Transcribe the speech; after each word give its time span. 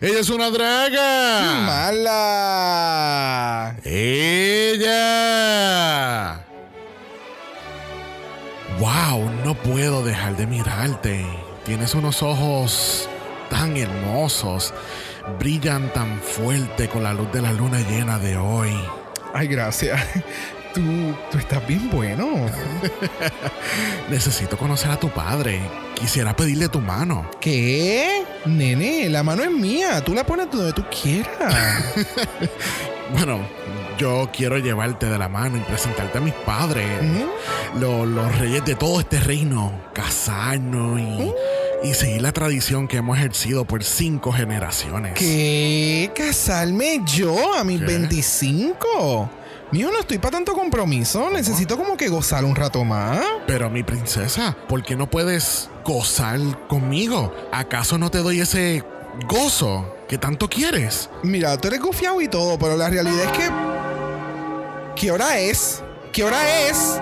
Ella 0.00 0.20
es 0.20 0.30
una 0.30 0.48
draga. 0.48 1.66
Mala. 1.66 3.74
Ella. 3.82 4.94
Wow, 8.78 9.28
no 9.44 9.56
puedo 9.56 10.04
dejar 10.04 10.36
de 10.36 10.46
mirarte. 10.46 11.26
Tienes 11.64 11.96
unos 11.96 12.22
ojos 12.22 13.08
tan 13.50 13.76
hermosos. 13.76 14.72
Brillan 15.40 15.92
tan 15.92 16.20
fuerte 16.20 16.88
con 16.88 17.02
la 17.02 17.12
luz 17.12 17.32
de 17.32 17.42
la 17.42 17.52
luna 17.52 17.80
llena 17.80 18.20
de 18.20 18.36
hoy. 18.36 18.70
Ay, 19.34 19.48
gracias. 19.48 20.00
Tú, 20.74 20.82
tú 21.30 21.38
estás 21.38 21.66
bien 21.66 21.90
bueno. 21.90 22.26
Necesito 24.10 24.56
conocer 24.56 24.90
a 24.90 24.96
tu 24.98 25.08
padre. 25.10 25.60
Quisiera 25.94 26.34
pedirle 26.36 26.68
tu 26.68 26.80
mano. 26.80 27.28
¿Qué? 27.40 28.22
Nene, 28.46 29.08
la 29.08 29.22
mano 29.22 29.42
es 29.42 29.50
mía. 29.50 30.02
Tú 30.04 30.14
la 30.14 30.24
pones 30.24 30.50
donde 30.50 30.72
tú 30.72 30.84
quieras. 30.90 31.54
Bueno, 33.10 33.40
yo 33.96 34.28
quiero 34.36 34.58
llevarte 34.58 35.06
de 35.06 35.16
la 35.16 35.30
mano 35.30 35.56
y 35.56 35.60
presentarte 35.60 36.18
a 36.18 36.20
mis 36.20 36.34
padres, 36.34 36.86
lo- 37.80 38.04
los 38.04 38.38
reyes 38.38 38.62
de 38.66 38.74
todo 38.74 39.00
este 39.00 39.18
reino, 39.18 39.72
casarnos 39.94 41.00
y, 41.00 41.88
y 41.88 41.94
seguir 41.94 42.20
la 42.20 42.32
tradición 42.32 42.86
que 42.86 42.98
hemos 42.98 43.16
ejercido 43.16 43.64
por 43.64 43.82
cinco 43.82 44.30
generaciones. 44.30 45.14
¿Qué? 45.14 46.12
¿Casarme 46.14 47.00
yo 47.06 47.54
a 47.54 47.64
mis 47.64 47.78
¿Qué? 47.80 47.86
25? 47.86 49.30
Mío, 49.70 49.90
no 49.92 50.00
estoy 50.00 50.16
para 50.16 50.32
tanto 50.32 50.54
compromiso. 50.54 51.28
Necesito 51.30 51.76
como 51.76 51.96
que 51.96 52.08
gozar 52.08 52.44
un 52.44 52.56
rato 52.56 52.84
más. 52.84 53.20
Pero 53.46 53.68
mi 53.68 53.82
princesa, 53.82 54.56
¿por 54.66 54.82
qué 54.82 54.96
no 54.96 55.10
puedes 55.10 55.68
gozar 55.84 56.38
conmigo? 56.68 57.34
¿Acaso 57.52 57.98
no 57.98 58.10
te 58.10 58.18
doy 58.18 58.40
ese 58.40 58.82
gozo 59.28 59.94
que 60.08 60.16
tanto 60.16 60.48
quieres? 60.48 61.10
Mira, 61.22 61.58
tú 61.58 61.68
eres 61.68 61.80
gufiado 61.80 62.20
y 62.22 62.28
todo, 62.28 62.58
pero 62.58 62.76
la 62.76 62.88
realidad 62.88 63.24
es 63.24 63.32
que. 63.32 63.50
¿Qué 64.96 65.12
hora 65.12 65.38
es? 65.38 65.82
¿Qué 66.12 66.24
hora 66.24 66.68
es? 66.68 66.98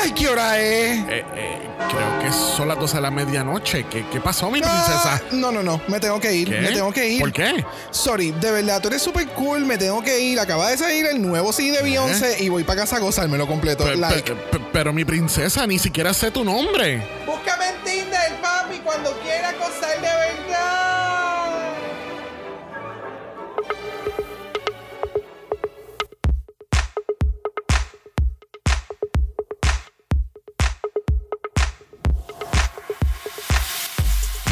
¡Ay, 0.00 0.12
qué 0.12 0.28
hora 0.28 0.60
es! 0.60 0.98
Eh, 1.08 1.24
eh, 1.34 1.63
creo 1.88 2.18
que 2.20 2.32
son 2.32 2.68
las 2.68 2.78
12 2.78 2.96
de 2.96 3.00
la 3.02 3.10
medianoche. 3.10 3.84
¿Qué, 3.90 4.04
qué 4.10 4.20
pasó, 4.20 4.50
mi 4.50 4.60
princesa? 4.60 5.14
Ah, 5.14 5.20
no, 5.32 5.50
no, 5.52 5.62
no. 5.62 5.80
Me 5.88 6.00
tengo 6.00 6.18
que 6.20 6.32
ir. 6.34 6.48
¿Qué? 6.48 6.60
Me 6.60 6.72
tengo 6.72 6.92
que 6.92 7.08
ir. 7.08 7.20
¿Por 7.20 7.32
qué? 7.32 7.64
Sorry, 7.90 8.32
de 8.32 8.50
verdad, 8.50 8.80
tú 8.80 8.88
eres 8.88 9.02
súper 9.02 9.26
cool. 9.28 9.64
Me 9.64 9.76
tengo 9.78 10.02
que 10.02 10.18
ir. 10.20 10.38
Acaba 10.40 10.70
de 10.70 10.78
salir 10.78 11.06
el 11.06 11.20
nuevo 11.20 11.52
CD 11.52 11.72
de 11.72 11.82
Beyoncé 11.82 12.42
y 12.42 12.48
voy 12.48 12.64
para 12.64 12.80
casa 12.82 12.96
a 12.96 13.00
gozármelo 13.00 13.46
completo. 13.46 13.84
Pe- 13.84 13.96
like. 13.96 14.22
pe- 14.34 14.58
pe- 14.58 14.64
pero 14.72 14.92
mi 14.92 15.04
princesa, 15.04 15.66
ni 15.66 15.78
siquiera 15.78 16.12
sé 16.14 16.30
tu 16.30 16.44
nombre. 16.44 17.02
Búscame 17.26 17.68
en 17.68 17.84
Tinder, 17.84 18.32
papi, 18.40 18.78
cuando 18.78 19.12
quiera 19.20 19.52
gozar 19.52 19.94
de 19.96 20.08
verdad. 20.48 20.93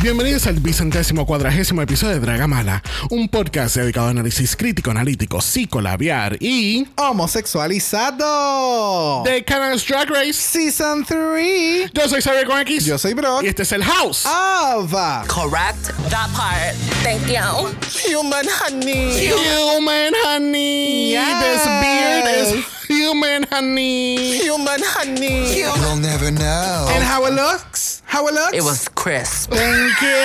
Bienvenidos 0.03 0.47
al 0.49 0.59
vicentésimo 0.59 1.25
cuadragésimo 1.25 1.81
episodio 1.81 2.15
de 2.15 2.21
Dragamala, 2.21 2.83
un 3.11 3.29
podcast 3.29 3.77
dedicado 3.77 4.09
a 4.09 4.11
análisis 4.11 4.57
crítico, 4.57 4.91
analítico, 4.91 5.41
psicolabiar 5.41 6.37
y 6.41 6.89
Homosexualizado. 6.97 9.23
de 9.25 9.45
Canada's 9.45 9.87
Drag 9.87 10.11
Race. 10.11 10.33
Season 10.33 11.05
3. 11.05 11.93
Yo 11.95 12.09
soy 12.09 12.21
Xavier 12.21 12.47
con 12.47 12.59
X. 12.63 12.85
Yo 12.85 12.99
soy 12.99 13.15
Brock. 13.15 13.45
Y 13.45 13.47
este 13.47 13.63
es 13.63 13.71
el 13.71 13.85
House. 13.85 14.27
Ava. 14.27 15.23
Correct. 15.29 15.93
That 16.11 16.31
part. 16.35 16.75
Thank 17.05 17.29
you. 17.29 17.69
Human 18.11 18.47
honey. 18.49 19.31
Human 19.31 20.13
honey. 20.27 21.11
Yes. 21.13 21.43
This 21.43 21.65
beard 21.81 22.27
is 22.49 22.55
human 23.03 23.43
honey. 23.51 24.39
Human 24.39 24.81
honey. 24.81 25.59
You'll 25.59 25.97
never 25.97 26.31
know. 26.31 26.87
And 26.91 27.03
how 27.03 27.27
it 27.27 27.35
looks? 27.35 28.01
How 28.07 28.29
it 28.29 28.35
looks? 28.35 28.57
It 28.57 28.63
was 28.63 28.89
crisp. 28.91 29.51
Thank 29.51 30.01
you. 30.03 30.19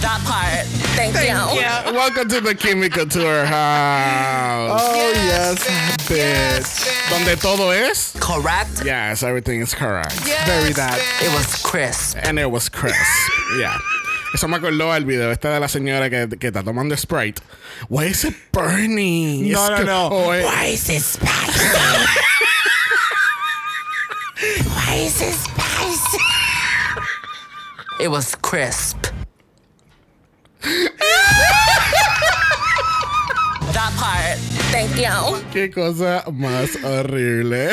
That 0.00 0.20
part. 0.24 0.66
Thank, 0.96 1.14
you. 1.14 1.92
Welcome 1.94 2.28
to 2.28 2.40
the 2.40 2.54
Chemical 2.54 3.06
Tour 3.06 3.44
House. 3.46 4.80
oh, 4.84 5.12
yes, 5.14 5.64
bitch. 6.08 7.10
Donde 7.10 7.40
todo 7.40 7.70
es. 7.70 8.14
Correct. 8.20 8.84
Yes, 8.84 9.22
everything 9.22 9.60
is 9.60 9.74
correct. 9.74 10.12
Very 10.46 10.72
that. 10.74 10.98
It 11.22 11.32
was 11.34 11.62
crisp. 11.62 12.18
And 12.22 12.38
it 12.38 12.50
was 12.50 12.68
crisp. 12.68 12.98
yeah. 13.58 13.78
Eso 14.36 14.48
me 14.48 14.56
acordó 14.58 14.92
al 14.92 15.06
video 15.06 15.32
este 15.32 15.48
de 15.48 15.58
la 15.58 15.66
señora 15.66 16.10
que, 16.10 16.28
que 16.38 16.48
está 16.48 16.62
tomando 16.62 16.94
Sprite. 16.94 17.40
Why 17.88 18.08
is 18.08 18.22
it 18.22 18.34
burning? 18.52 19.50
No, 19.50 19.70
no, 19.70 19.82
no. 19.82 20.08
oh, 20.08 20.34
eh, 20.34 20.44
Why 20.44 20.74
is 20.74 20.90
it 20.90 21.00
spicy? 21.00 21.64
Why 24.68 25.06
is 25.06 25.22
it 25.22 25.32
spicy? 25.32 26.18
It 27.98 28.08
was 28.08 28.36
crisp. 28.36 29.06
that 33.72 33.92
part. 33.96 34.38
Thank 34.70 34.96
you. 34.98 35.40
Qué 35.50 35.72
cosa 35.72 36.24
más 36.30 36.76
horrible. 36.84 37.70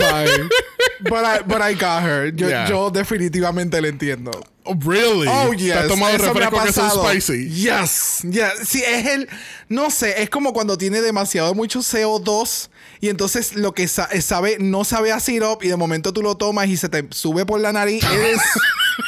Bye. 0.00 0.48
But 1.02 1.24
I, 1.24 1.40
but 1.42 1.62
I 1.62 1.72
got 1.72 2.02
her. 2.02 2.26
Yo, 2.26 2.48
Yeah. 2.48 2.68
yo 2.68 2.90
definitivamente 2.90 3.80
le 3.80 3.88
entiendo. 3.88 4.32
Oh, 4.70 4.76
really? 4.84 5.26
Oh, 5.28 5.50
¿Te 5.50 5.56
yes. 5.56 5.76
has 5.76 5.88
tomado 5.88 6.14
Eso 6.16 6.32
refrescos 6.32 6.64
que 6.64 6.72
son 6.72 6.90
spicy? 6.90 7.48
Yes. 7.50 8.20
Yes. 8.30 8.52
Sí, 8.68 8.82
es 8.86 9.06
el... 9.06 9.28
No 9.68 9.90
sé, 9.90 10.22
es 10.22 10.30
como 10.30 10.52
cuando 10.52 10.78
tiene 10.78 11.00
demasiado 11.00 11.54
mucho 11.54 11.80
CO2 11.80 12.68
y 13.00 13.08
entonces 13.08 13.54
lo 13.54 13.72
que 13.72 13.88
sa- 13.88 14.08
eh, 14.12 14.20
sabe, 14.22 14.58
no 14.60 14.84
sabe 14.84 15.10
a 15.12 15.18
syrup 15.20 15.62
y 15.62 15.68
de 15.68 15.76
momento 15.76 16.12
tú 16.12 16.22
lo 16.22 16.36
tomas 16.36 16.68
y 16.68 16.76
se 16.76 16.88
te 16.88 17.06
sube 17.10 17.46
por 17.46 17.60
la 17.60 17.72
nariz. 17.72 18.04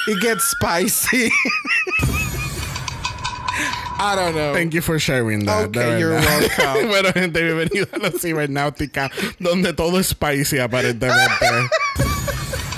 It, 0.09 0.19
gets 0.21 0.51
spicy. 0.51 1.31
I 3.99 4.17
don't 4.17 4.35
know. 4.35 4.53
Thank 4.53 4.73
you 4.75 4.83
for 4.83 4.99
sharing 4.99 5.45
that. 5.47 5.69
Okay, 5.69 6.01
you're 6.01 6.15
welcome. 6.15 6.89
bueno, 6.89 7.13
gente, 7.13 7.41
bienvenido 7.43 7.87
a 7.93 7.99
la 7.99 8.11
cibernáutica, 8.11 9.11
donde 9.39 9.73
todo 9.75 10.01
es 10.01 10.09
spicy, 10.09 10.59
aparentemente. 10.59 11.47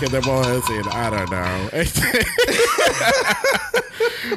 ¿Qué 0.05 0.11
te 0.11 0.21
puedo 0.21 0.43
decir? 0.61 0.83
I 0.93 1.11
don't 1.11 1.31
know. 1.31 1.69
Este- 1.73 2.27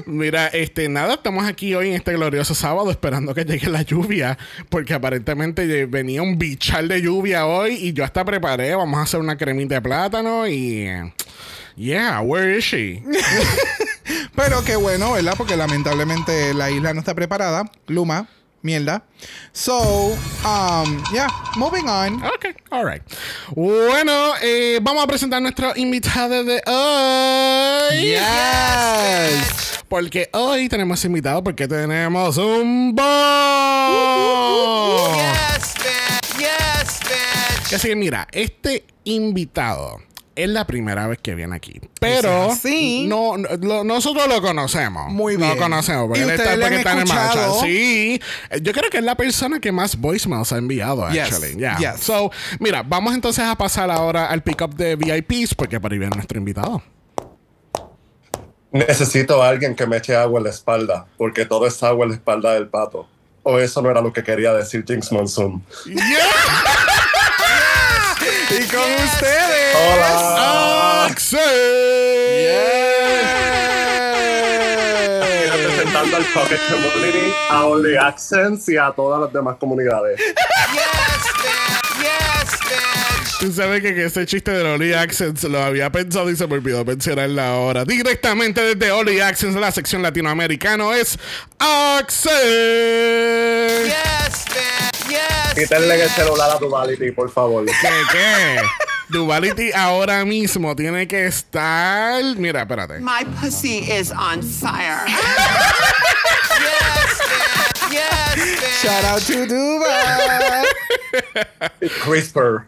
Mira, 0.05 0.47
este, 0.47 0.87
nada, 0.87 1.15
estamos 1.15 1.45
aquí 1.45 1.75
hoy 1.75 1.89
en 1.89 1.95
este 1.95 2.13
glorioso 2.13 2.55
sábado 2.55 2.89
esperando 2.89 3.35
que 3.35 3.43
llegue 3.43 3.67
la 3.67 3.81
lluvia, 3.81 4.37
porque 4.69 4.93
aparentemente 4.93 5.85
venía 5.85 6.21
un 6.21 6.37
bichal 6.37 6.87
de 6.87 7.01
lluvia 7.01 7.45
hoy 7.45 7.73
y 7.73 7.91
yo 7.91 8.05
hasta 8.05 8.23
preparé, 8.23 8.75
vamos 8.75 8.97
a 8.97 9.01
hacer 9.01 9.19
una 9.19 9.35
cremita 9.35 9.75
de 9.75 9.81
plátano 9.81 10.47
y... 10.47 10.87
Yeah, 11.75 12.21
where 12.21 12.57
is 12.57 12.63
she? 12.63 13.03
Pero 14.35 14.63
qué 14.63 14.77
bueno, 14.77 15.11
¿verdad? 15.11 15.33
Porque 15.37 15.57
lamentablemente 15.57 16.53
la 16.53 16.71
isla 16.71 16.93
no 16.93 17.01
está 17.01 17.13
preparada. 17.13 17.69
Luma, 17.87 18.29
mierda. 18.61 19.03
So, 19.53 20.17
um, 20.45 21.03
yeah, 21.13 21.29
moving 21.55 21.87
on. 21.89 22.23
Ok, 22.23 22.55
alright. 22.71 23.01
Bueno, 23.55 24.33
eh, 24.41 24.79
vamos 24.81 25.03
a 25.03 25.07
presentar 25.07 25.41
nuestro 25.41 25.73
invitado 25.75 26.43
de 26.43 26.61
hoy. 26.65 28.01
Yes. 28.01 29.83
Porque 29.89 30.29
hoy 30.33 30.67
tenemos 30.69 31.03
invitado 31.05 31.43
porque 31.43 31.67
tenemos 31.67 32.37
un 32.37 32.93
bo. 32.93 33.03
Yes, 35.15 35.73
bitch. 35.75 36.37
Yes, 36.39 36.99
bitch. 37.01 37.73
Así 37.73 37.87
que 37.87 37.95
mira, 37.95 38.27
este 38.31 38.85
invitado 39.05 40.06
es 40.37 40.49
la 40.49 40.65
primera 40.67 41.07
vez 41.07 41.19
que 41.21 41.35
viene 41.35 41.55
aquí. 41.55 41.81
Pero 41.99 42.45
¿Es 42.47 42.53
así? 42.53 43.05
no, 43.07 43.37
no- 43.37 43.49
lo- 43.59 43.83
nosotros 43.83 44.27
lo 44.27 44.41
conocemos. 44.41 45.11
Muy 45.11 45.33
Lo 45.33 45.39
bien. 45.47 45.57
conocemos 45.57 46.05
porque 46.07 46.19
¿Y 46.19 46.23
él 46.23 46.29
ustedes 46.29 46.49
está, 46.51 46.61
porque 46.61 46.65
han 46.67 46.79
está 46.79 46.91
en 46.93 46.97
escuchado? 46.99 47.51
marcha. 47.55 47.65
Sí. 47.65 48.21
Eh, 48.51 48.59
Yo 48.61 48.71
creo 48.73 48.89
que 48.89 48.97
es 48.97 49.03
la 49.03 49.15
persona 49.15 49.59
que 49.59 49.71
más 49.71 49.95
voicemails 49.99 50.51
ha 50.53 50.57
enviado, 50.57 51.09
Yes. 51.09 51.23
actually. 51.33 51.55
Yeah. 51.57 51.77
Yes. 51.77 52.01
So, 52.01 52.31
mira, 52.59 52.83
vamos 52.83 53.13
entonces 53.15 53.43
a 53.43 53.55
pasar 53.55 53.89
ahora 53.91 54.27
al 54.27 54.41
pick-up 54.43 54.75
de 54.75 54.95
VIPs 54.95 55.55
porque 55.55 55.79
para 55.79 55.93
ahí 55.93 55.99
viene 55.99 56.15
nuestro 56.15 56.37
invitado. 56.37 56.81
Necesito 58.71 59.41
a 59.41 59.49
alguien 59.49 59.75
que 59.75 59.87
me 59.87 59.97
eche 59.97 60.15
agua 60.15 60.39
en 60.39 60.43
la 60.43 60.49
espalda, 60.49 61.07
porque 61.17 61.45
todo 61.45 61.65
es 61.67 61.81
agua 61.83 62.03
en 62.05 62.09
la 62.11 62.15
espalda 62.17 62.53
del 62.53 62.67
pato. 62.67 63.07
O 63.43 63.57
eso 63.59 63.81
no 63.81 63.89
era 63.89 64.01
lo 64.01 64.11
que 64.11 64.23
quería 64.23 64.53
decir 64.53 64.83
Jinx 64.85 65.09
Monsoon. 65.11 65.63
Y 68.49 68.65
con 68.67 68.93
ustedes. 69.03 69.75
Hola. 69.75 71.05
Axel. 71.05 71.39
Representando 75.51 76.17
al 76.17 76.25
Pocket 76.33 76.59
Community, 76.69 77.33
a 77.49 77.65
Only 77.65 77.97
Accents 77.97 78.69
y 78.69 78.77
a 78.77 78.91
todas 78.95 79.19
las 79.21 79.33
demás 79.33 79.57
comunidades. 79.59 80.17
Yes. 80.19 80.33
Yes, 81.99 82.59
bitch. 82.61 83.39
Tú 83.39 83.51
sabes 83.51 83.81
que, 83.81 83.93
que 83.93 84.05
ese 84.05 84.25
chiste 84.25 84.51
de 84.51 84.63
Oli 84.63 84.93
Accents 84.93 85.43
lo 85.43 85.61
había 85.61 85.91
pensado 85.91 86.29
y 86.29 86.35
se 86.37 86.47
me 86.47 86.53
olvidó 86.53 86.85
mencionarlo 86.85 87.41
ahora. 87.41 87.83
Directamente 87.83 88.61
desde 88.61 88.91
Oli 88.91 89.19
Accents, 89.19 89.59
la 89.59 89.71
sección 89.71 90.01
latinoamericano 90.01 90.93
es 90.93 91.19
Accent. 91.59 92.33
Yes, 93.85 94.45
bitch. 94.45 94.86
Yes. 95.57 95.69
Quítenle 95.69 96.03
el 96.03 96.09
celular 96.09 96.51
a 96.51 96.59
Duality, 96.59 97.11
por 97.11 97.31
favor. 97.31 97.65
¿Qué? 97.65 97.89
¿Qué? 98.11 98.61
Duality 99.09 99.71
ahora 99.73 100.23
mismo 100.25 100.75
tiene 100.75 101.07
que 101.07 101.25
estar. 101.25 102.23
Mira, 102.35 102.61
espérate. 102.61 102.99
My 102.99 103.25
pussy 103.41 103.79
is 103.79 104.11
on 104.11 104.43
fire. 104.43 105.05
Yes, 106.59 107.19
bitch. 107.21 107.91
Yes, 107.91 108.35
bitch. 108.35 108.81
Shout 108.83 109.03
out 109.05 109.21
to 109.21 109.45
Dubai. 109.45 110.65
CRISPR. 112.03 112.67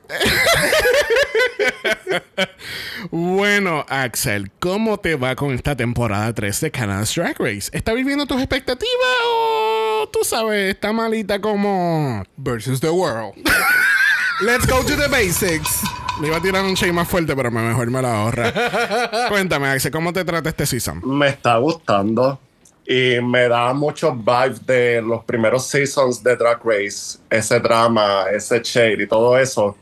Bueno, 3.11 3.85
Axel, 3.89 4.51
¿cómo 4.59 4.99
te 4.99 5.15
va 5.15 5.35
con 5.35 5.53
esta 5.53 5.75
temporada 5.75 6.33
3 6.33 6.61
de 6.61 6.71
Canada's 6.71 7.13
Drag 7.15 7.35
Race? 7.39 7.69
¿Está 7.73 7.93
viviendo 7.93 8.25
tus 8.25 8.37
expectativas 8.39 9.17
o 9.25 9.68
tú 10.11 10.19
sabes, 10.23 10.73
está 10.75 10.91
malita 10.93 11.39
como. 11.39 12.23
Versus 12.37 12.79
the 12.79 12.89
world. 12.89 13.33
Let's 14.41 14.65
go 14.67 14.83
to 14.83 14.95
the 14.95 15.07
basics. 15.09 15.81
Me 16.21 16.27
iba 16.27 16.37
a 16.37 16.41
tirar 16.41 16.63
un 16.63 16.73
shade 16.73 16.93
más 16.93 17.07
fuerte, 17.07 17.35
pero 17.35 17.51
me- 17.51 17.61
mejor 17.61 17.89
me 17.91 18.01
la 18.01 18.21
ahorra. 18.21 18.51
Cuéntame, 19.29 19.67
Axel, 19.69 19.91
¿cómo 19.91 20.11
te 20.13 20.23
trata 20.25 20.49
este 20.49 20.65
season? 20.65 21.01
Me 21.05 21.29
está 21.29 21.57
gustando. 21.57 22.39
Y 22.85 23.21
me 23.21 23.47
da 23.47 23.71
muchos 23.73 24.13
vibes 24.17 24.65
de 24.65 25.01
los 25.01 25.23
primeros 25.23 25.67
seasons 25.67 26.23
de 26.23 26.35
Drag 26.35 26.59
Race. 26.63 27.19
Ese 27.29 27.59
drama, 27.59 28.25
ese 28.33 28.61
shade 28.63 29.03
y 29.03 29.07
todo 29.07 29.37
eso. 29.37 29.77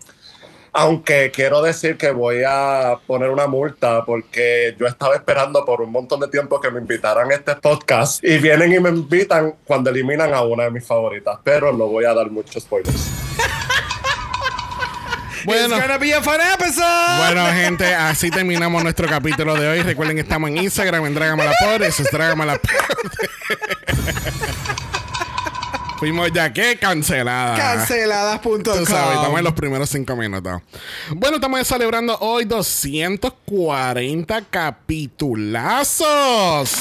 Aunque 0.74 1.32
quiero 1.34 1.62
decir 1.62 1.98
que 1.98 2.12
voy 2.12 2.44
a 2.48 3.00
poner 3.08 3.30
una 3.30 3.48
multa 3.48 4.04
porque 4.06 4.76
yo 4.80 4.88
estaba 4.88 5.16
esperando 5.16 5.66
por 5.66 5.82
un 5.82 5.92
montón 5.92 6.20
de 6.20 6.28
tiempo 6.28 6.60
que 6.60 6.72
me 6.72 6.80
invitaran 6.80 7.32
a 7.32 7.36
este 7.36 7.56
podcast 7.56 8.24
y 8.24 8.38
vienen 8.38 8.74
y 8.74 8.80
me 8.80 8.90
invitan 8.90 9.56
cuando 9.66 9.90
eliminan 9.90 10.34
a 10.34 10.42
una 10.42 10.66
de 10.66 10.72
mis 10.72 10.86
favoritas, 10.86 11.40
pero 11.44 11.74
no 11.74 11.88
voy 11.88 12.06
a 12.06 12.14
dar 12.14 12.30
muchos 12.30 12.64
spoilers. 12.64 13.12
Bueno. 15.46 15.78
It's 15.78 15.82
gonna 15.82 15.98
be 15.98 16.14
a 16.14 16.22
fun 16.22 16.42
episode. 16.42 17.18
Bueno, 17.20 17.46
gente, 17.54 17.96
así 17.96 18.30
terminamos 18.30 18.84
nuestro 18.84 19.08
capítulo 19.08 19.56
de 19.56 19.70
hoy. 19.70 19.82
Recuerden 19.82 20.18
que 20.18 20.24
estamos 20.24 20.50
en 20.50 20.58
Instagram, 20.58 21.06
en 21.06 21.14
Dragamalapod. 21.14 21.84
Eso 21.84 22.04
es 22.04 22.12
Dragamalapod. 22.12 22.68
Fuimos 25.98 26.32
ya 26.32 26.54
que 26.54 26.78
canceladas. 26.78 27.60
Canceladas.com. 27.60 28.62
Tú 28.62 28.86
sabes, 28.86 29.16
estamos 29.16 29.40
en 29.40 29.44
los 29.44 29.54
primeros 29.54 29.90
cinco 29.90 30.16
minutos. 30.16 30.62
Bueno, 31.10 31.38
estamos 31.38 31.68
celebrando 31.68 32.16
hoy 32.20 32.46
240 32.46 34.42
capitulazos. 34.44 36.02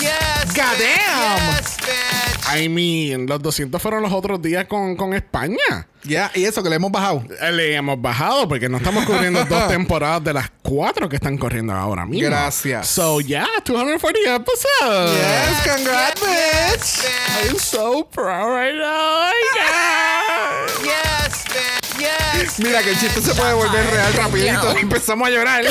Yes, 0.00 0.54
God 0.54 0.78
damn. 0.78 1.56
Yes, 1.56 1.76
bitch. 1.78 2.56
I 2.62 2.68
mean, 2.68 3.26
los 3.26 3.40
200 3.42 3.80
fueron 3.80 4.02
los 4.02 4.12
otros 4.12 4.42
días 4.42 4.66
con, 4.66 4.96
con 4.96 5.14
España. 5.14 5.88
Ya, 6.06 6.30
y 6.34 6.44
eso 6.44 6.62
que 6.62 6.70
le 6.70 6.76
hemos 6.76 6.92
bajado. 6.92 7.22
Le 7.52 7.74
hemos 7.74 8.00
bajado 8.00 8.48
porque 8.48 8.68
no 8.68 8.78
estamos 8.78 9.04
cubriendo 9.04 9.44
dos 9.44 9.68
temporadas 9.68 10.22
de 10.24 10.32
las 10.32 10.50
cuatro 10.62 11.08
que 11.08 11.16
están 11.16 11.36
corriendo 11.36 11.72
ahora 11.72 12.06
mismo. 12.06 12.28
Gracias. 12.28 12.86
So, 12.88 13.20
yeah, 13.20 13.46
240 13.64 14.34
episodes. 14.36 15.12
Yes, 15.18 15.74
congrats, 15.76 16.20
bitch. 16.20 17.04
I'm 17.48 17.58
so 17.58 18.04
proud 18.04 18.50
right 18.50 18.74
now. 18.74 19.30
Oh 19.30 19.32
my 19.54 19.60
God. 19.60 20.84
Yes, 20.84 21.44
bitch. 21.46 22.00
Yes. 22.00 22.58
Mira 22.60 22.82
que 22.82 22.90
el 22.90 22.98
chiste 22.98 23.20
se 23.22 23.34
puede 23.34 23.54
volver 23.54 23.84
real 23.90 24.12
rapidito. 24.14 24.76
Empezamos 24.78 25.26
a 25.28 25.30
llorar. 25.30 25.64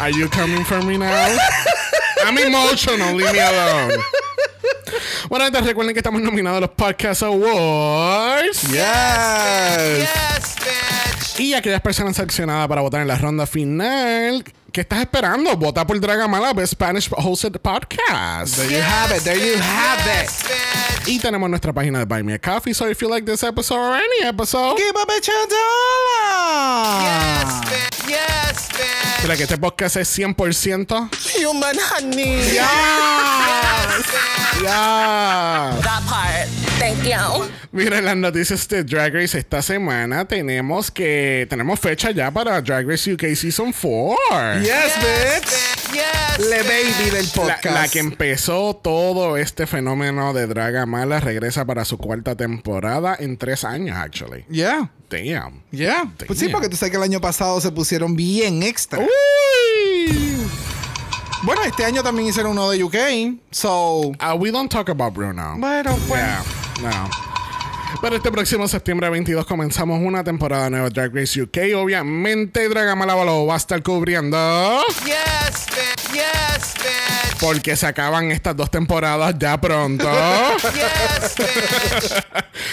Are 0.00 0.10
you 0.10 0.28
coming 0.28 0.64
for 0.64 0.82
me 0.82 0.96
now? 0.98 1.36
I'm 2.24 2.36
emotional. 2.38 3.14
Leave 3.14 3.32
me 3.32 3.38
alone. 3.38 3.92
Bueno, 5.28 5.44
antes 5.46 5.64
recuerden 5.64 5.94
que 5.94 6.00
estamos 6.00 6.20
nominados 6.22 6.58
a 6.58 6.60
los 6.60 6.70
Podcast 6.70 7.22
Awards. 7.22 8.62
Yes. 8.62 9.98
Yes, 9.98 10.56
bitch. 10.56 11.40
Y 11.40 11.54
aquellas 11.54 11.80
personas 11.80 12.16
seleccionadas 12.16 12.68
para 12.68 12.80
votar 12.80 13.00
en 13.00 13.08
la 13.08 13.16
ronda 13.16 13.46
final. 13.46 14.44
¿Qué 14.74 14.80
estás 14.80 14.98
esperando? 15.02 15.56
Vota 15.56 15.86
por 15.86 16.00
Dragamala 16.00 16.52
Best 16.52 16.72
Spanish 16.72 17.08
Hosted 17.08 17.60
Podcast. 17.60 18.56
There 18.56 18.72
you 18.72 18.82
have 18.82 19.16
it. 19.16 19.22
There 19.22 19.38
you 19.38 19.54
have 19.56 20.00
it. 20.20 20.28
Yes, 20.28 20.42
bitch. 20.42 21.08
Y 21.08 21.20
tenemos 21.20 21.48
nuestra 21.48 21.72
página 21.72 22.00
de 22.00 22.06
Buy 22.06 22.24
Me 22.24 22.34
a 22.34 22.40
Coffee. 22.40 22.74
So 22.74 22.88
if 22.90 23.00
you 23.00 23.08
like 23.08 23.24
this 23.24 23.44
episode 23.44 23.78
or 23.78 23.94
any 23.94 24.26
episode, 24.26 24.76
Give 24.76 24.90
a 25.00 25.06
bitch 25.06 25.28
a 25.28 25.46
dollar. 25.48 27.02
Yes, 27.04 27.60
bitch. 27.70 28.08
Yes, 28.08 28.68
bitch. 28.70 29.22
mira 29.22 29.36
que 29.36 29.44
este 29.44 29.58
podcast 29.58 29.94
es 29.94 30.18
100%. 30.18 31.08
Human 31.38 31.76
honey. 31.92 32.42
¡Ya! 32.52 32.68
¡Ya! 34.60 35.70
That 35.84 36.02
part. 36.08 36.63
Thank 36.84 37.04
you. 37.04 37.46
Mira, 37.72 38.02
las 38.02 38.14
noticias 38.14 38.68
de 38.68 38.84
Drag 38.84 39.14
Race 39.14 39.38
esta 39.38 39.62
semana 39.62 40.26
tenemos 40.26 40.90
que 40.90 41.46
tenemos 41.48 41.80
fecha 41.80 42.10
ya 42.10 42.30
para 42.30 42.60
Drag 42.60 42.86
Race 42.86 43.10
UK 43.10 43.34
Season 43.34 43.72
4. 43.72 44.60
Yes, 44.60 44.92
bitch. 45.00 45.94
Yes. 45.94 46.46
Le 46.50 46.62
baby 46.62 47.10
del 47.10 47.24
La, 47.26 47.32
podcast. 47.32 47.64
la 47.64 47.88
que 47.88 48.00
empezó 48.00 48.76
todo 48.76 49.38
este 49.38 49.66
fenómeno 49.66 50.34
de 50.34 50.46
Dragamala 50.46 51.20
regresa 51.20 51.64
para 51.64 51.86
su 51.86 51.96
cuarta 51.96 52.36
temporada 52.36 53.16
en 53.18 53.38
tres 53.38 53.64
años, 53.64 53.96
actually. 53.96 54.44
Yeah. 54.50 54.90
Damn. 55.08 55.62
Yeah. 55.70 56.12
Pues 56.26 56.38
sí, 56.38 56.46
Damn. 56.46 56.52
porque 56.52 56.68
tú 56.68 56.76
sabes 56.76 56.90
que 56.90 56.98
el 56.98 57.02
año 57.02 57.20
pasado 57.22 57.62
se 57.62 57.70
pusieron 57.70 58.14
bien 58.14 58.62
extra. 58.62 58.98
Uy. 58.98 60.44
Bueno, 61.44 61.62
este 61.62 61.84
año 61.84 62.02
también 62.02 62.28
hicieron 62.28 62.52
uno 62.52 62.70
de 62.70 62.82
UK. 62.82 62.96
So. 63.50 64.12
Uh, 64.18 64.34
we 64.38 64.50
don't 64.50 64.70
talk 64.70 64.88
about 64.88 65.12
Bruno. 65.12 65.56
Bueno, 65.58 65.94
pues. 66.08 66.22
Yeah, 66.22 66.42
no. 66.82 67.10
Pero 68.00 68.16
este 68.16 68.30
próximo 68.30 68.66
septiembre 68.66 69.08
22 69.10 69.44
comenzamos 69.46 70.00
una 70.02 70.24
temporada 70.24 70.70
nueva 70.70 70.88
de 70.88 70.94
Drag 70.94 71.14
Race 71.14 71.40
UK. 71.40 71.76
Obviamente, 71.76 72.68
Dragamala 72.68 73.24
lo 73.24 73.46
va 73.46 73.54
a 73.54 73.56
estar 73.58 73.82
cubriendo. 73.82 74.36
Yes, 75.04 75.66
bitch. 75.66 76.12
Yes, 76.14 76.74
bitch. 76.82 77.03
Porque 77.40 77.76
se 77.76 77.86
acaban 77.86 78.30
estas 78.30 78.56
dos 78.56 78.70
temporadas 78.70 79.34
ya 79.38 79.60
pronto. 79.60 80.08
Yes, 80.74 81.34
bitch. 81.36 82.24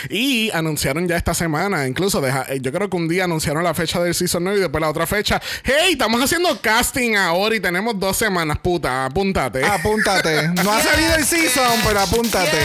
y 0.10 0.50
anunciaron 0.52 1.08
ya 1.08 1.18
esta 1.18 1.34
semana, 1.34 1.88
incluso 1.88 2.22
deja- 2.22 2.46
eh, 2.50 2.60
yo 2.62 2.72
creo 2.72 2.90
que 2.90 2.98
un 2.98 3.08
día 3.08 3.26
anunciaron 3.26 3.64
la 3.64 3.74
fecha 3.74 4.02
del 4.02 4.16
season 4.16 4.44
9 4.44 4.58
y 4.60 4.62
después 4.62 4.82
la 4.82 4.90
otra 4.90 5.06
fecha. 5.06 5.42
Hey, 5.64 5.92
estamos 5.94 6.22
haciendo 6.22 6.60
casting 6.62 7.16
ahora 7.16 7.56
y 7.56 7.60
tenemos 7.60 8.00
dos 8.00 8.18
semanas, 8.18 8.58
puta, 8.60 9.06
apúntate. 9.06 9.64
Apúntate. 9.66 10.48
No 10.64 10.72
ha 10.72 10.82
salido 10.82 11.16
el 11.16 11.26
season, 11.26 11.80
pero 11.86 12.00
apúntate. 12.00 12.58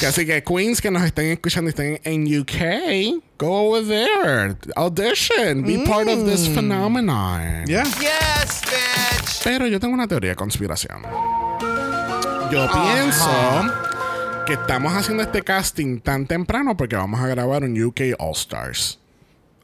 Yes, 0.00 0.04
Así 0.08 0.26
que 0.26 0.42
Queens 0.42 0.80
que 0.80 0.90
nos 0.90 1.02
estén 1.02 1.30
escuchando 1.30 1.68
y 1.68 1.70
estén 1.70 2.00
en 2.04 2.26
UK, 2.40 3.22
go 3.38 3.70
over 3.74 3.84
there, 3.86 4.56
audition, 4.76 5.62
be 5.62 5.78
part 5.86 6.08
of 6.08 6.24
this 6.26 6.46
phenomenon. 6.48 7.64
Yeah. 7.66 7.84
Yes, 8.00 8.60
bitch. 8.62 9.23
Pero 9.44 9.66
yo 9.66 9.78
tengo 9.78 9.92
una 9.92 10.08
teoría 10.08 10.30
de 10.30 10.36
conspiración. 10.36 11.02
Yo 12.50 12.66
pienso 12.72 13.30
que 14.46 14.54
estamos 14.54 14.94
haciendo 14.94 15.22
este 15.22 15.42
casting 15.42 16.00
tan 16.00 16.26
temprano 16.26 16.76
porque 16.76 16.96
vamos 16.96 17.20
a 17.20 17.26
grabar 17.26 17.62
un 17.62 17.80
UK 17.80 18.14
All 18.18 18.32
Stars. 18.32 18.98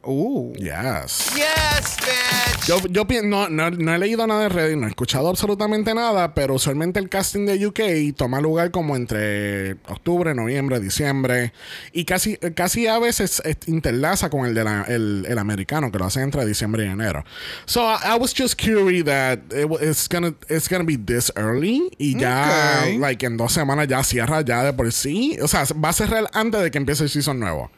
Uh. 0.03 0.53
Yes. 0.57 1.31
Yes, 1.35 1.97
bitch. 1.99 2.67
Yo, 2.67 2.77
yo 2.89 3.05
no, 3.23 3.49
no, 3.49 3.69
no 3.71 3.93
he 3.95 3.97
leído 3.99 4.25
nada 4.27 4.43
de 4.43 4.49
Reddit, 4.49 4.77
no 4.77 4.85
he 4.85 4.89
escuchado 4.89 5.29
absolutamente 5.29 5.93
nada, 5.93 6.33
pero 6.33 6.55
usualmente 6.55 6.99
el 6.99 7.09
casting 7.09 7.45
de 7.45 7.65
UK 7.67 8.15
toma 8.15 8.39
lugar 8.39 8.71
como 8.71 8.95
entre 8.95 9.73
octubre, 9.87 10.33
noviembre, 10.35 10.79
diciembre, 10.79 11.53
y 11.91 12.05
casi, 12.05 12.37
casi 12.55 12.87
a 12.87 12.99
veces 12.99 13.41
interlaza 13.67 14.29
con 14.29 14.45
el, 14.45 14.53
de 14.53 14.63
la- 14.63 14.83
el, 14.87 15.25
el 15.27 15.37
americano, 15.39 15.91
que 15.91 15.97
lo 15.99 16.05
hacen 16.05 16.23
entre 16.23 16.45
diciembre 16.45 16.85
y 16.85 16.89
enero. 16.89 17.23
So 17.65 17.81
I, 17.81 17.97
I 18.15 18.17
was 18.19 18.33
just 18.35 18.55
curious 18.59 19.05
that 19.05 19.39
it, 19.51 19.67
it's, 19.81 20.07
gonna, 20.07 20.33
it's 20.49 20.67
gonna 20.69 20.83
be 20.83 20.97
this 20.97 21.31
early, 21.35 21.91
y 21.97 22.15
ya, 22.19 22.79
Okay. 22.81 22.97
like, 22.97 23.25
en 23.25 23.37
dos 23.37 23.53
semanas 23.53 23.87
ya 23.87 24.03
cierra 24.03 24.41
ya 24.41 24.63
de 24.63 24.73
por 24.73 24.91
sí. 24.91 25.37
O 25.41 25.47
sea, 25.47 25.63
va 25.83 25.89
a 25.89 25.93
cerrar 25.93 26.27
antes 26.33 26.61
de 26.61 26.71
que 26.71 26.77
empiece 26.77 27.03
el 27.03 27.09
season 27.09 27.39
nuevo. 27.39 27.69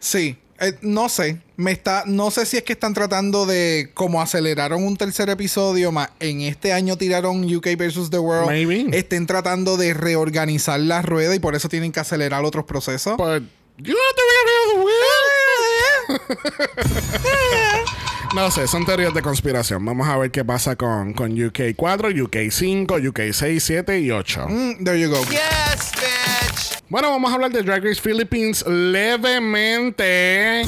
Sí. 0.00 0.36
Eh, 0.62 0.78
no 0.82 1.08
sé. 1.08 1.40
Me 1.56 1.72
está, 1.72 2.04
no 2.06 2.30
sé 2.30 2.46
si 2.46 2.56
es 2.56 2.62
que 2.62 2.72
están 2.72 2.94
tratando 2.94 3.46
de 3.46 3.90
como 3.94 4.22
aceleraron 4.22 4.84
un 4.84 4.96
tercer 4.96 5.28
episodio 5.28 5.90
más 5.92 6.10
en 6.20 6.40
este 6.40 6.72
año 6.72 6.96
tiraron 6.96 7.44
UK 7.44 7.76
versus 7.76 8.10
the 8.10 8.18
World. 8.18 8.48
Maybe. 8.48 8.86
Estén 8.96 9.26
tratando 9.26 9.76
de 9.76 9.92
reorganizar 9.92 10.80
la 10.80 11.02
rueda 11.02 11.34
y 11.34 11.40
por 11.40 11.54
eso 11.54 11.68
tienen 11.68 11.92
que 11.92 12.00
acelerar 12.00 12.44
otros 12.44 12.64
procesos. 12.64 13.16
But 13.16 13.42
you 13.78 13.96
have 13.96 14.16
to 14.16 14.22
No 18.34 18.50
sé, 18.50 18.66
son 18.66 18.86
teorías 18.86 19.12
de 19.12 19.20
conspiración. 19.20 19.84
Vamos 19.84 20.08
a 20.08 20.16
ver 20.16 20.30
qué 20.30 20.42
pasa 20.44 20.76
con, 20.76 21.12
con 21.12 21.32
UK 21.32 21.76
4, 21.76 22.08
UK 22.24 22.36
5, 22.50 22.94
UK 23.08 23.20
6, 23.32 23.62
7 23.62 24.00
y 24.00 24.10
8. 24.10 24.46
Mm, 24.48 24.84
there 24.84 24.98
you 24.98 25.10
go. 25.10 25.20
Yes. 25.24 25.92
Bueno, 26.92 27.08
vamos 27.08 27.30
a 27.30 27.34
hablar 27.36 27.50
de 27.50 27.62
Drag 27.62 27.82
Race 27.82 28.02
Philippines 28.02 28.66
levemente. 28.66 30.62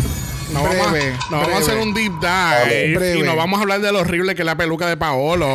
No 0.54 0.62
vamos, 0.62 0.86
a, 0.86 0.90
Breve, 0.90 1.12
no 1.30 1.36
vamos 1.36 1.54
a 1.54 1.58
hacer 1.58 1.76
un 1.76 1.92
deep 1.92 2.14
dive. 2.18 2.96
Breve. 2.96 3.18
Y 3.18 3.22
no 3.24 3.36
vamos 3.36 3.58
a 3.58 3.62
hablar 3.64 3.82
de 3.82 3.92
lo 3.92 3.98
horrible 3.98 4.34
que 4.34 4.40
es 4.40 4.46
la 4.46 4.56
peluca 4.56 4.88
de 4.88 4.96
Paolo. 4.96 5.46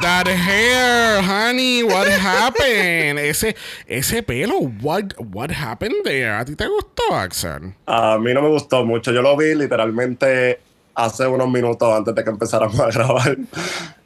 That 0.00 0.28
hair, 0.28 1.20
honey, 1.20 1.82
what 1.82 2.06
happened? 2.06 3.18
Ese, 3.18 3.56
ese 3.88 4.22
pelo, 4.22 4.70
what, 4.80 5.14
what 5.32 5.50
happened 5.50 6.04
there? 6.04 6.30
¿A 6.30 6.44
ti 6.44 6.54
te 6.54 6.68
gustó, 6.68 7.12
Axel? 7.12 7.74
A 7.86 8.18
mí 8.18 8.32
no 8.32 8.40
me 8.40 8.50
gustó 8.50 8.84
mucho. 8.84 9.10
Yo 9.10 9.20
lo 9.20 9.36
vi 9.36 9.56
literalmente 9.56 10.60
hace 10.94 11.26
unos 11.26 11.50
minutos 11.50 11.92
antes 11.92 12.14
de 12.14 12.22
que 12.22 12.30
empezáramos 12.30 12.78
a 12.78 12.86
grabar. 12.86 13.36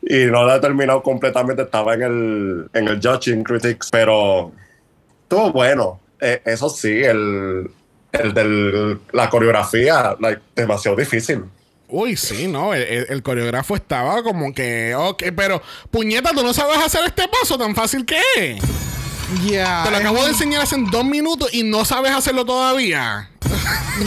Y 0.00 0.24
no 0.24 0.44
lo 0.44 0.54
he 0.54 0.58
terminado 0.58 1.02
completamente. 1.02 1.64
Estaba 1.64 1.92
en 1.92 2.02
el, 2.02 2.70
en 2.72 2.88
el 2.88 2.98
Judging 2.98 3.44
Critics, 3.44 3.90
pero 3.92 4.52
estuvo 5.30 5.52
bueno. 5.52 6.00
Eh, 6.20 6.42
eso 6.44 6.68
sí, 6.68 6.88
el, 7.02 7.70
el 8.12 8.34
de 8.34 8.98
la 9.12 9.30
coreografía, 9.30 10.16
like, 10.20 10.42
demasiado 10.56 10.96
difícil. 10.96 11.44
Uy, 11.88 12.16
sí, 12.16 12.46
no. 12.48 12.74
El, 12.74 12.82
el- 12.82 13.06
el 13.08 13.22
coreógrafo 13.22 13.74
estaba 13.76 14.22
como 14.22 14.52
que, 14.52 14.94
ok, 14.94 15.22
pero 15.36 15.62
puñeta, 15.90 16.30
tú 16.34 16.42
no 16.42 16.52
sabes 16.52 16.78
hacer 16.78 17.02
este 17.06 17.26
paso 17.28 17.56
tan 17.56 17.74
fácil 17.74 18.04
que 18.04 18.18
es. 18.36 18.60
Ya. 19.44 19.82
Te 19.84 19.90
lo 19.90 19.96
acabo 19.98 20.22
de 20.22 20.30
enseñar 20.30 20.62
hace 20.62 20.76
dos 20.90 21.04
minutos 21.04 21.52
y 21.52 21.62
no 21.62 21.84
sabes 21.84 22.12
hacerlo 22.12 22.44
todavía. 22.44 23.30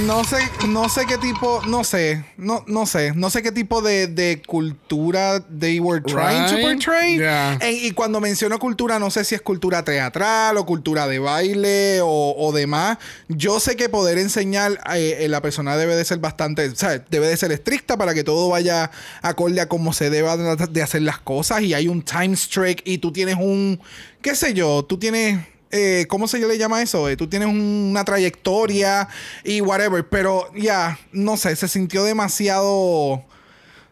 No 0.05 0.23
sé, 0.23 0.37
no 0.67 0.89
sé 0.89 1.05
qué 1.05 1.17
tipo, 1.17 1.61
no 1.67 1.83
sé, 1.83 2.25
no, 2.37 2.63
no 2.67 2.85
sé, 2.87 3.13
no 3.15 3.29
sé 3.29 3.43
qué 3.43 3.51
tipo 3.51 3.81
de, 3.81 4.07
de 4.07 4.41
cultura 4.45 5.39
they 5.39 5.79
were 5.79 6.01
trying 6.01 6.47
to 6.47 6.59
portray. 6.61 7.17
Yeah. 7.17 7.59
Y 7.61 7.91
cuando 7.91 8.19
menciono 8.19 8.57
cultura, 8.57 8.97
no 8.97 9.11
sé 9.11 9.23
si 9.23 9.35
es 9.35 9.41
cultura 9.41 9.83
teatral 9.83 10.57
o 10.57 10.65
cultura 10.65 11.07
de 11.07 11.19
baile 11.19 12.01
o, 12.01 12.35
o 12.37 12.51
demás. 12.51 12.97
Yo 13.27 13.59
sé 13.59 13.75
que 13.75 13.87
poder 13.87 14.17
enseñar 14.17 14.79
eh, 14.95 15.17
eh, 15.19 15.27
la 15.27 15.41
persona 15.41 15.77
debe 15.77 15.95
de 15.95 16.05
ser 16.05 16.17
bastante, 16.17 16.69
o 16.69 16.75
sea, 16.75 16.97
debe 16.97 17.27
de 17.27 17.37
ser 17.37 17.51
estricta 17.51 17.95
para 17.95 18.15
que 18.15 18.23
todo 18.23 18.49
vaya 18.49 18.89
acorde 19.21 19.61
a 19.61 19.69
cómo 19.69 19.93
se 19.93 20.09
deba 20.09 20.37
de 20.37 20.67
de 20.67 20.81
hacer 20.81 21.03
las 21.03 21.19
cosas. 21.19 21.61
Y 21.61 21.73
hay 21.73 21.87
un 21.87 22.01
time 22.01 22.35
streak 22.35 22.81
y 22.85 22.97
tú 22.97 23.11
tienes 23.11 23.35
un, 23.35 23.79
qué 24.23 24.33
sé 24.35 24.53
yo, 24.55 24.83
tú 24.83 24.97
tienes 24.97 25.39
eh, 25.75 26.05
¿cómo 26.07 26.27
se 26.27 26.37
le 26.39 26.57
llama 26.59 26.81
eso? 26.83 27.09
Eh, 27.09 27.17
tú 27.17 27.27
tienes 27.27 27.47
un- 27.47 27.87
una 27.91 28.03
trayectoria 28.05 29.07
y 29.43 29.59
whatever, 29.61 30.07
pero 30.07 30.47
ya, 30.55 30.99
no 31.11 31.35
sé, 31.35 31.55
se 31.55 31.67
sintió 31.67 32.03
demasiado... 32.03 33.23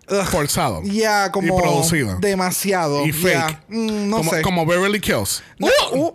ugh, 0.08 0.26
Forzado. 0.30 0.84
Ya, 0.84 1.32
como... 1.32 1.58
Y 1.58 1.62
producido. 1.62 2.18
Demasiado. 2.20 3.04
Y 3.04 3.12
fake. 3.12 3.58
mm, 3.70 4.10
no 4.10 4.18
como, 4.18 4.32
sé. 4.32 4.42
como 4.44 4.66
Beverly 4.68 5.00
Kills. 5.00 5.42
No, 5.58 5.70
uh. 5.94 6.14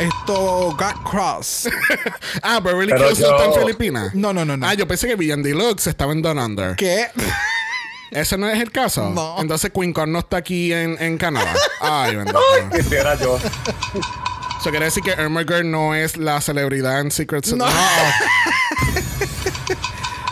esto 0.00 0.74
got 0.78 1.02
cross. 1.04 1.68
Ah, 2.42 2.60
Beverly 2.60 2.92
Pero 2.92 3.08
Kills 3.08 3.20
no 3.20 3.30
está 3.32 3.44
en 3.46 3.52
yo- 3.52 3.60
Filipinas. 3.60 4.14
No, 4.14 4.32
no, 4.32 4.44
no, 4.46 4.56
no. 4.56 4.66
Ah, 4.66 4.72
yo 4.74 4.86
pensé 4.88 5.06
que 5.06 5.16
Villan 5.16 5.42
Deluxe 5.42 5.86
estaba 5.88 6.12
en 6.12 6.22
Down 6.22 6.38
Under. 6.38 6.76
¿Qué? 6.76 7.08
¿Ese 8.10 8.36
no 8.38 8.48
es 8.48 8.60
el 8.60 8.70
caso? 8.72 9.10
No. 9.10 9.36
Entonces 9.40 9.70
Queen 9.74 9.92
Con 9.92 10.10
no 10.12 10.20
está 10.20 10.38
aquí 10.38 10.72
en, 10.72 10.96
en 11.00 11.18
Canadá. 11.18 11.54
Ay, 11.80 12.16
bendito. 12.16 12.40
Quisiera 12.74 13.14
yo. 13.16 13.38
Eso 14.60 14.70
quiere 14.70 14.86
decir 14.86 15.02
que 15.04 15.10
Irma 15.12 15.42
Girl 15.42 15.70
no 15.70 15.94
es 15.94 16.16
la 16.16 16.40
celebridad 16.40 17.00
en 17.00 17.10
Secret 17.12 17.46
No. 17.48 17.64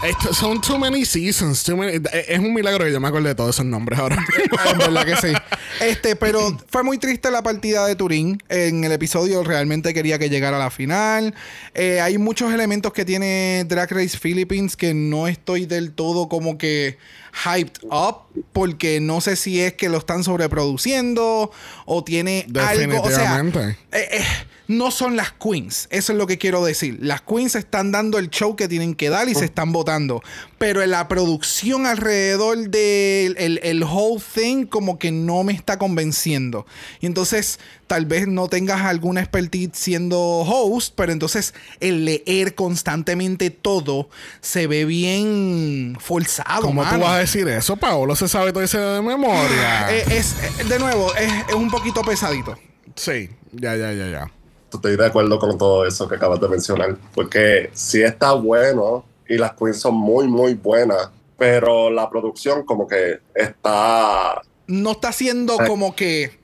Esto- 0.02 0.34
son 0.34 0.60
too 0.60 0.78
many 0.78 1.04
seasons. 1.04 1.64
Too 1.64 1.76
many- 1.76 2.00
es 2.28 2.38
un 2.38 2.52
milagro 2.54 2.84
que 2.84 2.92
yo 2.92 3.00
me 3.00 3.08
acuerde 3.08 3.30
de 3.30 3.34
todos 3.34 3.56
esos 3.56 3.64
nombres 3.66 3.98
ahora. 3.98 4.24
En 4.70 4.78
verdad 4.78 5.04
que 5.04 5.16
sí. 5.16 5.32
Este, 5.80 6.14
pero 6.16 6.56
fue 6.68 6.82
muy 6.84 6.98
triste 6.98 7.30
la 7.30 7.42
partida 7.42 7.86
de 7.86 7.96
Turín. 7.96 8.40
En 8.48 8.84
el 8.84 8.92
episodio 8.92 9.42
realmente 9.42 9.94
quería 9.94 10.18
que 10.18 10.28
llegara 10.28 10.56
a 10.58 10.60
la 10.60 10.70
final. 10.70 11.34
Eh, 11.74 12.00
hay 12.00 12.18
muchos 12.18 12.52
elementos 12.52 12.92
que 12.92 13.04
tiene 13.04 13.64
Drag 13.66 13.90
Race 13.90 14.16
Philippines 14.18 14.76
que 14.76 14.92
no 14.94 15.26
estoy 15.28 15.66
del 15.66 15.92
todo 15.92 16.28
como 16.28 16.56
que 16.58 16.98
hyped 17.44 17.84
up. 17.90 18.22
Porque 18.52 19.00
no 19.00 19.20
sé 19.20 19.36
si 19.36 19.60
es 19.60 19.74
que 19.74 19.88
lo 19.88 19.98
están 19.98 20.24
sobreproduciendo 20.24 21.50
o 21.84 22.04
tiene 22.04 22.46
algo. 22.54 23.02
O 23.02 23.10
sea, 23.10 23.40
eh, 23.40 23.74
eh, 23.92 24.24
no 24.68 24.90
son 24.90 25.16
las 25.16 25.32
queens. 25.32 25.88
Eso 25.90 26.12
es 26.12 26.18
lo 26.18 26.26
que 26.26 26.38
quiero 26.38 26.64
decir. 26.64 26.98
Las 27.00 27.22
queens 27.22 27.54
están 27.54 27.92
dando 27.92 28.18
el 28.18 28.30
show 28.30 28.56
que 28.56 28.68
tienen 28.68 28.94
que 28.94 29.10
dar 29.10 29.28
y 29.28 29.34
se 29.34 29.44
están 29.44 29.72
votando. 29.72 30.22
Pero 30.58 30.82
en 30.82 30.90
la 30.90 31.08
producción 31.08 31.86
alrededor 31.86 32.68
del 32.68 33.36
el, 33.38 33.60
el 33.62 33.84
whole 33.84 34.22
thing 34.34 34.66
como 34.66 34.98
que 34.98 35.12
no 35.12 35.44
me 35.44 35.52
está 35.52 35.78
convenciendo. 35.78 36.66
Y 37.00 37.06
entonces 37.06 37.58
tal 37.86 38.06
vez 38.06 38.26
no 38.26 38.48
tengas 38.48 38.80
alguna 38.82 39.20
expertise 39.20 39.70
siendo 39.74 40.18
host, 40.18 40.94
pero 40.96 41.12
entonces 41.12 41.54
el 41.80 42.04
leer 42.04 42.54
constantemente 42.54 43.50
todo 43.50 44.08
se 44.40 44.66
ve 44.66 44.84
bien 44.84 45.96
forzado. 46.00 46.62
¿Cómo 46.62 46.82
tú 46.82 46.98
vas 46.98 47.10
a 47.10 47.18
decir 47.18 47.46
eso? 47.48 47.76
Paolo 47.76 48.16
se 48.16 48.28
sabe 48.28 48.52
todo 48.52 48.62
eso 48.62 48.78
de 48.78 49.02
memoria. 49.02 49.92
Eh, 49.94 50.04
es, 50.10 50.34
eh, 50.60 50.64
de 50.64 50.78
nuevo, 50.78 51.14
es, 51.14 51.32
es 51.48 51.54
un 51.54 51.70
poquito 51.70 52.02
pesadito. 52.02 52.56
sí, 52.94 53.30
ya, 53.52 53.76
ya, 53.76 53.92
ya, 53.92 54.08
ya. 54.08 54.30
Estoy 54.72 54.96
de 54.96 55.06
acuerdo 55.06 55.38
con 55.38 55.56
todo 55.56 55.86
eso 55.86 56.08
que 56.08 56.16
acabas 56.16 56.40
de 56.40 56.48
mencionar. 56.48 56.96
Porque 57.14 57.70
sí 57.72 58.02
está 58.02 58.32
bueno 58.32 59.04
y 59.28 59.38
las 59.38 59.52
queens 59.52 59.80
son 59.80 59.94
muy, 59.94 60.26
muy 60.28 60.54
buenas. 60.54 61.10
Pero 61.38 61.90
la 61.90 62.10
producción 62.10 62.64
como 62.64 62.86
que 62.86 63.20
está... 63.34 64.42
no 64.66 64.90
está 64.92 65.08
haciendo 65.08 65.54
Eh. 65.60 65.66
como 65.66 65.94
que 65.94 66.38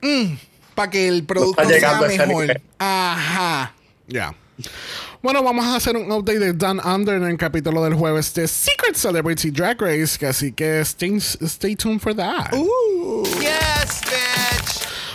para 0.75 0.89
que 0.89 1.07
el 1.07 1.23
producto 1.23 1.61
está 1.61 1.99
sea 2.07 2.25
mejor. 2.25 2.61
Ajá. 2.79 3.73
Ya. 4.07 4.35
Bueno, 5.21 5.41
vamos 5.41 5.65
a 5.65 5.77
hacer 5.77 5.95
un 5.95 6.11
update 6.11 6.39
de 6.39 6.53
Down 6.53 6.81
Under 6.85 7.15
en 7.15 7.23
el 7.23 7.37
capítulo 7.37 7.83
del 7.83 7.93
jueves 7.93 8.33
de 8.33 8.47
Secret 8.47 8.95
Celebrity 8.95 9.51
Drag 9.51 9.81
Race, 9.81 10.25
así 10.25 10.51
que 10.51 10.81
stay, 10.81 11.17
stay 11.17 11.75
tuned 11.75 12.01
for 12.01 12.13
that. 12.13 12.51
Yes, 13.39 14.01
bitch. 14.01 14.52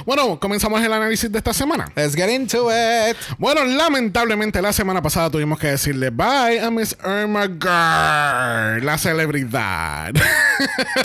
Bueno, 0.09 0.41
comenzamos 0.41 0.83
el 0.83 0.91
análisis 0.91 1.31
de 1.31 1.37
esta 1.37 1.53
semana. 1.53 1.93
Let's 1.95 2.17
get 2.17 2.31
into 2.31 2.71
it. 2.71 3.15
Bueno, 3.37 3.63
lamentablemente 3.63 4.63
la 4.63 4.73
semana 4.73 5.03
pasada 5.03 5.29
tuvimos 5.29 5.59
que 5.59 5.67
decirle 5.67 6.09
bye 6.09 6.59
a 6.59 6.71
Miss 6.71 6.97
Irma 7.05 7.43
Girl, 7.43 8.87
la 8.87 8.97
celebridad. 8.97 10.15
Yes, 10.15 10.25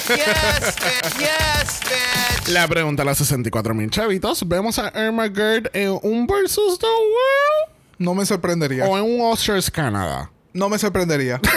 bitch. 0.77 1.19
Yes, 1.19 1.81
bitch. 1.81 2.47
la 2.47 2.65
pregunta 2.69 3.03
a 3.03 3.05
los 3.05 3.17
64 3.17 3.73
mil 3.73 3.89
chavitos, 3.89 4.47
¿vemos 4.47 4.79
a 4.79 4.89
Irma 4.95 5.23
Gerd 5.23 5.67
en 5.73 5.99
un 6.01 6.25
Versus 6.25 6.79
the 6.79 6.85
World 6.85 7.75
No 7.97 8.15
me 8.15 8.25
sorprendería. 8.25 8.85
o 8.85 8.97
en 8.97 9.03
un 9.03 9.19
Oscars 9.29 9.69
Canadá? 9.69 10.31
No 10.53 10.69
me 10.69 10.79
sorprendería. 10.79 11.41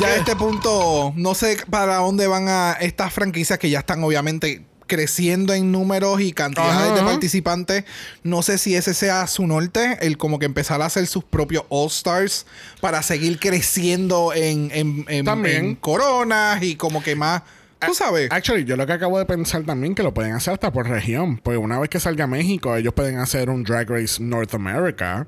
ya 0.00 0.08
a 0.08 0.16
este 0.16 0.34
punto, 0.34 1.12
no 1.14 1.36
sé 1.36 1.58
para 1.70 1.98
dónde 1.98 2.26
van 2.26 2.48
a 2.48 2.72
estas 2.72 3.12
franquicias 3.12 3.60
que 3.60 3.70
ya 3.70 3.78
están 3.78 4.02
obviamente 4.02 4.66
creciendo 4.86 5.52
en 5.54 5.72
números 5.72 6.20
y 6.20 6.32
cantidades 6.32 6.94
de 6.94 7.00
participantes. 7.02 7.84
No 8.22 8.42
sé 8.42 8.58
si 8.58 8.74
ese 8.76 8.94
sea 8.94 9.26
su 9.26 9.46
norte, 9.46 9.98
el 10.00 10.16
como 10.18 10.38
que 10.38 10.46
empezar 10.46 10.82
a 10.82 10.86
hacer 10.86 11.06
sus 11.06 11.24
propios 11.24 11.64
All 11.68 11.88
Stars 11.88 12.46
para 12.80 13.02
seguir 13.02 13.38
creciendo 13.38 14.32
en, 14.34 14.70
en, 14.72 15.04
en- 15.08 15.24
También. 15.24 15.64
en 15.64 15.74
coronas 15.76 16.62
y 16.62 16.76
como 16.76 17.02
que 17.02 17.14
más, 17.16 17.42
tú 17.84 17.94
sabes. 17.94 18.30
Actually, 18.30 18.64
yo 18.64 18.76
lo 18.76 18.86
que 18.86 18.92
acabo 18.94 19.18
de 19.18 19.26
pensar 19.26 19.62
también 19.64 19.94
que 19.94 20.02
lo 20.02 20.14
pueden 20.14 20.32
hacer 20.32 20.54
hasta 20.54 20.72
por 20.72 20.88
región. 20.88 21.38
Porque 21.38 21.58
una 21.58 21.78
vez 21.78 21.88
que 21.90 22.00
salga 22.00 22.26
México, 22.26 22.74
ellos 22.76 22.94
pueden 22.94 23.18
hacer 23.18 23.50
un 23.50 23.62
Drag 23.64 23.88
Race 23.90 24.22
North 24.22 24.54
America. 24.54 25.26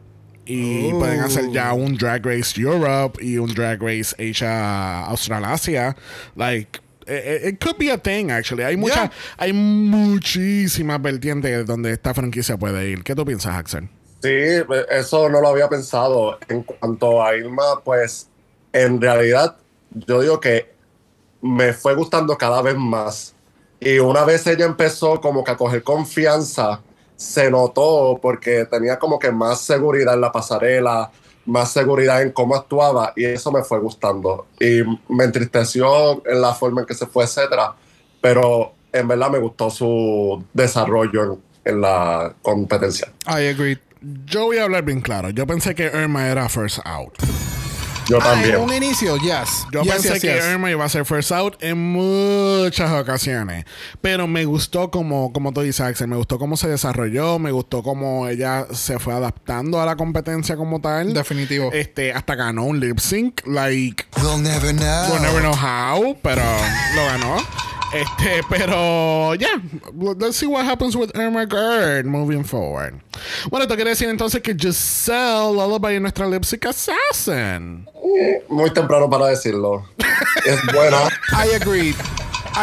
Y 0.50 0.90
Oh. 0.92 0.98
pueden 0.98 1.20
hacer 1.20 1.50
ya 1.52 1.74
un 1.74 1.94
Drag 1.98 2.24
Race 2.24 2.58
Europe 2.58 3.22
y 3.22 3.36
un 3.36 3.52
Drag 3.52 3.78
Race 3.82 4.14
Asia 4.18 5.00
Australasia. 5.04 5.94
Like, 6.36 6.80
it, 7.08 7.44
it 7.54 7.60
could 7.64 7.76
be 7.78 7.90
a 7.90 7.98
thing, 7.98 8.30
actually. 8.30 8.62
Hay 8.64 8.76
mucha, 8.76 9.04
Yeah. 9.04 9.12
hay 9.38 9.52
muchísimas 9.52 11.00
vertientes 11.00 11.66
donde 11.66 11.92
esta 11.92 12.14
franquicia 12.14 12.56
puede 12.56 12.88
ir. 12.88 13.02
¿Qué 13.04 13.14
tú 13.14 13.24
piensas, 13.24 13.56
Axel? 13.56 13.88
Sí, 14.22 14.30
eso 14.90 15.28
no 15.28 15.40
lo 15.40 15.48
había 15.48 15.68
pensado. 15.68 16.38
En 16.48 16.62
cuanto 16.62 17.22
a 17.22 17.36
Irma, 17.36 17.80
pues 17.84 18.28
en 18.72 19.00
realidad 19.00 19.56
yo 19.90 20.20
digo 20.20 20.40
que 20.40 20.72
me 21.40 21.72
fue 21.72 21.94
gustando 21.94 22.36
cada 22.36 22.60
vez 22.62 22.76
más. 22.76 23.34
Y 23.80 23.98
una 24.00 24.24
vez 24.24 24.46
ella 24.48 24.66
empezó 24.66 25.20
como 25.20 25.44
que 25.44 25.52
a 25.52 25.56
coger 25.56 25.84
confianza, 25.84 26.80
se 27.14 27.48
notó 27.50 28.18
porque 28.20 28.64
tenía 28.64 28.98
como 28.98 29.18
que 29.20 29.30
más 29.30 29.60
seguridad 29.60 30.14
en 30.14 30.20
la 30.20 30.32
pasarela, 30.32 31.10
más 31.48 31.72
seguridad 31.72 32.22
en 32.22 32.30
cómo 32.32 32.54
actuaba 32.54 33.12
y 33.16 33.24
eso 33.24 33.50
me 33.50 33.62
fue 33.62 33.80
gustando. 33.80 34.46
Y 34.60 34.82
me 35.12 35.24
entristeció 35.24 36.22
en 36.26 36.40
la 36.40 36.54
forma 36.54 36.82
en 36.82 36.86
que 36.86 36.94
se 36.94 37.06
fue, 37.06 37.24
etcétera. 37.24 37.74
Pero 38.20 38.72
en 38.92 39.08
verdad 39.08 39.30
me 39.30 39.38
gustó 39.38 39.70
su 39.70 40.44
desarrollo 40.52 41.24
en, 41.24 41.72
en 41.72 41.80
la 41.80 42.34
competencia. 42.42 43.08
I 43.26 43.48
agree. 43.48 43.78
Yo 44.26 44.44
voy 44.44 44.58
a 44.58 44.64
hablar 44.64 44.84
bien 44.84 45.00
claro. 45.00 45.30
Yo 45.30 45.46
pensé 45.46 45.74
que 45.74 45.86
Irma 45.86 46.28
era 46.28 46.48
first 46.48 46.78
out. 46.84 47.12
Yo 48.08 48.18
Ah, 48.22 48.34
en 48.34 48.40
también. 48.42 48.56
un 48.60 48.72
inicio, 48.72 49.16
yes. 49.18 49.66
Yo 49.72 49.82
Yes, 49.82 49.92
pensé 49.92 50.08
yes, 50.14 50.20
que 50.22 50.34
yes. 50.34 50.44
Irma 50.50 50.70
iba 50.70 50.84
a 50.84 50.88
ser 50.88 51.04
first 51.04 51.30
out 51.32 51.62
en 51.62 51.76
muchas 51.92 52.90
ocasiones. 52.92 53.64
Pero 54.00 54.26
me 54.26 54.44
gustó 54.46 54.90
como, 54.90 55.32
como 55.32 55.52
tú 55.52 55.60
dices, 55.60 55.80
Axel, 55.82 56.08
me 56.08 56.16
gustó 56.16 56.38
cómo 56.38 56.56
se 56.56 56.68
desarrolló, 56.68 57.38
me 57.38 57.50
gustó 57.50 57.82
cómo 57.82 58.26
ella 58.28 58.66
se 58.72 58.98
fue 58.98 59.12
adaptando 59.14 59.80
a 59.80 59.86
la 59.86 59.96
competencia 59.96 60.56
como 60.56 60.80
tal. 60.80 61.12
Definitivo. 61.12 61.70
Este, 61.72 62.12
hasta 62.12 62.34
ganó 62.34 62.64
un 62.64 62.80
lip 62.80 62.98
sync, 62.98 63.46
like, 63.46 64.06
We'll 64.22 64.40
never 64.42 64.72
know. 64.74 65.10
we'll 65.12 65.20
never 65.22 65.40
know 65.40 65.54
how, 65.54 66.16
pero 66.22 66.42
lo 66.96 67.04
ganó. 67.04 67.36
Este, 67.92 68.42
pero 68.50 69.35
ya, 69.35 69.61
let's 70.18 70.37
see 70.37 70.47
what 70.47 70.64
happens 70.64 70.95
with 70.95 71.11
Irma 71.16 71.47
Gerd 71.47 72.04
moving 72.04 72.45
forward. 72.45 73.00
Bueno, 73.50 73.64
esto 73.64 73.76
quiere 73.76 73.90
decir 73.90 74.09
entonces 74.09 74.42
que 74.42 74.54
Giselle 74.54 75.52
Lullaby 75.54 75.95
es 75.95 76.00
nuestra 76.00 76.26
lip 76.26 76.45
sync 76.45 76.66
assassin. 76.66 77.88
Muy 78.49 78.71
temprano 78.71 79.09
para 79.09 79.26
decirlo. 79.26 79.85
Es 80.45 80.61
buena. 80.73 81.09
I 81.33 81.54
agreed. 81.54 81.97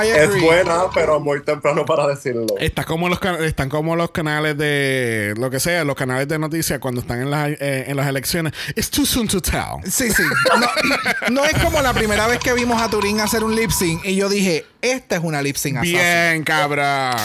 Es 0.03 0.41
buena, 0.41 0.83
pero 0.93 1.19
muy 1.19 1.41
temprano 1.43 1.85
para 1.85 2.07
decirlo. 2.07 2.45
Está 2.59 2.83
como 2.83 3.09
los 3.09 3.19
están 3.41 3.69
como 3.69 3.95
los 3.95 4.11
canales 4.11 4.57
de 4.57 5.33
lo 5.37 5.49
que 5.49 5.59
sea, 5.59 5.83
los 5.83 5.95
canales 5.95 6.27
de 6.27 6.39
noticias 6.39 6.79
cuando 6.79 7.01
están 7.01 7.21
en 7.21 7.31
las 7.31 7.49
eh, 7.49 7.85
en 7.87 7.95
las 7.97 8.07
elecciones. 8.07 8.53
It's 8.75 8.89
too 8.89 9.05
soon 9.05 9.27
to 9.27 9.41
tell. 9.41 9.81
Sí, 9.89 10.11
sí. 10.11 10.23
No, 10.59 10.67
no 11.31 11.45
es 11.45 11.53
como 11.63 11.81
la 11.81 11.93
primera 11.93 12.27
vez 12.27 12.39
que 12.39 12.53
vimos 12.53 12.81
a 12.81 12.89
Turín 12.89 13.19
hacer 13.19 13.43
un 13.43 13.55
lip 13.55 13.71
sync 13.71 14.05
y 14.05 14.15
yo 14.15 14.29
dije, 14.29 14.65
esta 14.81 15.15
es 15.15 15.23
una 15.23 15.41
lip 15.41 15.55
sync 15.55 15.77
assassin. 15.77 15.93
Bien, 15.97 16.43
cabrón. 16.43 17.15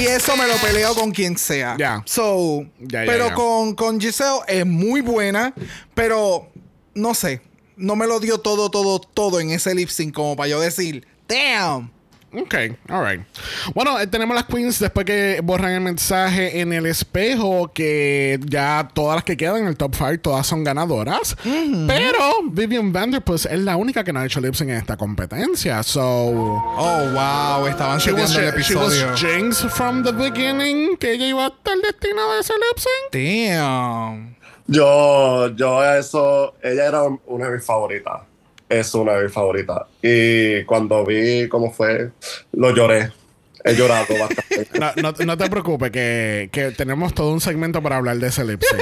Y 0.00 0.06
eso 0.06 0.36
me 0.36 0.46
lo 0.46 0.54
peleo 0.56 0.94
con 0.94 1.12
quien 1.12 1.36
sea. 1.38 1.76
Ya. 1.78 2.02
So, 2.04 2.64
Ya, 2.80 3.04
ya, 3.04 3.10
pero. 3.10 3.34
Con, 3.34 3.74
con 3.74 4.00
Giselle 4.00 4.40
es 4.48 4.66
muy 4.66 5.00
buena, 5.00 5.54
pero 5.94 6.50
no 6.94 7.14
sé. 7.14 7.42
No 7.76 7.94
me 7.94 8.06
lo 8.06 8.18
dio 8.18 8.38
todo, 8.38 8.70
todo, 8.70 8.98
todo 9.00 9.38
en 9.38 9.50
ese 9.50 9.74
lip 9.74 9.88
sync 9.88 10.14
como 10.14 10.34
para 10.34 10.48
yo 10.48 10.60
decir, 10.60 11.06
damn. 11.28 11.92
Ok, 12.30 12.54
alright. 12.90 13.22
Bueno, 13.74 13.98
eh, 13.98 14.06
tenemos 14.06 14.34
las 14.36 14.44
queens 14.44 14.78
después 14.78 15.06
que 15.06 15.40
borran 15.42 15.72
el 15.72 15.80
mensaje 15.80 16.60
en 16.60 16.74
el 16.74 16.84
espejo 16.84 17.72
que 17.72 18.38
ya 18.44 18.86
todas 18.92 19.14
las 19.16 19.24
que 19.24 19.36
quedan 19.36 19.62
en 19.62 19.66
el 19.68 19.76
top 19.78 19.94
5 19.94 20.18
todas 20.20 20.46
son 20.46 20.62
ganadoras. 20.62 21.36
Pero 21.42 22.18
Vivian 22.50 22.92
Vanderpuss 22.92 23.46
es 23.46 23.58
la 23.60 23.76
única 23.76 24.04
que 24.04 24.12
no 24.12 24.20
ha 24.20 24.26
hecho 24.26 24.40
lip 24.42 24.54
sync 24.54 24.68
en 24.70 24.76
esta 24.76 24.96
competencia. 24.98 25.82
So, 25.82 26.02
Oh, 26.02 27.10
wow. 27.14 27.66
Estaban 27.66 27.98
she 27.98 28.12
was, 28.12 28.30
subiendo 28.30 28.56
el 28.56 28.62
she 28.62 28.74
was 28.74 28.94
episodio. 28.94 29.70
from 29.70 30.02
the 30.02 30.12
beginning 30.12 30.96
que 30.98 31.12
ella 31.12 31.26
iba 31.28 31.44
a 31.46 31.48
estar 31.48 31.76
destinada 31.82 32.34
a 32.36 32.40
ese 32.40 32.52
lip 32.52 32.78
sync. 32.78 33.12
Damn. 33.50 34.36
Yo, 34.66 35.48
yo 35.56 35.82
eso, 35.94 36.54
ella 36.62 36.86
era 36.88 37.02
una 37.26 37.46
de 37.48 37.56
mis 37.56 37.64
favoritas. 37.64 38.20
Es 38.68 38.94
una 38.94 39.14
de 39.14 39.24
mis 39.24 39.32
favoritas. 39.32 39.82
Y 40.02 40.64
cuando 40.64 41.04
vi 41.04 41.48
cómo 41.48 41.72
fue, 41.72 42.10
lo 42.52 42.74
lloré. 42.74 43.10
He 43.64 43.74
llorado 43.74 44.14
bastante. 44.18 44.68
No, 44.78 44.92
no, 45.24 45.36
te 45.36 45.50
preocupes, 45.50 45.90
que, 45.90 46.48
que 46.52 46.70
tenemos 46.72 47.14
todo 47.14 47.32
un 47.32 47.40
segmento 47.40 47.82
para 47.82 47.96
hablar 47.96 48.18
de 48.18 48.28
ese 48.28 48.44
lip 48.44 48.62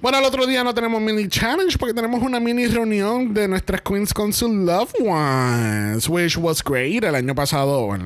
bueno, 0.00 0.18
el 0.18 0.24
otro 0.24 0.46
día 0.46 0.64
no 0.64 0.74
tenemos 0.74 1.00
mini 1.00 1.28
challenge 1.28 1.78
porque 1.78 1.94
tenemos 1.94 2.22
una 2.22 2.40
mini 2.40 2.66
reunión 2.66 3.34
de 3.34 3.48
nuestras 3.48 3.80
queens 3.82 4.12
con 4.12 4.32
sus 4.32 4.50
loved 4.50 4.94
ones, 5.00 6.08
which 6.08 6.36
was 6.36 6.62
great 6.62 7.04
el 7.04 7.14
año 7.14 7.34
pasado. 7.34 7.96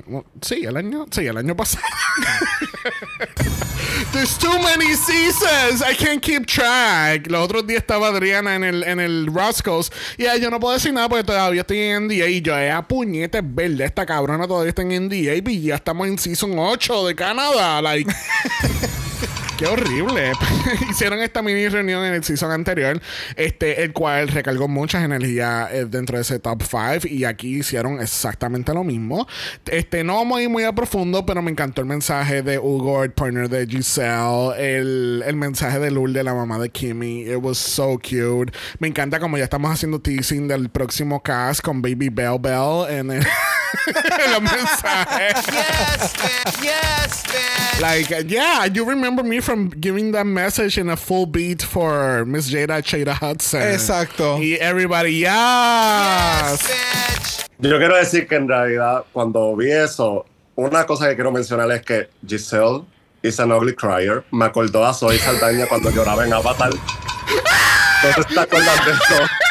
sí, 0.43 0.65
el 0.65 0.77
año, 0.77 1.07
sí, 1.11 1.27
el 1.27 1.37
año 1.37 1.57
pasado. 1.57 1.85
There's 4.11 4.39
too 4.39 4.59
many 4.63 4.95
seasons. 4.95 5.83
I 5.83 5.95
can't 5.95 6.23
keep 6.23 6.47
track. 6.47 7.31
Los 7.31 7.45
otros 7.45 7.67
días 7.67 7.83
estaba 7.83 8.09
Adriana 8.09 8.57
en 8.57 8.65
el, 8.65 8.83
en 8.85 9.01
el 9.01 9.29
y 10.17 10.27
ah, 10.27 10.37
yo 10.37 10.51
no 10.51 10.59
puedo 10.59 10.75
decir 10.75 10.93
nada 10.95 11.09
porque 11.09 11.25
todavía 11.25 11.61
estoy 11.61 11.79
en 11.79 12.07
NDA 12.07 12.29
y 12.29 12.41
yo, 12.41 12.57
eh, 12.59 12.71
a 12.71 12.87
puñetes 12.87 13.43
verde, 13.45 13.85
esta 13.85 14.07
cabrona 14.07 14.49
todavía 14.49 14.71
está 14.71 14.83
en 14.83 15.09
NDA 15.09 15.51
y 15.51 15.63
ya 15.63 15.75
estamos 15.75 16.09
en 16.09 16.19
Season 16.19 16.59
8 16.59 17.07
de 17.07 17.15
Canadá. 17.15 17.83
Like. 17.83 18.11
Qué 19.59 19.67
horrible. 19.67 20.31
Hicieron 20.91 21.19
esta 21.19 21.43
mini 21.43 21.67
reunión 21.67 22.05
en 22.05 22.15
el 22.15 22.23
season 22.23 22.53
anterior, 22.53 23.01
este, 23.35 23.83
el 23.83 23.93
cual 23.93 24.29
recargó 24.29 24.69
muchas 24.69 25.03
energías 25.03 25.73
eh, 25.73 25.85
dentro 25.85 26.17
de 26.17 26.23
ese 26.23 26.39
top 26.39 26.63
5 26.63 27.09
y 27.13 27.25
aquí 27.25 27.57
hicieron 27.59 28.01
exactamente 28.01 28.73
lo 28.73 28.85
mismo. 28.85 29.27
Este, 29.67 30.05
no 30.05 30.23
ir 30.41 30.49
muy 30.49 30.63
a 30.63 30.73
profundo, 30.73 31.27
pero 31.27 31.43
me 31.43 31.51
encantó 31.51 31.81
el 31.81 31.89
mensaje 31.89 32.43
de 32.43 32.61
Hugo, 32.61 33.03
el 33.03 33.11
partner 33.11 33.49
de 33.49 33.67
Giselle, 33.67 34.53
el, 34.59 35.25
el 35.27 35.35
mensaje 35.35 35.81
de 35.81 35.91
Lourdes, 35.91 36.23
la 36.25 36.35
mamá 36.35 36.61
de 36.61 36.69
Kimmy. 36.71 37.23
It 37.23 37.39
was 37.43 37.59
so 37.59 37.99
cute. 37.99 38.53
Me 38.79 38.87
encanta 38.87 39.19
como 39.19 39.39
ya 39.39 39.45
estamos 39.45 39.73
haciendo 39.73 40.01
teasing 40.01 40.47
del 40.47 40.69
próximo 40.69 41.21
cast 41.21 41.63
con 41.63 41.83
Baby 41.83 42.11
Bell 42.11 42.39
Bell 42.41 42.87
en, 42.91 43.11
el- 43.11 43.27
los 44.33 44.43
mensajes. 44.43 45.47
Yes, 45.53 46.13
bitch. 46.15 46.63
Yes, 46.63 47.23
bitch. 47.25 47.81
Like, 47.81 48.31
yeah, 48.31 48.65
you 48.67 48.85
remember 48.85 49.23
me 49.23 49.41
from 49.41 49.69
giving 49.71 50.13
that 50.13 50.27
message 50.27 50.79
in 50.79 50.91
a 50.91 50.97
full 50.97 51.27
beat 51.27 51.63
for 51.63 52.25
Miss 52.25 52.51
Jada 52.51 52.83
Chada 52.83 53.13
Hudson. 53.15 53.63
Exacto. 53.63 54.39
Y 54.39 54.57
everybody, 54.61 55.13
yes. 55.13 56.63
Yes, 56.69 57.49
bitch. 57.49 57.49
Yo 57.61 57.79
quiero 57.79 57.97
decir 57.97 58.29
que 58.29 58.37
en 58.37 58.49
realidad, 58.49 59.05
cuando 59.13 59.57
vi 59.57 59.71
eso, 59.71 60.25
una 60.55 60.85
cosa 60.85 61.09
que 61.09 61.15
quiero 61.15 61.33
mencionar 61.33 61.71
es 61.73 61.83
que 61.83 62.09
Giselle 62.27 62.85
is 63.23 63.41
an 63.41 63.53
ugly 63.53 63.75
crier. 63.75 64.25
Me 64.31 64.45
acordó 64.45 64.85
a 64.85 64.95
Zoe 64.95 65.19
Saldaña 65.19 65.67
cuando 65.67 65.91
lloraba 65.91 66.25
en 66.25 66.33
Avatar. 66.33 66.71
¿No 66.71 68.25
te 68.25 68.41
acuerdas 68.41 68.87
de 68.87 68.93
eso? 68.93 69.48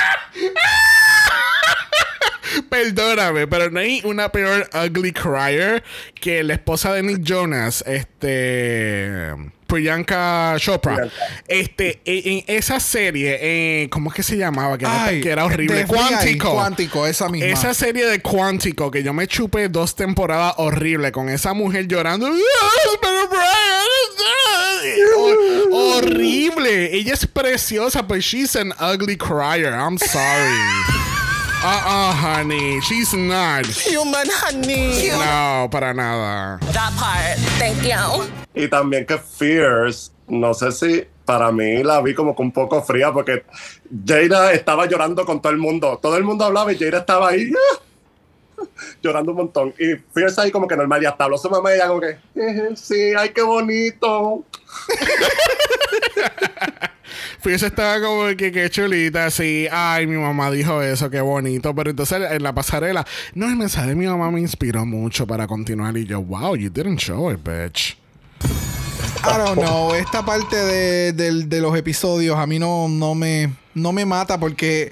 Perdóname, 2.70 3.48
pero 3.48 3.70
no 3.72 3.80
hay 3.80 4.02
una 4.04 4.30
peor 4.32 4.70
ugly 4.74 5.12
crier 5.14 5.84
que 6.20 6.44
la 6.44 6.54
esposa 6.54 6.94
de 6.94 7.04
Nick 7.04 7.22
Jonas, 7.24 7.84
este. 7.88 9.34
Priyanka 9.68 10.56
Chopra. 10.60 10.96
Priyanka. 10.96 11.16
Este, 11.48 12.00
en, 12.06 12.40
en 12.48 12.56
esa 12.58 12.80
serie, 12.80 13.38
eh, 13.42 13.90
¿cómo 13.90 14.10
es 14.10 14.16
que 14.16 14.24
se 14.24 14.38
llamaba? 14.38 14.78
Que, 14.78 14.86
que 15.22 15.30
era 15.30 15.44
horrible. 15.46 15.86
Cuántico. 15.86 16.54
Cuántico, 16.54 17.06
esa 17.06 17.28
misma. 17.28 17.50
Esa 17.50 17.74
serie 17.74 18.06
de 18.06 18.22
Cuántico 18.22 18.90
que 18.90 19.04
yo 19.04 19.14
me 19.14 19.28
chupé 19.28 19.68
dos 19.68 19.96
temporadas 19.96 20.54
horrible 20.58 21.12
con 21.12 21.28
esa 21.28 21.54
mujer 21.54 21.88
llorando. 21.88 22.28
"Ah, 22.28 22.32
Pero 24.82 25.76
horrible. 25.98 26.96
Ella 26.96 27.14
es 27.14 27.26
preciosa, 27.28 28.02
but 28.02 28.20
she's 28.20 28.56
an 28.56 28.72
ugly 28.80 29.18
crier. 29.18 29.74
I'm 29.74 29.98
sorry. 29.98 31.07
Uh-uh, 31.64 32.14
honey. 32.14 32.80
She's 32.82 33.14
not. 33.14 33.66
Human 33.90 34.28
honey. 34.30 35.10
No, 35.10 35.68
para 35.72 35.94
nada. 35.94 36.60
That 36.72 36.94
part. 36.96 37.38
Thank 37.58 37.82
you. 37.84 38.30
Y 38.54 38.68
también 38.70 39.06
que 39.06 39.18
Fierce, 39.18 40.12
no 40.28 40.54
sé 40.54 40.72
si 40.72 41.04
para 41.26 41.52
mí 41.52 41.84
la 41.84 42.02
vi 42.02 42.14
como 42.14 42.36
que 42.36 42.42
un 42.42 42.52
poco 42.52 42.82
fría 42.84 43.12
porque 43.12 43.44
Jada 44.06 44.54
estaba 44.54 44.86
llorando 44.86 45.26
con 45.26 45.42
todo 45.42 45.52
el 45.52 45.58
mundo. 45.60 46.00
Todo 46.02 46.16
el 46.18 46.24
mundo 46.24 46.46
hablaba 46.46 46.72
y 46.72 46.78
Jada 46.78 47.00
estaba 47.00 47.30
ahí 47.30 47.52
¡ah! 47.52 48.64
llorando 49.02 49.32
un 49.32 49.38
montón. 49.38 49.74
Y 49.80 49.96
Fierce 50.14 50.42
ahí 50.42 50.52
como 50.52 50.68
que 50.68 50.78
normal, 50.78 51.02
ya 51.02 51.10
hasta 51.10 51.24
habló 51.26 51.38
su 51.38 51.50
mamá 51.50 51.72
y 51.72 51.76
ella 51.76 51.88
como 51.88 52.02
que, 52.02 52.18
"Eh, 52.36 52.70
sí, 52.76 53.14
ay, 53.18 53.30
qué 53.30 53.42
bonito. 53.42 54.44
Fíjese, 57.40 57.68
estaba 57.68 58.02
como 58.02 58.26
que, 58.36 58.52
que 58.52 58.70
chulita, 58.70 59.26
así. 59.28 59.68
Ay, 59.72 60.08
mi 60.08 60.18
mamá 60.18 60.50
dijo 60.52 60.82
eso, 60.82 61.10
qué 61.10 61.22
bonito. 61.22 61.74
Pero 61.76 61.90
entonces 61.92 62.32
en 62.32 62.44
la 62.44 62.54
pasarela, 62.54 63.06
no, 63.34 63.48
el 63.48 63.56
mensaje 63.56 63.90
de 63.90 63.96
mi 63.96 64.08
mamá 64.08 64.32
me 64.32 64.40
inspiró 64.40 64.86
mucho 64.86 65.28
para 65.28 65.48
continuar. 65.48 65.96
Y 65.98 66.06
yo, 66.06 66.22
wow, 66.22 66.56
you 66.56 66.70
didn't 66.70 67.00
show 67.00 67.32
it, 67.32 67.40
bitch. 67.44 67.98
I 69.24 69.38
don't 69.38 69.60
know. 69.60 69.94
Esta 69.94 70.24
parte 70.24 70.56
de, 70.56 71.14
de 71.14 71.62
los 71.62 71.76
episodios 71.78 72.38
a 72.38 72.48
mí 72.48 72.60
no, 72.60 72.88
no, 72.88 73.14
me, 73.16 73.54
no 73.74 73.92
me 73.92 74.06
mata 74.06 74.40
porque 74.40 74.92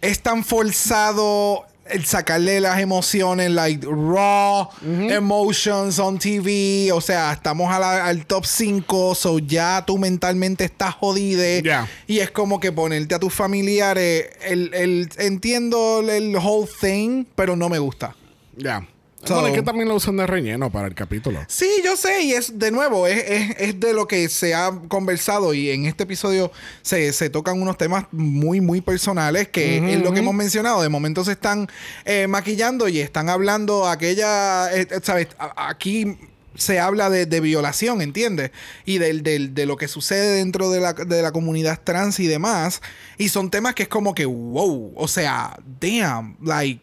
es 0.00 0.20
tan 0.20 0.44
forzado 0.44 1.66
el 1.92 2.04
sacarle 2.04 2.60
las 2.60 2.80
emociones, 2.80 3.50
like 3.50 3.86
raw 3.86 4.68
emotions 5.10 5.98
on 5.98 6.18
TV. 6.18 6.90
O 6.92 7.00
sea, 7.00 7.32
estamos 7.32 7.72
a 7.72 7.78
la- 7.78 8.06
al 8.06 8.26
top 8.26 8.44
5, 8.46 9.14
so 9.14 9.38
ya 9.38 9.84
tú 9.86 9.98
mentalmente 9.98 10.64
estás 10.64 10.94
jodide. 10.94 11.62
Ya. 11.62 11.88
Y 12.06 12.18
es 12.20 12.30
como 12.30 12.60
que 12.60 12.72
ponerte 12.72 13.14
a 13.14 13.18
tus 13.18 13.32
familiares. 13.34 14.26
El, 14.42 14.72
el- 14.74 15.08
entiendo 15.18 16.00
el 16.08 16.36
whole 16.36 16.68
thing, 16.80 17.24
pero 17.34 17.56
no 17.56 17.68
me 17.68 17.78
gusta. 17.78 18.14
Ya. 18.56 18.86
So- 19.24 19.34
bueno, 19.34 19.48
es 19.48 19.54
que 19.54 19.62
también 19.62 19.88
lo 19.88 19.94
usan 19.96 20.16
de 20.16 20.26
relleno 20.26 20.70
para 20.70 20.86
el 20.88 20.94
capítulo. 20.94 21.40
Sí, 21.46 21.68
yo 21.84 21.96
sé, 21.96 22.22
y 22.22 22.32
es 22.32 22.58
de 22.58 22.70
nuevo, 22.70 23.06
es, 23.06 23.22
es- 23.28 23.56
es 23.58 23.80
de 23.80 23.92
lo 23.92 24.06
que 24.08 24.28
se 24.28 24.54
ha 24.54 24.70
conversado 24.88 25.52
y 25.54 25.70
en 25.70 25.84
este 25.86 26.04
episodio 26.04 26.50
se, 26.82 27.12
se 27.12 27.28
tocan 27.30 27.60
unos 27.60 27.76
temas 27.76 28.06
muy, 28.12 28.60
muy 28.60 28.80
personales 28.80 29.48
que 29.48 29.92
es 29.92 30.00
lo 30.02 30.12
que 30.12 30.20
hemos 30.20 30.34
mencionado. 30.34 30.80
De 30.82 30.88
momento 30.88 31.24
se 31.24 31.32
están 31.32 31.68
eh, 32.04 32.26
maquillando 32.28 32.88
y 32.88 33.00
están 33.00 33.28
hablando 33.28 33.86
aquella, 33.88 34.72
eh, 34.74 34.86
eh, 34.90 35.00
¿sabes? 35.02 35.28
A- 35.38 35.68
aquí 35.68 36.16
se 36.56 36.78
habla 36.80 37.08
de, 37.10 37.26
de 37.26 37.40
violación, 37.40 38.02
¿entiendes? 38.02 38.50
Y 38.84 38.98
del, 38.98 39.22
del- 39.22 39.54
de 39.54 39.66
lo 39.66 39.76
que 39.76 39.86
sucede 39.88 40.36
dentro 40.36 40.70
de 40.70 40.80
la, 40.80 40.92
de 40.94 41.22
la 41.22 41.30
comunidad 41.32 41.80
trans 41.84 42.20
y 42.20 42.26
demás. 42.26 42.82
Y 43.18 43.28
son 43.28 43.50
temas 43.50 43.74
que 43.74 43.84
es 43.84 43.88
como 43.88 44.14
que, 44.14 44.24
wow, 44.26 44.92
o 44.96 45.08
sea, 45.08 45.58
damn, 45.80 46.36
like, 46.42 46.82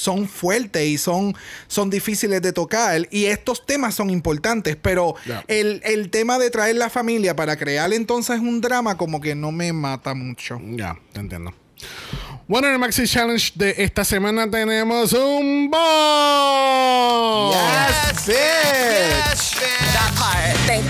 son 0.00 0.26
fuertes 0.26 0.82
y 0.86 0.96
son, 0.96 1.36
son 1.68 1.90
difíciles 1.90 2.40
de 2.40 2.54
tocar. 2.54 3.06
Y 3.10 3.26
estos 3.26 3.66
temas 3.66 3.94
son 3.94 4.08
importantes, 4.08 4.76
pero 4.80 5.14
el, 5.46 5.82
el 5.84 6.08
tema 6.08 6.38
de 6.38 6.50
traer 6.50 6.76
la 6.76 6.88
familia 6.88 7.36
para 7.36 7.58
crear 7.58 7.92
entonces 7.92 8.40
un 8.40 8.62
drama 8.62 8.96
como 8.96 9.20
que 9.20 9.34
no 9.34 9.52
me 9.52 9.74
mata 9.74 10.14
mucho. 10.14 10.58
Ya, 10.70 10.96
te 11.12 11.20
entiendo. 11.20 11.52
Bueno, 12.48 12.68
en 12.68 12.74
el 12.74 12.78
Maxi 12.78 13.06
Challenge 13.06 13.52
de 13.54 13.74
esta 13.76 14.04
semana 14.04 14.50
tenemos 14.50 15.12
un 15.12 15.70
ball. 15.70 17.52
Yes, 17.52 18.26
part. 18.26 19.79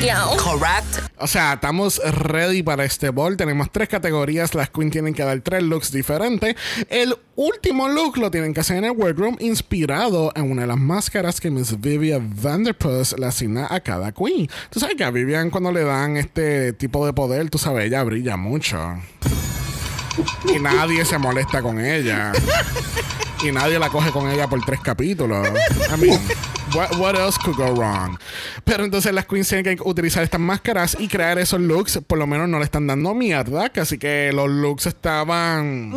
Correct. 0.01 1.13
O 1.19 1.27
sea, 1.27 1.55
estamos 1.55 2.01
ready 2.03 2.63
para 2.63 2.85
este 2.85 3.11
ball. 3.11 3.37
Tenemos 3.37 3.71
tres 3.71 3.89
categorías. 3.89 4.55
Las 4.55 4.71
queens 4.71 4.93
tienen 4.93 5.13
que 5.13 5.23
dar 5.23 5.39
tres 5.41 5.63
looks 5.63 5.93
diferentes. 5.93 6.57
El 6.89 7.15
último 7.37 7.87
look 7.89 8.17
lo 8.17 8.31
tienen 8.31 8.55
que 8.55 8.61
hacer 8.61 8.79
en 8.79 8.85
el 8.85 8.93
workroom, 8.93 9.37
inspirado 9.41 10.33
en 10.35 10.51
una 10.51 10.63
de 10.63 10.69
las 10.69 10.79
máscaras 10.79 11.39
que 11.39 11.51
Miss 11.51 11.79
Vivian 11.79 12.33
Vanderpuss 12.41 13.15
le 13.19 13.27
asigna 13.27 13.67
a 13.69 13.81
cada 13.81 14.13
queen. 14.13 14.49
Tú 14.71 14.81
sabes 14.81 14.97
que 14.97 15.05
a 15.05 15.11
Vivian, 15.11 15.51
cuando 15.51 15.71
le 15.71 15.85
dan 15.85 16.17
este 16.17 16.73
tipo 16.73 17.05
de 17.05 17.13
poder, 17.13 17.51
tú 17.51 17.59
sabes, 17.59 17.87
ella 17.87 18.03
brilla 18.03 18.39
mucho. 18.39 18.79
Y 20.55 20.59
nadie 20.59 21.05
se 21.05 21.19
molesta 21.19 21.61
con 21.61 21.79
ella. 21.79 22.33
Y 23.43 23.53
nadie 23.53 23.79
la 23.79 23.91
coge 23.91 24.11
con 24.11 24.31
ella 24.31 24.49
por 24.49 24.65
tres 24.65 24.81
capítulos. 24.81 25.47
I 25.95 26.01
mean, 26.01 26.21
what, 26.75 26.97
what 26.97 27.17
else 27.17 27.39
could 27.39 27.57
go 27.57 27.75
wrong? 27.75 28.19
Pero 28.65 28.85
entonces 28.85 29.13
las 29.13 29.27
queens 29.27 29.49
tienen 29.49 29.77
que 29.77 29.83
utilizar 29.83 30.23
estas 30.23 30.41
máscaras 30.41 30.97
y 30.99 31.09
crear 31.09 31.39
esos 31.39 31.61
looks. 31.61 32.01
Por 32.07 32.19
lo 32.19 32.27
menos 32.27 32.49
no 32.49 32.59
le 32.59 32.65
están 32.65 32.87
dando 32.87 33.15
mierda. 33.15 33.71
Así 33.77 33.99
que 33.99 34.33
los 34.33 34.49
looks 34.49 34.87
estaban 34.87 35.93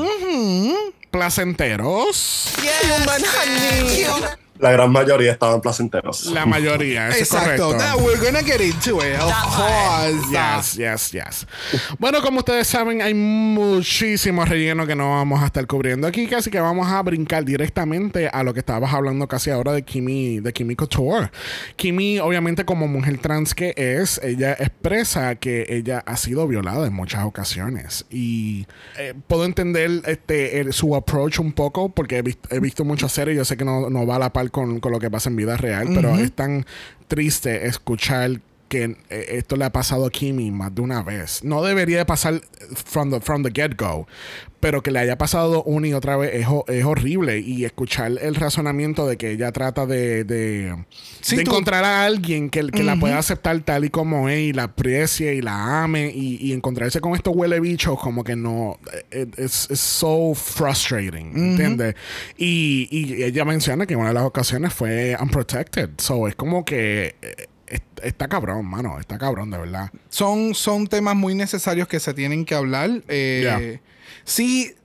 placenteros. 1.11 2.53
Human 2.57 3.21
honey. 3.23 4.42
La 4.63 4.71
gran 4.71 4.91
mayoría 4.93 5.33
estaban 5.33 5.59
placenteros. 5.59 6.27
La 6.27 6.45
mayoría, 6.45 7.09
eso 7.09 7.17
es 7.17 7.33
Exacto. 7.33 7.65
correcto. 7.71 7.77
That- 7.77 8.01
we're 8.01 8.17
gonna 8.23 8.41
get 8.43 8.61
into 8.61 8.97
it. 9.05 9.15
Of 9.19 9.33
course. 9.57 10.29
Yes, 10.31 10.77
yes, 10.77 11.11
yes. 11.11 11.47
Bueno, 11.99 12.21
como 12.21 12.39
ustedes 12.39 12.65
saben, 12.67 13.01
hay 13.01 13.13
muchísimo 13.13 14.45
relleno 14.45 14.87
que 14.87 14.95
no 14.95 15.09
vamos 15.11 15.41
a 15.43 15.47
estar 15.47 15.67
cubriendo 15.67 16.07
aquí, 16.07 16.33
así 16.33 16.49
que 16.49 16.59
vamos 16.61 16.87
a 16.89 17.01
brincar 17.01 17.43
directamente 17.43 18.29
a 18.29 18.41
lo 18.43 18.53
que 18.53 18.59
estabas 18.61 18.93
hablando 18.93 19.27
casi 19.27 19.49
ahora 19.49 19.73
de 19.73 19.83
Kimi, 19.83 20.39
de 20.39 20.53
Kimi 20.53 20.75
Couture. 20.77 21.29
Kimi, 21.75 22.19
obviamente, 22.19 22.63
como 22.63 22.87
mujer 22.87 23.17
trans 23.17 23.53
que 23.53 23.73
es, 23.75 24.19
ella 24.23 24.53
expresa 24.53 25.35
que 25.35 25.65
ella 25.67 26.03
ha 26.05 26.15
sido 26.15 26.47
violada 26.47 26.87
en 26.87 26.93
muchas 26.93 27.25
ocasiones. 27.25 28.05
Y 28.09 28.65
eh, 28.97 29.13
puedo 29.27 29.43
entender 29.45 29.91
este 30.05 30.61
el- 30.61 30.71
su 30.71 30.95
approach 30.95 31.39
un 31.39 31.51
poco, 31.51 31.89
porque 31.89 32.19
he, 32.19 32.21
vis- 32.21 32.37
he 32.49 32.59
visto 32.59 32.85
muchas 32.85 33.11
series, 33.11 33.35
yo 33.37 33.43
sé 33.45 33.57
que 33.57 33.65
no, 33.65 33.89
no 33.89 34.07
va 34.07 34.15
a 34.15 34.19
la 34.19 34.31
par 34.31 34.49
con, 34.53 34.79
con 34.79 34.93
lo 34.93 34.99
que 34.99 35.11
pasa 35.11 35.29
en 35.29 35.35
vida 35.35 35.57
real, 35.57 35.89
pero 35.93 36.15
es 36.15 36.31
tan 36.31 36.65
triste 37.09 37.67
escuchar 37.67 38.39
que 38.73 38.97
eh, 39.09 39.25
esto 39.37 39.55
le 39.55 39.65
ha 39.65 39.71
pasado 39.71 40.05
a 40.07 40.09
Kimi 40.09 40.49
más 40.51 40.73
de 40.73 40.81
una 40.81 41.03
vez. 41.03 41.43
No 41.43 41.61
debería 41.63 41.97
de 41.99 42.05
pasar 42.05 42.41
from 42.85 43.11
the, 43.11 43.19
from 43.21 43.43
the 43.43 43.51
get-go, 43.53 44.07
pero 44.59 44.81
que 44.81 44.89
le 44.91 44.99
haya 44.99 45.17
pasado 45.17 45.61
una 45.63 45.87
y 45.87 45.93
otra 45.93 46.17
vez 46.17 46.31
es, 46.33 46.47
es 46.67 46.83
horrible. 46.85 47.39
Y 47.39 47.65
escuchar 47.65 48.13
el 48.21 48.33
razonamiento 48.35 49.05
de 49.05 49.17
que 49.17 49.31
ella 49.31 49.51
trata 49.51 49.85
de, 49.85 50.23
de, 50.23 50.75
Sí, 51.21 51.35
de 51.35 51.43
tú- 51.43 51.51
encontrar 51.51 51.83
a 51.83 52.05
alguien 52.05 52.49
que, 52.49 52.65
que 52.69 52.83
la 52.83 52.95
pueda 52.95 53.17
aceptar 53.19 53.59
tal 53.61 53.85
y 53.85 53.89
como 53.89 54.27
es 54.29 54.39
y 54.39 54.53
la 54.53 54.63
aprecie 54.63 55.35
y 55.35 55.41
la 55.41 55.83
ame 55.83 56.11
y, 56.15 56.37
y 56.41 56.53
encontrarse 56.53 56.99
con 57.01 57.13
estos 57.13 57.35
huele 57.35 57.59
bichos 57.59 57.99
como 57.99 58.23
que 58.23 58.35
no 58.35 58.79
es 59.11 59.51
so 59.51 60.33
frustrating 60.33 61.31
¿entiendes? 61.35 61.95
Y, 62.37 62.87
y 62.89 63.23
ella 63.23 63.45
menciona 63.45 63.85
que 63.85 63.93
en 63.93 63.99
una 63.99 64.09
de 64.09 64.13
las 64.15 64.23
ocasiones 64.23 64.73
fue 64.73 65.15
unprotected 65.19 65.89
so 65.97 66.27
es 66.27 66.35
como 66.35 66.63
que 66.65 67.15
eh, 67.21 67.47
está 68.01 68.27
cabrón 68.27 68.65
mano 68.65 68.99
está 68.99 69.17
cabrón 69.17 69.49
de 69.51 69.57
verdad 69.57 69.91
son, 70.09 70.53
son 70.53 70.87
temas 70.87 71.15
muy 71.15 71.35
necesarios 71.35 71.87
que 71.87 71.99
se 71.99 72.13
tienen 72.13 72.45
que 72.45 72.55
hablar. 72.55 73.01
Eh. 73.07 73.79
Sí, 74.25 74.75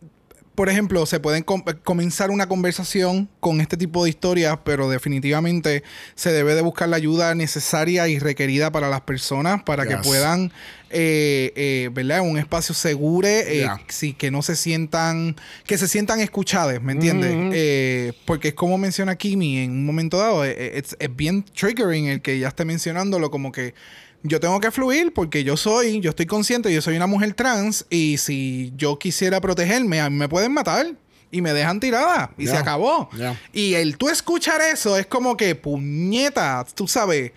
por 0.58 0.68
ejemplo, 0.68 1.06
se 1.06 1.20
pueden 1.20 1.44
com- 1.44 1.62
comenzar 1.84 2.32
una 2.32 2.48
conversación 2.48 3.28
con 3.38 3.60
este 3.60 3.76
tipo 3.76 4.02
de 4.02 4.10
historias, 4.10 4.58
pero 4.64 4.90
definitivamente 4.90 5.84
se 6.16 6.32
debe 6.32 6.56
de 6.56 6.62
buscar 6.62 6.88
la 6.88 6.96
ayuda 6.96 7.32
necesaria 7.36 8.08
y 8.08 8.18
requerida 8.18 8.72
para 8.72 8.88
las 8.88 9.02
personas 9.02 9.62
para 9.62 9.86
que 9.86 9.94
puedan, 9.98 10.50
eh, 10.90 11.52
eh, 11.54 11.90
¿verdad? 11.92 12.22
Un 12.22 12.38
espacio 12.38 12.74
seguro, 12.74 13.28
eh, 13.28 13.68
sí, 13.86 14.14
que 14.14 14.32
no 14.32 14.42
se 14.42 14.56
sientan, 14.56 15.36
que 15.64 15.78
se 15.78 15.86
sientan 15.86 16.18
escuchadas, 16.18 16.82
¿me 16.82 16.90
entiendes? 16.90 17.30
Eh, 17.54 18.12
porque 18.24 18.48
es 18.48 18.54
como 18.54 18.78
menciona 18.78 19.14
Kimi 19.14 19.58
en 19.58 19.70
un 19.70 19.86
momento 19.86 20.18
dado, 20.18 20.44
eh, 20.44 20.76
es, 20.76 20.96
es 20.98 21.14
bien 21.14 21.44
triggering 21.44 22.06
el 22.06 22.20
que 22.20 22.36
ya 22.40 22.48
esté 22.48 22.64
mencionándolo 22.64 23.30
como 23.30 23.52
que 23.52 23.74
yo 24.22 24.40
tengo 24.40 24.58
que 24.60 24.70
fluir 24.70 25.12
porque 25.14 25.44
yo 25.44 25.56
soy, 25.56 26.00
yo 26.00 26.10
estoy 26.10 26.26
consciente, 26.26 26.72
yo 26.72 26.82
soy 26.82 26.96
una 26.96 27.06
mujer 27.06 27.34
trans 27.34 27.86
y 27.90 28.18
si 28.18 28.72
yo 28.76 28.98
quisiera 28.98 29.40
protegerme, 29.40 30.00
a 30.00 30.10
mí 30.10 30.16
me 30.16 30.28
pueden 30.28 30.52
matar 30.52 30.94
y 31.30 31.40
me 31.42 31.52
dejan 31.52 31.78
tirada 31.80 32.32
y 32.38 32.46
se 32.46 32.56
acabó. 32.56 33.08
Y 33.52 33.74
el 33.74 33.96
tú 33.98 34.08
escuchar 34.08 34.60
eso 34.60 34.96
es 34.96 35.06
como 35.06 35.36
que 35.36 35.54
puñeta, 35.54 36.66
tú 36.74 36.88
sabes. 36.88 37.32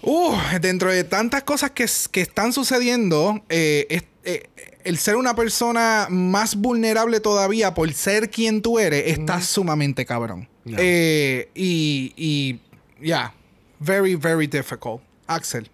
Uh, 0.00 0.32
dentro 0.60 0.90
de 0.92 1.02
tantas 1.04 1.42
cosas 1.42 1.72
que, 1.72 1.84
que 2.12 2.20
están 2.20 2.52
sucediendo, 2.52 3.42
eh, 3.48 3.86
es- 3.90 4.04
eh, 4.24 4.48
el 4.84 4.96
ser 4.98 5.16
una 5.16 5.34
persona 5.34 6.06
más 6.08 6.54
vulnerable 6.54 7.18
todavía 7.20 7.74
por 7.74 7.92
ser 7.92 8.30
quien 8.30 8.62
tú 8.62 8.78
eres, 8.78 9.04
está 9.18 9.40
sumamente 9.42 10.06
cabrón. 10.06 10.48
Eh, 10.66 11.48
y, 11.54 12.12
y, 12.16 12.60
ya, 13.04 13.34
very, 13.80 14.14
very 14.14 14.46
difficult. 14.46 15.02
Axel. 15.28 15.70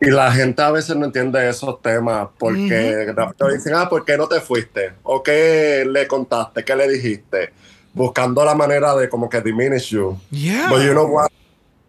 Y 0.00 0.10
la 0.10 0.30
gente 0.32 0.60
a 0.60 0.70
veces 0.70 0.96
no 0.96 1.06
entiende 1.06 1.48
esos 1.48 1.80
temas 1.80 2.28
porque 2.38 3.06
no- 3.16 3.32
te 3.32 3.54
dicen, 3.54 3.74
ah, 3.74 3.88
¿por 3.88 4.04
qué 4.04 4.18
no 4.18 4.26
te 4.26 4.40
fuiste? 4.40 4.92
¿O 5.02 5.22
qué 5.22 5.86
le 5.88 6.06
contaste? 6.08 6.64
¿Qué 6.64 6.74
le 6.76 6.88
dijiste? 6.88 7.52
Buscando 7.92 8.44
la 8.44 8.54
manera 8.54 8.94
de 8.96 9.08
como 9.08 9.28
que 9.30 9.40
diminish 9.40 9.90
you. 9.90 10.18
Yeah. 10.30 10.68
But 10.68 10.82
you 10.82 10.92
know 10.92 11.06
what? 11.06 11.28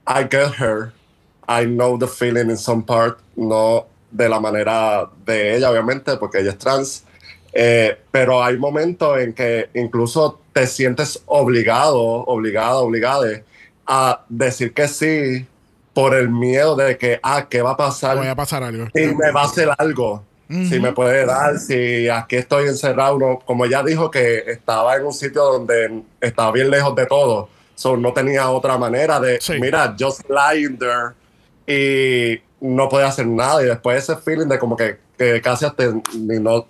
I 0.07 0.23
get 0.29 0.53
her. 0.59 0.93
I 1.47 1.65
know 1.65 1.97
the 1.97 2.07
feeling 2.07 2.49
in 2.51 2.57
some 2.57 2.83
part. 2.83 3.17
No 3.35 3.87
de 4.11 4.29
la 4.29 4.39
manera 4.39 5.09
de 5.25 5.55
ella, 5.55 5.71
obviamente, 5.71 6.15
porque 6.17 6.39
ella 6.39 6.51
es 6.51 6.57
trans. 6.59 7.03
Eh, 7.51 7.97
pero 8.11 8.43
hay 8.43 8.57
momentos 8.57 9.17
en 9.19 9.33
que 9.33 9.69
incluso 9.73 10.39
te 10.53 10.67
sientes 10.67 11.21
obligado, 11.25 11.97
obligada, 12.01 12.75
obligada 12.75 13.41
a 13.87 14.23
decir 14.29 14.73
que 14.73 14.87
sí 14.87 15.45
por 15.95 16.13
el 16.13 16.29
miedo 16.29 16.75
de 16.75 16.95
que, 16.99 17.19
ah, 17.23 17.47
¿qué 17.49 17.61
va 17.63 17.71
a 17.71 17.77
pasar? 17.77 18.17
voy 18.17 18.27
a 18.27 18.35
pasar 18.35 18.61
algo 18.63 18.85
si 18.93 19.07
me 19.15 19.31
va 19.31 19.41
a 19.41 19.45
hacer 19.45 19.69
algo, 19.77 20.23
si 20.47 20.79
me 20.79 20.91
puede 20.91 21.25
dar, 21.25 21.57
si 21.57 22.07
aquí 22.09 22.35
estoy 22.35 22.67
encerrado, 22.67 23.17
no, 23.17 23.39
como 23.39 23.65
ella 23.65 23.81
dijo 23.81 24.11
que 24.11 24.43
estaba 24.45 24.95
en 24.97 25.05
un 25.05 25.13
sitio 25.13 25.43
donde 25.43 26.03
estaba 26.21 26.51
bien 26.51 26.69
lejos 26.69 26.93
de 26.95 27.07
todo, 27.07 27.49
so 27.73 27.97
no 27.97 28.13
tenía 28.13 28.47
otra 28.51 28.77
manera 28.77 29.19
de, 29.19 29.39
Sí. 29.41 29.53
mira, 29.59 29.95
just 29.99 30.21
lying 30.29 30.77
there 30.77 31.13
y 31.65 32.41
no 32.61 32.87
podía 32.89 33.07
hacer 33.07 33.25
nada 33.27 33.63
y 33.63 33.65
después 33.67 33.97
ese 34.03 34.15
feeling 34.17 34.47
de 34.47 34.59
como 34.59 34.75
que, 34.77 34.97
que 35.17 35.41
casi 35.41 35.65
hasta 35.65 35.85
ni, 36.13 36.39
no, 36.39 36.67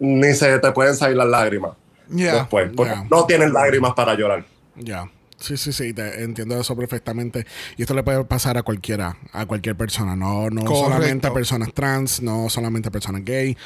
ni 0.00 0.32
se 0.34 0.58
te 0.58 0.72
pueden 0.72 0.96
salir 0.96 1.16
las 1.16 1.28
lágrimas 1.28 1.72
Yeah. 2.10 2.34
después, 2.34 2.70
porque 2.76 2.92
Yeah. 2.92 3.06
no 3.10 3.24
tienen 3.26 3.52
lágrimas 3.52 3.92
para 3.94 4.14
llorar. 4.14 4.44
Ya. 4.76 5.08
Sí, 5.44 5.56
sí, 5.58 5.72
sí, 5.72 5.92
te- 5.92 6.22
entiendo 6.24 6.58
eso 6.58 6.74
perfectamente. 6.74 7.44
Y 7.76 7.82
esto 7.82 7.92
le 7.94 8.02
puede 8.02 8.24
pasar 8.24 8.56
a 8.56 8.62
cualquiera, 8.62 9.16
a 9.32 9.44
cualquier 9.44 9.76
persona, 9.76 10.16
no, 10.16 10.48
no 10.48 10.62
Correcto. 10.64 10.84
solamente 10.84 11.26
a 11.26 11.32
personas 11.34 11.74
trans, 11.74 12.22
no 12.22 12.48
solamente 12.48 12.88
a 12.88 12.90
personas 12.90 13.22
gay. 13.24 13.56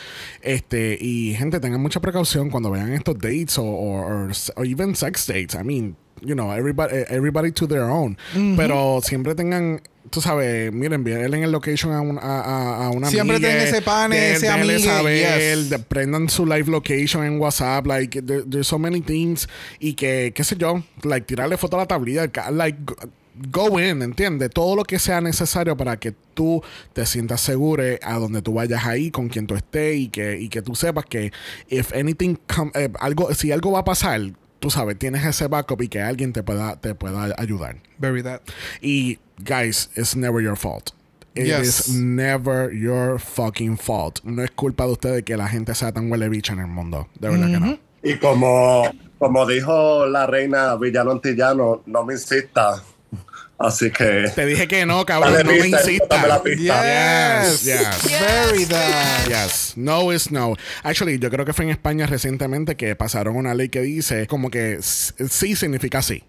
Este, 0.42 0.98
y 1.00 1.34
gente, 1.34 1.60
tengan 1.60 1.80
mucha 1.80 2.00
precaución 2.00 2.50
cuando 2.50 2.70
vean 2.70 2.92
estos 2.92 3.16
dates 3.18 3.58
o, 3.58 3.62
o, 3.64 4.00
or- 4.00 4.32
or 4.56 4.66
even 4.66 4.96
sex 4.96 5.26
dates. 5.26 5.54
I 5.54 5.62
mean, 5.62 5.96
you 6.20 6.34
know, 6.34 6.52
everybody, 6.52 6.96
everybody 7.08 7.52
to 7.52 7.66
their 7.68 7.82
own. 7.84 8.18
Pero 8.56 9.00
siempre 9.02 9.34
tengan, 9.36 9.80
tú 10.10 10.20
sabes, 10.20 10.72
miren, 10.72 10.94
envíen 11.06 11.34
el 11.42 11.50
location 11.52 11.92
a, 11.92 12.00
un- 12.00 12.18
a, 12.18 12.40
a- 12.40 12.86
a 12.86 12.90
una 12.90 13.08
Siempre 13.10 13.38
tengan 13.40 13.66
ese 13.66 13.82
pane, 13.82 14.16
de- 14.16 14.32
ese 14.32 14.46
saber, 14.80 15.68
yes. 15.70 15.80
prendan 15.88 16.28
su 16.28 16.44
live 16.46 16.70
location 16.70 17.24
en 17.24 17.38
WhatsApp, 17.40 17.86
like 17.86 18.22
there- 18.22 18.44
there's 18.48 18.66
so 18.66 18.78
many 18.78 19.00
things 19.00 19.48
y 19.78 19.94
que 19.94 20.32
qué 20.34 20.44
sé 20.44 20.56
yo, 20.56 20.82
like 21.02 21.26
tirarle 21.26 21.56
foto 21.56 21.76
a 21.76 21.80
la 21.80 21.86
tablilla, 21.86 22.30
like 22.50 22.78
go- 22.84 22.96
go 23.68 23.78
in, 23.78 24.02
¿entiendes? 24.02 24.50
Todo 24.50 24.74
lo 24.74 24.82
que 24.84 24.98
sea 24.98 25.20
necesario 25.20 25.76
para 25.76 25.96
que 25.96 26.12
tú 26.34 26.60
te 26.92 27.06
sientas 27.06 27.40
seguro 27.40 27.84
a 28.02 28.14
donde 28.14 28.42
tú 28.42 28.52
vayas 28.54 28.84
ahí, 28.84 29.10
con 29.12 29.28
quien 29.28 29.46
tú 29.46 29.54
estés 29.54 29.96
y 29.96 30.08
que, 30.08 30.40
y 30.40 30.48
que 30.48 30.60
tú 30.60 30.74
sepas 30.74 31.04
que 31.04 31.32
if 31.68 31.92
anything 31.94 32.34
come- 32.52 32.72
eh, 32.74 32.88
algo, 32.98 33.32
si 33.34 33.52
algo 33.52 33.70
va 33.72 33.80
a 33.80 33.84
pasar, 33.84 34.20
tú 34.58 34.70
sabes, 34.70 34.98
tienes 34.98 35.24
ese 35.24 35.46
backup 35.48 35.82
y 35.82 35.88
que 35.88 36.00
alguien 36.00 36.32
te 36.32 36.42
pueda, 36.42 36.80
te 36.80 36.94
pueda 36.94 37.34
ayudar. 37.38 37.76
Very 37.98 38.22
that. 38.22 38.40
Y, 38.80 39.18
guys, 39.38 39.90
it's 39.96 40.16
never 40.16 40.42
your 40.42 40.56
fault. 40.56 40.90
It 41.34 41.46
Yes. 41.46 41.88
is 41.88 41.94
never 41.94 42.72
your 42.72 43.20
fucking 43.20 43.76
fault. 43.78 44.20
No 44.24 44.42
es 44.42 44.50
culpa 44.50 44.86
de 44.86 44.92
ustedes 44.92 45.22
que 45.22 45.36
la 45.36 45.48
gente 45.48 45.74
sea 45.74 45.92
tan 45.92 46.10
huele 46.10 46.28
bicha 46.28 46.52
en 46.52 46.60
el 46.60 46.66
mundo. 46.66 47.08
De 47.20 47.28
verdad 47.28 47.46
que 47.46 47.60
no. 47.60 47.78
Y 48.02 48.16
como, 48.18 48.90
como 49.18 49.46
dijo 49.46 50.06
la 50.06 50.26
reina 50.26 50.74
Villano 50.76 51.12
Antillano, 51.12 51.82
no 51.86 52.04
me 52.04 52.14
insista. 52.14 52.82
Así 53.58 53.90
que. 53.90 54.30
Te 54.34 54.46
dije 54.46 54.68
que 54.68 54.86
no, 54.86 55.04
cabrón. 55.04 55.32
No 55.44 55.52
me 55.52 55.60
pista, 55.60 55.80
insistas. 55.80 56.08
dame 56.08 56.28
la 56.28 56.42
pista. 56.42 57.42
Yes, 57.44 57.64
yes. 57.64 58.20
Very 58.20 58.64
that. 58.66 59.26
Yes, 59.28 59.72
no 59.76 60.12
is 60.12 60.30
no. 60.30 60.54
Actually, 60.84 61.18
yo 61.18 61.28
creo 61.28 61.44
que 61.44 61.52
fue 61.52 61.64
en 61.64 61.72
España 61.72 62.06
recientemente 62.06 62.76
que 62.76 62.94
pasaron 62.94 63.34
una 63.36 63.54
ley 63.54 63.68
que 63.68 63.80
dice 63.80 64.26
como 64.28 64.50
que 64.50 64.78
sí 64.80 65.56
significa 65.56 66.02
sí. 66.02 66.22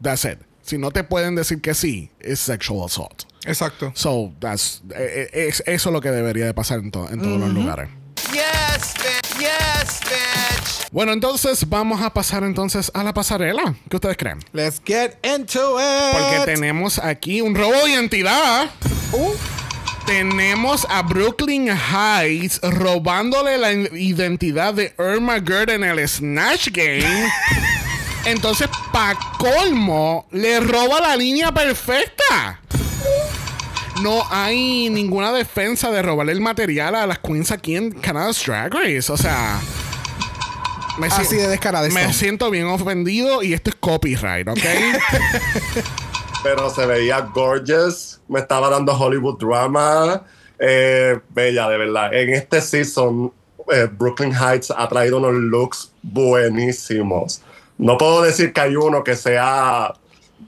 That's 0.00 0.24
it. 0.24 0.38
Si 0.62 0.78
no 0.78 0.90
te 0.92 1.02
pueden 1.02 1.34
decir 1.34 1.60
que 1.60 1.74
sí, 1.74 2.10
es 2.20 2.38
sexual 2.40 2.84
assault. 2.86 3.22
Exacto. 3.46 3.90
So, 3.94 4.34
that's, 4.38 4.82
eh, 4.94 5.30
eh, 5.32 5.46
es, 5.48 5.62
eso 5.66 5.88
es 5.88 5.92
lo 5.92 6.00
que 6.00 6.10
debería 6.10 6.44
de 6.44 6.54
pasar 6.54 6.78
en, 6.80 6.90
to- 6.90 7.08
en 7.10 7.20
todos 7.20 7.40
los 7.40 7.52
lugares. 7.54 7.88
Yes, 8.32 8.94
bitch. 8.94 9.38
Yes, 9.40 10.00
bitch. 10.04 10.77
Bueno, 10.90 11.12
entonces 11.12 11.68
vamos 11.68 12.00
a 12.02 12.12
pasar 12.12 12.42
entonces 12.44 12.90
a 12.94 13.02
la 13.04 13.12
pasarela. 13.12 13.74
¿Qué 13.90 13.96
ustedes 13.96 14.16
creen? 14.16 14.38
Let's 14.52 14.80
get 14.84 15.16
into 15.22 15.78
it. 15.78 16.12
Porque 16.12 16.42
tenemos 16.46 16.98
aquí 16.98 17.40
un 17.40 17.54
robo 17.54 17.72
de 17.84 17.90
identidad. 17.90 18.70
Uh, 19.12 19.32
Tenemos 20.08 20.86
a 20.88 21.02
Brooklyn 21.02 21.68
Heights 21.68 22.60
robándole 22.62 23.58
la 23.58 23.72
identidad 23.72 24.72
de 24.72 24.94
Irma 24.98 25.34
Gerd 25.34 25.68
en 25.68 25.84
el 25.84 26.08
Snatch 26.08 26.68
Game. 26.72 27.04
Entonces, 28.24 28.70
pa' 28.90 29.14
colmo, 29.36 30.26
le 30.30 30.60
roba 30.60 31.02
la 31.02 31.14
línea 31.14 31.52
perfecta. 31.52 32.58
No 34.00 34.22
hay 34.30 34.88
ninguna 34.88 35.30
defensa 35.30 35.90
de 35.90 36.00
robarle 36.00 36.32
el 36.32 36.40
material 36.40 36.94
a 36.94 37.06
las 37.06 37.18
queens 37.18 37.50
aquí 37.50 37.76
en 37.76 37.90
Canada's 37.92 38.42
Drag 38.46 38.72
Race. 38.72 39.12
O 39.12 39.16
sea. 39.18 39.60
Me 40.98 41.06
Así 41.06 41.24
si- 41.24 41.36
de 41.36 41.48
descarada 41.48 41.88
Me 41.88 42.00
está. 42.02 42.12
siento 42.12 42.50
bien 42.50 42.66
ofendido 42.66 43.42
y 43.42 43.52
esto 43.52 43.70
es 43.70 43.76
copyright, 43.76 44.48
¿ok? 44.48 44.58
Pero 46.42 46.70
se 46.70 46.86
veía 46.86 47.20
gorgeous. 47.20 48.20
Me 48.28 48.40
estaba 48.40 48.68
dando 48.70 48.92
Hollywood 48.92 49.38
drama. 49.38 50.22
Eh, 50.58 51.18
bella, 51.30 51.68
de 51.68 51.78
verdad. 51.78 52.14
En 52.14 52.30
este 52.34 52.60
season, 52.60 53.32
eh, 53.72 53.88
Brooklyn 53.90 54.32
Heights 54.32 54.72
ha 54.76 54.88
traído 54.88 55.18
unos 55.18 55.34
looks 55.34 55.92
buenísimos. 56.02 57.42
No 57.76 57.96
puedo 57.98 58.22
decir 58.22 58.52
que 58.52 58.60
hay 58.60 58.76
uno 58.76 59.04
que 59.04 59.14
sea 59.16 59.92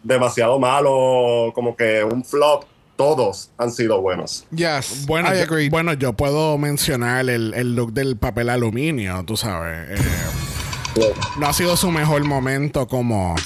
demasiado 0.02 0.58
malo, 0.58 1.52
como 1.54 1.76
que 1.76 2.02
un 2.04 2.24
flop. 2.24 2.64
Todos 3.00 3.48
han 3.56 3.72
sido 3.72 4.02
buenos. 4.02 4.44
yes. 4.54 5.06
Bueno, 5.06 5.32
I 5.32 5.38
yo, 5.38 5.42
agree. 5.44 5.70
bueno, 5.70 5.94
yo 5.94 6.12
puedo 6.12 6.58
mencionar 6.58 7.30
el, 7.30 7.54
el 7.54 7.74
look 7.74 7.94
del 7.94 8.18
papel 8.18 8.50
aluminio, 8.50 9.24
tú 9.24 9.38
sabes. 9.38 9.98
Eh, 9.98 11.12
no 11.38 11.46
ha 11.46 11.52
sido 11.54 11.78
su 11.78 11.90
mejor 11.90 12.22
momento 12.24 12.86
como... 12.86 13.36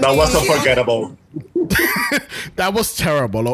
That 0.00 0.16
was 0.16 0.34
unforgettable. 0.34 1.16
That 2.56 2.74
was 2.74 2.92
terrible. 2.96 3.44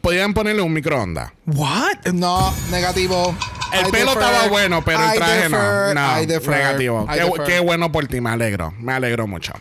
Podían 0.00 0.34
ponerle 0.34 0.62
un 0.62 0.72
microondas. 0.72 1.32
What? 1.46 2.06
No, 2.12 2.54
negativo. 2.70 3.34
El 3.72 3.88
I 3.88 3.90
pelo 3.90 4.14
defer. 4.14 4.22
estaba 4.22 4.48
bueno, 4.48 4.82
pero 4.84 5.02
el 5.04 5.16
traje 5.16 5.34
defer. 5.48 5.50
no. 5.94 5.94
No, 6.16 6.26
defer. 6.26 6.50
negativo. 6.50 7.06
I 7.08 7.42
Qué, 7.46 7.60
bueno 7.60 7.90
por 7.92 8.06
ti, 8.06 8.20
me 8.20 8.30
alegro. 8.30 8.72
Me 8.78 8.92
alegro 8.92 9.26
mucho. 9.26 9.52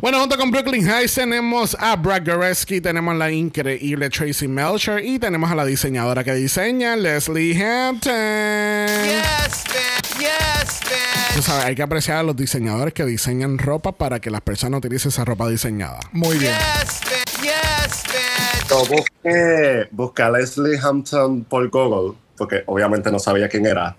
Bueno, 0.00 0.20
junto 0.20 0.36
con 0.36 0.50
Brooklyn 0.50 0.88
Heights 0.88 1.14
tenemos 1.14 1.76
a 1.80 1.96
Brad 1.96 2.24
Goreski, 2.24 2.80
tenemos 2.80 3.14
la 3.16 3.30
increíble 3.30 4.08
Tracy 4.10 4.48
Melcher 4.48 5.04
y 5.04 5.18
tenemos 5.18 5.50
a 5.50 5.54
la 5.54 5.64
diseñadora 5.64 6.24
que 6.24 6.34
diseña, 6.34 6.96
Leslie 6.96 7.54
Hampton. 7.62 8.12
Yes, 9.04 9.64
bitch. 9.64 10.18
Yes, 10.20 10.80
bitch. 10.80 11.36
Tú 11.36 11.42
sabes, 11.42 11.64
hay 11.64 11.74
que 11.74 11.82
apreciar 11.82 12.18
a 12.18 12.22
los 12.22 12.36
diseñadores 12.36 12.92
que 12.94 13.04
diseñan 13.04 13.58
ropa 13.58 13.92
para 13.92 14.20
que 14.20 14.30
las 14.30 14.40
personas 14.42 14.78
utilicen 14.78 15.10
esa 15.10 15.24
ropa 15.24 15.48
diseñada. 15.48 15.98
Muy 16.12 16.38
bien. 16.38 16.54
Yes, 16.54 17.00
bitch. 17.00 17.42
Yes, 17.42 18.02
bitch. 18.04 18.68
Yo 18.68 18.84
busqué, 18.86 19.88
busqué 19.90 20.22
a 20.22 20.30
Leslie 20.30 20.78
Hampton 20.80 21.44
por 21.44 21.68
Google, 21.70 22.16
porque 22.40 22.64
obviamente 22.66 23.12
no 23.12 23.18
sabía 23.20 23.48
quién 23.48 23.66
era. 23.66 23.96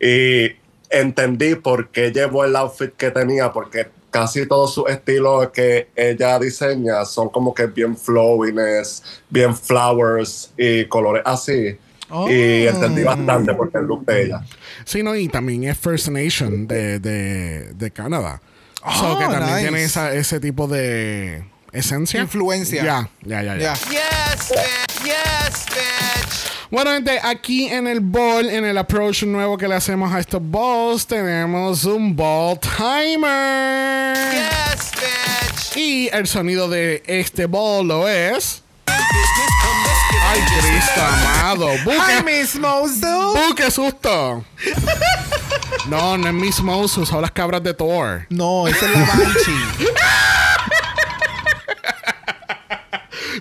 Y 0.00 0.52
entendí 0.88 1.56
por 1.56 1.88
qué 1.90 2.10
llevó 2.12 2.44
el 2.44 2.56
outfit 2.56 2.92
que 2.96 3.10
tenía, 3.10 3.52
porque 3.52 3.88
casi 4.10 4.46
todos 4.46 4.72
sus 4.74 4.88
estilos 4.88 5.50
que 5.50 5.88
ella 5.94 6.38
diseña 6.38 7.04
son 7.04 7.28
como 7.28 7.52
que 7.54 7.66
bien 7.66 7.96
flowiness, 7.96 9.02
bien 9.28 9.54
flowers 9.56 10.52
y 10.56 10.86
colores 10.86 11.22
así. 11.26 11.76
Y 12.28 12.66
entendí 12.66 13.04
bastante 13.04 13.54
porque 13.54 13.78
el 13.78 13.84
look 13.84 14.04
de 14.04 14.22
ella. 14.24 14.42
Sí, 14.84 15.02
no, 15.02 15.14
y 15.14 15.28
también 15.28 15.62
es 15.64 15.78
First 15.78 16.08
Nation 16.08 16.66
de, 16.66 16.98
de, 16.98 17.72
de 17.74 17.90
Canadá. 17.92 18.40
so 18.82 19.12
Oh, 19.12 19.18
que 19.18 19.24
también 19.26 19.46
nice. 19.56 19.60
tiene 19.60 19.84
esa- 19.84 20.12
ese 20.14 20.40
tipo 20.40 20.66
de 20.66 21.44
esencia. 21.70 22.20
Influencia. 22.20 22.82
Ya, 22.82 23.08
ya, 23.22 23.42
ya. 23.42 23.74
Yes, 23.74 23.86
bitch. 23.88 25.04
Yes, 25.04 25.66
bitch. 25.68 26.19
Bueno, 26.70 26.92
gente, 26.92 27.18
aquí 27.20 27.66
en 27.66 27.88
el 27.88 27.98
ball, 27.98 28.48
en 28.48 28.64
el 28.64 28.78
approach 28.78 29.24
nuevo 29.24 29.58
que 29.58 29.66
le 29.66 29.74
hacemos 29.74 30.12
a 30.12 30.20
estos 30.20 30.40
balls, 30.40 31.04
tenemos 31.04 31.84
un 31.84 32.14
ball 32.14 32.58
timer. 32.60 34.16
Yes, 34.32 34.92
bitch. 34.92 35.76
Y 35.76 36.08
el 36.12 36.28
sonido 36.28 36.68
de 36.68 37.02
este 37.06 37.46
ball 37.46 37.88
lo 37.88 38.08
es. 38.08 38.62
Ay, 38.86 40.40
Cristo 40.60 41.00
amado. 41.04 41.70
Buque, 41.84 42.22
Miss 42.24 42.54
Mosul. 42.54 43.36
buque 43.48 43.68
susto. 43.68 44.44
No, 45.88 46.16
no 46.16 46.28
es 46.28 46.34
Miss 46.34 46.60
Moses, 46.60 47.08
son 47.08 47.22
las 47.22 47.32
cabras 47.32 47.64
de 47.64 47.74
Thor. 47.74 48.26
No, 48.28 48.68
esa 48.68 48.86
es 48.86 48.92
la 48.92 49.04
Banshee. 49.06 49.88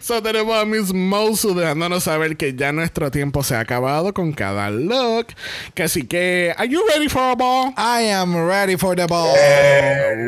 So 0.01 0.21
tenemos 0.21 0.55
a 0.57 0.65
Miss 0.65 0.93
Mosu 0.93 1.53
dejándonos 1.53 2.03
saber 2.03 2.37
que 2.37 2.53
ya 2.53 2.71
nuestro 2.71 3.11
tiempo 3.11 3.43
se 3.43 3.55
ha 3.55 3.59
acabado 3.59 4.13
con 4.13 4.31
cada 4.33 4.69
look. 4.69 5.27
Que 5.73 5.83
así 5.83 6.03
que, 6.03 6.53
¿are 6.57 6.67
you 6.67 6.81
ready 6.93 7.09
for 7.09 7.21
a 7.21 7.35
ball? 7.35 7.73
I 7.77 8.09
am 8.11 8.35
ready 8.35 8.77
for 8.77 8.95
the 8.95 9.05
ball. 9.05 9.35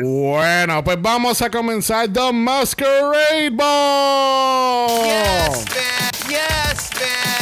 Bueno, 0.02 0.84
pues 0.84 1.00
vamos 1.00 1.40
a 1.42 1.50
comenzar 1.50 2.12
The 2.12 2.32
Masquerade 2.32 3.50
Ball. 3.50 4.88
Yes, 5.04 5.64
bitch. 5.64 6.30
Yes, 6.30 6.90
bitch. 6.90 7.41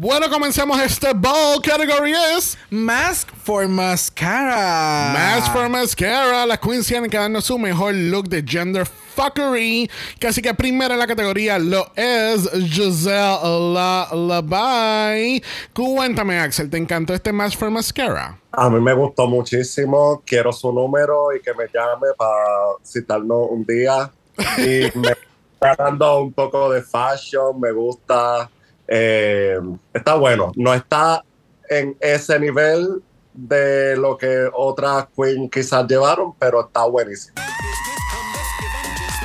Bueno, 0.00 0.30
comencemos 0.30 0.80
este 0.80 1.12
ball. 1.12 1.60
Category 1.60 2.12
es 2.36 2.56
Mask 2.70 3.30
for 3.42 3.66
mascara. 3.66 5.12
Mask 5.12 5.52
for 5.52 5.68
Mascara. 5.68 6.46
Las 6.46 6.60
queens 6.60 6.86
tienen 6.86 7.10
que 7.10 7.16
darnos 7.16 7.46
su 7.46 7.58
mejor 7.58 7.94
look 7.94 8.28
de 8.28 8.44
gender 8.46 8.86
fuckery. 8.86 9.90
Así 10.24 10.40
que 10.40 10.54
primera 10.54 10.94
en 10.94 11.00
la 11.00 11.06
categoría 11.08 11.58
lo 11.58 11.90
es 11.96 12.48
Giselle 12.70 13.72
La 13.74 14.06
Labai. 14.12 15.42
Cuéntame, 15.74 16.38
Axel, 16.38 16.70
¿te 16.70 16.76
encantó 16.76 17.12
este 17.12 17.32
Mask 17.32 17.58
for 17.58 17.68
Mascara? 17.68 18.38
A 18.52 18.70
mí 18.70 18.78
me 18.78 18.92
gustó 18.92 19.26
muchísimo. 19.26 20.22
Quiero 20.24 20.52
su 20.52 20.72
número 20.72 21.34
y 21.34 21.40
que 21.42 21.52
me 21.54 21.64
llame 21.64 22.06
para 22.16 22.76
citarnos 22.86 23.48
un 23.50 23.64
día. 23.66 24.12
Y 24.58 24.96
me 24.96 25.16
está 25.54 25.74
dando 25.76 26.20
un 26.20 26.32
poco 26.32 26.70
de 26.70 26.82
fashion. 26.82 27.58
Me 27.58 27.72
gusta. 27.72 28.48
Eh, 28.88 29.58
está 29.92 30.14
bueno. 30.14 30.52
No 30.56 30.74
está 30.74 31.22
en 31.68 31.96
ese 32.00 32.40
nivel 32.40 33.02
de 33.34 33.96
lo 33.96 34.16
que 34.16 34.48
otras 34.52 35.06
queens 35.16 35.50
quizás 35.50 35.86
llevaron, 35.86 36.34
pero 36.38 36.66
está 36.66 36.84
buenísimo. 36.84 37.34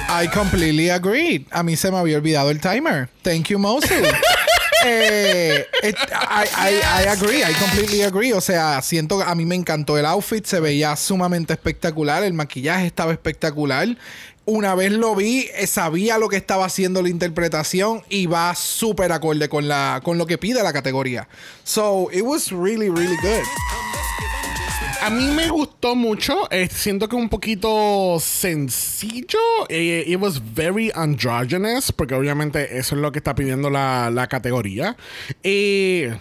I 0.09 0.27
completely 0.27 0.89
agree. 0.89 1.47
A 1.49 1.63
mí 1.63 1.75
se 1.75 1.89
me 1.89 1.97
había 1.97 2.17
olvidado 2.17 2.51
el 2.51 2.61
timer. 2.61 3.09
Thank 3.23 3.47
you, 3.47 3.57
Mosul. 3.57 4.03
Eh, 4.85 5.65
it- 5.83 5.95
I, 6.11 6.45
I, 6.57 7.03
I 7.05 7.07
agree, 7.09 7.43
I 7.43 7.53
completely 7.53 8.01
agree. 8.03 8.33
O 8.33 8.41
sea, 8.41 8.81
siento 8.81 9.17
que 9.17 9.23
a 9.25 9.35
mí 9.35 9.45
me 9.45 9.55
encantó 9.55 9.97
el 9.97 10.05
outfit, 10.05 10.45
se 10.45 10.59
veía 10.59 10.95
sumamente 10.95 11.53
espectacular, 11.53 12.23
el 12.23 12.33
maquillaje 12.33 12.85
estaba 12.85 13.11
espectacular. 13.11 13.87
Una 14.45 14.75
vez 14.75 14.91
lo 14.91 15.15
vi, 15.15 15.49
eh, 15.55 15.67
sabía 15.67 16.17
lo 16.17 16.27
que 16.27 16.35
estaba 16.35 16.65
haciendo 16.65 17.01
la 17.01 17.07
interpretación 17.07 18.01
y 18.09 18.25
va 18.25 18.53
súper 18.55 19.13
acorde 19.13 19.47
con, 19.47 19.69
la, 19.69 20.01
con 20.03 20.17
lo 20.17 20.25
que 20.25 20.37
pide 20.37 20.61
la 20.63 20.73
categoría. 20.73 21.29
So, 21.63 22.09
it 22.11 22.23
was 22.23 22.51
really, 22.51 22.89
really 22.89 23.15
good. 23.21 23.43
A 25.03 25.09
mí 25.09 25.25
me 25.27 25.49
gustó 25.49 25.95
mucho. 25.95 26.47
eh, 26.51 26.69
siento 26.71 27.07
que 27.09 27.15
un 27.15 27.27
poquito 27.29 28.17
sencillo. 28.19 29.39
Eh, 29.69 30.03
it 30.07 30.17
was 30.19 30.41
very 30.53 30.91
androgynous. 30.95 31.91
Porque 31.91 32.15
obviamente 32.15 32.77
eso 32.77 32.95
es 32.95 33.01
lo 33.01 33.11
que 33.11 33.19
está 33.19 33.35
pidiendo 33.35 33.69
la, 33.69 34.09
la 34.09 34.27
categoría. 34.27 34.95
Eh, 35.43 36.17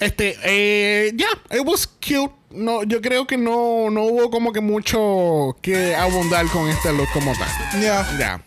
Este, 0.00 0.36
eh, 0.44 1.12
ya, 1.14 1.28
it 1.54 1.62
was 1.66 1.86
cute. 1.86 2.32
No, 2.50 2.82
yo 2.84 3.02
creo 3.02 3.26
que 3.26 3.36
no, 3.36 3.90
no 3.90 4.04
hubo 4.04 4.30
como 4.30 4.50
que 4.54 4.62
mucho 4.62 5.54
que 5.60 5.94
abundar 5.94 6.46
con 6.46 6.66
este 6.70 6.90
look 6.94 7.08
como 7.12 7.32
tal. 7.34 7.80
Ya. 7.82 8.08
Ya. 8.18 8.42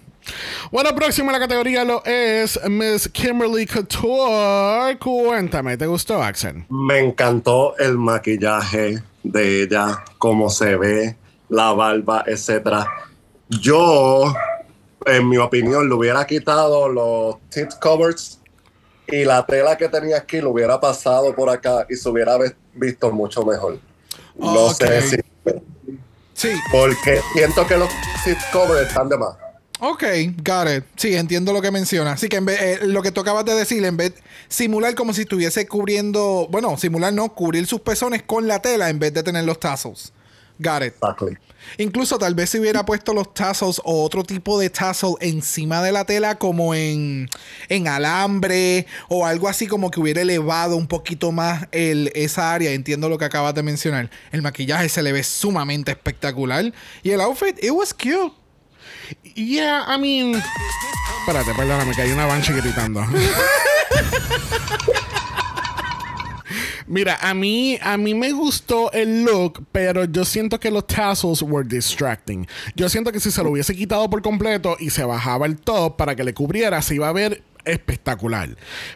Bueno, 0.72 0.96
próximo 0.96 1.30
en 1.30 1.34
la 1.34 1.40
categoría 1.40 1.84
lo 1.84 2.04
es 2.06 2.60
Miss 2.68 3.08
Kimberly 3.10 3.68
Couture. 3.68 4.98
Cuéntame, 4.98 5.78
¿te 5.78 5.86
gustó, 5.86 6.24
Axel? 6.24 6.66
Me 6.70 7.00
encantó 7.00 7.78
el 7.78 7.98
maquillaje 8.00 9.04
de 9.24 9.64
ella, 9.64 10.04
cómo 10.18 10.50
se 10.50 10.76
ve, 10.76 11.18
la 11.50 11.74
barba, 11.74 12.24
etcétera. 12.26 12.88
Yo, 13.50 14.34
en 15.06 15.28
mi 15.28 15.38
opinión, 15.38 15.90
le 15.90 15.96
hubiera 15.96 16.26
quitado 16.26 16.88
los 16.88 17.36
tip 17.50 17.70
covers 17.82 18.40
y 19.08 19.26
la 19.26 19.46
tela 19.46 19.78
que 19.78 19.90
tenía 19.90 20.18
aquí 20.18 20.40
lo 20.40 20.52
hubiera 20.52 20.80
pasado 20.80 21.36
por 21.36 21.50
acá 21.50 21.86
y 21.90 21.96
se 21.96 22.08
hubiera 22.10 22.38
visto 22.74 23.12
mucho 23.12 23.44
mejor. 23.44 23.80
No 24.36 24.70
sé 24.70 25.02
si. 25.02 25.18
Sí. 26.34 26.50
Porque 26.72 27.20
siento 27.34 27.68
que 27.68 27.78
los 27.78 27.90
tip 28.24 28.38
covers 28.52 28.88
están 28.88 29.10
de 29.10 29.18
más. 29.18 29.36
Ok, 29.84 30.04
got 30.46 30.68
it. 30.70 30.84
Sí, 30.96 31.16
entiendo 31.16 31.54
lo 31.54 31.60
que 31.60 31.72
menciona. 31.72 32.12
Así 32.12 32.30
que 32.30 32.38
en 32.38 32.46
vez, 32.46 32.62
eh, 32.62 32.80
lo 32.84 33.02
que 33.02 33.12
tú 33.12 33.20
acabas 33.20 33.46
de 33.46 33.56
decir, 33.56 33.84
en 33.84 33.98
vez 33.98 34.14
simular 34.48 34.94
como 34.94 35.12
si 35.12 35.22
estuviese 35.22 35.68
cubriendo, 35.68 36.48
bueno, 36.52 36.78
simular 36.78 37.12
no, 37.12 37.34
cubrir 37.34 37.66
sus 37.66 37.82
pezones 37.82 38.22
con 38.22 38.48
la 38.48 38.62
tela 38.62 38.92
en 38.92 39.00
vez 39.00 39.12
de 39.12 39.24
tener 39.24 39.44
los 39.44 39.60
tassels. 39.60 40.14
Got 40.60 40.84
it. 40.84 40.94
Exactly. 40.94 41.36
Incluso 41.80 42.20
tal 42.20 42.36
vez 42.36 42.52
si 42.52 42.60
hubiera 42.60 42.86
puesto 42.86 43.12
los 43.12 43.34
tassels 43.34 43.82
o 43.84 44.04
otro 44.04 44.24
tipo 44.24 44.60
de 44.60 44.70
tassel 44.70 45.16
encima 45.20 45.82
de 45.82 45.92
la 45.92 46.06
tela 46.06 46.38
como 46.38 46.76
en, 46.76 47.28
en 47.68 47.88
alambre 47.88 48.86
o 49.10 49.26
algo 49.26 49.48
así 49.48 49.66
como 49.66 49.90
que 49.90 50.00
hubiera 50.00 50.22
elevado 50.22 50.76
un 50.76 50.86
poquito 50.86 51.32
más 51.32 51.68
el, 51.72 52.12
esa 52.14 52.54
área. 52.54 52.72
Entiendo 52.72 53.10
lo 53.10 53.18
que 53.18 53.26
acabas 53.26 53.56
de 53.56 53.64
mencionar. 53.64 54.12
El 54.32 54.44
maquillaje 54.44 54.90
se 54.90 55.02
le 55.02 55.12
ve 55.12 55.24
sumamente 55.24 55.90
espectacular. 55.90 56.72
Y 57.02 57.10
el 57.10 57.22
outfit, 57.22 57.58
it 57.64 57.72
was 57.72 57.96
cute. 57.96 58.41
Yeah, 59.36 59.86
I 59.88 59.98
mean. 60.00 60.42
Espérate, 61.20 61.54
perdóname, 61.54 61.94
que 61.96 62.02
hay 62.02 62.12
una 62.12 62.26
banshee 62.26 62.54
gritando. 62.54 63.06
Mira, 66.88 67.18
a 67.22 67.34
mí, 67.34 67.80
a 67.82 67.96
mí 67.96 68.14
me 68.14 68.34
gustó 68.34 68.92
el 68.92 69.24
look, 69.24 69.66
pero 69.72 70.04
yo 70.04 70.26
siento 70.26 70.60
que 70.60 70.70
los 70.70 70.86
tassels 70.88 71.42
were 71.42 71.66
distracting. 71.66 72.46
Yo 72.76 72.90
siento 72.90 73.14
que 73.14 73.22
si 73.22 73.32
se 73.32 73.42
lo 73.42 73.52
hubiese 73.52 73.74
quitado 73.74 74.10
por 74.10 74.22
completo 74.22 74.76
y 74.78 74.90
se 74.90 75.06
bajaba 75.06 75.46
el 75.46 75.58
top 75.58 75.96
para 75.96 76.18
que 76.18 76.26
le 76.26 76.34
cubriera, 76.34 76.82
se 76.82 76.96
iba 76.96 77.08
a 77.08 77.14
ver 77.14 77.44
espectacular. 77.64 78.50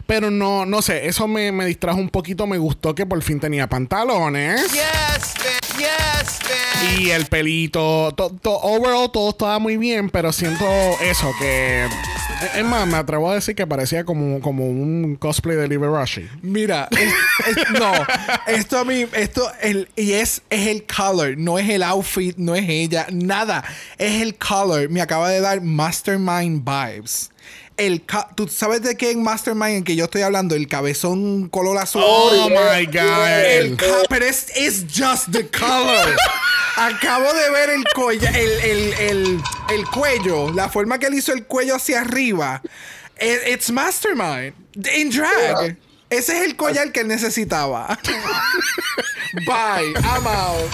Pero 0.06 0.30
no, 0.30 0.66
no 0.66 0.82
sé, 0.82 1.06
eso 1.06 1.26
me, 1.26 1.52
me 1.52 1.64
distrajo 1.64 1.98
un 1.98 2.10
poquito. 2.10 2.46
Me 2.46 2.58
gustó 2.58 2.94
que 2.94 3.06
por 3.06 3.22
fin 3.22 3.40
tenía 3.40 3.66
pantalones. 3.66 4.70
Yes. 4.72 5.65
Yes, 5.78 6.38
bitch. 6.40 7.00
Y 7.00 7.10
el 7.10 7.26
pelito, 7.26 8.12
to- 8.16 8.30
to- 8.42 8.58
overall 8.62 9.10
todo 9.10 9.30
estaba 9.30 9.58
muy 9.58 9.76
bien, 9.76 10.10
pero 10.10 10.32
siento 10.32 10.64
eso, 11.02 11.32
que... 11.38 11.86
Es 12.54 12.64
más, 12.64 12.86
me 12.86 12.98
atrevo 12.98 13.30
a 13.30 13.34
decir 13.34 13.54
que 13.54 13.66
parecía 13.66 14.04
como, 14.04 14.40
como 14.40 14.66
un 14.66 15.16
cosplay 15.18 15.56
de 15.56 15.68
Liberace. 15.68 16.28
Mira, 16.42 16.88
es- 16.90 17.56
es- 17.56 17.70
no, 17.78 17.92
esto 18.46 18.78
a 18.78 18.84
mí, 18.84 19.06
esto, 19.14 19.50
el, 19.62 19.88
y 19.96 20.12
es, 20.12 20.42
es 20.50 20.66
el 20.66 20.84
color, 20.86 21.36
no 21.38 21.58
es 21.58 21.68
el 21.68 21.82
outfit, 21.82 22.36
no 22.36 22.54
es 22.54 22.68
ella, 22.68 23.06
nada, 23.10 23.64
es 23.98 24.20
el 24.22 24.34
color. 24.36 24.88
Me 24.90 25.00
acaba 25.00 25.30
de 25.30 25.40
dar 25.40 25.60
Mastermind 25.62 26.62
vibes. 26.64 27.30
El 27.76 28.02
¿Tú 28.34 28.48
sabes 28.48 28.80
de 28.82 28.96
qué 28.96 29.10
en 29.10 29.22
Mastermind 29.22 29.76
en 29.76 29.84
que 29.84 29.96
yo 29.96 30.04
estoy 30.04 30.22
hablando? 30.22 30.54
El 30.54 30.66
cabezón 30.66 31.48
color 31.50 31.76
azul. 31.78 32.02
Oh 32.04 32.48
my 32.48 32.84
El 32.84 33.76
God. 33.76 33.76
ca- 33.78 34.02
pero 34.08 34.24
es 34.24 34.46
it's 34.56 34.84
just 34.98 35.30
the 35.32 35.46
color. 35.48 36.16
Acabo 36.76 37.32
de 37.32 37.50
ver 37.50 37.70
el, 37.70 37.84
colla- 37.94 38.30
el, 38.34 38.50
el, 38.60 38.92
el, 38.94 39.42
el 39.70 39.86
cuello, 39.90 40.50
la 40.52 40.68
forma 40.68 40.98
que 40.98 41.06
él 41.06 41.14
hizo 41.14 41.32
el 41.32 41.44
cuello 41.44 41.74
hacia 41.76 42.00
arriba. 42.00 42.62
It- 43.20 43.48
it's 43.54 43.70
Mastermind. 43.70 44.54
In 44.94 45.10
drag. 45.10 45.76
Ese 46.08 46.38
es 46.38 46.44
el 46.46 46.56
collar 46.56 46.92
que 46.92 47.00
él 47.00 47.08
necesitaba. 47.08 47.98
Bye. 49.46 49.92
I'm 50.04 50.26
out. 50.26 50.70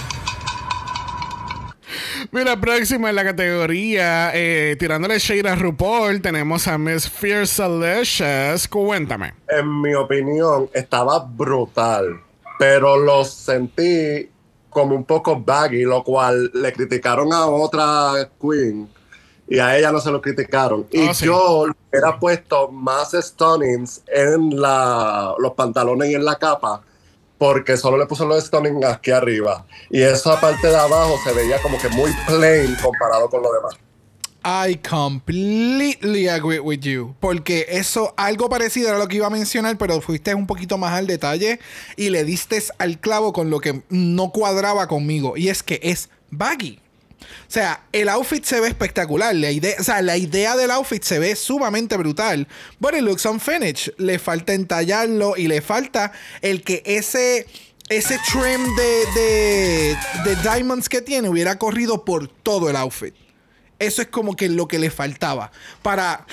Mira, 2.31 2.61
próxima 2.61 3.11
en 3.11 3.17
la 3.17 3.25
categoría, 3.25 4.31
eh, 4.35 4.77
tirándole 4.79 5.19
shade 5.19 5.49
a 5.49 5.55
RuPaul, 5.55 6.21
tenemos 6.23 6.67
a 6.69 6.79
Miss 6.79 7.09
Fierce 7.11 7.63
Delicious. 7.63 8.69
Cuéntame. 8.69 9.35
En 9.49 9.81
mi 9.83 9.95
opinión, 9.95 10.71
estaba 10.73 11.19
brutal, 11.21 12.21
pero 12.59 12.97
lo 12.97 13.25
sentí 13.25 14.29
como 14.71 14.95
un 14.95 15.05
poco 15.05 15.39
baggy, 15.41 15.83
lo 15.83 16.03
cual 16.03 16.51
le 16.55 16.73
criticaron 16.73 17.33
a 17.33 17.47
otra 17.47 18.29
queen 18.41 18.89
y 19.49 19.59
a 19.59 19.77
ella 19.77 19.93
no 19.93 20.01
se 20.01 20.11
lo 20.11 20.23
criticaron. 20.23 20.87
Y 20.91 21.09
Oh, 21.09 21.15
sí. 21.15 21.27
yo 21.27 21.65
hubiera 21.91 22.19
puesto 22.19 22.69
más 22.71 23.13
stunnings 23.13 24.03
en 24.07 24.59
la, 24.59 25.35
los 25.39 25.53
pantalones 25.53 26.11
y 26.11 26.15
en 26.15 26.25
la 26.25 26.37
capa, 26.37 26.83
porque 27.43 27.77
solo 27.77 27.99
le 27.99 28.07
puso 28.07 28.25
los 28.25 28.45
stunnings 28.45 28.85
aquí 28.85 29.11
arriba. 29.11 29.67
Y 29.91 30.01
esa 30.01 30.41
parte 30.41 30.69
de 30.69 30.77
abajo 30.77 31.19
se 31.25 31.33
veía 31.33 31.61
como 31.61 31.77
que 31.77 31.89
muy 31.89 32.13
plain 32.25 32.77
comparado 32.81 33.29
con 33.29 33.43
lo 33.43 33.53
demás. 33.53 33.75
I 34.45 34.77
completely 34.89 36.29
agree 36.29 36.61
with 36.61 36.83
you. 36.83 37.17
Porque 37.19 37.67
eso, 37.69 38.15
algo 38.17 38.49
parecido 38.49 38.91
era 38.91 38.99
lo 38.99 39.09
que 39.09 39.17
iba 39.17 39.27
a 39.27 39.31
mencionar, 39.31 39.77
pero 39.77 40.01
fuiste 40.01 40.33
un 40.37 40.47
poquito 40.47 40.79
más 40.79 40.93
al 40.93 41.09
detalle 41.09 41.59
y 41.97 42.11
le 42.11 42.23
diste 42.23 42.63
al 42.79 43.01
clavo 43.01 43.33
con 43.33 43.51
lo 43.51 43.59
que 43.59 43.83
no 43.89 44.31
cuadraba 44.31 44.87
conmigo. 44.87 45.37
Y 45.37 45.49
es 45.49 45.65
que 45.65 45.81
es 45.83 46.11
baggy. 46.31 46.79
O 47.23 47.51
sea, 47.51 47.83
el 47.93 48.09
outfit 48.09 48.45
se 48.45 48.61
ve 48.61 48.69
espectacular. 48.69 49.35
La 49.35 49.51
idea, 49.51 49.77
o 49.79 49.83
sea, 49.83 50.03
la 50.03 50.17
idea 50.17 50.57
del 50.57 50.71
outfit 50.71 51.03
se 51.03 51.19
ve 51.19 51.37
sumamente 51.37 51.97
brutal. 51.97 52.47
But 52.79 52.95
it 52.95 53.03
looks 53.03 53.25
unfinished. 53.25 53.95
Le 53.99 54.19
falta 54.19 54.53
entallarlo 54.55 55.37
y 55.37 55.47
le 55.47 55.61
falta 55.61 56.13
el 56.41 56.63
que 56.63 56.83
ese, 56.85 57.47
ese 57.89 58.19
trim 58.31 58.75
de, 58.77 59.07
de, 59.15 59.97
de 60.25 60.37
diamonds 60.43 60.89
que 60.89 61.03
tiene 61.03 61.29
hubiera 61.29 61.59
corrido 61.59 62.05
por 62.05 62.29
todo 62.29 62.71
el 62.71 62.77
outfit. 62.77 63.15
Eso 63.79 64.03
es 64.03 64.09
como 64.09 64.37
que 64.37 64.49
lo 64.49 64.69
que 64.69 64.79
le 64.79 64.91
faltaba 64.91 65.51
para 65.83 66.25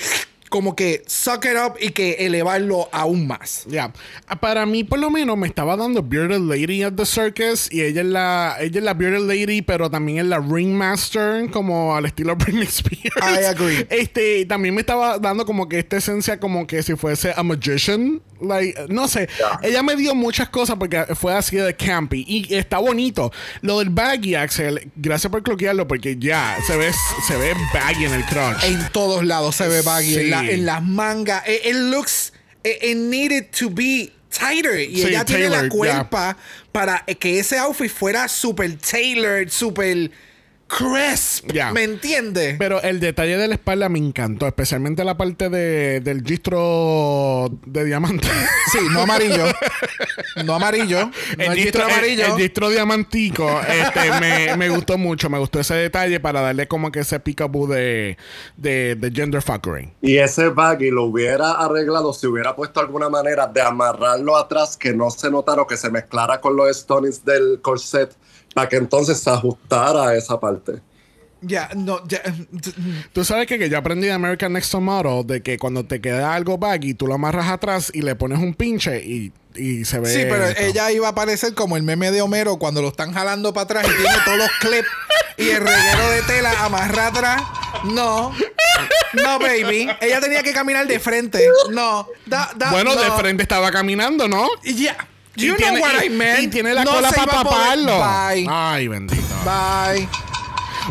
como 0.50 0.76
que 0.76 1.02
suck 1.06 1.46
it 1.46 1.56
up 1.56 1.74
y 1.80 1.90
que 1.90 2.26
elevarlo 2.26 2.88
aún 2.92 3.26
más. 3.26 3.64
Ya. 3.66 3.92
Para 4.40 4.66
mí, 4.66 4.84
por 4.84 4.98
lo 4.98 5.08
menos, 5.10 5.38
me 5.38 5.46
estaba 5.46 5.76
dando 5.76 6.02
Bearded 6.02 6.40
Lady 6.40 6.82
at 6.82 6.92
the 6.94 7.06
Circus. 7.06 7.72
Y 7.72 7.80
ella 7.82 8.02
es 8.02 8.06
la, 8.06 8.56
ella 8.60 8.78
es 8.80 8.84
la 8.84 8.92
Bearded 8.94 9.26
Lady, 9.26 9.62
pero 9.62 9.88
también 9.90 10.18
es 10.18 10.24
la 10.26 10.38
Ringmaster, 10.40 11.50
como 11.50 11.96
al 11.96 12.04
estilo 12.06 12.36
Britney 12.36 12.64
Spears. 12.66 13.14
I 13.22 13.44
agree. 13.44 13.86
Este, 13.90 14.44
también 14.46 14.74
me 14.74 14.80
estaba 14.82 15.18
dando 15.18 15.46
como 15.46 15.68
que 15.68 15.78
esta 15.78 15.96
esencia, 15.96 16.38
como 16.40 16.66
que 16.66 16.82
si 16.82 16.94
fuese 16.96 17.32
a 17.36 17.42
magician. 17.42 18.20
Like, 18.42 18.86
no 18.88 19.06
sé. 19.06 19.28
Ella 19.62 19.82
me 19.82 19.94
dio 19.96 20.14
muchas 20.14 20.48
cosas 20.48 20.76
porque 20.78 21.04
fue 21.14 21.34
así 21.34 21.56
de 21.56 21.76
campy. 21.76 22.24
Y 22.26 22.54
está 22.54 22.78
bonito. 22.78 23.30
Lo 23.60 23.78
del 23.80 23.90
baggy, 23.90 24.34
Axel, 24.34 24.90
gracias 24.96 25.30
por 25.30 25.42
cloquearlo, 25.42 25.86
porque 25.86 26.16
ya 26.18 26.56
se 26.66 26.74
ve, 26.76 26.90
se 27.28 27.36
ve 27.36 27.52
baggy 27.74 28.06
en 28.06 28.14
el 28.14 28.24
crotch. 28.24 28.64
En 28.64 28.88
todos 28.92 29.24
lados 29.26 29.56
se 29.56 29.68
ve 29.68 29.82
baggy. 29.82 30.14
Sí. 30.14 30.20
En, 30.20 30.30
la- 30.30 30.39
en 30.48 30.66
las 30.66 30.82
mangas. 30.82 31.46
It, 31.46 31.66
it 31.66 31.76
looks. 31.76 32.32
It, 32.64 32.82
it 32.82 32.96
needed 32.96 33.52
to 33.52 33.70
be 33.70 34.12
tighter. 34.30 34.76
Y 34.76 35.02
Sí, 35.02 35.08
ella 35.08 35.24
tiene 35.24 35.48
la 35.48 35.68
cuerpa 35.68 36.36
para 36.72 37.04
que 37.18 37.38
ese 37.40 37.58
outfit 37.58 37.90
fuera 37.90 38.28
super 38.28 38.68
tailored, 38.76 39.50
super 39.50 40.10
crisp. 40.70 41.50
Ya. 41.52 41.72
¿Me 41.72 41.82
entiendes? 41.82 42.56
Pero 42.58 42.80
el 42.82 43.00
detalle 43.00 43.36
de 43.36 43.48
la 43.48 43.54
espalda 43.54 43.88
me 43.88 43.98
encantó, 43.98 44.46
especialmente 44.46 45.04
la 45.04 45.16
parte 45.16 45.48
de, 45.48 46.00
del 46.00 46.22
gistro 46.22 47.50
de 47.66 47.84
diamante. 47.84 48.28
Sí, 48.72 48.78
no 48.92 49.02
amarillo. 49.02 49.44
No 50.44 50.54
amarillo. 50.54 51.10
No 51.36 51.44
el 51.44 51.54
gistro 51.54 51.84
amarillo. 51.84 52.24
El, 52.24 52.32
el 52.32 52.38
gistro 52.38 52.70
diamantico 52.70 53.60
este, 53.62 54.20
me, 54.20 54.56
me 54.56 54.68
gustó 54.68 54.96
mucho. 54.96 55.28
Me 55.28 55.38
gustó 55.38 55.60
ese 55.60 55.74
detalle 55.74 56.20
para 56.20 56.40
darle 56.40 56.68
como 56.68 56.92
que 56.92 57.00
ese 57.00 57.18
peekaboo 57.18 57.66
de, 57.66 58.16
de, 58.56 58.94
de 58.94 59.10
gender 59.10 59.42
fuckery. 59.42 59.92
Y 60.00 60.18
ese 60.18 60.48
baggy 60.48 60.90
lo 60.90 61.04
hubiera 61.04 61.52
arreglado 61.52 62.12
si 62.12 62.26
hubiera 62.26 62.54
puesto 62.54 62.80
alguna 62.80 63.08
manera 63.08 63.46
de 63.48 63.60
amarrarlo 63.60 64.36
atrás 64.36 64.76
que 64.76 64.94
no 64.94 65.10
se 65.10 65.30
notara 65.30 65.62
o 65.62 65.66
que 65.66 65.76
se 65.76 65.90
mezclara 65.90 66.40
con 66.40 66.56
los 66.56 66.74
stonings 66.74 67.24
del 67.24 67.60
corset 67.60 68.14
para 68.54 68.68
que 68.68 68.76
entonces 68.76 69.18
se 69.20 69.30
ajustara 69.30 70.08
a 70.08 70.14
esa 70.16 70.38
parte. 70.38 70.80
Ya, 71.42 71.70
no, 71.74 72.06
ya. 72.06 72.20
Tú 73.14 73.24
sabes 73.24 73.46
que, 73.46 73.58
que 73.58 73.70
yo 73.70 73.78
aprendí 73.78 74.06
de 74.06 74.12
American 74.12 74.52
Next 74.52 74.74
Model 74.74 75.26
de 75.26 75.42
que 75.42 75.58
cuando 75.58 75.84
te 75.86 76.00
queda 76.00 76.34
algo 76.34 76.58
baggy, 76.58 76.92
tú 76.92 77.06
lo 77.06 77.14
amarras 77.14 77.48
atrás 77.48 77.90
y 77.94 78.02
le 78.02 78.14
pones 78.14 78.38
un 78.40 78.52
pinche 78.54 79.02
y, 79.02 79.32
y 79.54 79.86
se 79.86 80.00
ve. 80.00 80.12
Sí, 80.12 80.18
pero 80.28 80.44
esto. 80.48 80.60
ella 80.62 80.92
iba 80.92 81.08
a 81.08 81.14
parecer 81.14 81.54
como 81.54 81.78
el 81.78 81.82
meme 81.82 82.10
de 82.10 82.20
Homero 82.20 82.58
cuando 82.58 82.82
lo 82.82 82.88
están 82.88 83.14
jalando 83.14 83.54
para 83.54 83.64
atrás 83.64 83.86
y 83.86 84.02
tiene 84.02 84.16
todos 84.26 84.36
los 84.36 84.50
clips 84.60 84.88
y 85.38 85.48
el 85.48 85.62
reguero 85.62 86.10
de 86.10 86.22
tela 86.22 86.52
amarra 86.62 87.06
atrás. 87.06 87.42
No. 87.84 88.32
No, 89.14 89.38
baby. 89.38 89.88
Ella 90.02 90.20
tenía 90.20 90.42
que 90.42 90.52
caminar 90.52 90.86
de 90.86 91.00
frente. 91.00 91.48
No. 91.70 92.06
Da- 92.26 92.50
da- 92.54 92.70
Bueno, 92.70 92.94
de 92.96 93.06
no. 93.08 93.16
frente 93.16 93.42
estaba 93.42 93.70
caminando, 93.70 94.28
¿no? 94.28 94.46
Y 94.62 94.74
Ya. 94.84 95.08
You 95.36 95.54
Y 95.54 95.56
know 95.56 95.56
tiene- 95.56 95.80
what 95.80 96.02
y- 96.02 96.06
I 96.06 96.10
meant. 96.10 96.42
Y 96.42 96.48
tiene 96.48 96.74
la 96.74 96.84
No 96.84 96.92
cola 96.92 97.10
para. 97.12 97.42
Bye. 98.34 98.46
Ay, 98.48 98.88
bendito. 98.88 99.22
Bye. 99.44 100.08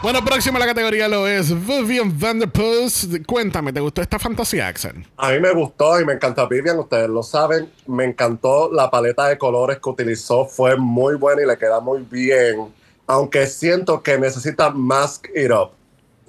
Bueno, 0.01 0.23
próxima 0.23 0.57
a 0.57 0.59
la 0.61 0.65
categoría 0.67 1.07
lo 1.09 1.27
es 1.27 1.49
Vivian 1.67 2.17
Vanderpuss. 2.17 3.07
Cuéntame, 3.25 3.73
¿te 3.73 3.81
gustó 3.81 4.01
esta 4.01 4.17
fantasía, 4.17 4.67
Axel? 4.67 5.05
A 5.17 5.31
mí 5.31 5.39
me 5.39 5.51
gustó 5.51 5.99
y 5.99 6.05
me 6.05 6.13
encanta 6.13 6.45
Vivian, 6.45 6.79
ustedes 6.79 7.09
lo 7.09 7.21
saben. 7.21 7.69
Me 7.87 8.05
encantó 8.05 8.71
la 8.71 8.89
paleta 8.89 9.27
de 9.27 9.37
colores 9.37 9.79
que 9.83 9.89
utilizó, 9.89 10.45
fue 10.45 10.77
muy 10.77 11.15
buena 11.15 11.41
y 11.41 11.45
le 11.45 11.57
queda 11.57 11.81
muy 11.81 12.05
bien. 12.09 12.73
Aunque 13.07 13.45
siento 13.47 14.01
que 14.01 14.17
necesita 14.17 14.69
mask 14.69 15.25
it 15.35 15.51
up. 15.51 15.71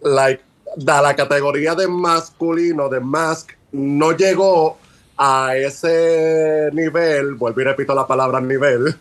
Like, 0.02 0.42
da 0.76 1.00
la 1.02 1.14
categoría 1.14 1.74
de 1.76 1.86
masculino, 1.86 2.88
de 2.88 2.98
mask, 3.00 3.50
no 3.72 4.12
llegó 4.16 4.78
a 5.22 5.54
ese 5.54 6.70
nivel, 6.72 7.34
vuelvo 7.34 7.60
y 7.60 7.64
repito 7.64 7.94
la 7.94 8.06
palabra 8.06 8.40
nivel, 8.40 8.96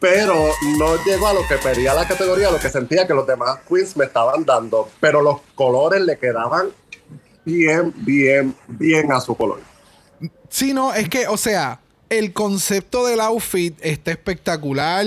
pero 0.00 0.34
no 0.78 1.04
llegó 1.04 1.28
a 1.28 1.32
lo 1.32 1.46
que 1.46 1.54
pedía 1.58 1.94
la 1.94 2.08
categoría, 2.08 2.50
lo 2.50 2.58
que 2.58 2.68
sentía 2.68 3.06
que 3.06 3.14
los 3.14 3.24
demás 3.24 3.60
queens 3.68 3.96
me 3.96 4.04
estaban 4.04 4.44
dando, 4.44 4.90
pero 4.98 5.22
los 5.22 5.42
colores 5.54 6.02
le 6.02 6.18
quedaban 6.18 6.70
bien, 7.44 7.94
bien, 7.98 8.56
bien 8.66 9.12
a 9.12 9.20
su 9.20 9.36
color. 9.36 9.60
Sí, 10.48 10.74
no, 10.74 10.92
es 10.92 11.08
que, 11.08 11.28
o 11.28 11.36
sea, 11.36 11.78
el 12.10 12.32
concepto 12.32 13.06
del 13.06 13.20
outfit 13.20 13.78
está 13.80 14.10
espectacular. 14.10 15.06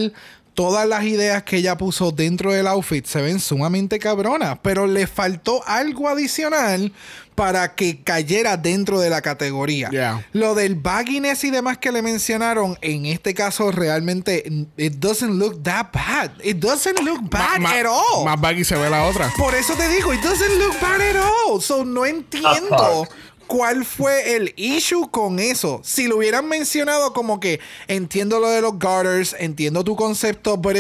Todas 0.53 0.87
las 0.87 1.03
ideas 1.03 1.43
que 1.43 1.57
ella 1.57 1.77
puso 1.77 2.11
dentro 2.11 2.53
del 2.53 2.67
outfit 2.67 3.05
se 3.05 3.21
ven 3.21 3.41
sumamente 3.41 3.99
cabronas, 3.99 4.59
pero 4.61 4.87
le 4.87 5.07
faltó 5.07 5.61
algo 5.67 6.07
adicional 6.07 6.93
para 7.37 7.75
que 7.75 8.01
cayera 8.01 8.57
dentro 8.57 8.99
de 8.99 9.11
la 9.11 9.21
categoría. 9.21 9.91
Yeah. 9.91 10.25
Lo 10.33 10.55
del 10.55 10.73
bagginess 10.73 11.43
y 11.43 11.51
demás 11.51 11.77
que 11.77 11.91
le 11.91 12.01
mencionaron, 12.01 12.79
en 12.81 13.05
este 13.05 13.35
caso 13.35 13.71
realmente, 13.71 14.43
it 14.75 14.93
doesn't 14.93 15.37
look 15.37 15.61
that 15.61 15.91
bad. 15.93 16.31
It 16.43 16.57
doesn't 16.57 16.99
look 17.01 17.29
bad 17.29 17.59
Ma- 17.59 17.69
at 17.77 17.85
all. 17.85 18.25
Más 18.25 18.41
baggy 18.41 18.63
se 18.63 18.75
ve 18.75 18.89
la 18.89 19.05
otra. 19.05 19.31
Por 19.37 19.53
eso 19.53 19.75
te 19.75 19.87
digo, 19.87 20.11
it 20.13 20.21
doesn't 20.23 20.57
look 20.57 20.81
bad 20.81 20.99
at 20.99 21.15
all. 21.15 21.61
So 21.61 21.85
no 21.85 22.07
entiendo 22.07 22.73
Apart. 22.73 23.11
Cuál 23.47 23.85
fue 23.85 24.35
el 24.35 24.53
issue 24.57 25.09
con 25.09 25.39
eso. 25.39 25.81
Si 25.83 26.07
lo 26.07 26.17
hubieran 26.17 26.47
mencionado 26.47 27.13
como 27.13 27.39
que 27.39 27.59
entiendo 27.87 28.39
lo 28.39 28.49
de 28.49 28.61
los 28.61 28.77
garters, 28.77 29.35
entiendo 29.39 29.83
tu 29.83 29.95
concepto, 29.95 30.61
pero 30.61 30.79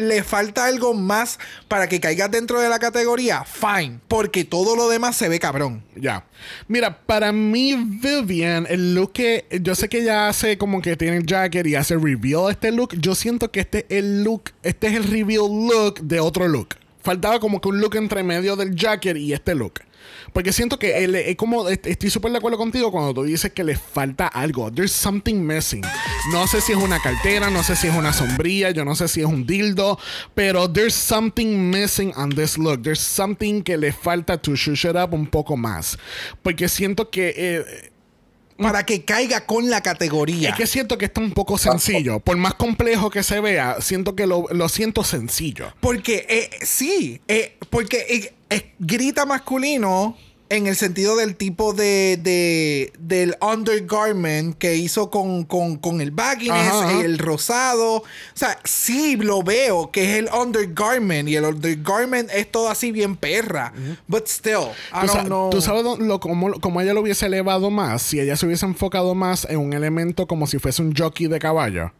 le 0.00 0.22
falta 0.24 0.64
algo 0.64 0.94
más 0.94 1.38
para 1.68 1.88
que 1.88 2.00
caigas 2.00 2.30
dentro 2.30 2.60
de 2.60 2.68
la 2.68 2.78
categoría, 2.78 3.44
fine. 3.44 4.00
Porque 4.08 4.44
todo 4.44 4.74
lo 4.74 4.88
demás 4.88 5.16
se 5.16 5.28
ve 5.28 5.38
cabrón. 5.38 5.84
Ya. 5.94 6.24
Mira, 6.68 6.98
para 7.06 7.32
mí, 7.32 7.74
Vivian, 7.76 8.66
el 8.68 8.94
look 8.94 9.12
que. 9.12 9.46
Yo 9.62 9.74
sé 9.74 9.88
que 9.88 10.00
ella 10.00 10.28
hace 10.28 10.58
como 10.58 10.82
que 10.82 10.96
tiene 10.96 11.18
el 11.18 11.26
jacket 11.26 11.66
y 11.66 11.74
hace 11.74 11.96
reveal 11.96 12.46
de 12.46 12.52
este 12.52 12.72
look. 12.72 12.94
Yo 12.98 13.14
siento 13.14 13.50
que 13.50 13.60
este 13.60 13.86
es 13.88 13.98
el 13.98 14.24
look. 14.24 14.50
Este 14.62 14.88
es 14.88 14.94
el 14.94 15.04
reveal 15.04 15.48
look 15.48 16.00
de 16.00 16.20
otro 16.20 16.48
look. 16.48 16.76
Faltaba 17.02 17.38
como 17.38 17.60
que 17.60 17.68
un 17.68 17.80
look 17.80 17.96
entre 17.96 18.22
medio 18.22 18.56
del 18.56 18.74
jacket 18.74 19.16
y 19.16 19.32
este 19.32 19.54
look. 19.54 19.80
Porque 20.36 20.52
siento 20.52 20.78
que 20.78 21.02
él- 21.02 21.14
es 21.14 21.34
como. 21.36 21.66
est- 21.66 21.86
Estoy 21.86 22.10
súper 22.10 22.30
de 22.30 22.36
acuerdo 22.36 22.58
contigo 22.58 22.92
cuando 22.92 23.14
tú 23.14 23.22
dices 23.22 23.52
que 23.54 23.64
le 23.64 23.74
falta 23.74 24.26
algo. 24.26 24.70
There's 24.70 24.92
something 24.92 25.36
missing. 25.36 25.80
No 26.30 26.46
sé 26.46 26.60
si 26.60 26.72
es 26.72 26.78
una 26.78 27.00
cartera, 27.00 27.48
no 27.48 27.62
sé 27.62 27.74
si 27.74 27.86
es 27.86 27.94
una 27.94 28.12
sombrilla, 28.12 28.70
yo 28.70 28.84
no 28.84 28.94
sé 28.94 29.08
si 29.08 29.20
es 29.20 29.26
un 29.26 29.46
dildo, 29.46 29.98
pero 30.34 30.70
there's 30.70 30.92
something 30.92 31.70
missing 31.70 32.12
on 32.16 32.28
this 32.28 32.58
look. 32.58 32.82
There's 32.82 33.00
something 33.00 33.62
que 33.62 33.78
le 33.78 33.92
falta 33.94 34.36
to 34.36 34.54
shush 34.54 34.84
it 34.84 34.94
up 34.94 35.14
un 35.14 35.26
poco 35.26 35.56
más. 35.56 35.96
Porque 36.42 36.68
siento 36.68 37.08
que. 37.08 37.32
eh, 37.34 37.90
Para 38.58 38.84
que 38.84 39.04
caiga 39.06 39.46
con 39.46 39.70
la 39.70 39.80
categoría. 39.82 40.50
es 40.50 40.54
que 40.56 40.66
siento 40.66 40.98
que 40.98 41.06
está 41.06 41.22
un 41.22 41.32
poco 41.32 41.56
sencillo. 41.56 42.20
Por 42.20 42.36
más 42.36 42.52
complejo 42.54 43.08
que 43.08 43.22
se 43.22 43.40
vea, 43.40 43.76
siento 43.80 44.14
que 44.14 44.26
lo, 44.26 44.46
lo 44.50 44.68
siento 44.68 45.02
sencillo. 45.02 45.72
Porque 45.80 46.26
eh, 46.28 46.50
sí, 46.62 47.20
eh, 47.28 47.56
porque 47.70 48.04
eh, 48.08 48.34
eh, 48.50 48.72
grita 48.78 49.24
masculino 49.26 50.16
en 50.48 50.66
el 50.68 50.76
sentido 50.76 51.16
del 51.16 51.34
tipo 51.36 51.72
de, 51.72 52.18
de- 52.22 52.92
del 52.98 53.36
undergarment 53.40 54.56
que 54.58 54.76
hizo 54.76 55.10
con, 55.10 55.44
con, 55.44 55.76
con 55.76 56.00
el 56.00 56.10
bagginess, 56.12 56.68
Ajá, 56.68 56.88
ajá. 56.90 57.00
el 57.04 57.18
rosado. 57.18 57.96
O 57.96 58.04
sea, 58.34 58.58
sí 58.64 59.16
lo 59.16 59.42
veo 59.42 59.90
que 59.90 60.04
es 60.12 60.18
el 60.18 60.28
undergarment 60.32 61.28
y 61.28 61.36
el 61.36 61.44
undergarment 61.44 62.30
es 62.32 62.50
todo 62.50 62.68
así 62.68 62.92
bien 62.92 63.16
perra. 63.16 63.72
But 64.06 64.26
still, 64.28 64.70
I 64.92 65.00
¿Tú, 65.00 65.06
don't 65.06 65.10
sa- 65.12 65.24
know. 65.24 65.50
tú 65.50 65.60
sabes 65.60 65.84
lo, 65.98 66.20
cómo, 66.20 66.60
cómo 66.60 66.80
ella 66.80 66.94
lo 66.94 67.00
hubiese 67.00 67.26
elevado 67.26 67.70
más 67.70 68.02
si 68.02 68.20
ella 68.20 68.36
se 68.36 68.46
hubiese 68.46 68.66
enfocado 68.66 69.14
más 69.14 69.46
en 69.50 69.58
un 69.58 69.72
elemento 69.72 70.26
como 70.26 70.46
si 70.46 70.58
fuese 70.58 70.82
un 70.82 70.94
jockey 70.96 71.26
de 71.26 71.38
caballo? 71.38 71.92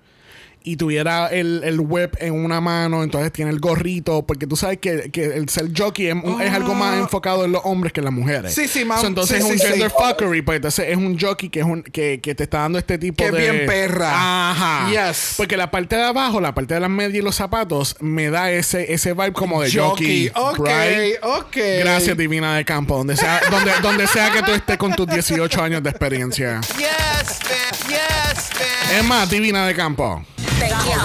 Y 0.69 0.77
tuviera 0.77 1.29
el, 1.29 1.63
el 1.63 1.79
whip 1.79 2.17
en 2.19 2.35
una 2.35 2.61
mano, 2.61 3.05
entonces 3.05 3.31
tiene 3.33 3.53
el 3.53 3.61
gorrito, 3.61 4.27
porque 4.27 4.49
tú 4.49 4.57
sabes 4.57 4.79
que, 4.79 5.13
que 5.13 5.27
el 5.27 5.49
ser 5.49 5.67
jockey 5.77 6.09
es, 6.09 6.17
es 6.43 6.53
algo 6.53 6.75
más 6.75 6.99
enfocado 6.99 7.45
en 7.45 7.53
los 7.53 7.61
hombres 7.65 7.93
que 7.93 8.01
en 8.01 8.05
las 8.07 8.13
mujeres. 8.13 8.51
Ah. 8.51 8.61
Sí, 8.63 8.67
sí, 8.67 8.85
ma- 8.85 8.99
So, 8.99 9.07
entonces 9.07 9.37
sí, 9.39 9.45
es 9.45 9.49
un 9.53 9.59
sí, 9.61 9.65
sí. 9.65 9.73
gender 9.73 9.91
fuckery, 9.93 10.43
pues 10.43 10.57
entonces 10.57 10.87
es 10.89 10.97
un 10.97 11.17
jockey 11.17 11.51
que, 11.51 11.61
es 11.61 11.65
un, 11.67 11.85
que, 11.85 12.21
que 12.21 12.35
te 12.35 12.43
está 12.43 12.59
dando 12.63 12.81
este 12.81 12.99
tipo 12.99 13.15
Que 13.23 13.27
es 13.27 13.33
de... 13.33 13.39
bien 13.39 13.67
perra. 13.67 14.11
Ajá. 14.51 14.91
Yes. 14.91 15.35
Porque 15.37 15.57
la 15.57 15.71
parte 15.71 15.95
de 15.95 16.03
abajo, 16.03 16.41
la 16.41 16.53
parte 16.53 16.75
de 16.75 16.81
las 16.81 16.91
medias 16.91 17.15
y 17.15 17.23
los 17.23 17.37
zapatos, 17.37 17.95
me 18.01 18.29
da 18.31 18.51
ese, 18.51 18.93
ese 18.93 19.13
vibe 19.13 19.35
como 19.35 19.63
de 19.63 19.71
jockey. 19.71 20.33
Jockey. 20.35 20.61
Ok, 20.63 20.67
right? 20.69 21.17
ok. 21.23 21.57
Gracias, 21.79 22.17
Divina 22.17 22.57
de 22.57 22.65
Campo. 22.65 22.97
Donde 22.97 23.17
sea, 23.17 23.41
donde, 23.53 23.71
donde 23.83 24.07
sea 24.09 24.33
que 24.33 24.43
tú 24.43 24.51
estés 24.51 24.77
con 24.79 24.93
tus 24.97 25.07
18 25.07 25.63
años 25.63 25.81
de 25.85 25.91
experiencia. 25.91 26.61
Yes, 26.77 26.77
man. 26.79 27.89
Yes, 27.89 28.51
man. 28.59 28.99
Es 28.99 29.05
más, 29.05 29.31
Divina 29.31 29.65
de 29.65 29.75
Campo. 29.77 30.25
Thank 30.59 30.87
you. 30.87 30.97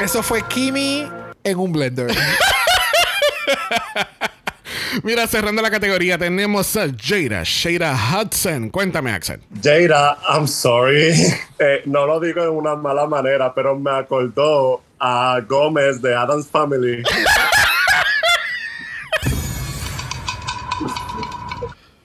Eso 0.00 0.22
fue 0.22 0.42
Kimi 0.42 1.08
en 1.42 1.58
un 1.58 1.72
blender. 1.72 2.10
Mira, 5.02 5.26
cerrando 5.26 5.62
la 5.62 5.70
categoría, 5.70 6.18
tenemos 6.18 6.76
a 6.76 6.86
Jada, 6.96 7.42
Shada 7.44 7.94
Hudson. 7.94 8.68
Cuéntame, 8.68 9.10
Axel. 9.10 9.40
Jada, 9.62 10.18
I'm 10.28 10.46
sorry. 10.46 11.14
Eh, 11.58 11.80
no 11.86 12.04
lo 12.06 12.20
digo 12.20 12.42
de 12.42 12.50
una 12.50 12.76
mala 12.76 13.06
manera, 13.06 13.54
pero 13.54 13.74
me 13.78 13.90
acordó 13.90 14.82
a 15.00 15.40
Gómez 15.48 16.02
de 16.02 16.14
Adam's 16.14 16.46
Family. 16.46 17.02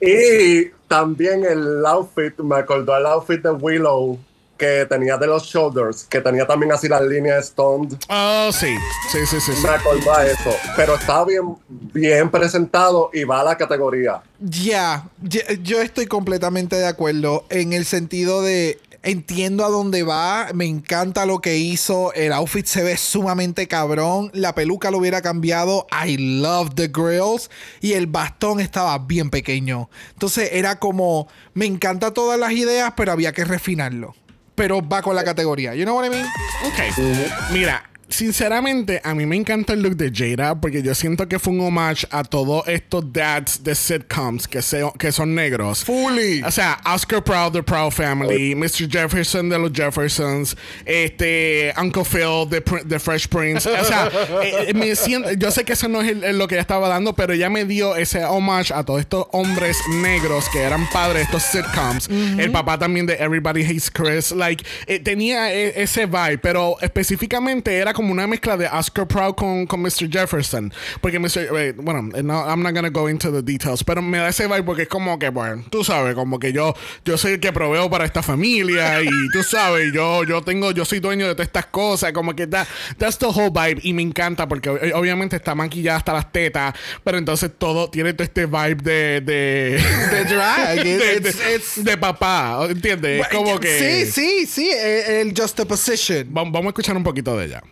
y 0.00 0.70
también 0.92 1.42
el 1.46 1.86
outfit, 1.86 2.38
me 2.40 2.56
acordó 2.56 2.94
el 2.94 3.06
outfit 3.06 3.40
de 3.42 3.50
Willow 3.50 4.18
que 4.58 4.84
tenía 4.86 5.16
de 5.16 5.26
los 5.26 5.44
shoulders, 5.44 6.04
que 6.04 6.20
tenía 6.20 6.46
también 6.46 6.70
así 6.70 6.86
las 6.86 7.00
líneas 7.00 7.46
stoned. 7.46 7.96
Oh, 8.10 8.50
sí. 8.52 8.76
Sí, 9.10 9.18
sí, 9.24 9.40
sí. 9.40 9.54
sí. 9.54 9.62
Me 9.62 9.70
acordó 9.70 10.14
a 10.14 10.26
eso. 10.26 10.54
Pero 10.76 10.96
está 10.96 11.24
bien, 11.24 11.56
bien 11.68 12.30
presentado 12.30 13.08
y 13.14 13.24
va 13.24 13.40
a 13.40 13.44
la 13.44 13.56
categoría. 13.56 14.20
Ya, 14.38 15.08
ya, 15.22 15.40
yo 15.62 15.80
estoy 15.80 16.04
completamente 16.04 16.76
de 16.76 16.86
acuerdo 16.86 17.46
en 17.48 17.72
el 17.72 17.86
sentido 17.86 18.42
de 18.42 18.78
entiendo 19.02 19.64
a 19.64 19.68
dónde 19.68 20.02
va, 20.02 20.48
me 20.54 20.66
encanta 20.66 21.26
lo 21.26 21.40
que 21.40 21.58
hizo, 21.58 22.12
el 22.14 22.32
outfit 22.32 22.66
se 22.66 22.82
ve 22.82 22.96
sumamente 22.96 23.66
cabrón, 23.68 24.30
la 24.32 24.54
peluca 24.54 24.90
lo 24.90 24.98
hubiera 24.98 25.22
cambiado, 25.22 25.86
I 26.06 26.16
love 26.16 26.74
the 26.74 26.88
grills 26.88 27.50
y 27.80 27.92
el 27.94 28.06
bastón 28.06 28.60
estaba 28.60 28.98
bien 28.98 29.30
pequeño. 29.30 29.90
Entonces 30.12 30.50
era 30.52 30.78
como, 30.78 31.28
me 31.54 31.66
encanta 31.66 32.12
todas 32.12 32.38
las 32.38 32.52
ideas, 32.52 32.92
pero 32.96 33.12
había 33.12 33.32
que 33.32 33.44
refinarlo. 33.44 34.14
Pero 34.54 34.86
va 34.86 35.02
con 35.02 35.16
la 35.16 35.24
categoría. 35.24 35.74
You 35.74 35.84
know 35.84 35.96
what 35.96 36.06
I 36.06 36.10
mean? 36.10 36.26
Ok. 36.66 37.52
Mira, 37.52 37.90
sinceramente, 38.12 39.00
a 39.04 39.14
mí 39.14 39.26
me 39.26 39.36
encanta 39.36 39.72
el 39.72 39.82
look 39.82 39.96
de 39.96 40.10
Jada 40.14 40.60
porque 40.60 40.82
yo 40.82 40.94
siento 40.94 41.26
que 41.28 41.38
fue 41.38 41.52
un 41.52 41.60
homage 41.60 42.06
a 42.10 42.22
todos 42.24 42.66
estos 42.68 43.12
dads 43.12 43.62
de 43.64 43.74
sitcoms 43.74 44.46
que, 44.46 44.62
se- 44.62 44.84
que 44.98 45.10
son 45.12 45.34
negros. 45.34 45.84
Fully. 45.84 46.42
O 46.42 46.50
sea, 46.50 46.80
Oscar 46.92 47.22
Proud 47.24 47.52
de 47.52 47.62
Proud 47.62 47.90
Family, 47.90 48.54
Mr. 48.54 48.88
Jefferson 48.90 49.48
de 49.48 49.58
los 49.58 49.72
Jeffersons, 49.72 50.56
este 50.84 51.72
Uncle 51.80 52.04
Phil 52.04 52.48
de, 52.48 52.62
de 52.84 52.98
Fresh 52.98 53.28
Prince. 53.28 53.68
O 53.68 53.84
sea, 53.84 54.10
eh, 54.42 54.72
me 54.74 54.94
siento- 54.94 55.32
yo 55.32 55.50
sé 55.50 55.64
que 55.64 55.72
eso 55.72 55.88
no 55.88 56.02
es 56.02 56.10
el- 56.10 56.24
el- 56.24 56.38
lo 56.38 56.48
que 56.48 56.54
ella 56.56 56.62
estaba 56.62 56.88
dando, 56.88 57.14
pero 57.14 57.32
ella 57.32 57.48
me 57.50 57.64
dio 57.64 57.96
ese 57.96 58.24
homage 58.24 58.72
a 58.74 58.84
todos 58.84 59.00
estos 59.00 59.26
hombres 59.32 59.76
negros 59.90 60.48
que 60.50 60.60
eran 60.60 60.88
padres 60.90 61.12
de 61.16 61.22
estos 61.36 61.42
sitcoms. 61.44 62.08
El 62.38 62.50
papá 62.50 62.78
también 62.78 63.06
de 63.06 63.14
Everybody 63.14 63.64
Hates 63.64 63.90
Chris. 63.90 64.32
Like, 64.32 64.64
eh, 64.86 64.98
tenía 64.98 65.52
e- 65.54 65.82
ese 65.82 66.06
vibe, 66.06 66.38
pero 66.38 66.76
específicamente 66.80 67.76
era 67.76 67.92
como 67.92 68.01
como 68.02 68.12
una 68.12 68.26
mezcla 68.26 68.56
de 68.56 68.66
Oscar 68.66 69.06
Proud 69.06 69.34
con, 69.34 69.66
con 69.66 69.80
Mr. 69.80 70.10
Jefferson. 70.10 70.72
Porque 71.00 71.18
Mr. 71.18 71.48
eh, 71.56 71.72
bueno, 71.76 72.02
no, 72.22 72.44
I'm 72.48 72.62
not 72.62 72.74
gonna 72.74 72.90
go 72.90 73.08
into 73.08 73.30
the 73.32 73.42
details, 73.42 73.84
pero 73.84 74.02
me 74.02 74.18
da 74.18 74.28
ese 74.28 74.46
vibe 74.46 74.64
porque 74.64 74.82
es 74.82 74.88
como 74.88 75.18
que, 75.18 75.28
bueno, 75.30 75.64
tú 75.70 75.84
sabes, 75.84 76.14
como 76.14 76.38
que 76.38 76.52
yo, 76.52 76.74
yo 77.04 77.16
soy 77.16 77.32
el 77.34 77.40
que 77.40 77.52
proveo 77.52 77.88
para 77.88 78.04
esta 78.04 78.22
familia 78.22 79.00
y 79.02 79.08
tú 79.32 79.42
sabes, 79.42 79.92
yo, 79.92 80.24
yo 80.24 80.42
tengo, 80.42 80.72
yo 80.72 80.84
soy 80.84 81.00
dueño 81.00 81.26
de 81.28 81.34
todas 81.34 81.46
estas 81.46 81.66
cosas, 81.66 82.12
como 82.12 82.34
que 82.34 82.46
that, 82.46 82.66
that's 82.98 83.18
the 83.18 83.26
whole 83.26 83.50
vibe 83.50 83.80
y 83.84 83.92
me 83.92 84.02
encanta 84.02 84.48
porque 84.48 84.68
eh, 84.70 84.92
obviamente 84.94 85.36
está 85.36 85.54
maquillada 85.54 85.98
hasta 85.98 86.12
las 86.12 86.32
tetas, 86.32 86.74
pero 87.04 87.18
entonces 87.18 87.50
todo 87.56 87.88
tiene 87.88 88.12
todo 88.14 88.24
este 88.24 88.46
vibe 88.46 88.74
de, 88.82 89.20
de, 89.20 89.82
De 90.10 90.24
drag. 90.24 90.76
de, 90.84 91.20
de- 91.20 91.30
It's- 91.56 91.82
de 91.84 91.96
papá, 91.96 92.66
¿entiendes? 92.68 93.20
Es 93.22 93.28
como 93.28 93.60
que 93.60 94.06
Sí, 94.06 94.10
sí, 94.10 94.46
sí. 94.46 94.70
El, 94.70 95.28
el 95.28 95.34
juxtaposition. 95.36 96.26
Va- 96.28 96.42
Vamos 96.42 96.66
a 96.66 96.68
escuchar 96.68 96.96
un 96.96 97.04
poquito 97.04 97.36
de 97.36 97.46
ella. 97.46 97.62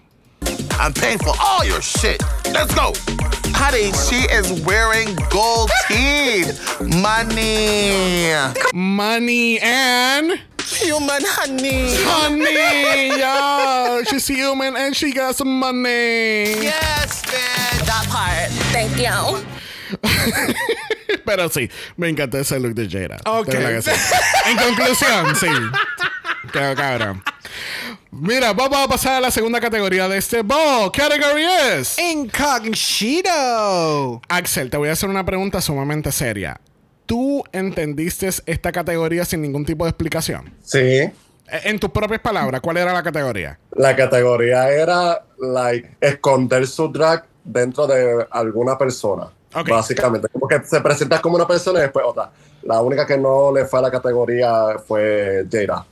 I'm 0.81 0.95
paying 0.95 1.18
for 1.18 1.35
all 1.39 1.62
your 1.62 1.83
shit. 1.83 2.22
Let's 2.47 2.74
go. 2.74 2.95
Honey, 3.53 3.93
she 3.93 4.24
is 4.33 4.62
wearing 4.64 5.14
gold 5.28 5.70
teeth. 5.89 6.57
Money. 6.81 8.33
Money 8.72 9.61
and 9.61 10.41
Human 10.64 11.20
honey. 11.26 11.89
honey. 12.07 13.18
yeah, 13.18 14.03
she's 14.09 14.26
human 14.28 14.76
and 14.76 14.97
she 14.97 15.12
got 15.12 15.35
some 15.37 15.59
money. 15.59 16.62
Yes, 16.62 17.22
bitch. 17.22 17.85
That 17.85 18.07
part. 18.09 18.49
Thank 18.72 18.97
you. 18.97 19.45
Pero 21.26 21.49
sí, 21.51 21.68
me 21.97 22.09
encanta 22.09 22.39
ese 22.39 22.59
look 22.59 22.74
de 22.74 22.89
Jada. 22.89 23.18
Ok. 23.26 23.49
De 23.49 23.59
verdad 23.59 23.83
que 23.85 23.99
sí. 23.99 24.14
En 24.47 24.57
conclusión, 24.57 25.37
sí. 25.37 25.49
Cabrón. 26.53 27.23
Mira, 28.11 28.53
vamos 28.53 28.79
a 28.79 28.89
pasar 28.89 29.15
a 29.15 29.21
la 29.21 29.31
segunda 29.31 29.61
categoría 29.61 30.09
de 30.09 30.19
este 30.19 30.43
ball. 30.43 30.91
Category 30.93 31.45
es. 31.73 31.99
Incognito. 31.99 33.31
Axel, 34.29 34.71
te 34.71 34.77
voy 34.77 34.89
a 34.89 34.93
hacer 34.93 35.09
una 35.09 35.25
pregunta 35.25 35.61
sumamente 35.61 36.11
seria. 36.13 36.61
¿Tú 37.07 37.43
entendiste 37.53 38.29
esta 38.47 38.73
categoría 38.73 39.25
sin 39.25 39.43
ningún 39.43 39.65
tipo 39.65 39.85
de 39.85 39.91
explicación? 39.91 40.53
Sí. 40.63 40.79
Eh, 40.79 41.13
En 41.65 41.79
tus 41.79 41.91
propias 41.91 42.21
palabras, 42.21 42.61
¿cuál 42.61 42.77
era 42.77 42.93
la 42.93 43.03
categoría? 43.03 43.59
La 43.73 43.97
categoría 43.97 44.71
era 44.71 45.25
like 45.39 45.97
esconder 46.01 46.67
su 46.67 46.89
drag 46.89 47.25
dentro 47.45 47.87
de 47.87 48.27
alguna 48.31 48.79
persona. 48.79 49.29
Ok. 49.55 49.69
Básicamente. 49.69 50.29
Como 50.29 50.47
que 50.47 50.61
se 50.65 50.81
presenta 50.81 51.21
como 51.21 51.37
una 51.37 51.47
persona 51.47 51.81
y 51.81 51.83
después 51.83 52.05
otra. 52.07 52.31
La 52.63 52.81
única 52.81 53.07
que 53.07 53.19
no 53.19 53.53
le 53.53 53.65
fue 53.65 53.79
a 53.79 53.83
la 53.83 53.91
categoría 53.91 54.77
fue 54.87 55.47
Jada. 55.51 55.87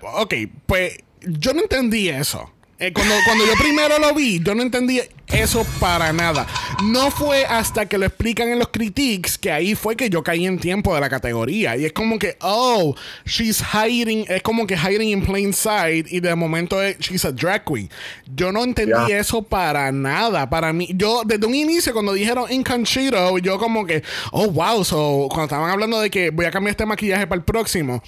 Pues, 0.00 0.12
ok, 0.16 0.34
pues 0.66 0.98
yo 1.20 1.52
no 1.54 1.62
entendí 1.62 2.08
eso. 2.08 2.50
Eh, 2.80 2.92
cuando, 2.92 3.14
cuando 3.24 3.46
yo 3.46 3.52
primero 3.56 3.98
lo 4.00 4.12
vi, 4.14 4.42
yo 4.42 4.52
no 4.54 4.60
entendí 4.62 5.00
eso 5.28 5.64
para 5.78 6.12
nada. 6.12 6.44
No 6.82 7.10
fue 7.12 7.44
hasta 7.46 7.86
que 7.86 7.96
lo 7.96 8.04
explican 8.04 8.48
en 8.48 8.58
los 8.58 8.68
critiques 8.68 9.38
que 9.38 9.52
ahí 9.52 9.76
fue 9.76 9.94
que 9.96 10.10
yo 10.10 10.24
caí 10.24 10.44
en 10.44 10.58
tiempo 10.58 10.92
de 10.92 11.00
la 11.00 11.08
categoría. 11.08 11.76
Y 11.76 11.84
es 11.84 11.92
como 11.92 12.18
que, 12.18 12.36
oh, 12.40 12.94
she's 13.24 13.62
hiding, 13.72 14.26
es 14.28 14.42
como 14.42 14.66
que 14.66 14.76
hiding 14.76 15.08
in 15.08 15.24
plain 15.24 15.52
sight 15.52 16.08
y 16.10 16.18
de 16.18 16.34
momento 16.34 16.82
es, 16.82 16.98
she's 16.98 17.24
a 17.24 17.30
drag 17.30 17.64
queen. 17.64 17.88
Yo 18.34 18.50
no 18.50 18.64
entendí 18.64 18.92
Ya. 19.08 19.18
eso 19.18 19.40
para 19.42 19.92
nada. 19.92 20.50
Para 20.50 20.72
mí, 20.72 20.88
yo 20.94 21.22
desde 21.24 21.46
un 21.46 21.54
inicio 21.54 21.92
cuando 21.92 22.12
dijeron 22.12 22.50
Inconchito, 22.50 23.38
yo 23.38 23.56
como 23.58 23.86
que, 23.86 24.02
oh, 24.32 24.48
wow, 24.48 24.84
so 24.84 25.26
cuando 25.28 25.44
estaban 25.44 25.70
hablando 25.70 26.00
de 26.00 26.10
que 26.10 26.30
voy 26.30 26.46
a 26.46 26.50
cambiar 26.50 26.72
este 26.72 26.84
maquillaje 26.86 27.26
para 27.28 27.38
el 27.38 27.44
próximo 27.44 28.02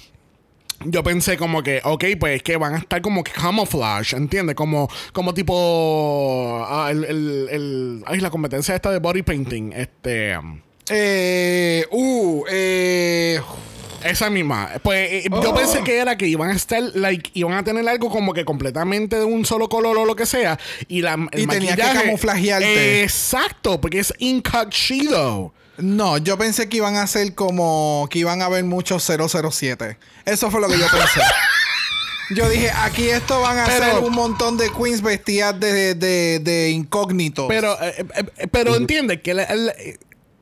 yo 0.85 1.03
pensé 1.03 1.37
como 1.37 1.63
que, 1.63 1.81
ok, 1.83 2.05
pues 2.19 2.37
es 2.37 2.43
que 2.43 2.55
van 2.57 2.75
a 2.75 2.77
estar 2.77 3.01
como 3.01 3.23
que 3.23 3.31
camouflage, 3.31 4.15
¿entiendes? 4.15 4.55
Como, 4.55 4.89
como 5.13 5.33
tipo 5.33 6.65
ah, 6.67 6.89
el, 6.91 7.03
el, 7.03 7.47
el- 7.51 8.03
ay, 8.05 8.19
la 8.19 8.29
competencia 8.29 8.75
esta 8.75 8.91
de 8.91 8.99
body 8.99 9.23
painting, 9.23 9.71
este 9.73 10.37
Eh, 10.89 11.85
uh, 11.91 12.43
eh, 12.49 13.41
esa 14.03 14.29
misma. 14.29 14.69
Pues 14.83 15.11
eh, 15.11 15.29
Oh. 15.31 15.43
yo 15.43 15.53
pensé 15.55 15.83
que 15.83 15.97
era 15.97 16.15
que 16.15 16.27
iban 16.27 16.49
a 16.51 16.53
estar, 16.53 16.81
like, 16.93 17.31
iban 17.33 17.53
a 17.53 17.63
tener 17.63 17.87
algo 17.89 18.09
como 18.09 18.33
que 18.33 18.45
completamente 18.45 19.17
de 19.17 19.25
un 19.25 19.43
solo 19.45 19.67
color 19.69 19.97
o 19.97 20.05
lo 20.05 20.15
que 20.15 20.25
sea. 20.25 20.57
Y 20.87 21.01
la 21.01 21.15
el 21.31 21.41
Y 21.41 21.47
tenía 21.47 21.75
que 21.75 21.81
camuflajearte. 21.81 23.03
Exacto, 23.03 23.81
porque 23.81 23.99
es 23.99 24.13
incognito. 24.19 25.53
No, 25.77 26.17
yo 26.17 26.37
pensé 26.37 26.67
que 26.69 26.77
iban 26.77 26.95
a 26.95 27.05
ser 27.07 27.35
como 27.35 28.07
que 28.09 28.19
iban 28.19 28.41
a 28.41 28.45
haber 28.45 28.63
muchos 28.63 29.03
007. 29.03 29.97
Eso 30.25 30.49
fue 30.51 30.61
lo 30.61 30.67
que 30.67 30.77
yo 30.77 30.85
pensé. 30.89 31.21
Yo 32.29 32.49
dije, 32.49 32.69
aquí 32.71 33.07
esto 33.07 33.39
van 33.39 33.57
a 33.57 33.65
Pero- 33.67 33.85
ser 33.85 34.03
un 34.03 34.11
montón 34.13 34.57
de 34.57 34.69
queens 34.69 35.01
vestidas 35.01 35.57
de, 35.61 35.95
de, 35.95 36.39
de 36.39 36.71
incógnitos. 36.71 37.45
Pero, 37.47 37.81
eh, 37.81 37.93
eh, 37.99 38.25
eh, 38.35 38.47
pero 38.51 38.75
entiende 38.75 39.21
que 39.21 39.33
la, 39.33 39.47
la- 39.55 39.73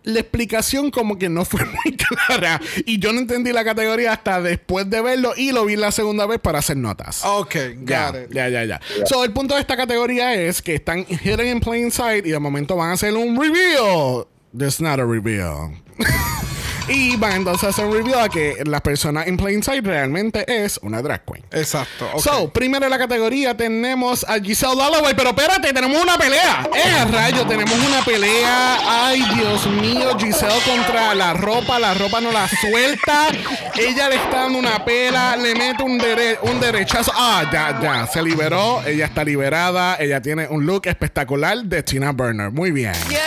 la 0.01 0.19
explicación 0.19 0.89
como 0.89 1.19
que 1.19 1.29
no 1.29 1.45
fue 1.45 1.63
muy 1.85 1.95
clara 1.95 2.59
y 2.87 2.97
yo 2.97 3.13
no 3.13 3.19
entendí 3.19 3.51
la 3.53 3.63
categoría 3.63 4.13
hasta 4.13 4.41
después 4.41 4.89
de 4.89 4.99
verlo 5.01 5.33
y 5.37 5.51
lo 5.51 5.63
vi 5.65 5.75
la 5.75 5.91
segunda 5.91 6.25
vez 6.25 6.39
para 6.39 6.57
hacer 6.57 6.77
notas. 6.77 7.21
Ok, 7.23 7.55
Ya, 7.83 8.11
got 8.11 8.15
it. 8.21 8.33
ya, 8.33 8.49
ya, 8.49 8.65
ya. 8.65 8.81
So, 9.05 9.23
el 9.23 9.31
punto 9.31 9.53
de 9.53 9.61
esta 9.61 9.77
categoría 9.77 10.33
es 10.33 10.63
que 10.63 10.73
están 10.73 11.05
hidden 11.07 11.47
in 11.57 11.59
plain 11.59 11.91
sight 11.91 12.25
y 12.25 12.31
de 12.31 12.39
momento 12.39 12.75
van 12.75 12.89
a 12.89 12.93
hacer 12.93 13.13
un 13.13 13.39
reveal. 13.39 14.25
There's 14.57 14.79
not 14.79 14.99
a 14.99 15.05
reveal. 15.05 15.71
y 16.87 17.15
van 17.17 17.31
entonces 17.33 17.63
a 17.63 17.67
hacer 17.69 17.85
un 17.85 17.93
reveal 17.93 18.19
a 18.25 18.29
que 18.29 18.57
la 18.65 18.79
persona 18.79 19.27
in 19.27 19.37
plain 19.37 19.63
sight 19.63 19.83
realmente 19.83 20.45
es 20.47 20.79
una 20.83 21.01
drag 21.01 21.23
queen. 21.25 21.43
Exacto. 21.51 22.07
ok. 22.13 22.19
So, 22.21 22.49
primero 22.53 22.85
en 22.85 22.91
la 22.91 22.97
categoría 22.99 23.57
tenemos 23.57 24.23
a 24.29 24.39
Giselle 24.39 24.75
Dalloway, 24.75 25.15
pero 25.15 25.29
espérate, 25.31 25.73
tenemos 25.73 26.01
una 26.01 26.15
pelea. 26.17 26.69
¡Eh, 26.75 27.05
rayo! 27.11 27.45
Tenemos 27.47 27.73
una 27.79 28.05
pelea. 28.05 28.77
¡Ay, 29.07 29.25
Dios 29.35 29.65
mío! 29.67 30.15
Giselle 30.19 30.61
contra 30.63 31.15
la 31.15 31.33
ropa, 31.33 31.79
la 31.79 31.93
ropa 31.95 32.21
no 32.21 32.31
la 32.31 32.47
suelta. 32.47 33.29
Ella 33.75 34.09
le 34.09 34.15
está 34.17 34.41
dando 34.43 34.59
una 34.59 34.85
pela, 34.85 35.35
le 35.35 35.55
mete 35.55 35.81
un, 35.81 35.97
dere- 35.97 36.37
un 36.43 36.59
derechazo. 36.59 37.11
Ah, 37.15 37.49
ya, 37.51 37.79
ya, 37.81 38.07
se 38.07 38.21
liberó. 38.21 38.83
Ella 38.85 39.05
está 39.05 39.23
liberada. 39.23 39.95
Ella 39.99 40.21
tiene 40.21 40.47
un 40.47 40.65
look 40.67 40.85
espectacular 40.85 41.57
de 41.63 41.81
Tina 41.81 42.11
Burner. 42.11 42.51
Muy 42.51 42.69
bien. 42.71 42.93
Yes. 43.09 43.19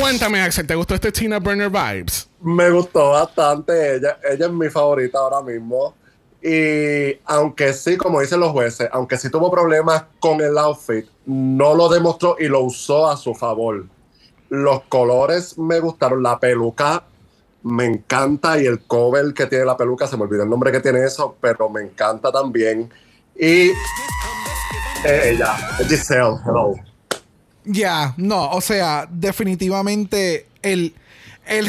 Cuéntame, 0.00 0.40
Axel, 0.40 0.66
¿te 0.66 0.74
gustó 0.74 0.94
este 0.94 1.12
Tina 1.12 1.38
Burner 1.38 1.70
vibes? 1.70 2.28
Me 2.40 2.70
gustó 2.70 3.10
bastante. 3.10 3.96
Ella, 3.96 4.18
ella 4.30 4.46
es 4.46 4.52
mi 4.52 4.68
favorita 4.68 5.18
ahora 5.18 5.42
mismo. 5.42 5.94
Y 6.42 7.18
aunque 7.24 7.72
sí, 7.72 7.96
como 7.96 8.20
dicen 8.20 8.40
los 8.40 8.52
jueces, 8.52 8.88
aunque 8.92 9.16
sí 9.16 9.30
tuvo 9.30 9.50
problemas 9.50 10.04
con 10.20 10.40
el 10.40 10.58
outfit, 10.58 11.06
no 11.26 11.74
lo 11.74 11.88
demostró 11.88 12.36
y 12.38 12.48
lo 12.48 12.60
usó 12.60 13.08
a 13.08 13.16
su 13.16 13.34
favor. 13.34 13.86
Los 14.50 14.82
colores 14.84 15.56
me 15.58 15.80
gustaron, 15.80 16.22
la 16.22 16.38
peluca 16.38 17.04
me 17.64 17.86
encanta 17.86 18.60
y 18.60 18.66
el 18.66 18.82
cover 18.82 19.32
que 19.32 19.46
tiene 19.46 19.64
la 19.64 19.76
peluca, 19.76 20.06
se 20.06 20.16
me 20.16 20.24
olvidó 20.24 20.42
el 20.42 20.50
nombre 20.50 20.70
que 20.70 20.80
tiene 20.80 21.02
eso, 21.02 21.36
pero 21.40 21.68
me 21.70 21.80
encanta 21.80 22.30
también. 22.30 22.92
Y 23.34 23.70
eh, 25.04 25.32
ella, 25.32 25.56
Giselle, 25.88 26.36
hello. 26.46 26.74
Ya, 27.64 28.14
no, 28.16 28.50
o 28.50 28.60
sea, 28.60 29.06
definitivamente 29.10 30.46
el, 30.62 30.94
el, 31.46 31.66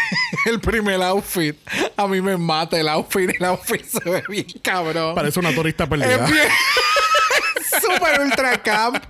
el 0.46 0.60
primer 0.60 1.00
outfit 1.02 1.56
a 1.96 2.06
mí 2.06 2.20
me 2.20 2.36
mata 2.36 2.78
el 2.78 2.88
outfit. 2.88 3.30
El 3.38 3.44
outfit 3.46 3.84
se 3.84 4.00
ve 4.08 4.22
bien 4.28 4.46
cabrón. 4.62 5.14
Parece 5.14 5.40
una 5.40 5.54
turista 5.54 5.86
perdida. 5.88 6.14
Es 6.26 6.30
bien- 6.30 6.48
Super 7.94 8.20
ultra 8.20 8.62
camp. 8.62 9.02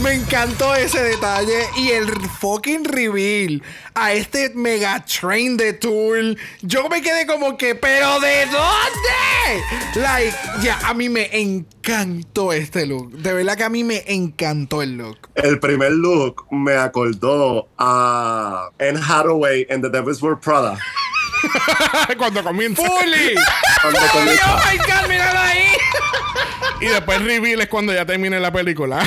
Me 0.00 0.12
encantó 0.14 0.74
ese 0.74 1.02
detalle. 1.02 1.66
Y 1.76 1.90
el 1.90 2.08
fucking 2.40 2.84
reveal 2.84 3.62
a 3.94 4.12
este 4.12 4.50
mega 4.54 5.04
train 5.04 5.56
de 5.56 5.72
Tool. 5.72 6.38
Yo 6.62 6.88
me 6.88 7.00
quedé 7.02 7.26
como 7.26 7.56
que, 7.56 7.74
¿pero 7.74 8.20
de 8.20 8.46
dónde? 8.46 9.64
Like, 10.00 10.36
ya, 10.60 10.78
a 10.84 10.92
mí 10.94 11.08
me 11.08 11.28
encantó 11.32 12.52
este 12.52 12.84
look. 12.86 13.12
De 13.12 13.32
verdad 13.32 13.56
que 13.56 13.64
a 13.64 13.68
mí 13.68 13.84
me 13.84 14.02
encantó 14.06 14.82
el 14.82 14.96
look. 14.98 15.28
El 15.34 15.58
primer 15.60 15.92
look 15.92 16.46
me 16.50 16.74
acordó 16.76 17.68
a 17.78 18.68
Anne 18.78 19.00
Hathaway 19.00 19.66
en 19.70 19.82
The 19.82 19.88
Devil's 19.90 20.20
Wear 20.22 20.38
Prada. 20.40 20.78
Cuando 22.18 22.42
comienza. 22.42 22.82
¡Fully! 22.82 23.34
Cuando 23.82 24.00
¡Oh 24.00 24.10
comienza. 24.12 24.62
my 24.72 24.78
god! 24.78 25.08
¡Míralo 25.08 25.38
ahí! 25.40 25.55
Y 26.80 26.86
después 26.86 27.22
reveal 27.22 27.60
es 27.60 27.68
cuando 27.68 27.92
ya 27.92 28.04
termine 28.04 28.38
la 28.40 28.52
película. 28.52 29.02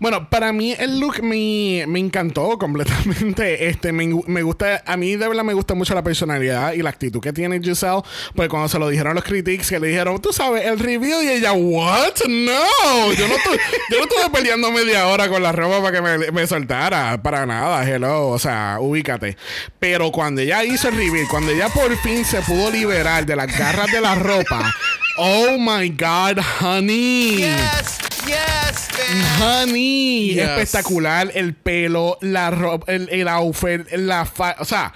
Bueno, 0.00 0.28
para 0.28 0.52
mí 0.52 0.74
el 0.78 1.00
look 1.00 1.22
me, 1.22 1.84
me 1.86 1.98
encantó 1.98 2.58
completamente. 2.58 3.56
Este, 3.66 3.92
me, 3.92 4.06
me 4.26 4.42
gusta, 4.42 4.82
a 4.86 4.96
mí 4.96 5.16
de 5.16 5.28
verdad 5.28 5.42
me 5.42 5.54
gusta 5.54 5.74
mucho 5.74 5.94
la 5.94 6.02
personalidad 6.02 6.72
y 6.72 6.82
la 6.82 6.90
actitud 6.90 7.20
que 7.20 7.32
tiene 7.32 7.60
Giselle. 7.60 8.02
Porque 8.34 8.48
cuando 8.48 8.68
se 8.68 8.78
lo 8.78 8.88
dijeron 8.88 9.14
los 9.14 9.24
critics, 9.24 9.68
que 9.70 9.80
le 9.80 9.88
dijeron, 9.88 10.20
tú 10.20 10.32
sabes, 10.32 10.64
el 10.66 10.78
review 10.78 11.22
y 11.22 11.28
ella, 11.28 11.52
¿what? 11.52 12.14
No, 12.28 13.12
yo 13.12 13.28
no, 13.28 13.34
estoy, 13.34 13.58
yo 13.90 13.98
no 13.98 14.04
estuve 14.04 14.30
peleando 14.32 14.70
media 14.70 15.06
hora 15.08 15.28
con 15.28 15.42
la 15.42 15.52
ropa 15.52 15.82
para 15.82 15.92
que 15.92 16.02
me, 16.02 16.30
me 16.32 16.46
soltara. 16.46 17.20
Para 17.22 17.46
nada, 17.46 17.88
hello. 17.88 18.28
O 18.28 18.38
sea, 18.38 18.78
ubícate. 18.80 19.36
Pero 19.78 20.12
cuando 20.12 20.40
ella 20.40 20.64
hizo 20.64 20.88
el 20.88 20.96
reveal, 20.96 21.26
cuando 21.28 21.52
ella 21.52 21.68
por 21.68 21.96
fin 21.98 22.24
se 22.24 22.40
pudo 22.42 22.70
liberar 22.70 23.26
de 23.26 23.36
las 23.36 23.46
garras 23.58 23.90
de 23.90 24.00
la 24.00 24.14
ropa. 24.14 24.74
Oh 25.18 25.56
my 25.58 25.88
God, 25.90 26.38
honey. 26.60 27.38
Yes, 27.38 27.98
yes, 28.26 28.88
bitch. 28.90 29.40
Honey, 29.40 30.34
Yes. 30.34 30.48
espectacular. 30.48 31.30
El 31.34 31.54
pelo, 31.54 32.18
la 32.20 32.50
ropa, 32.50 32.90
el, 32.92 33.08
el 33.10 33.28
outfit, 33.28 33.90
la 33.92 34.24
fa 34.24 34.56
o 34.58 34.64
sea, 34.64 34.92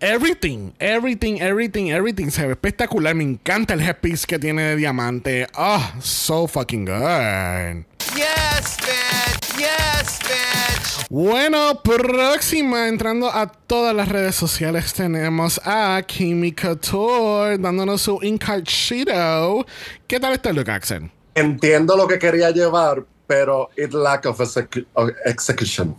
everything, 0.00 0.72
everything, 0.78 1.38
everything, 1.40 1.90
everything 1.90 2.30
se 2.30 2.46
ve 2.46 2.52
espectacular. 2.52 3.14
Me 3.14 3.24
encanta 3.24 3.74
el 3.74 3.80
headpiece 3.80 4.26
que 4.26 4.38
tiene 4.38 4.62
de 4.62 4.76
diamante. 4.76 5.46
Oh, 5.56 5.92
so 6.00 6.46
fucking 6.46 6.84
good. 6.84 7.84
Yes, 8.16 8.76
bitch. 8.78 9.58
Yes, 9.58 10.18
bitch. 10.20 11.06
Bueno, 11.10 11.80
próxima, 11.82 12.88
entrando 12.88 13.30
a 13.32 13.46
todas 13.46 13.94
las 13.94 14.08
redes 14.08 14.34
sociales, 14.34 14.92
tenemos 14.94 15.60
a 15.64 16.02
Kimi 16.06 16.52
Couture 16.52 17.56
dándonos 17.58 18.02
su 18.02 18.18
Incachito. 18.22 19.64
¿Qué 20.06 20.18
tal 20.18 20.32
este 20.34 20.52
look, 20.52 20.70
Axel? 20.70 21.10
Entiendo 21.34 21.96
lo 21.96 22.06
que 22.06 22.18
quería 22.18 22.50
llevar, 22.50 23.04
pero 23.26 23.70
it 23.76 23.92
lack 23.92 24.26
of 24.26 24.40
execu- 24.40 24.86
of 24.94 25.10
execution. 25.24 25.96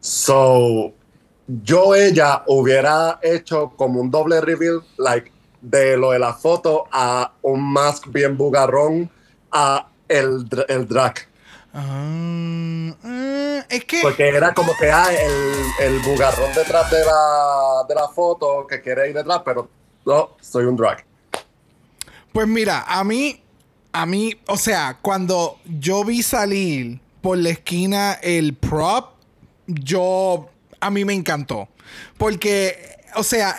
So, 0.00 0.92
yo 1.46 1.94
ella 1.94 2.42
hubiera 2.46 3.18
hecho 3.22 3.72
como 3.76 4.00
un 4.00 4.10
doble 4.10 4.40
reveal, 4.40 4.82
like 4.98 5.32
de 5.60 5.96
lo 5.96 6.12
de 6.12 6.18
la 6.18 6.34
foto 6.34 6.84
a 6.92 7.32
un 7.42 7.72
mask 7.72 8.06
bien 8.08 8.36
bugarrón 8.36 9.10
a 9.50 9.88
el, 10.08 10.46
el 10.68 10.86
drag. 10.86 11.26
Ah, 11.74 12.94
ah, 13.02 13.64
es 13.68 13.84
que. 13.84 14.00
Porque 14.02 14.28
era 14.28 14.54
como 14.54 14.76
que 14.76 14.90
ah, 14.90 15.08
el, 15.12 15.86
el 15.86 15.98
bugarrón 16.00 16.52
detrás 16.54 16.90
de 16.90 17.04
la, 17.04 17.84
de 17.88 17.94
la 17.94 18.08
foto 18.08 18.66
que 18.66 18.80
quiere 18.80 19.08
ir 19.08 19.14
detrás, 19.14 19.42
pero 19.44 19.68
no, 20.04 20.36
soy 20.40 20.64
un 20.64 20.76
drag. 20.76 21.04
Pues 22.32 22.46
mira, 22.46 22.84
a 22.86 23.02
mí, 23.02 23.42
a 23.96 24.04
mí, 24.04 24.36
o 24.46 24.58
sea, 24.58 24.98
cuando 25.00 25.58
yo 25.64 26.04
vi 26.04 26.22
salir 26.22 27.00
por 27.22 27.38
la 27.38 27.48
esquina 27.48 28.12
el 28.12 28.52
prop, 28.52 29.14
yo, 29.66 30.50
a 30.80 30.90
mí 30.90 31.06
me 31.06 31.14
encantó. 31.14 31.68
Porque, 32.18 32.95
o 33.16 33.22
sea, 33.22 33.58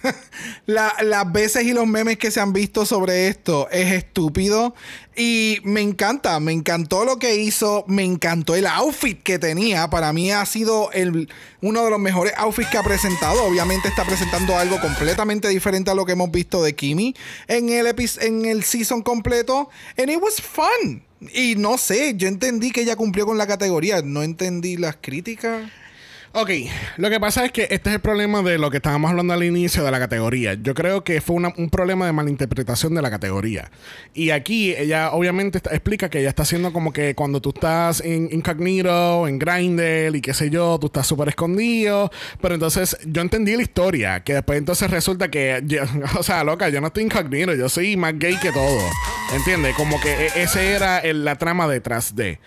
la- 0.66 0.94
las 1.02 1.30
veces 1.32 1.64
y 1.64 1.72
los 1.72 1.86
memes 1.86 2.18
que 2.18 2.30
se 2.30 2.40
han 2.40 2.52
visto 2.52 2.84
sobre 2.86 3.28
esto 3.28 3.68
es 3.70 3.92
estúpido. 3.92 4.74
Y 5.16 5.58
me 5.64 5.80
encanta, 5.80 6.38
me 6.38 6.52
encantó 6.52 7.04
lo 7.04 7.18
que 7.18 7.36
hizo, 7.36 7.84
me 7.88 8.04
encantó 8.04 8.54
el 8.54 8.66
outfit 8.66 9.20
que 9.22 9.38
tenía. 9.38 9.90
Para 9.90 10.12
mí 10.12 10.30
ha 10.30 10.46
sido 10.46 10.92
el, 10.92 11.28
uno 11.60 11.84
de 11.84 11.90
los 11.90 11.98
mejores 11.98 12.32
outfits 12.36 12.68
que 12.70 12.78
ha 12.78 12.82
presentado. 12.84 13.42
Obviamente 13.44 13.88
está 13.88 14.04
presentando 14.04 14.56
algo 14.56 14.80
completamente 14.80 15.48
diferente 15.48 15.90
a 15.90 15.94
lo 15.94 16.04
que 16.06 16.12
hemos 16.12 16.30
visto 16.30 16.62
de 16.62 16.74
Kimi 16.76 17.16
en 17.48 17.68
el, 17.70 17.92
en 18.20 18.44
el 18.44 18.62
season 18.62 19.02
completo. 19.02 19.68
And 19.96 20.08
it 20.10 20.20
was 20.22 20.40
fun. 20.40 21.02
Y 21.34 21.56
no 21.56 21.78
sé, 21.78 22.14
yo 22.16 22.28
entendí 22.28 22.70
que 22.70 22.82
ella 22.82 22.94
cumplió 22.94 23.26
con 23.26 23.38
la 23.38 23.48
categoría. 23.48 24.02
No 24.02 24.22
entendí 24.22 24.76
las 24.76 24.98
críticas. 25.00 25.68
Ok, 26.40 26.50
lo 26.98 27.10
que 27.10 27.18
pasa 27.18 27.44
es 27.44 27.50
que 27.50 27.62
este 27.70 27.88
es 27.90 27.96
el 27.96 28.00
problema 28.00 28.42
de 28.42 28.58
lo 28.58 28.70
que 28.70 28.76
estábamos 28.76 29.10
hablando 29.10 29.32
al 29.34 29.42
inicio 29.42 29.82
de 29.82 29.90
la 29.90 29.98
categoría. 29.98 30.54
Yo 30.54 30.72
creo 30.72 31.02
que 31.02 31.20
fue 31.20 31.34
un 31.34 31.68
problema 31.68 32.06
de 32.06 32.12
malinterpretación 32.12 32.94
de 32.94 33.02
la 33.02 33.10
categoría. 33.10 33.72
Y 34.14 34.30
aquí 34.30 34.72
ella 34.76 35.10
obviamente 35.10 35.58
explica 35.58 36.08
que 36.08 36.20
ella 36.20 36.28
está 36.28 36.44
haciendo 36.44 36.72
como 36.72 36.92
que 36.92 37.16
cuando 37.16 37.40
tú 37.40 37.48
estás 37.50 38.00
en 38.02 38.28
incognito, 38.30 39.26
en 39.26 39.40
Grindel 39.40 40.14
y 40.14 40.20
qué 40.20 40.32
sé 40.32 40.48
yo, 40.48 40.78
tú 40.80 40.86
estás 40.86 41.08
súper 41.08 41.28
escondido. 41.30 42.08
Pero 42.40 42.54
entonces 42.54 42.96
yo 43.04 43.20
entendí 43.20 43.56
la 43.56 43.62
historia, 43.62 44.22
que 44.22 44.34
después 44.34 44.58
entonces 44.58 44.88
resulta 44.92 45.28
que, 45.32 45.60
yo- 45.66 45.82
o 46.20 46.22
sea, 46.22 46.44
loca, 46.44 46.68
yo 46.68 46.80
no 46.80 46.86
estoy 46.86 47.02
incognito, 47.02 47.52
yo 47.54 47.68
soy 47.68 47.96
más 47.96 48.16
gay 48.16 48.36
que 48.40 48.52
todo. 48.52 48.78
¿Entiendes? 49.34 49.74
Como 49.74 50.00
que 50.00 50.12
e- 50.12 50.42
ese 50.42 50.70
era 50.70 51.02
la 51.12 51.34
trama 51.36 51.66
detrás 51.66 52.14
de 52.14 52.38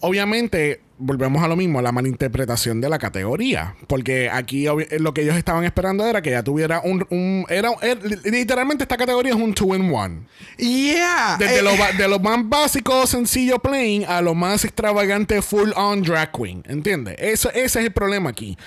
obviamente 0.00 0.80
volvemos 1.00 1.44
a 1.44 1.48
lo 1.48 1.54
mismo, 1.54 1.80
la 1.80 1.92
malinterpretación 1.92 2.80
de 2.80 2.88
la 2.88 2.98
categoría. 2.98 3.76
Porque 3.86 4.28
aquí 4.28 4.64
obvi- 4.64 4.98
lo 4.98 5.14
que 5.14 5.22
ellos 5.22 5.36
estaban 5.36 5.64
esperando 5.64 6.04
era 6.04 6.22
que 6.22 6.30
ya 6.30 6.42
tuviera 6.42 6.80
un... 6.82 7.06
un- 7.10 7.46
era, 7.48 7.70
era- 7.82 8.00
literalmente 8.24 8.82
esta 8.84 8.96
categoría 8.96 9.32
es 9.32 9.38
un 9.38 9.54
two 9.54 9.74
in 9.76 9.92
one. 9.94 10.22
Yeah. 10.56 11.36
Desde 11.38 11.60
eh, 11.60 11.62
lo, 11.62 11.70
de 11.96 12.08
lo 12.08 12.18
más 12.18 12.40
básico, 12.48 13.06
sencillo, 13.06 13.60
plain, 13.60 14.04
a 14.06 14.20
lo 14.20 14.34
más 14.34 14.64
extravagante, 14.64 15.40
full 15.40 15.70
on 15.76 16.02
drag 16.02 16.32
queen. 16.32 16.64
¿Entiendes? 16.66 17.14
Eso, 17.18 17.48
ese 17.50 17.78
es 17.80 17.86
el 17.86 17.92
problema 17.92 18.30
aquí. 18.30 18.58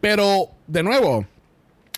Pero, 0.00 0.50
de 0.68 0.84
nuevo, 0.84 1.26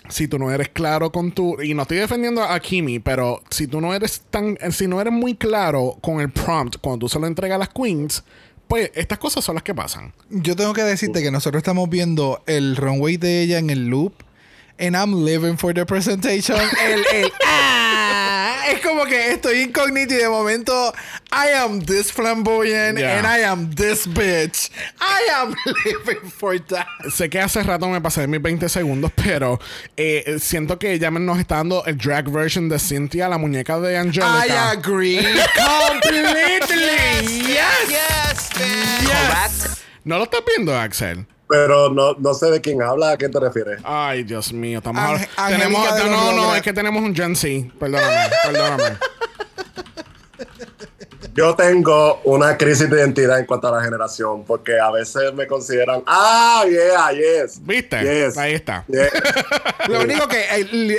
si 0.09 0.27
tú 0.27 0.39
no 0.39 0.51
eres 0.51 0.69
claro 0.69 1.11
con 1.11 1.31
tu. 1.31 1.61
Y 1.61 1.73
no 1.75 1.83
estoy 1.83 1.97
defendiendo 1.97 2.41
a 2.43 2.59
Kimi, 2.59 2.99
pero 2.99 3.41
si 3.51 3.67
tú 3.67 3.79
no 3.79 3.93
eres 3.93 4.23
tan. 4.31 4.57
Si 4.71 4.87
no 4.87 4.99
eres 4.99 5.13
muy 5.13 5.35
claro 5.35 5.97
con 6.01 6.19
el 6.19 6.31
prompt 6.31 6.77
cuando 6.81 7.05
tú 7.05 7.09
se 7.09 7.19
lo 7.19 7.27
entregas 7.27 7.55
a 7.55 7.59
las 7.59 7.69
queens, 7.69 8.23
pues 8.73 8.89
estas 8.95 9.19
cosas 9.19 9.45
son 9.45 9.53
las 9.53 9.63
que 9.63 9.75
pasan. 9.75 10.13
Yo 10.31 10.55
tengo 10.55 10.73
que 10.73 10.81
decirte 10.81 11.21
que 11.21 11.29
nosotros 11.29 11.59
estamos 11.59 11.87
viendo 11.91 12.41
el 12.47 12.75
runway 12.75 13.17
de 13.17 13.43
ella 13.43 13.59
en 13.59 13.69
el 13.69 13.85
loop. 13.85 14.13
And 14.79 14.95
I'm 14.95 15.23
living 15.23 15.59
for 15.59 15.75
the 15.75 15.85
presentation. 15.85 16.57
el, 16.83 17.03
el, 17.13 17.31
ah, 17.45 17.82
es 18.71 18.79
como 18.81 19.05
que 19.05 19.31
estoy 19.31 19.61
incógnito 19.61 20.13
y 20.13 20.17
de 20.17 20.29
momento 20.29 20.93
I 21.31 21.53
am 21.57 21.81
this 21.83 22.11
flamboyant 22.11 22.97
Yeah. 22.97 23.19
and 23.19 23.27
I 23.27 23.43
am 23.43 23.73
this 23.75 24.07
bitch. 24.07 24.69
I 24.99 25.29
am 25.35 25.55
living 25.85 26.29
for 26.31 26.59
that. 26.67 26.87
Sé 27.11 27.29
que 27.29 27.39
hace 27.39 27.63
rato 27.63 27.87
me 27.89 27.99
pasé 28.01 28.27
mis 28.27 28.41
20 28.41 28.69
segundos, 28.69 29.11
pero 29.15 29.59
eh, 29.97 30.37
siento 30.39 30.77
que 30.79 30.97
ya 30.99 31.09
nos 31.11 31.39
está 31.39 31.57
dando 31.57 31.83
el 31.85 31.97
drag 31.97 32.29
version 32.29 32.69
de 32.69 32.79
Cynthia, 32.79 33.27
la 33.29 33.37
muñeca 33.37 33.79
de 33.79 33.93
I 33.93 33.95
Angelica. 33.97 34.69
agree 34.71 35.17
completely. 35.55 37.43
Yes. 37.53 37.89
Yes. 37.89 38.49
Correct. 39.05 39.79
¿No 40.03 40.17
lo 40.17 40.23
estás 40.25 40.41
viendo, 40.45 40.77
Axel? 40.77 41.25
Pero 41.53 41.89
no, 41.91 42.15
no 42.17 42.33
sé 42.33 42.47
de 42.49 42.59
quién 42.61 42.81
habla, 42.81 43.11
¿a 43.11 43.17
qué 43.17 43.29
te 43.29 43.39
refieres? 43.39 43.79
Ay, 43.83 44.23
Dios 44.23 44.51
mío, 44.51 44.79
estamos 44.79 45.03
ahora- 45.03 45.27
tenemos, 45.49 45.87
no, 45.99 46.09
no, 46.09 46.31
Logras. 46.35 46.55
es 46.57 46.61
que 46.63 46.73
tenemos 46.73 47.03
un 47.03 47.15
Gen 47.15 47.35
Z. 47.35 47.69
Perdóname, 47.79 48.29
perdóname. 48.43 48.83
Yo 51.35 51.55
tengo 51.55 52.21
una 52.25 52.57
crisis 52.57 52.89
de 52.89 52.97
identidad 52.99 53.39
en 53.39 53.45
cuanto 53.45 53.67
a 53.67 53.77
la 53.77 53.83
generación, 53.83 54.43
porque 54.45 54.79
a 54.79 54.91
veces 54.91 55.33
me 55.33 55.47
consideran, 55.47 56.03
ah, 56.05 56.63
yeah, 56.69 57.11
yes. 57.11 57.59
¿Viste? 57.61 58.01
Yes. 58.01 58.37
Ahí 58.37 58.53
está. 58.53 58.85
Lo 59.87 60.01
único 60.01 60.27
que 60.27 60.45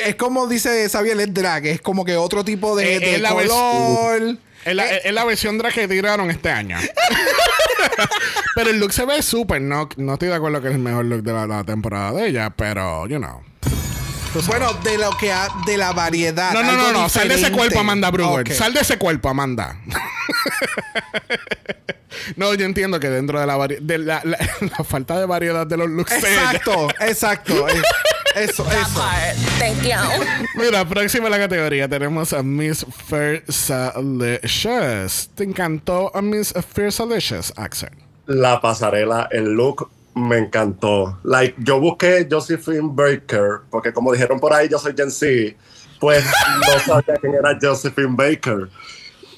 es 0.06 0.14
como 0.16 0.46
dice 0.48 0.88
Xavier, 0.88 1.20
es 1.20 1.32
drag. 1.34 1.66
Es 1.66 1.80
como 1.80 2.04
que 2.04 2.16
otro 2.16 2.44
tipo 2.44 2.74
de, 2.76 2.96
Eh, 2.96 3.20
de 3.20 3.28
color. 3.28 4.36
Es 4.64 4.74
la, 4.74 4.90
es 4.90 5.12
la 5.12 5.24
versión 5.24 5.58
drag 5.58 5.72
que 5.74 5.88
tiraron 5.88 6.30
este 6.30 6.50
año. 6.50 6.78
pero 8.54 8.70
el 8.70 8.78
look 8.80 8.92
se 8.92 9.04
ve 9.04 9.22
súper. 9.22 9.60
No, 9.60 9.88
no 9.96 10.14
estoy 10.14 10.28
de 10.28 10.34
acuerdo 10.34 10.60
que 10.62 10.68
es 10.68 10.74
el 10.74 10.80
mejor 10.80 11.04
look 11.04 11.22
de 11.22 11.32
la, 11.32 11.46
la 11.46 11.64
temporada 11.64 12.12
de 12.12 12.28
ella, 12.28 12.50
pero, 12.50 13.06
you 13.06 13.18
know. 13.18 13.42
Bueno, 14.48 14.72
de 14.82 14.98
lo 14.98 15.16
que 15.16 15.32
ha, 15.32 15.48
de 15.64 15.76
la 15.76 15.92
variedad. 15.92 16.52
No, 16.52 16.62
no, 16.64 16.72
no, 16.76 16.92
no. 16.92 17.08
Sal 17.08 17.28
de 17.28 17.36
ese 17.36 17.52
cuerpo, 17.52 17.78
Amanda 17.78 18.10
Brewer. 18.10 18.52
Sal 18.52 18.74
de 18.74 18.80
ese 18.80 18.98
cuerpo, 18.98 19.28
Amanda. 19.28 19.78
no, 22.36 22.52
yo 22.54 22.64
entiendo 22.66 22.98
que 22.98 23.10
dentro 23.10 23.38
de 23.40 23.46
la, 23.46 23.56
vari- 23.56 23.78
de 23.80 23.98
la, 23.98 24.20
la- 24.24 24.38
la 24.78 24.84
falta 24.84 25.18
de 25.20 25.26
variedad 25.26 25.66
de 25.66 25.76
los 25.76 25.88
looks 25.88 26.12
Exacto, 26.12 26.88
exacto. 27.00 27.66
Eso, 28.34 28.64
eso. 28.64 29.00
Thank 29.58 29.84
you. 29.84 29.94
Mira, 30.56 30.84
próxima 30.84 31.28
a 31.28 31.30
la 31.30 31.38
categoría 31.38 31.88
tenemos 31.88 32.32
a 32.32 32.42
Miss 32.42 32.84
Fiersalicious. 33.06 35.30
¿Te 35.36 35.44
encantó 35.44 36.10
a 36.14 36.20
Miss 36.20 36.52
Fiersalicious, 36.74 37.52
Axel? 37.56 37.90
La 38.26 38.60
pasarela, 38.60 39.28
el 39.30 39.52
look 39.52 39.88
me 40.14 40.38
encantó. 40.38 41.18
Like, 41.22 41.54
yo 41.58 41.78
busqué 41.78 42.26
Josephine 42.30 42.90
Baker, 42.92 43.60
porque 43.70 43.92
como 43.92 44.12
dijeron 44.12 44.40
por 44.40 44.52
ahí, 44.52 44.68
yo 44.68 44.78
soy 44.78 44.94
Gen 44.96 45.10
Z, 45.10 45.54
pues 46.00 46.24
no 46.24 46.78
sabía 46.84 47.16
quién 47.20 47.34
era 47.34 47.58
Josephine 47.60 48.14
Baker. 48.16 48.68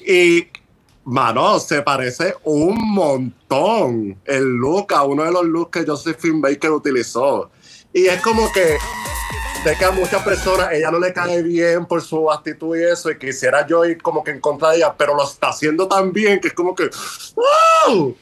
Y, 0.07 0.47
mano, 1.03 1.59
se 1.59 1.81
parece 1.81 2.35
un 2.43 2.75
montón 2.93 4.17
el 4.25 4.43
look 4.43 4.93
a 4.93 5.03
uno 5.03 5.23
de 5.23 5.31
los 5.31 5.45
looks 5.45 5.71
que 5.71 5.89
Josephine 5.89 6.39
Baker 6.41 6.71
utilizó. 6.71 7.49
Y 7.97 8.05
es 8.05 8.21
como 8.21 8.51
que 8.51 8.77
sé 9.63 9.75
que 9.75 9.85
a 9.85 9.89
muchas 9.89 10.21
personas 10.21 10.71
ella 10.71 10.91
no 10.91 10.99
le 10.99 11.11
cae 11.11 11.41
bien 11.41 11.87
por 11.87 12.03
su 12.03 12.31
actitud 12.31 12.77
y 12.77 12.83
eso, 12.83 13.09
y 13.09 13.17
quisiera 13.17 13.65
yo 13.65 13.83
ir 13.85 13.99
como 14.03 14.23
que 14.23 14.29
en 14.29 14.39
contra 14.39 14.69
de 14.69 14.77
ella, 14.77 14.93
pero 14.95 15.15
lo 15.15 15.23
está 15.23 15.49
haciendo 15.49 15.87
tan 15.87 16.13
bien 16.13 16.39
que 16.39 16.49
es 16.49 16.53
como 16.53 16.75
que 16.75 16.91
¡Wow! 17.35 18.15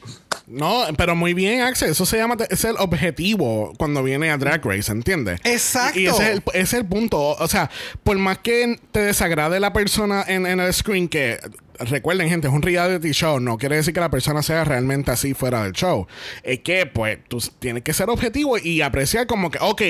No, 0.46 0.84
pero 0.96 1.14
muy 1.14 1.34
bien, 1.34 1.60
Axel. 1.60 1.90
Eso 1.90 2.06
se 2.06 2.16
llama, 2.16 2.36
es 2.48 2.64
el 2.64 2.76
objetivo 2.78 3.74
cuando 3.76 4.02
viene 4.02 4.30
a 4.30 4.38
Drag 4.38 4.64
Race, 4.64 4.90
¿entiendes? 4.90 5.40
Exacto. 5.44 5.98
Y 5.98 6.06
ese 6.06 6.22
es, 6.22 6.28
el, 6.30 6.42
ese 6.54 6.60
es 6.60 6.72
el 6.72 6.86
punto. 6.86 7.18
O 7.18 7.48
sea, 7.48 7.68
por 8.02 8.16
más 8.16 8.38
que 8.38 8.80
te 8.92 9.00
desagrade 9.00 9.60
la 9.60 9.74
persona 9.74 10.24
en, 10.26 10.46
en 10.46 10.60
el 10.60 10.72
screen, 10.72 11.08
que 11.08 11.38
recuerden, 11.78 12.28
gente, 12.28 12.48
es 12.48 12.54
un 12.54 12.62
reality 12.62 13.10
show. 13.12 13.40
No 13.40 13.58
quiere 13.58 13.76
decir 13.76 13.94
que 13.94 14.00
la 14.00 14.10
persona 14.10 14.42
sea 14.42 14.64
realmente 14.64 15.10
así 15.10 15.34
fuera 15.34 15.62
del 15.62 15.72
show. 15.72 16.06
Es 16.42 16.60
que, 16.60 16.86
pues, 16.86 17.18
tú 17.28 17.42
tienes 17.58 17.82
que 17.82 17.92
ser 17.92 18.10
objetivo 18.10 18.58
y 18.58 18.82
apreciar 18.82 19.26
como 19.26 19.50
que, 19.50 19.58
ok, 19.60 19.82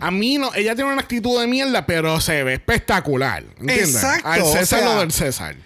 a 0.00 0.10
mí 0.10 0.38
no, 0.38 0.54
ella 0.54 0.74
tiene 0.74 0.92
una 0.92 1.02
actitud 1.02 1.40
de 1.40 1.46
mierda, 1.46 1.86
pero 1.86 2.20
se 2.20 2.42
ve 2.42 2.54
espectacular. 2.54 3.44
¿Entiendes? 3.60 3.94
Exacto, 3.94 4.28
Al 4.28 4.42
o 4.42 4.52
César 4.52 4.80
sea, 4.80 4.94
lo 4.94 5.00
del 5.00 5.12
César. 5.12 5.56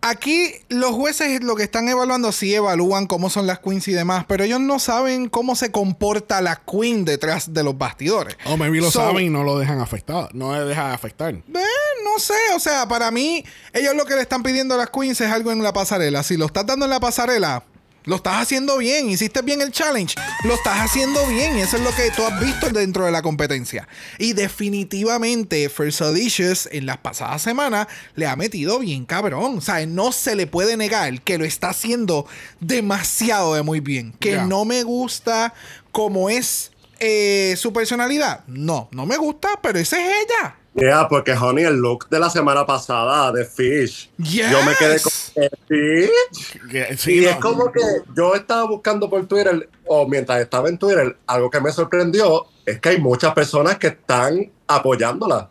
Aquí 0.00 0.52
los 0.68 0.92
jueces 0.92 1.42
lo 1.42 1.56
que 1.56 1.64
están 1.64 1.88
evaluando 1.88 2.30
sí 2.30 2.54
evalúan 2.54 3.06
cómo 3.06 3.30
son 3.30 3.46
las 3.46 3.58
queens 3.58 3.88
y 3.88 3.92
demás, 3.92 4.24
pero 4.28 4.44
ellos 4.44 4.60
no 4.60 4.78
saben 4.78 5.28
cómo 5.28 5.56
se 5.56 5.72
comporta 5.72 6.40
la 6.40 6.56
queen 6.56 7.04
detrás 7.04 7.52
de 7.52 7.62
los 7.64 7.76
bastidores. 7.76 8.36
O 8.46 8.56
maybe 8.56 8.78
lo 8.78 8.90
So, 8.90 9.00
saben 9.00 9.26
y 9.26 9.30
no 9.30 9.42
lo 9.42 9.58
dejan 9.58 9.80
afectado. 9.80 10.28
No 10.32 10.52
le 10.56 10.64
deja 10.64 10.92
afectar. 10.94 11.34
Eh, 11.34 11.42
no 12.04 12.18
sé, 12.18 12.34
o 12.54 12.60
sea, 12.60 12.86
para 12.86 13.10
mí, 13.10 13.44
ellos 13.72 13.94
lo 13.96 14.04
que 14.04 14.14
le 14.14 14.22
están 14.22 14.42
pidiendo 14.42 14.74
a 14.74 14.78
las 14.78 14.90
queens 14.90 15.20
es 15.20 15.30
algo 15.30 15.50
en 15.50 15.62
la 15.62 15.72
pasarela. 15.72 16.22
Si 16.22 16.36
lo 16.36 16.46
estás 16.46 16.64
dando 16.64 16.84
en 16.84 16.90
la 16.90 17.00
pasarela, 17.00 17.64
lo 18.08 18.16
estás 18.16 18.40
haciendo 18.40 18.78
bien, 18.78 19.10
hiciste 19.10 19.42
bien 19.42 19.60
el 19.60 19.70
challenge, 19.70 20.14
lo 20.44 20.54
estás 20.54 20.80
haciendo 20.80 21.26
bien, 21.26 21.58
eso 21.58 21.76
es 21.76 21.82
lo 21.82 21.90
que 21.90 22.10
tú 22.10 22.24
has 22.24 22.40
visto 22.40 22.70
dentro 22.70 23.04
de 23.04 23.12
la 23.12 23.20
competencia. 23.20 23.86
Y 24.16 24.32
definitivamente, 24.32 25.68
First 25.68 26.00
Auditions 26.00 26.70
en 26.72 26.86
las 26.86 26.96
pasadas 26.96 27.42
semanas 27.42 27.86
le 28.14 28.26
ha 28.26 28.34
metido 28.34 28.78
bien 28.78 29.04
cabrón. 29.04 29.58
O 29.58 29.60
sea, 29.60 29.84
no 29.84 30.12
se 30.12 30.36
le 30.36 30.46
puede 30.46 30.78
negar 30.78 31.20
que 31.20 31.36
lo 31.36 31.44
está 31.44 31.68
haciendo 31.68 32.26
demasiado 32.60 33.54
de 33.54 33.62
muy 33.62 33.80
bien. 33.80 34.14
Que 34.18 34.38
no 34.38 34.64
me 34.64 34.84
gusta 34.84 35.52
como 35.92 36.30
es 36.30 36.72
eh, 37.00 37.56
su 37.58 37.74
personalidad. 37.74 38.42
No, 38.46 38.88
no 38.90 39.04
me 39.04 39.18
gusta, 39.18 39.50
pero 39.62 39.78
esa 39.78 39.98
es 40.00 40.24
ella. 40.24 40.56
Yeah, 40.78 41.08
porque 41.08 41.32
Honey, 41.32 41.64
el 41.64 41.76
look 41.76 42.08
de 42.08 42.20
la 42.20 42.30
semana 42.30 42.64
pasada 42.64 43.32
de 43.32 43.44
Fish, 43.44 44.10
yo 44.16 44.62
me 44.62 44.74
quedé 44.78 45.00
con. 45.00 45.12
Fish. 45.66 46.10
Sí, 46.96 47.18
y 47.18 47.24
no. 47.24 47.30
es 47.30 47.36
como 47.36 47.72
que 47.72 47.80
yo 48.14 48.34
estaba 48.34 48.64
buscando 48.64 49.10
por 49.10 49.26
Twitter, 49.26 49.68
o 49.86 50.06
mientras 50.06 50.40
estaba 50.40 50.68
en 50.68 50.78
Twitter, 50.78 51.16
algo 51.26 51.50
que 51.50 51.60
me 51.60 51.72
sorprendió 51.72 52.46
es 52.64 52.80
que 52.80 52.90
hay 52.90 53.00
muchas 53.00 53.34
personas 53.34 53.78
que 53.78 53.88
están 53.88 54.50
apoyándola. 54.66 55.48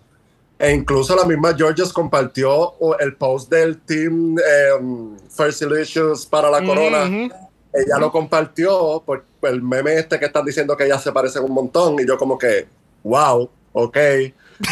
E 0.60 0.72
incluso 0.72 1.16
la 1.16 1.26
misma 1.26 1.54
Georges 1.56 1.92
compartió 1.94 2.74
el 3.00 3.16
post 3.16 3.52
del 3.52 3.80
team 3.82 4.38
eh, 4.40 5.20
First 5.30 5.62
Delicious 5.62 6.26
para 6.26 6.50
la 6.50 6.64
corona. 6.64 7.06
Ella 7.06 8.00
lo 8.00 8.12
compartió 8.12 9.04
por, 9.06 9.24
por 9.40 9.50
el 9.50 9.62
meme 9.62 9.96
este 9.96 10.18
que 10.18 10.26
están 10.26 10.46
diciendo 10.46 10.76
que 10.76 10.86
ellas 10.86 11.04
se 11.04 11.12
parecen 11.12 11.44
un 11.44 11.52
montón. 11.52 12.00
Y 12.00 12.08
yo 12.08 12.18
como 12.18 12.40
que, 12.40 12.68
wow, 13.04 13.50
ok. 13.74 13.98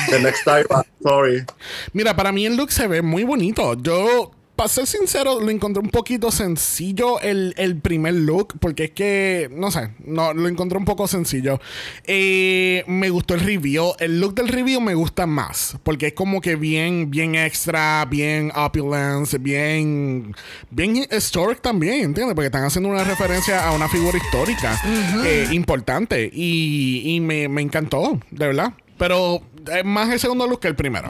The 0.10 0.20
next 0.20 0.44
time, 0.44 0.66
I'm 0.70 0.84
sorry. 1.04 1.46
Mira, 1.94 2.16
para 2.16 2.32
mí 2.32 2.46
el 2.46 2.56
look 2.56 2.72
se 2.72 2.88
ve 2.88 3.02
muy 3.02 3.24
bonito. 3.24 3.76
Yo, 3.82 4.32
para 4.56 4.70
ser 4.70 4.88
sincero, 4.88 5.42
lo 5.42 5.50
encontré 5.50 5.82
un 5.82 5.90
poquito 5.90 6.32
sencillo 6.32 7.20
el, 7.20 7.54
el 7.58 7.76
primer 7.78 8.14
look, 8.14 8.54
porque 8.60 8.86
es 8.86 8.92
que, 8.92 9.50
no 9.52 9.70
sé, 9.70 9.90
no, 10.06 10.34
lo 10.34 10.48
encontré 10.48 10.78
un 10.78 10.86
poco 10.86 11.08
sencillo. 11.08 11.60
Eh, 12.06 12.84
me 12.88 13.10
gustó 13.10 13.34
el 13.34 13.42
review. 13.42 13.94
El 14.00 14.22
look 14.22 14.34
del 14.36 14.48
review 14.48 14.80
me 14.80 14.96
gusta 14.96 15.26
más, 15.28 15.78
porque 15.84 16.08
es 16.08 16.14
como 16.14 16.40
que 16.40 16.56
bien, 16.56 17.12
bien 17.12 17.36
extra, 17.36 18.06
bien 18.06 18.52
opulence, 18.56 19.38
bien, 19.38 20.34
bien 20.72 21.06
historic 21.12 21.62
también, 21.62 22.06
¿entiendes? 22.06 22.34
Porque 22.34 22.48
están 22.48 22.64
haciendo 22.64 22.90
una 22.90 23.04
referencia 23.04 23.68
a 23.68 23.74
una 23.74 23.90
figura 23.90 24.18
histórica 24.18 24.80
eh, 25.26 25.50
importante 25.52 26.30
y, 26.34 27.16
y 27.16 27.20
me, 27.20 27.50
me 27.50 27.62
encantó, 27.62 28.20
de 28.32 28.48
verdad. 28.48 28.74
Pero 28.98 29.42
es 29.72 29.86
más 29.86 30.10
el 30.12 30.20
segundo 30.20 30.48
look 30.48 30.60
que 30.62 30.68
el 30.68 30.76
primero. 30.76 31.08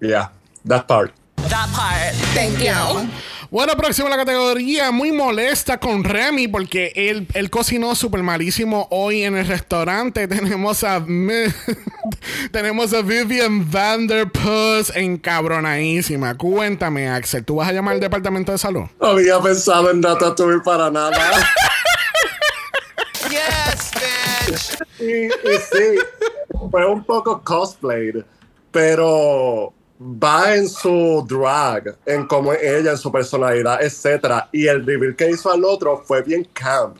Yeah, 0.00 0.32
that 0.66 0.86
part. 0.86 1.12
That 1.48 1.68
part. 1.74 2.14
Thank 2.34 2.58
you. 2.58 3.08
Bueno, 3.50 3.72
próximo 3.78 4.08
a 4.08 4.10
la 4.10 4.18
categoría, 4.18 4.90
muy 4.90 5.10
molesta 5.10 5.80
con 5.80 6.04
Remy 6.04 6.48
porque 6.48 6.92
él, 6.94 7.26
él 7.32 7.48
cocinó 7.48 7.94
súper 7.94 8.22
malísimo 8.22 8.86
hoy 8.90 9.22
en 9.22 9.38
el 9.38 9.46
restaurante. 9.46 10.28
Tenemos 10.28 10.84
a 10.84 11.02
tenemos 12.52 12.92
a 12.92 13.00
Vivian 13.00 13.70
Vanderpuss 13.70 14.92
encabronadísima. 14.94 16.34
Cuéntame, 16.36 17.08
Axel, 17.08 17.42
¿tú 17.44 17.56
vas 17.56 17.68
a 17.68 17.72
llamar 17.72 17.94
al 17.94 18.00
departamento 18.00 18.52
de 18.52 18.58
salud? 18.58 18.84
No 19.00 19.06
había 19.06 19.40
pensado 19.40 19.90
en 19.90 20.02
Ratatouille 20.02 20.60
para 20.62 20.90
nada. 20.90 21.12
Yes, 23.30 23.90
bitch. 23.94 24.78
y, 25.00 25.26
y 25.26 25.58
sí, 25.70 25.98
fue 26.70 26.86
un 26.86 27.04
poco 27.04 27.42
cosplayed, 27.42 28.24
pero 28.70 29.72
va 30.00 30.54
en 30.54 30.68
su 30.68 31.24
drag, 31.28 31.96
en 32.06 32.26
cómo 32.26 32.52
es 32.52 32.62
ella, 32.62 32.92
en 32.92 32.98
su 32.98 33.10
personalidad, 33.10 33.82
etcétera. 33.82 34.48
Y 34.52 34.66
el 34.66 34.84
reveal 34.84 35.16
que 35.16 35.30
hizo 35.30 35.50
al 35.50 35.64
otro 35.64 36.02
fue 36.06 36.22
bien 36.22 36.44
camp. 36.52 36.98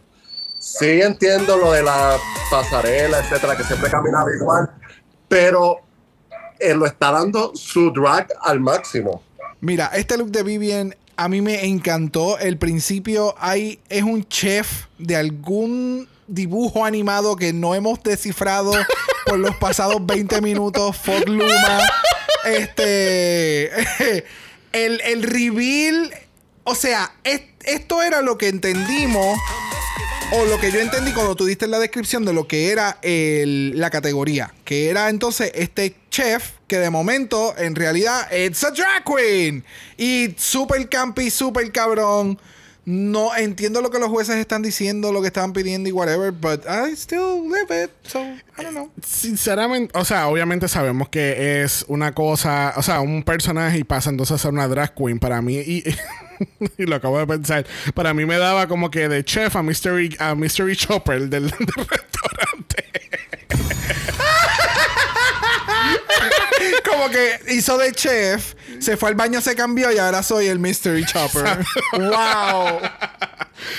Sí 0.58 1.00
entiendo 1.00 1.56
lo 1.56 1.72
de 1.72 1.82
la 1.82 2.16
pasarela, 2.50 3.20
etcétera, 3.20 3.56
que 3.56 3.62
siempre 3.62 3.90
caminaba 3.90 4.28
igual, 4.34 4.70
pero 5.28 5.78
él 6.58 6.78
lo 6.78 6.86
está 6.86 7.12
dando 7.12 7.52
su 7.54 7.92
drag 7.92 8.28
al 8.42 8.58
máximo. 8.58 9.22
Mira, 9.60 9.86
este 9.94 10.16
look 10.16 10.30
de 10.30 10.42
Vivian 10.42 10.94
a 11.16 11.28
mí 11.28 11.40
me 11.42 11.66
encantó. 11.66 12.38
El 12.38 12.58
principio 12.58 13.34
hay, 13.38 13.80
es 13.88 14.02
un 14.02 14.26
chef 14.28 14.86
de 14.98 15.16
algún 15.16 16.08
dibujo 16.28 16.84
animado 16.84 17.36
que 17.36 17.52
no 17.52 17.74
hemos 17.74 18.02
descifrado 18.02 18.72
por 19.28 19.38
los 19.38 19.54
pasados 19.56 20.04
20 20.04 20.40
minutos. 20.40 20.96
Fog 20.96 21.28
Luma. 21.28 21.78
Este. 22.44 23.70
El, 24.72 25.00
el 25.02 25.22
reveal. 25.22 26.12
O 26.64 26.74
sea, 26.74 27.12
es- 27.24 27.42
esto 27.64 28.02
era 28.02 28.22
lo 28.22 28.36
que 28.38 28.48
entendimos. 28.48 29.38
O 30.30 30.44
lo 30.44 30.60
que 30.60 30.70
yo 30.70 30.78
entendí 30.80 31.12
cuando 31.12 31.34
tú 31.36 31.46
diste 31.46 31.66
la 31.66 31.78
descripción 31.78 32.24
de 32.26 32.34
lo 32.34 32.46
que 32.46 32.70
era 32.70 32.98
el- 33.02 33.78
la 33.80 33.88
categoría. 33.90 34.52
Que 34.64 34.90
era 34.90 35.08
entonces 35.08 35.50
este 35.54 35.96
chef 36.10 36.50
que 36.66 36.78
de 36.78 36.90
momento, 36.90 37.54
en 37.56 37.74
realidad, 37.74 38.30
it's 38.30 38.62
a 38.62 38.70
drag 38.70 39.04
queen. 39.04 39.64
Y 39.96 40.34
super 40.36 40.86
campy, 40.90 41.30
super 41.30 41.72
cabrón. 41.72 42.38
No 42.88 43.36
entiendo 43.36 43.82
lo 43.82 43.90
que 43.90 43.98
los 43.98 44.08
jueces 44.08 44.36
están 44.36 44.62
diciendo, 44.62 45.12
lo 45.12 45.20
que 45.20 45.26
estaban 45.26 45.52
pidiendo 45.52 45.90
y 45.90 45.92
whatever, 45.92 46.32
but 46.32 46.64
I 46.66 46.96
still 46.96 47.46
live 47.46 47.84
it. 47.84 47.90
So, 48.04 48.18
I 48.18 48.62
don't 48.62 48.70
know. 48.70 48.90
Sinceramente, 49.06 49.92
o 49.98 50.06
sea, 50.06 50.26
obviamente 50.28 50.68
sabemos 50.68 51.10
que 51.10 51.62
es 51.62 51.84
una 51.88 52.14
cosa, 52.14 52.72
o 52.78 52.82
sea, 52.82 53.02
un 53.02 53.24
personaje 53.24 53.76
y 53.76 53.84
pasa 53.84 54.08
entonces 54.08 54.36
a 54.36 54.38
ser 54.38 54.52
una 54.52 54.66
drag 54.68 54.94
queen 54.94 55.18
para 55.18 55.42
mí. 55.42 55.56
Y, 55.56 55.84
lo 56.78 56.96
acabo 56.96 57.18
de 57.18 57.26
pensar. 57.26 57.66
Para 57.92 58.14
mí 58.14 58.24
me 58.24 58.38
daba 58.38 58.66
como 58.68 58.90
que 58.90 59.06
de 59.06 59.22
chef 59.22 59.54
a 59.54 59.62
Mystery, 59.62 60.16
a 60.18 60.34
Mystery 60.34 60.74
Chopper 60.74 61.28
del, 61.28 61.50
del 61.50 61.50
restaurante. 61.76 62.84
Como 66.88 67.08
que 67.10 67.40
hizo 67.48 67.78
de 67.78 67.92
chef, 67.92 68.54
se 68.78 68.96
fue 68.96 69.10
al 69.10 69.14
baño, 69.14 69.40
se 69.40 69.54
cambió 69.54 69.92
y 69.92 69.98
ahora 69.98 70.22
soy 70.22 70.46
el 70.46 70.58
Mystery 70.58 71.04
Chopper. 71.04 71.64
wow. 71.92 72.80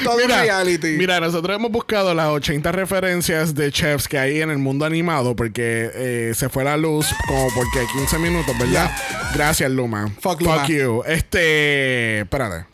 Todo 0.04 0.18
un 0.24 0.30
reality. 0.30 0.98
Mira, 0.98 1.20
nosotros 1.20 1.56
hemos 1.56 1.72
buscado 1.72 2.14
las 2.14 2.28
80 2.28 2.72
referencias 2.72 3.56
de 3.56 3.72
chefs 3.72 4.08
que 4.08 4.18
hay 4.18 4.42
en 4.42 4.50
el 4.50 4.58
mundo 4.58 4.86
animado 4.86 5.36
porque 5.36 5.90
eh, 5.94 6.34
se 6.36 6.50
fue 6.50 6.64
la 6.64 6.78
luz 6.78 7.08
como 7.28 7.48
porque 7.56 7.86
15 7.94 8.20
minutos, 8.20 8.58
¿verdad? 8.58 8.92
Gracias, 9.34 9.72
Luma. 9.72 10.10
Fuck 10.22 10.42
Luma. 10.42 10.68
you. 10.68 11.04
Este, 11.06 12.22
espérate. 12.22 12.66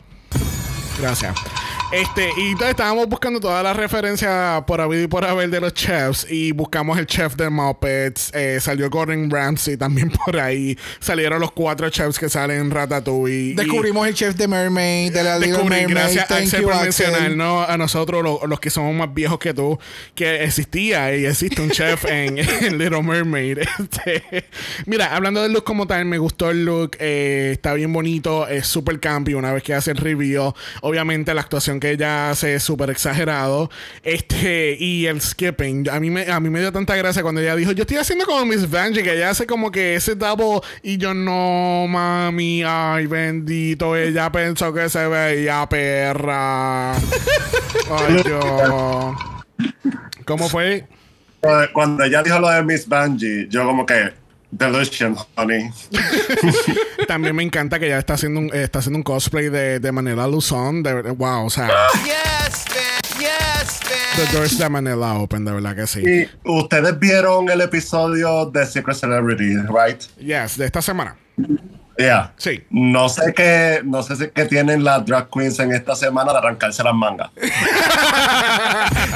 Gracias. 1.00 1.34
Este, 1.92 2.30
y 2.36 2.46
entonces 2.48 2.70
estábamos 2.70 3.08
buscando 3.08 3.38
todas 3.38 3.62
las 3.62 3.76
referencias 3.76 4.64
por 4.64 4.80
haber 4.80 5.04
y 5.04 5.06
por 5.06 5.24
haber 5.24 5.48
de 5.50 5.60
los 5.60 5.72
chefs. 5.72 6.26
Y 6.28 6.50
buscamos 6.52 6.98
el 6.98 7.06
chef 7.06 7.36
de 7.36 7.48
Muppets. 7.48 8.32
eh, 8.34 8.58
salió 8.60 8.90
Gordon 8.90 9.30
Ramsay 9.30 9.76
también 9.76 10.10
por 10.26 10.38
ahí. 10.38 10.76
Salieron 10.98 11.40
los 11.40 11.52
cuatro 11.52 11.88
chefs 11.88 12.18
que 12.18 12.28
salen 12.28 12.60
en 12.60 12.70
Ratatouille. 12.72 13.52
y- 13.52 13.54
Descubrimos 13.54 14.06
el 14.08 14.14
chef 14.14 14.34
de 14.34 14.48
Mermaid, 14.48 15.12
de 15.12 15.22
la 15.22 15.38
Little 15.38 15.62
Mermaid. 15.62 15.88
gracias 15.88 16.26
Thank 16.26 16.42
Axel 16.42 16.62
por 16.64 16.72
Axel. 16.72 17.06
mencionarnos 17.12 17.68
a 17.68 17.76
nosotros, 17.78 18.22
lo- 18.24 18.40
los 18.46 18.58
que 18.58 18.68
somos 18.70 18.92
más 18.94 19.14
viejos 19.14 19.38
que 19.38 19.54
tú, 19.54 19.78
que 20.16 20.42
existía 20.42 21.14
y 21.16 21.24
existe 21.24 21.62
un 21.62 21.70
chef 21.70 22.04
en, 22.08 22.36
en 22.38 22.78
Little 22.78 23.02
Mermaid. 23.02 23.58
Este, 23.78 24.44
mira, 24.86 25.14
hablando 25.14 25.42
del 25.42 25.52
look 25.52 25.64
como 25.64 25.86
tal, 25.86 26.04
me 26.06 26.18
gustó 26.18 26.50
el 26.50 26.64
look, 26.64 26.96
eh, 26.98 27.50
está 27.52 27.72
bien 27.74 27.92
bonito, 27.92 28.46
es 28.48 28.66
súper 28.66 28.98
campy 29.00 29.34
una 29.34 29.52
vez 29.52 29.62
que 29.62 29.72
hace 29.74 29.92
el 29.92 29.96
review. 29.98 30.52
Obviamente 30.82 31.32
la 31.32 31.40
actuación 31.42 31.75
que 31.80 31.92
ella 31.92 32.30
hace 32.30 32.54
es 32.54 32.62
súper 32.62 32.90
exagerado. 32.90 33.70
Este, 34.02 34.76
y 34.78 35.06
el 35.06 35.20
skipping, 35.20 35.88
a 35.88 36.00
mí, 36.00 36.10
me, 36.10 36.30
a 36.30 36.40
mí 36.40 36.50
me 36.50 36.60
dio 36.60 36.72
tanta 36.72 36.96
gracia 36.96 37.22
cuando 37.22 37.40
ella 37.40 37.56
dijo, 37.56 37.72
yo 37.72 37.82
estoy 37.82 37.96
haciendo 37.96 38.24
como 38.24 38.44
Miss 38.44 38.70
Vanjie, 38.70 39.02
que 39.02 39.14
ella 39.14 39.30
hace 39.30 39.46
como 39.46 39.70
que 39.70 39.94
ese 39.94 40.14
double 40.14 40.60
y 40.82 40.96
yo 40.98 41.14
no, 41.14 41.86
mami, 41.88 42.62
ay, 42.64 43.06
bendito, 43.06 43.96
ella 43.96 44.30
pensó 44.32 44.72
que 44.72 44.88
se 44.88 45.06
veía 45.06 45.66
perra. 45.68 46.94
Ay, 47.88 48.22
yo. 48.26 49.14
¿Cómo 50.24 50.48
fue? 50.48 50.86
Cuando 51.72 52.02
ella 52.02 52.22
dijo 52.22 52.40
lo 52.40 52.50
de 52.50 52.62
Miss 52.64 52.88
Bungie, 52.88 53.46
yo 53.48 53.64
como 53.64 53.86
que, 53.86 54.12
Delusion, 54.50 55.16
honey. 55.36 55.70
También 57.08 57.34
me 57.34 57.42
encanta 57.42 57.78
que 57.78 57.88
ya 57.88 57.98
está 57.98 58.14
haciendo 58.14 58.40
un, 58.40 58.54
está 58.54 58.78
haciendo 58.78 58.98
un 58.98 59.02
cosplay 59.02 59.48
de, 59.48 59.80
de 59.80 59.92
Manila 59.92 60.26
Luzon. 60.26 60.82
De, 60.82 60.94
verdad, 60.94 61.14
wow, 61.14 61.46
o 61.46 61.50
sea, 61.50 61.68
Yes, 62.04 62.64
man. 62.70 63.20
Yes, 63.20 63.80
The 63.80 64.24
man. 64.24 64.32
Doors 64.34 64.58
de 64.58 64.68
Manila 64.68 65.14
Open, 65.14 65.44
de 65.44 65.52
verdad 65.52 65.74
que 65.74 65.86
sí. 65.86 66.00
Y 66.00 66.28
ustedes 66.44 66.98
vieron 66.98 67.48
el 67.50 67.60
episodio 67.60 68.46
de 68.46 68.64
Secret 68.66 68.96
Celebrity, 68.96 69.56
right? 69.68 70.00
Yes, 70.18 70.56
de 70.56 70.66
esta 70.66 70.80
semana. 70.80 71.16
Yeah. 71.98 72.32
Sí. 72.36 72.62
No 72.70 73.08
sé 73.08 73.32
qué, 73.34 73.80
no 73.84 74.02
sé 74.02 74.16
si- 74.16 74.28
qué 74.28 74.44
tienen 74.44 74.84
las 74.84 75.04
drag 75.06 75.30
queens 75.30 75.58
en 75.60 75.72
esta 75.72 75.96
semana 75.96 76.30
de 76.32 76.38
arrancarse 76.38 76.82
las 76.82 76.92
mangas. 76.94 77.30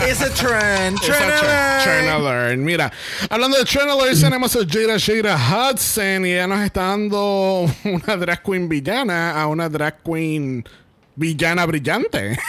It's 0.09 0.23
a 0.23 0.31
trend. 0.35 0.99
Esa 1.03 1.13
Trend 1.13 1.33
Tr- 1.33 1.45
alert. 1.45 1.83
Trend 1.85 2.09
Alert. 2.09 2.59
Mira, 2.59 2.91
hablando 3.29 3.59
de 3.59 3.65
Trend 3.67 3.91
Alert, 3.91 4.19
tenemos 4.21 4.57
a 4.57 4.61
Jada 4.61 4.99
Jada 4.99 5.71
Hudson 5.71 6.25
y 6.25 6.33
ella 6.33 6.47
nos 6.47 6.61
está 6.65 6.85
dando 6.87 7.71
una 7.85 8.17
drag 8.17 8.43
queen 8.43 8.69
villana 8.69 9.41
a 9.41 9.47
una 9.47 9.69
drag 9.69 9.97
queen 10.03 10.65
villana 11.17 11.67
brillante. 11.67 12.39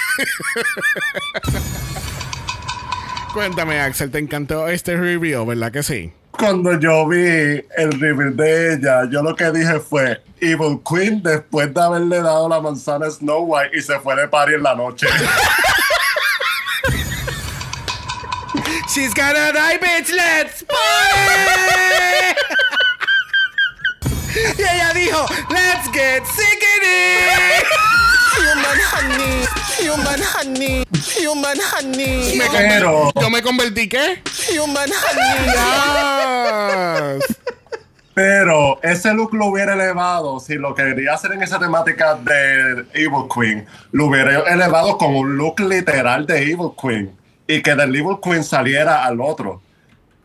Cuéntame, 3.34 3.80
Axel, 3.80 4.12
te 4.12 4.20
encantó 4.20 4.68
este 4.68 4.96
review, 4.98 5.46
¿verdad 5.46 5.72
que 5.72 5.84
sí? 5.84 6.12
Cuando 6.42 6.74
yo 6.80 7.08
vi 7.08 7.64
el 7.78 8.00
reveal 8.00 8.36
de 8.36 8.74
ella, 8.74 9.08
yo 9.12 9.22
lo 9.22 9.36
que 9.36 9.52
dije 9.52 9.80
fue 9.80 10.24
Evil 10.40 10.82
Queen 10.84 11.22
después 11.22 11.72
de 11.72 11.80
haberle 11.80 12.20
dado 12.20 12.50
la 12.50 12.60
manzana 12.60 13.06
a 13.06 13.12
Snow 13.12 13.44
White 13.44 13.78
y 13.78 13.82
se 13.84 14.00
fue 14.00 14.16
de 14.16 14.28
party 14.28 14.56
en 14.56 14.64
la 14.64 14.74
noche. 14.74 15.06
She's 18.90 19.14
gonna 19.14 19.54
die, 19.54 19.78
bitch. 19.78 20.10
Let's 20.10 20.64
party. 20.64 22.36
y 24.58 24.62
ella 24.64 24.94
dijo, 24.96 25.24
let's 25.52 25.88
get 25.94 26.26
sick 26.26 26.64
in 26.64 26.82
it. 26.82 28.01
Human 28.38 28.80
honey, 28.94 29.46
human 29.80 30.22
honey, 30.22 30.84
human 31.24 31.58
honey, 31.60 32.38
Me 32.38 32.46
Pero- 32.50 33.12
yo 33.20 33.30
me 33.30 33.42
convertí, 33.42 33.88
¿qué? 33.90 34.22
human 34.58 34.90
honey. 34.90 35.46
Yes. 37.18 37.38
Pero 38.14 38.80
ese 38.84 39.14
look 39.14 39.34
lo 39.34 39.46
hubiera 39.48 39.74
elevado 39.74 40.40
si 40.40 40.56
lo 40.56 40.76
quería 40.76 41.14
hacer 41.14 41.32
en 41.34 41.44
esa 41.44 41.60
temática 41.60 42.16
de 42.16 42.86
Evil 42.94 43.26
Queen. 43.34 43.66
Lo 43.92 44.08
hubiera 44.08 44.40
elevado 44.52 44.98
con 44.98 45.16
un 45.16 45.38
look 45.38 45.60
literal 45.62 46.26
de 46.26 46.42
Evil 46.52 46.72
Queen. 46.80 47.16
Y 47.48 47.62
que 47.62 47.74
del 47.76 47.96
Evil 47.96 48.18
Queen 48.22 48.44
saliera 48.44 49.06
al 49.06 49.22
otro. 49.22 49.62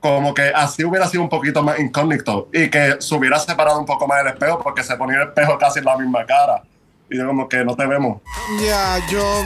Como 0.01 0.35
que 0.35 0.53
así 0.55 0.85
hubiera 0.85 1.07
sido 1.07 1.23
un 1.23 1.29
poquito 1.29 1.63
más 1.63 1.79
incógnito. 1.79 2.49
Y 2.53 2.69
que 2.71 2.97
se 2.99 3.15
hubiera 3.15 3.39
separado 3.39 3.79
un 3.79 3.87
poco 3.87 4.07
más 4.09 4.21
el 4.21 4.29
espejo 4.29 4.59
porque 4.63 4.83
se 4.83 4.97
ponía 4.97 5.23
el 5.23 5.29
espejo 5.29 5.57
casi 5.57 5.79
en 5.79 5.85
la 5.85 5.97
misma 5.97 6.27
cara. 6.27 6.63
Y 7.11 7.19
yo 7.19 7.27
como 7.27 7.49
que 7.49 7.65
no 7.65 7.77
te 7.77 7.87
vemos. 7.87 8.21
Ya, 8.61 8.99
yo. 9.11 9.45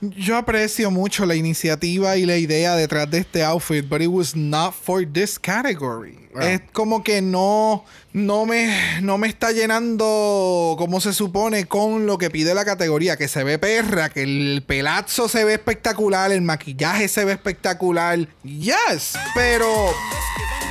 Yo 0.00 0.36
aprecio 0.36 0.90
mucho 0.90 1.26
la 1.26 1.36
iniciativa 1.36 2.16
y 2.16 2.26
la 2.26 2.36
idea 2.36 2.74
detrás 2.74 3.08
de 3.08 3.18
este 3.18 3.44
outfit, 3.44 3.88
but 3.88 4.00
it 4.00 4.08
was 4.08 4.34
not 4.34 4.74
for 4.74 5.06
this 5.06 5.38
category. 5.38 6.18
Es 6.40 6.62
como 6.72 7.04
que 7.04 7.22
no, 7.22 7.84
no, 8.12 8.44
me, 8.44 9.00
no 9.00 9.16
me 9.16 9.28
está 9.28 9.52
llenando 9.52 10.74
como 10.76 11.00
se 11.00 11.12
supone 11.12 11.66
con 11.66 12.06
lo 12.06 12.18
que 12.18 12.30
pide 12.30 12.52
la 12.52 12.64
categoría, 12.64 13.16
que 13.16 13.28
se 13.28 13.44
ve 13.44 13.60
perra, 13.60 14.08
que 14.08 14.22
el 14.22 14.64
pelazo 14.66 15.28
se 15.28 15.44
ve 15.44 15.52
espectacular, 15.52 16.32
el 16.32 16.42
maquillaje 16.42 17.06
se 17.06 17.24
ve 17.24 17.32
espectacular. 17.32 18.18
Yes, 18.42 19.12
pero 19.36 19.68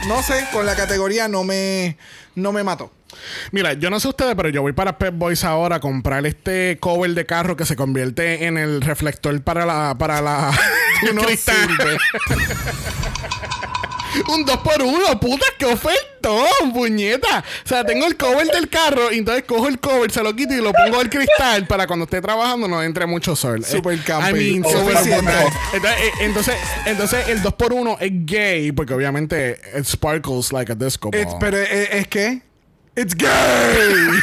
no 0.09 0.21
sé, 0.23 0.45
con 0.51 0.65
la 0.65 0.75
categoría 0.75 1.29
no 1.29 1.45
me, 1.45 1.95
no 2.35 2.51
me 2.51 2.63
mató. 2.63 2.91
Mira, 3.51 3.73
yo 3.73 3.89
no 3.89 3.99
sé 3.99 4.07
ustedes, 4.07 4.35
pero 4.35 4.49
yo 4.49 4.61
voy 4.61 4.73
para 4.73 4.97
Pep 4.97 5.13
Boys 5.15 5.43
ahora 5.43 5.77
a 5.77 5.79
comprar 5.79 6.25
este 6.25 6.77
cover 6.79 7.11
de 7.13 7.25
carro 7.25 7.55
que 7.55 7.65
se 7.65 7.75
convierte 7.75 8.45
en 8.45 8.57
el 8.57 8.81
reflector 8.81 9.41
para 9.43 9.65
la 9.65 9.95
para 9.97 10.21
la 10.21 10.51
No 11.13 11.23
sirve. 11.23 11.97
Un 14.27 14.43
2 14.45 14.57
por 14.57 14.81
1 14.81 15.19
puta, 15.21 15.45
qué 15.57 15.65
ofertón, 15.65 16.73
puñeta. 16.73 17.45
O 17.63 17.67
sea, 17.67 17.85
tengo 17.85 18.05
el 18.05 18.17
cover 18.17 18.45
del 18.47 18.67
carro 18.67 19.09
y 19.11 19.19
entonces 19.19 19.45
cojo 19.45 19.69
el 19.69 19.79
cover, 19.79 20.11
se 20.11 20.21
lo 20.21 20.35
quito 20.35 20.53
y 20.53 20.57
lo 20.57 20.73
pongo 20.73 20.99
al 20.99 21.09
cristal 21.09 21.65
para 21.65 21.87
cuando 21.87 22.03
esté 22.03 22.19
trabajando 22.21 22.67
no 22.67 22.83
entre 22.83 23.05
mucho 23.05 23.37
sol. 23.37 23.63
Super 23.63 23.97
Eh, 23.97 24.01
camping. 24.05 24.35
I 24.35 24.59
mean, 24.59 24.63
Super 24.69 24.97
super. 24.97 25.47
Entonces, 25.73 25.99
eh, 26.01 26.11
entonces, 26.19 26.55
entonces 26.85 27.27
el 27.29 27.41
2 27.41 27.53
por 27.53 27.71
1 27.71 27.97
es 28.01 28.11
gay 28.25 28.71
porque 28.73 28.93
obviamente 28.93 29.57
it 29.77 29.85
sparkles 29.85 30.51
like 30.51 30.69
a 30.73 30.75
disco 30.75 31.09
ball. 31.09 31.21
It's- 31.21 31.35
pero 31.39 31.57
es, 31.57 31.89
es 31.93 32.07
que. 32.09 32.41
It's 32.93 33.13
gay. 33.13 33.29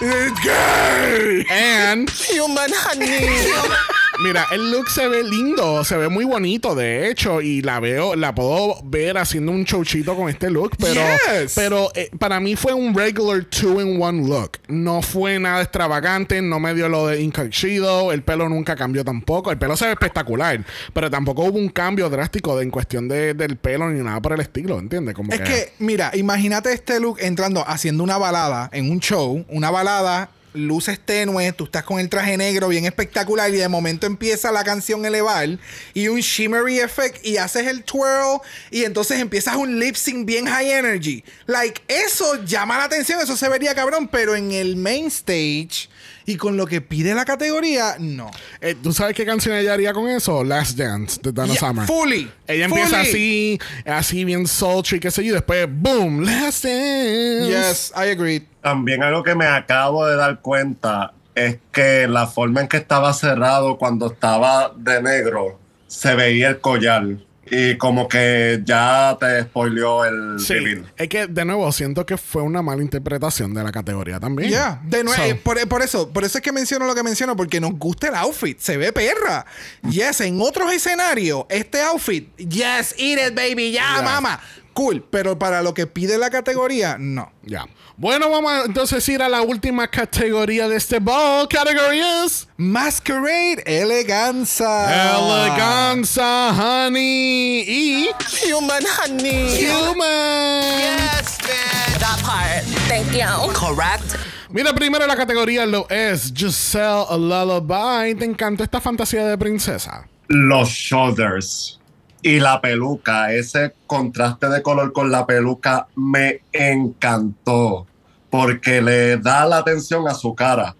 it's 0.00 0.40
gay. 0.40 1.44
And 1.50 2.08
Human 2.08 2.70
honey. 2.72 3.94
Mira, 4.22 4.46
el 4.52 4.70
look 4.70 4.90
se 4.90 5.08
ve 5.08 5.22
lindo, 5.24 5.82
se 5.82 5.96
ve 5.96 6.10
muy 6.10 6.26
bonito, 6.26 6.74
de 6.74 7.08
hecho, 7.10 7.40
y 7.40 7.62
la 7.62 7.80
veo, 7.80 8.14
la 8.16 8.34
puedo 8.34 8.76
ver 8.84 9.16
haciendo 9.16 9.50
un 9.50 9.64
showchito 9.64 10.14
con 10.14 10.28
este 10.28 10.50
look, 10.50 10.72
pero, 10.78 11.00
Yes. 11.00 11.52
pero 11.54 11.90
eh, 11.94 12.10
para 12.18 12.38
mí 12.38 12.54
fue 12.54 12.74
un 12.74 12.94
regular 12.94 13.44
two-in-one 13.44 14.28
look. 14.28 14.58
No 14.68 15.00
fue 15.00 15.38
nada 15.38 15.62
extravagante, 15.62 16.42
no 16.42 16.60
me 16.60 16.74
dio 16.74 16.90
lo 16.90 17.06
de 17.06 17.22
incognito, 17.22 18.12
el 18.12 18.22
pelo 18.22 18.46
nunca 18.50 18.76
cambió 18.76 19.04
tampoco. 19.06 19.50
El 19.52 19.58
pelo 19.58 19.74
se 19.74 19.86
ve 19.86 19.92
espectacular, 19.92 20.64
pero 20.92 21.10
tampoco 21.10 21.44
hubo 21.44 21.58
un 21.58 21.70
cambio 21.70 22.10
drástico 22.10 22.58
de, 22.58 22.64
en 22.64 22.70
cuestión 22.70 23.08
de- 23.08 23.32
del 23.32 23.56
pelo 23.56 23.88
ni 23.88 24.02
nada 24.04 24.20
por 24.20 24.34
el 24.34 24.40
estilo, 24.40 24.78
¿entiendes? 24.78 25.14
Como 25.14 25.32
Es 25.32 25.40
que, 25.40 25.72
mira, 25.78 26.10
imagínate 26.14 26.72
este 26.74 27.00
look 27.00 27.16
entrando, 27.20 27.64
haciendo 27.66 28.04
una 28.04 28.18
balada 28.18 28.68
en 28.74 28.90
un 28.90 29.00
show, 29.00 29.46
una 29.48 29.70
balada, 29.70 30.28
luces 30.52 30.98
tenues, 30.98 31.56
tú 31.56 31.64
estás 31.64 31.84
con 31.84 32.00
el 32.00 32.08
traje 32.08 32.36
negro 32.36 32.68
bien 32.68 32.84
espectacular 32.84 33.52
y 33.52 33.56
de 33.56 33.68
momento 33.68 34.06
empieza 34.06 34.50
la 34.52 34.64
canción 34.64 35.04
elevar 35.04 35.58
y 35.94 36.08
un 36.08 36.20
shimmery 36.20 36.80
effect 36.80 37.24
y 37.24 37.36
haces 37.36 37.66
el 37.66 37.84
twirl 37.84 38.40
y 38.70 38.84
entonces 38.84 39.20
empiezas 39.20 39.56
un 39.56 39.78
lip 39.78 39.94
sync 39.94 40.26
bien 40.26 40.46
high 40.46 40.70
energy. 40.70 41.24
Like, 41.46 41.82
eso 41.88 42.44
llama 42.44 42.78
la 42.78 42.84
atención, 42.84 43.20
eso 43.20 43.36
se 43.36 43.48
vería 43.48 43.74
cabrón, 43.74 44.08
pero 44.08 44.34
en 44.34 44.52
el 44.52 44.76
main 44.76 45.06
stage 45.06 45.88
y 46.26 46.36
con 46.36 46.56
lo 46.56 46.66
que 46.66 46.80
pide 46.80 47.14
la 47.14 47.24
categoría, 47.24 47.96
no. 47.98 48.30
Eh, 48.60 48.74
¿Tú 48.80 48.92
sabes 48.92 49.14
qué 49.16 49.24
canción 49.24 49.56
ella 49.56 49.74
haría 49.74 49.92
con 49.92 50.08
eso? 50.08 50.44
Last 50.44 50.76
Dance 50.78 51.20
de 51.22 51.32
Donna 51.32 51.52
Yeah, 51.52 51.60
Summer. 51.60 51.86
fully, 51.86 52.30
Ella 52.46 52.66
empieza 52.66 53.00
así, 53.00 53.58
así 53.86 54.24
bien 54.24 54.46
sultry, 54.46 55.00
qué 55.00 55.10
sé 55.10 55.22
yo, 55.24 55.30
y 55.30 55.34
después, 55.34 55.66
boom, 55.70 56.22
Last 56.24 56.64
Dance. 56.64 57.46
Yes, 57.48 57.92
I 57.96 58.10
agree. 58.10 58.46
También 58.62 59.02
algo 59.02 59.22
que 59.22 59.34
me 59.34 59.46
acabo 59.46 60.06
de 60.06 60.16
dar 60.16 60.40
cuenta 60.40 61.12
es 61.34 61.58
que 61.72 62.06
la 62.08 62.26
forma 62.26 62.60
en 62.60 62.68
que 62.68 62.76
estaba 62.76 63.12
cerrado 63.12 63.78
cuando 63.78 64.08
estaba 64.08 64.72
de 64.76 65.00
negro 65.02 65.58
se 65.86 66.14
veía 66.14 66.48
el 66.48 66.60
collar 66.60 67.04
y 67.50 67.76
como 67.76 68.06
que 68.08 68.60
ya 68.64 69.16
te 69.18 69.42
spoileó 69.42 70.04
el 70.04 70.38
Sí, 70.40 70.54
reveal. 70.54 70.92
es 70.96 71.08
que 71.08 71.26
de 71.26 71.44
nuevo 71.44 71.70
siento 71.72 72.06
que 72.06 72.16
fue 72.16 72.42
una 72.42 72.62
mala 72.62 72.82
interpretación 72.82 73.52
de 73.54 73.62
la 73.64 73.72
categoría 73.72 74.20
también. 74.20 74.50
Ya, 74.50 74.80
de 74.84 75.04
nuevo, 75.04 75.20
So, 75.22 75.28
eh, 75.28 75.34
por, 75.34 75.68
por 75.68 75.82
eso, 75.82 76.10
por 76.12 76.24
eso 76.24 76.38
es 76.38 76.42
que 76.44 76.52
menciono 76.52 76.86
lo 76.86 76.94
que 76.94 77.02
menciono, 77.02 77.36
porque 77.36 77.60
nos 77.60 77.72
gusta 77.72 78.08
el 78.08 78.14
outfit, 78.14 78.58
se 78.60 78.76
ve 78.76 78.92
perra. 78.92 79.44
Yes, 79.88 80.20
en 80.20 80.40
otros 80.40 80.72
escenarios, 80.72 81.44
este 81.48 81.80
outfit, 81.82 82.34
yes, 82.36 82.94
eat 82.98 83.28
it, 83.30 83.34
baby, 83.34 83.72
ya, 83.72 83.96
Ya. 83.96 84.02
mama. 84.02 84.40
Cool, 84.72 85.04
pero 85.10 85.38
para 85.38 85.62
lo 85.62 85.74
que 85.74 85.86
pide 85.86 86.16
la 86.18 86.30
categoría, 86.30 86.96
no. 86.98 87.32
ya. 87.42 87.66
Bueno, 87.96 88.30
vamos 88.30 88.50
a 88.50 88.64
entonces 88.64 89.06
ir 89.10 89.20
a 89.20 89.28
la 89.28 89.42
última 89.42 89.86
categoría 89.88 90.68
de 90.68 90.76
este 90.76 91.00
ball. 91.00 91.46
Category 91.48 92.00
es 92.24 92.48
Masquerade, 92.56 93.62
eleganza. 93.66 95.18
Eleganza, 95.18 96.50
honey 96.86 97.64
y 97.68 98.08
Human 98.52 98.82
honey. 99.06 99.66
human. 99.66 100.62
Yes, 100.78 101.38
man. 101.42 102.00
That 102.00 102.20
part. 102.24 102.64
Thank 102.88 103.12
you. 103.12 103.52
Correct. 103.52 104.14
Mira, 104.50 104.72
primero 104.72 105.06
la 105.06 105.14
categoría 105.16 105.66
lo 105.66 105.86
es 105.90 106.32
Giselle 106.34 107.04
a 107.08 107.16
Lullaby. 107.16 108.14
¿Te 108.14 108.24
encantó 108.24 108.64
esta 108.64 108.80
fantasía 108.80 109.26
de 109.26 109.36
princesa? 109.36 110.08
Los 110.28 110.68
shoulders 110.70 111.79
y 112.22 112.40
la 112.40 112.60
peluca, 112.60 113.32
ese 113.32 113.74
contraste 113.86 114.48
de 114.48 114.62
color 114.62 114.92
con 114.92 115.10
la 115.10 115.26
peluca 115.26 115.88
me 115.96 116.42
encantó 116.52 117.86
porque 118.28 118.80
le 118.80 119.16
da 119.16 119.46
la 119.46 119.58
atención 119.58 120.06
a 120.06 120.14
su 120.14 120.34
cara. 120.34 120.76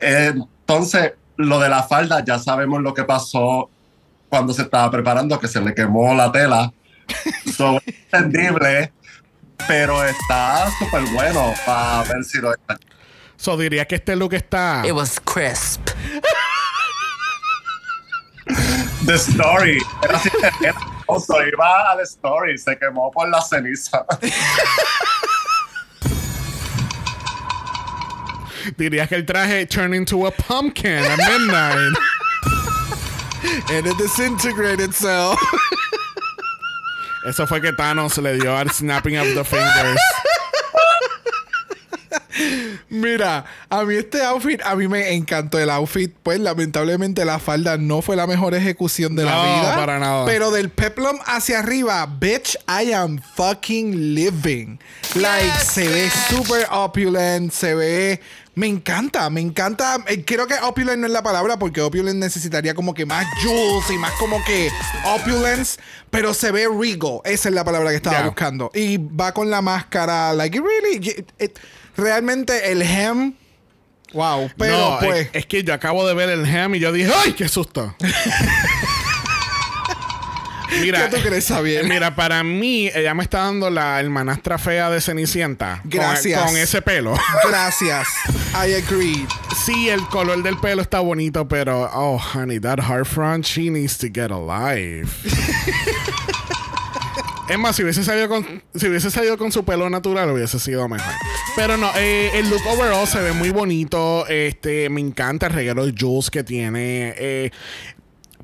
Entonces, 0.00 1.12
lo 1.36 1.58
de 1.58 1.68
la 1.68 1.82
falda, 1.82 2.24
ya 2.24 2.38
sabemos 2.38 2.80
lo 2.82 2.94
que 2.94 3.04
pasó 3.04 3.68
cuando 4.28 4.52
se 4.54 4.62
estaba 4.62 4.90
preparando, 4.90 5.38
que 5.38 5.48
se 5.48 5.60
le 5.60 5.74
quemó 5.74 6.14
la 6.14 6.32
tela. 6.32 6.72
So, 7.54 7.76
es 7.86 7.94
entendible, 8.10 8.92
pero 9.68 10.02
está 10.02 10.66
súper 10.78 11.02
bueno 11.12 11.54
para 11.64 12.02
ver 12.02 12.24
si 12.24 12.38
lo 12.38 12.52
So 13.36 13.56
diría 13.56 13.84
que 13.84 13.94
este 13.96 14.16
look 14.16 14.34
está. 14.34 14.82
It 14.84 14.92
was 14.92 15.20
crisp. 15.20 15.90
The 19.04 19.18
story. 19.18 19.80
Era 20.02 20.16
así, 20.16 20.30
era 20.62 20.72
famoso. 21.06 21.34
Iba 21.46 21.90
al 21.92 22.00
story, 22.00 22.56
se 22.56 22.76
quemó 22.76 23.12
por 23.12 23.28
la 23.28 23.40
ceniza. 23.42 24.06
Dirías 28.78 29.08
que 29.08 29.16
el 29.16 29.26
traje 29.26 29.66
turned 29.68 29.94
into 29.94 30.26
a 30.26 30.30
pumpkin 30.30 31.04
at 31.04 31.18
midnight. 31.18 31.94
And 33.70 33.86
it 33.86 33.98
disintegrated 33.98 34.80
itself. 34.80 35.38
Eso 37.26 37.46
fue 37.46 37.60
que 37.60 37.72
Thanos 37.72 38.16
le 38.22 38.38
dio 38.38 38.54
al 38.56 38.70
snapping 38.70 39.18
of 39.18 39.34
the 39.34 39.44
fingers. 39.44 39.98
Mira, 42.88 43.44
a 43.70 43.84
mí 43.84 43.94
este 43.94 44.22
outfit, 44.22 44.60
a 44.64 44.74
mí 44.76 44.88
me 44.88 45.14
encantó 45.14 45.58
el 45.58 45.70
outfit. 45.70 46.12
Pues 46.22 46.40
lamentablemente 46.40 47.24
la 47.24 47.38
falda 47.38 47.76
no 47.76 48.02
fue 48.02 48.16
la 48.16 48.26
mejor 48.26 48.54
ejecución 48.54 49.16
de 49.16 49.24
la 49.24 49.34
No, 49.34 49.42
vida. 49.60 49.74
para 49.76 49.98
nada. 49.98 50.24
Pero 50.26 50.50
del 50.50 50.70
peplum 50.70 51.18
hacia 51.26 51.60
arriba, 51.60 52.06
bitch, 52.06 52.56
I 52.68 52.92
am 52.92 53.20
fucking 53.36 54.14
living. 54.14 54.78
Like, 55.14 55.58
se 55.64 55.88
ve 55.88 56.10
super 56.28 56.66
opulent, 56.70 57.52
se 57.52 57.74
ve... 57.74 58.20
Me 58.56 58.68
encanta, 58.68 59.28
me 59.30 59.40
encanta. 59.40 59.96
Eh, 60.06 60.22
creo 60.24 60.46
que 60.46 60.54
opulent 60.62 61.00
no 61.00 61.06
es 61.08 61.12
la 61.12 61.24
palabra 61.24 61.58
porque 61.58 61.80
opulent 61.80 62.20
necesitaría 62.20 62.72
como 62.72 62.94
que 62.94 63.04
más 63.04 63.26
jewels 63.42 63.90
y 63.90 63.98
más 63.98 64.12
como 64.12 64.40
que 64.44 64.70
opulence. 65.04 65.80
Pero 66.10 66.32
se 66.34 66.52
ve 66.52 66.68
regal. 66.68 67.18
Esa 67.24 67.48
es 67.48 67.54
la 67.54 67.64
palabra 67.64 67.90
que 67.90 67.96
estaba 67.96 68.18
Yeah. 68.18 68.26
buscando. 68.26 68.70
Y 68.72 68.98
va 68.98 69.34
con 69.34 69.50
la 69.50 69.60
máscara. 69.60 70.32
Like, 70.34 70.56
it 70.56 70.62
really... 70.64 70.98
it- 71.08 71.32
it- 71.40 71.58
realmente 71.96 72.70
el 72.72 72.82
hem... 72.82 73.34
Wow. 74.12 74.50
Pero 74.56 74.78
no, 74.78 74.98
pues... 75.00 75.26
es, 75.26 75.30
es 75.32 75.46
que 75.46 75.64
yo 75.64 75.74
acabo 75.74 76.06
de 76.06 76.14
ver 76.14 76.28
el 76.28 76.44
ham 76.44 76.74
y 76.76 76.78
yo 76.78 76.92
dije, 76.92 77.10
¡ay, 77.24 77.32
qué 77.32 77.48
susto! 77.48 77.96
Mira, 80.80 81.08
¿Qué 81.08 81.16
tú 81.16 81.22
crees, 81.22 81.46
Xavier? 81.46 81.84
Mira, 81.84 82.14
para 82.14 82.42
mí, 82.42 82.90
ella 82.94 83.14
me 83.14 83.22
está 83.22 83.38
dando 83.44 83.70
la 83.70 84.00
hermanastra 84.00 84.58
fea 84.58 84.90
de 84.90 85.00
Cenicienta. 85.00 85.80
con- 85.82 85.90
Gracias. 85.90 86.42
Con, 86.42 86.56
ese 86.56 86.82
pelo. 86.82 87.14
Gracias. 87.48 88.08
I 88.52 88.74
agree. 88.74 89.26
sí, 89.64 89.88
el 89.88 90.06
color 90.08 90.42
del 90.42 90.58
pelo 90.58 90.82
está 90.82 91.00
bonito, 91.00 91.46
pero, 91.46 91.90
oh, 91.92 92.18
honey, 92.34 92.58
that 92.60 92.80
heart 92.80 93.06
front, 93.06 93.44
she 93.44 93.70
needs 93.70 93.96
to 93.98 94.06
get 94.12 94.30
a 94.30 94.38
life. 94.38 95.12
Es 97.48 97.58
más, 97.58 97.76
si 97.76 97.82
hubiese 97.82 98.02
salido 98.02 98.28
con, 98.28 98.62
si 98.74 98.88
hubiese 98.88 99.10
salido 99.10 99.36
con 99.36 99.52
su 99.52 99.64
pelo 99.64 99.90
natural, 99.90 100.30
hubiese 100.30 100.58
sido 100.58 100.88
mejor. 100.88 101.12
Pero 101.54 101.76
no, 101.76 101.90
eh, 101.96 102.30
el 102.34 102.48
look 102.48 102.62
overall 102.66 103.06
se 103.06 103.20
ve 103.20 103.32
muy 103.32 103.50
bonito. 103.50 104.26
Este, 104.28 104.88
me 104.88 105.00
encanta 105.02 105.46
el 105.48 105.52
reguero 105.52 105.84
de 105.84 105.94
Jules 105.98 106.30
que 106.30 106.42
tiene. 106.42 107.14
Eh, 107.18 107.50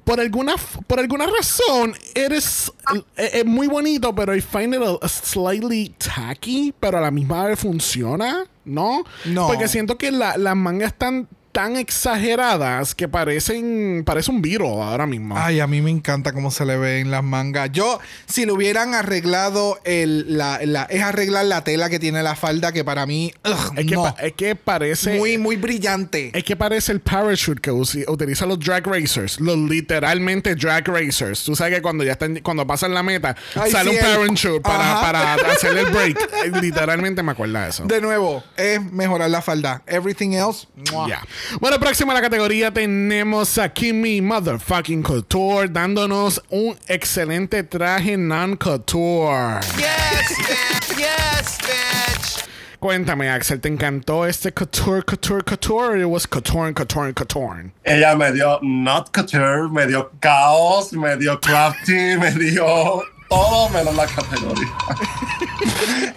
por 0.05 0.21
alguna, 0.21 0.55
por 0.87 1.01
alguna 1.01 1.27
razón, 1.27 1.95
eres 2.15 2.71
eh, 3.17 3.31
es 3.35 3.47
muy 3.47 3.69
bonito, 3.69 4.15
pero 4.15 4.35
I 4.37 4.41
find 4.43 4.75
it 4.75 4.83
a, 4.83 4.99
a 5.05 5.09
slightly 5.09 5.95
tacky, 5.97 6.75
pero 6.79 6.99
a 6.99 7.01
la 7.01 7.11
misma 7.11 7.47
vez 7.47 7.59
funciona, 7.59 8.45
¿no? 8.67 9.05
No. 9.25 9.47
Porque 9.47 9.67
siento 9.69 9.97
que 9.97 10.11
la- 10.11 10.37
las 10.37 10.57
mangas 10.57 10.93
están 10.93 11.27
tan 11.53 11.77
exageradas 11.77 12.95
que 12.95 13.09
parecen 13.09 14.03
parece 14.05 14.31
un 14.31 14.41
Beatle 14.43 14.69
ahora 14.69 15.07
mismo. 15.07 15.37
Ay, 15.37 15.61
a 15.61 15.67
mí 15.67 15.81
me 15.81 15.91
encanta 15.91 16.33
cómo 16.33 16.51
se 16.51 16.65
le 16.65 16.77
ve 16.77 17.01
en 17.01 17.11
las 17.11 17.23
mangas. 17.25 17.71
Yo, 17.73 17.99
si 18.27 18.47
lo 18.47 18.55
hubieran 18.55 18.95
arreglado, 18.95 19.81
el, 19.85 20.37
la, 20.39 20.61
la- 20.65 20.85
es 20.85 21.03
arreglar 21.03 21.47
la 21.47 21.65
tela 21.65 21.89
que 21.91 21.99
tiene 21.99 22.23
la 22.23 22.35
falda, 22.37 22.73
que 22.73 22.85
para 22.85 23.07
mí, 23.07 23.33
ugh, 23.45 23.73
es, 23.79 23.87
que 23.87 23.95
no. 23.95 24.03
pa- 24.03 24.17
es 24.23 24.33
que 24.35 24.55
parece 24.57 25.19
muy, 25.19 25.39
muy 25.39 25.57
brillante. 25.57 26.31
Es 26.35 26.45
que 26.45 26.57
parece 26.57 26.93
el 26.93 27.01
parachute 27.01 27.61
que 27.61 27.71
utilizan 27.73 28.49
los 28.49 28.59
drag 28.61 28.87
racers, 28.87 29.41
los 29.41 29.57
literalmente 29.59 30.55
drag 30.55 30.87
racers. 30.89 31.45
Tú 31.45 31.57
sabes 31.57 31.75
que 31.75 31.83
cuando 31.83 32.05
ya 32.05 32.13
están, 32.13 32.37
cuando 32.41 32.67
pasan 32.67 32.95
la 32.95 33.03
meta, 33.03 33.35
Ay, 33.55 33.71
sale 33.73 33.91
sí, 33.93 33.97
un 33.97 34.03
parachute 34.03 34.61
para, 34.61 35.01
para 35.01 35.35
hacer 35.53 35.77
el 35.77 35.87
break. 35.87 36.19
Eh, 36.45 36.61
literalmente 36.61 37.23
me 37.23 37.33
acuerda 37.33 37.65
de 37.65 37.71
eso. 37.71 37.85
De 37.85 38.01
nuevo, 38.01 38.43
es 38.57 38.81
mejorar 38.93 39.31
la 39.31 39.43
falda. 39.43 39.83
Everything 39.87 40.31
else. 40.33 40.67
Ya. 41.09 41.23
Bueno, 41.61 41.79
próximo 41.79 42.13
a 42.13 42.15
la 42.15 42.23
categoría 42.23 42.71
tenemos 42.71 43.59
a 43.59 43.69
Kimmy 43.69 44.21
Motherfucking 44.21 45.03
Couture 45.03 45.69
dándonos 45.69 46.43
un 46.51 46.77
excelente 46.87 47.63
traje 47.63 48.17
non-couture. 48.17 49.61
Yes, 49.77 50.37
bitch. 50.39 50.99
Yes, 50.99 51.59
bitch. 51.59 52.45
Cuéntame, 52.79 53.29
Axel, 53.29 53.61
¿te 53.61 53.69
encantó 53.69 54.25
este 54.27 54.53
couture, 54.53 55.03
couture, 55.03 55.43
couture? 55.43 55.91
Or 55.91 55.99
it 55.99 56.07
was 56.07 56.27
couture, 56.27 56.73
couture, 56.73 57.13
couture? 57.13 57.73
Ella 57.85 58.17
me 58.17 58.33
dio 58.33 58.59
not 58.63 59.13
couture, 59.13 59.69
me 59.71 59.87
dio 59.87 60.11
caos, 60.21 60.93
me 60.93 61.17
dio 61.17 61.39
crafty, 61.39 62.17
me 62.17 62.31
dio 62.31 63.03
todo 63.29 63.69
menos 63.69 63.95
la 63.95 64.07
categoría. 64.07 64.69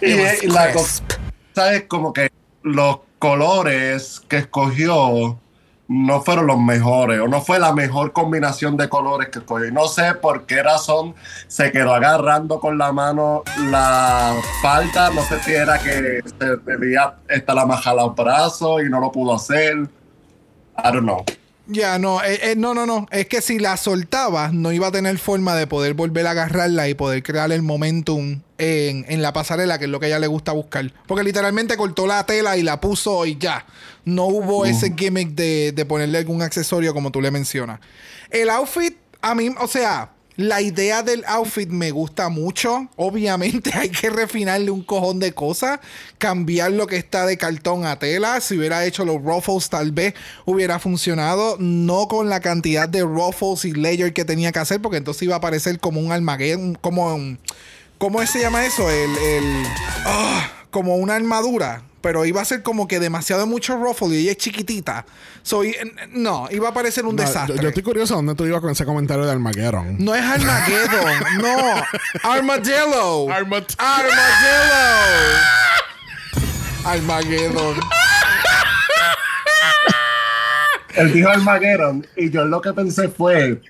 y, 0.00 0.46
y 0.46 0.48
la 0.48 0.72
cosa 0.72 1.74
es 1.74 1.82
como 1.82 2.12
que 2.12 2.30
los 2.62 2.98
colores 3.24 4.20
que 4.28 4.36
escogió 4.36 5.40
no 5.88 6.20
fueron 6.20 6.46
los 6.46 6.60
mejores 6.60 7.20
o 7.20 7.26
no 7.26 7.40
fue 7.40 7.58
la 7.58 7.72
mejor 7.72 8.12
combinación 8.12 8.76
de 8.76 8.90
colores 8.90 9.30
que 9.30 9.38
escogió. 9.38 9.70
No 9.70 9.88
sé 9.88 10.12
por 10.12 10.44
qué 10.44 10.62
razón 10.62 11.14
se 11.48 11.72
quedó 11.72 11.94
agarrando 11.94 12.60
con 12.60 12.76
la 12.76 12.92
mano 12.92 13.42
la 13.70 14.36
falda. 14.60 15.08
No 15.08 15.22
sé 15.22 15.42
si 15.42 15.54
era 15.54 15.78
que 15.78 16.20
se 16.38 16.56
debía 16.66 17.14
estar 17.26 17.58
amajada 17.58 18.02
al 18.02 18.10
brazo 18.10 18.82
y 18.82 18.90
no 18.90 19.00
lo 19.00 19.10
pudo 19.10 19.36
hacer. 19.36 19.88
I 20.76 20.92
don't 20.92 21.04
know. 21.04 21.24
Ya, 21.66 21.98
no, 21.98 22.22
eh, 22.22 22.50
eh, 22.50 22.56
no, 22.58 22.74
no, 22.74 22.84
no. 22.84 23.06
Es 23.10 23.26
que 23.26 23.40
si 23.40 23.58
la 23.58 23.78
soltaba, 23.78 24.50
no 24.52 24.70
iba 24.70 24.88
a 24.88 24.92
tener 24.92 25.16
forma 25.16 25.54
de 25.56 25.66
poder 25.66 25.94
volver 25.94 26.26
a 26.26 26.32
agarrarla 26.32 26.90
y 26.90 26.94
poder 26.94 27.22
crear 27.22 27.50
el 27.52 27.62
momentum 27.62 28.42
en, 28.58 29.04
en 29.08 29.22
la 29.22 29.32
pasarela, 29.32 29.78
que 29.78 29.84
es 29.84 29.90
lo 29.90 30.00
que 30.00 30.06
a 30.06 30.08
ella 30.08 30.18
le 30.18 30.26
gusta 30.26 30.52
buscar. 30.52 30.92
Porque 31.06 31.24
literalmente 31.24 31.76
cortó 31.76 32.06
la 32.06 32.24
tela 32.26 32.56
y 32.56 32.62
la 32.62 32.80
puso 32.80 33.26
y 33.26 33.36
ya. 33.36 33.66
No 34.04 34.26
hubo 34.26 34.66
ese 34.66 34.94
gimmick 34.96 35.30
de, 35.30 35.72
de 35.72 35.84
ponerle 35.84 36.18
algún 36.18 36.42
accesorio 36.42 36.92
como 36.92 37.10
tú 37.10 37.20
le 37.20 37.30
mencionas. 37.30 37.80
El 38.30 38.50
outfit, 38.50 38.96
a 39.22 39.34
mí, 39.34 39.54
o 39.60 39.66
sea, 39.66 40.10
la 40.36 40.60
idea 40.60 41.04
del 41.04 41.24
outfit 41.26 41.68
me 41.68 41.92
gusta 41.92 42.28
mucho. 42.28 42.88
Obviamente 42.96 43.70
hay 43.74 43.90
que 43.90 44.10
refinarle 44.10 44.70
un 44.70 44.82
cojón 44.82 45.20
de 45.20 45.32
cosas. 45.32 45.78
Cambiar 46.18 46.72
lo 46.72 46.86
que 46.86 46.96
está 46.96 47.24
de 47.24 47.38
cartón 47.38 47.86
a 47.86 47.98
tela. 47.98 48.40
Si 48.40 48.58
hubiera 48.58 48.84
hecho 48.84 49.04
los 49.04 49.22
ruffles, 49.22 49.68
tal 49.68 49.92
vez 49.92 50.14
hubiera 50.44 50.80
funcionado. 50.80 51.56
No 51.60 52.08
con 52.08 52.28
la 52.28 52.40
cantidad 52.40 52.88
de 52.88 53.02
ruffles 53.02 53.64
y 53.64 53.72
layer 53.72 54.12
que 54.12 54.24
tenía 54.24 54.50
que 54.50 54.58
hacer. 54.58 54.82
Porque 54.82 54.96
entonces 54.96 55.22
iba 55.22 55.36
a 55.36 55.40
parecer 55.40 55.78
como 55.78 56.00
un 56.00 56.10
Armageddon. 56.10 56.74
Como 56.80 57.14
un. 57.14 57.38
¿Cómo 57.98 58.24
se 58.26 58.40
llama 58.40 58.64
eso? 58.66 58.90
El. 58.90 59.16
el 59.16 59.66
ah, 60.04 60.48
como 60.70 60.96
una 60.96 61.14
armadura. 61.16 61.82
Pero 62.00 62.26
iba 62.26 62.42
a 62.42 62.44
ser 62.44 62.62
como 62.62 62.86
que 62.86 63.00
demasiado 63.00 63.46
mucho 63.46 63.76
ruffle 63.78 64.08
y 64.08 64.18
ella 64.24 64.32
es 64.32 64.36
chiquitita. 64.36 65.06
So, 65.42 65.64
y- 65.64 65.74
no, 66.10 66.48
iba 66.50 66.68
a 66.68 66.74
parecer 66.74 67.06
un 67.06 67.16
No, 67.16 67.22
desastre. 67.22 67.56
yo, 67.56 67.62
yo 67.62 67.68
estoy 67.68 67.82
curioso 67.82 68.14
dónde 68.14 68.34
tú 68.34 68.44
ibas 68.44 68.60
con 68.60 68.70
ese 68.70 68.84
comentario 68.84 69.24
de 69.24 69.32
Armageddon. 69.32 69.96
No 70.04 70.14
es 70.14 70.22
Armageddon, 70.22 71.14
no. 71.40 72.30
Armadillo. 72.30 73.28
Armat- 73.28 73.74
Armadillo. 73.78 75.40
Armageddon. 76.84 77.80
Él 80.96 81.12
dijo 81.12 81.28
Armageddon 81.30 82.06
y 82.16 82.30
yo 82.30 82.44
lo 82.44 82.60
que 82.60 82.72
pensé 82.74 83.08
fue 83.08 83.60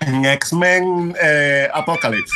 en 0.00 0.24
X-Men 0.24 1.14
eh, 1.20 1.68
Apocalypse, 1.74 2.32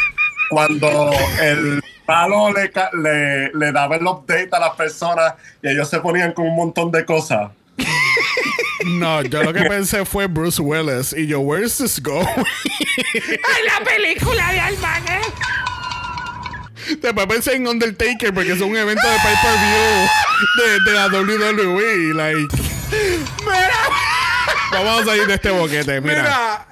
cuando 0.50 1.10
el 1.40 1.82
palo 2.06 2.52
le, 2.52 2.70
ca- 2.70 2.90
le, 2.92 3.50
le 3.52 3.72
daba 3.72 3.96
el 3.96 4.06
update 4.06 4.48
a 4.52 4.58
las 4.60 4.70
personas 4.76 5.34
y 5.62 5.68
ellos 5.70 5.88
se 5.88 6.00
ponían 6.00 6.32
con 6.32 6.46
un 6.46 6.56
montón 6.56 6.90
de 6.90 7.04
cosas. 7.04 7.50
No, 8.86 9.22
yo 9.22 9.42
lo 9.42 9.52
que 9.52 9.62
pensé 9.68 10.04
fue 10.04 10.26
Bruce 10.26 10.60
Willis. 10.60 11.12
Y 11.16 11.26
yo, 11.26 11.40
where 11.40 11.64
is 11.64 11.78
this 11.78 12.00
going? 12.02 12.26
¡Ay, 12.28 13.62
la 13.66 13.84
película 13.84 14.52
de 14.52 14.60
Almaguer! 14.60 15.20
Después 17.00 17.26
pensé 17.26 17.54
en 17.54 17.66
Undertaker 17.66 18.34
porque 18.34 18.52
es 18.52 18.60
un 18.60 18.76
evento 18.76 19.08
de 19.08 19.16
pay-per-view 19.16 20.08
de, 20.58 20.80
de 20.84 20.92
la 20.92 21.06
WWE. 21.06 22.12
Like, 22.14 22.56
vamos 24.70 25.00
a 25.02 25.04
salir 25.06 25.26
de 25.26 25.34
este 25.34 25.50
boquete. 25.50 26.00
Mira. 26.02 26.22
Mira. 26.22 26.66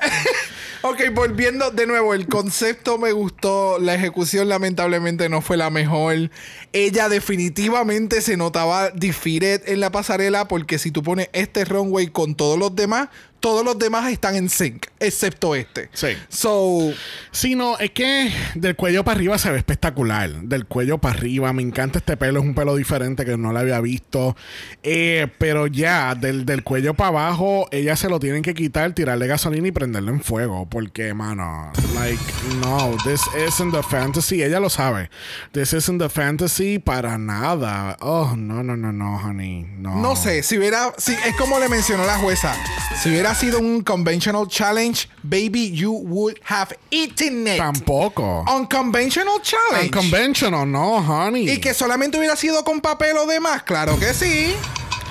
Ok, 0.82 1.00
volviendo 1.14 1.70
de 1.70 1.86
nuevo, 1.86 2.12
el 2.14 2.26
concepto 2.26 2.98
me 2.98 3.12
gustó, 3.12 3.78
la 3.78 3.94
ejecución 3.94 4.48
lamentablemente 4.48 5.28
no 5.28 5.40
fue 5.40 5.56
la 5.56 5.70
mejor. 5.70 6.30
Ella 6.72 7.08
definitivamente 7.08 8.20
se 8.20 8.36
notaba 8.36 8.90
defeated 8.90 9.68
en 9.68 9.80
la 9.80 9.90
pasarela 9.90 10.48
porque 10.48 10.78
si 10.78 10.90
tú 10.90 11.02
pones 11.02 11.28
este 11.32 11.64
runway 11.64 12.08
con 12.08 12.34
todos 12.34 12.58
los 12.58 12.74
demás, 12.74 13.08
todos 13.42 13.64
los 13.64 13.78
demás 13.78 14.10
están 14.10 14.36
en 14.36 14.48
sync, 14.48 14.86
excepto 15.00 15.54
este. 15.54 15.90
Sí. 15.92 16.16
So, 16.28 16.94
Sí, 17.32 17.54
no, 17.54 17.78
es 17.78 17.90
que 17.92 18.30
del 18.54 18.76
cuello 18.76 19.04
para 19.04 19.16
arriba 19.16 19.38
se 19.38 19.50
ve 19.50 19.56
espectacular. 19.56 20.30
Del 20.42 20.66
cuello 20.66 20.98
para 20.98 21.16
arriba, 21.16 21.52
me 21.52 21.62
encanta 21.62 21.98
este 21.98 22.16
pelo, 22.16 22.40
es 22.40 22.44
un 22.44 22.54
pelo 22.54 22.76
diferente 22.76 23.24
que 23.24 23.38
no 23.38 23.52
lo 23.52 23.58
había 23.58 23.80
visto. 23.80 24.36
Eh, 24.82 25.28
pero 25.38 25.66
ya, 25.66 26.14
del, 26.14 26.44
del 26.44 26.62
cuello 26.62 26.94
para 26.94 27.08
abajo, 27.08 27.68
ella 27.72 27.96
se 27.96 28.08
lo 28.08 28.20
tienen 28.20 28.42
que 28.42 28.52
quitar, 28.54 28.92
tirarle 28.92 29.26
gasolina 29.26 29.66
y 29.66 29.72
prenderlo 29.72 30.12
en 30.12 30.22
fuego. 30.22 30.68
Porque, 30.68 31.14
mano, 31.14 31.72
like, 31.94 32.22
no, 32.60 32.96
this 33.04 33.22
isn't 33.48 33.74
the 33.74 33.82
fantasy. 33.82 34.42
Ella 34.42 34.60
lo 34.60 34.68
sabe. 34.68 35.10
This 35.52 35.72
isn't 35.72 36.00
the 36.00 36.10
fantasy 36.10 36.78
para 36.78 37.16
nada. 37.16 37.96
Oh, 38.00 38.34
no, 38.36 38.62
no, 38.62 38.76
no, 38.76 38.92
no, 38.92 39.16
honey. 39.16 39.66
No. 39.78 39.96
no 39.96 40.16
sé, 40.16 40.42
si 40.42 40.58
hubiera, 40.58 40.92
si, 40.98 41.12
es 41.12 41.34
como 41.36 41.58
le 41.58 41.68
mencionó 41.68 42.04
la 42.04 42.18
jueza, 42.18 42.54
si 43.02 43.08
hubiera 43.08 43.31
sido 43.34 43.58
un 43.58 43.82
conventional 43.82 44.46
challenge, 44.48 45.08
baby, 45.22 45.70
you 45.72 45.92
would 45.92 46.38
have 46.44 46.76
eaten 46.90 47.46
it. 47.46 47.58
Tampoco. 47.58 48.44
Unconventional 48.48 49.40
challenge. 49.42 49.86
Unconventional, 49.86 50.66
no, 50.70 50.98
honey. 50.98 51.48
y 51.50 51.58
que 51.58 51.74
solamente 51.74 52.18
hubiera 52.18 52.36
sido 52.36 52.62
con 52.64 52.80
papel 52.80 53.16
o 53.16 53.26
demás, 53.26 53.62
claro 53.62 53.98
que 53.98 54.14
sí. 54.14 54.54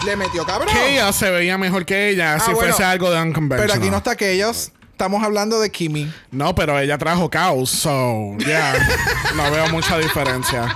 Le 0.06 0.16
metió 0.16 0.46
cabrón. 0.46 0.74
que 0.74 0.94
ella 0.94 1.12
se 1.14 1.30
veía 1.30 1.58
mejor 1.60 1.86
que 1.86 2.10
ella 2.10 2.34
Ah, 2.36 2.40
si 2.40 2.52
bueno, 2.54 2.70
fuese 2.70 2.84
algo 2.84 3.12
de 3.12 3.22
unconventional. 3.22 3.68
Pero 3.68 3.80
aquí 3.80 3.92
no 3.92 3.98
está 3.98 4.16
que 4.16 4.32
ellos. 4.32 4.72
Estamos 4.92 5.24
hablando 5.24 5.60
de 5.60 5.72
Kimi. 5.72 6.12
No, 6.32 6.54
pero 6.54 6.78
ella 6.80 6.98
trajo 6.98 7.30
caos, 7.30 7.70
so 7.72 8.36
yeah, 8.38 8.74
no 9.36 9.50
veo 9.52 9.68
mucha 9.70 9.98
diferencia. 9.98 10.74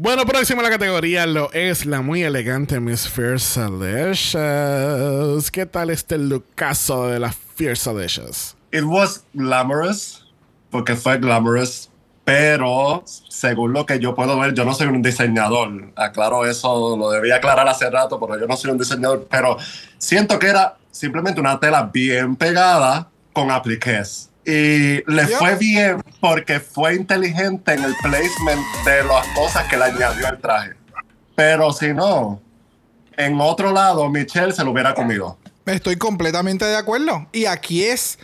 Bueno, 0.00 0.24
próximo 0.26 0.60
a 0.60 0.62
la 0.62 0.70
categoría 0.70 1.26
lo 1.26 1.52
es 1.52 1.84
la 1.84 2.02
muy 2.02 2.22
elegante 2.22 2.78
Miss 2.78 3.08
Fierce 3.08 3.60
Delicious. 3.60 5.50
¿Qué 5.50 5.66
tal 5.66 5.90
este 5.90 6.16
lookazo 6.18 7.08
de 7.08 7.18
la 7.18 7.32
Fierce 7.32 7.92
Delicious? 7.92 8.56
It 8.70 8.84
was 8.84 9.24
glamorous, 9.34 10.24
porque 10.70 10.94
fue 10.94 11.18
glamorous, 11.18 11.90
pero 12.24 13.02
según 13.06 13.72
lo 13.72 13.86
que 13.86 13.98
yo 13.98 14.14
puedo 14.14 14.38
ver, 14.38 14.54
yo 14.54 14.64
no 14.64 14.72
soy 14.72 14.86
un 14.86 15.02
diseñador. 15.02 15.90
Aclaro 15.96 16.46
eso, 16.46 16.96
lo 16.96 17.10
debía 17.10 17.34
aclarar 17.34 17.66
hace 17.66 17.90
rato, 17.90 18.20
pero 18.20 18.38
yo 18.38 18.46
no 18.46 18.56
soy 18.56 18.70
un 18.70 18.78
diseñador. 18.78 19.26
Pero 19.28 19.56
siento 19.98 20.38
que 20.38 20.46
era 20.46 20.76
simplemente 20.92 21.40
una 21.40 21.58
tela 21.58 21.90
bien 21.92 22.36
pegada 22.36 23.10
con 23.32 23.50
apliques. 23.50 24.30
Y 24.50 25.04
le 25.06 25.26
fue 25.26 25.56
bien 25.56 26.02
porque 26.20 26.58
fue 26.58 26.94
inteligente 26.94 27.74
en 27.74 27.84
el 27.84 27.94
placement 28.02 28.64
de 28.86 29.04
las 29.04 29.26
cosas 29.34 29.68
que 29.68 29.76
le 29.76 29.84
añadió 29.84 30.26
al 30.26 30.38
traje. 30.40 30.72
Pero 31.34 31.70
si 31.70 31.92
no, 31.92 32.40
en 33.18 33.38
otro 33.42 33.72
lado, 33.72 34.08
Michelle 34.08 34.52
se 34.52 34.64
lo 34.64 34.70
hubiera 34.70 34.94
comido. 34.94 35.36
Estoy 35.66 35.96
completamente 35.96 36.64
de 36.64 36.76
acuerdo. 36.76 37.28
Y 37.30 37.44
aquí 37.44 37.84
es. 37.84 38.18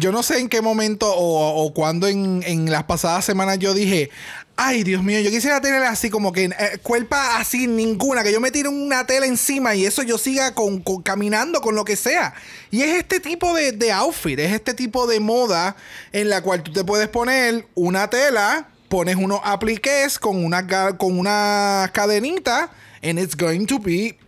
Yo 0.00 0.12
no 0.12 0.22
sé 0.22 0.38
en 0.38 0.48
qué 0.48 0.62
momento 0.62 1.12
o, 1.12 1.62
o 1.62 1.74
cuándo 1.74 2.08
en, 2.08 2.70
las 2.70 2.84
pasadas 2.84 3.22
semanas 3.24 3.58
yo 3.58 3.74
dije. 3.74 4.10
Ay, 4.56 4.82
Dios 4.82 5.02
mío, 5.02 5.20
yo 5.20 5.30
quisiera 5.30 5.60
tener 5.60 5.82
así 5.82 6.10
como 6.10 6.32
que 6.32 6.44
eh, 6.44 6.78
cuerpa 6.82 7.38
así 7.38 7.66
ninguna, 7.66 8.22
que 8.22 8.32
yo 8.32 8.40
me 8.40 8.50
tire 8.50 8.68
una 8.68 9.06
tela 9.06 9.24
encima 9.26 9.74
y 9.74 9.86
eso 9.86 10.02
yo 10.02 10.18
siga 10.18 10.54
con, 10.54 10.82
caminando 11.02 11.60
con 11.60 11.74
lo 11.74 11.84
que 11.84 11.96
sea. 11.96 12.34
Y 12.70 12.82
es 12.82 12.98
este 12.98 13.20
tipo 13.20 13.54
de, 13.54 13.72
de 13.72 13.92
outfit, 13.92 14.38
es 14.38 14.52
este 14.52 14.74
tipo 14.74 15.06
de 15.06 15.20
moda 15.20 15.76
en 16.12 16.28
la 16.28 16.42
cual 16.42 16.62
tú 16.62 16.72
te 16.72 16.84
puedes 16.84 17.08
poner 17.08 17.66
una 17.74 18.08
tela, 18.10 18.68
pones 18.88 19.16
unos 19.16 19.40
apliques 19.44 20.18
con 20.18 20.44
una, 20.44 20.66
con 20.96 21.18
una 21.18 21.90
cadenita, 21.92 22.70
and 23.02 23.18
it's 23.18 23.36
going 23.36 23.66
to 23.66 23.78
be 23.78 24.18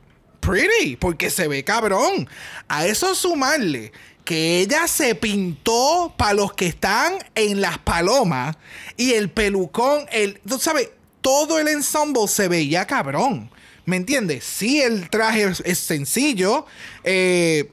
pretty, 0.40 0.96
porque 0.96 1.30
se 1.30 1.48
ve 1.48 1.62
cabrón. 1.62 2.28
A 2.68 2.86
eso 2.86 3.14
sumarle 3.14 3.92
que 4.24 4.60
ella 4.60 4.86
se 4.86 5.14
pintó 5.14 6.14
para 6.16 6.34
los 6.34 6.52
que 6.52 6.66
están 6.66 7.14
en 7.34 7.60
las 7.60 7.78
palomas 7.78 8.56
y 8.96 9.12
el 9.12 9.30
pelucón, 9.30 10.06
el, 10.12 10.40
tú 10.48 10.58
sabes, 10.58 10.90
todo 11.20 11.58
el 11.58 11.68
ensemble 11.68 12.28
se 12.28 12.48
veía 12.48 12.86
cabrón. 12.86 13.50
¿Me 13.84 13.96
entiendes? 13.96 14.44
Sí, 14.44 14.80
el 14.80 15.10
traje 15.10 15.44
es, 15.44 15.62
es 15.66 15.78
sencillo. 15.78 16.66
eh, 17.04 17.70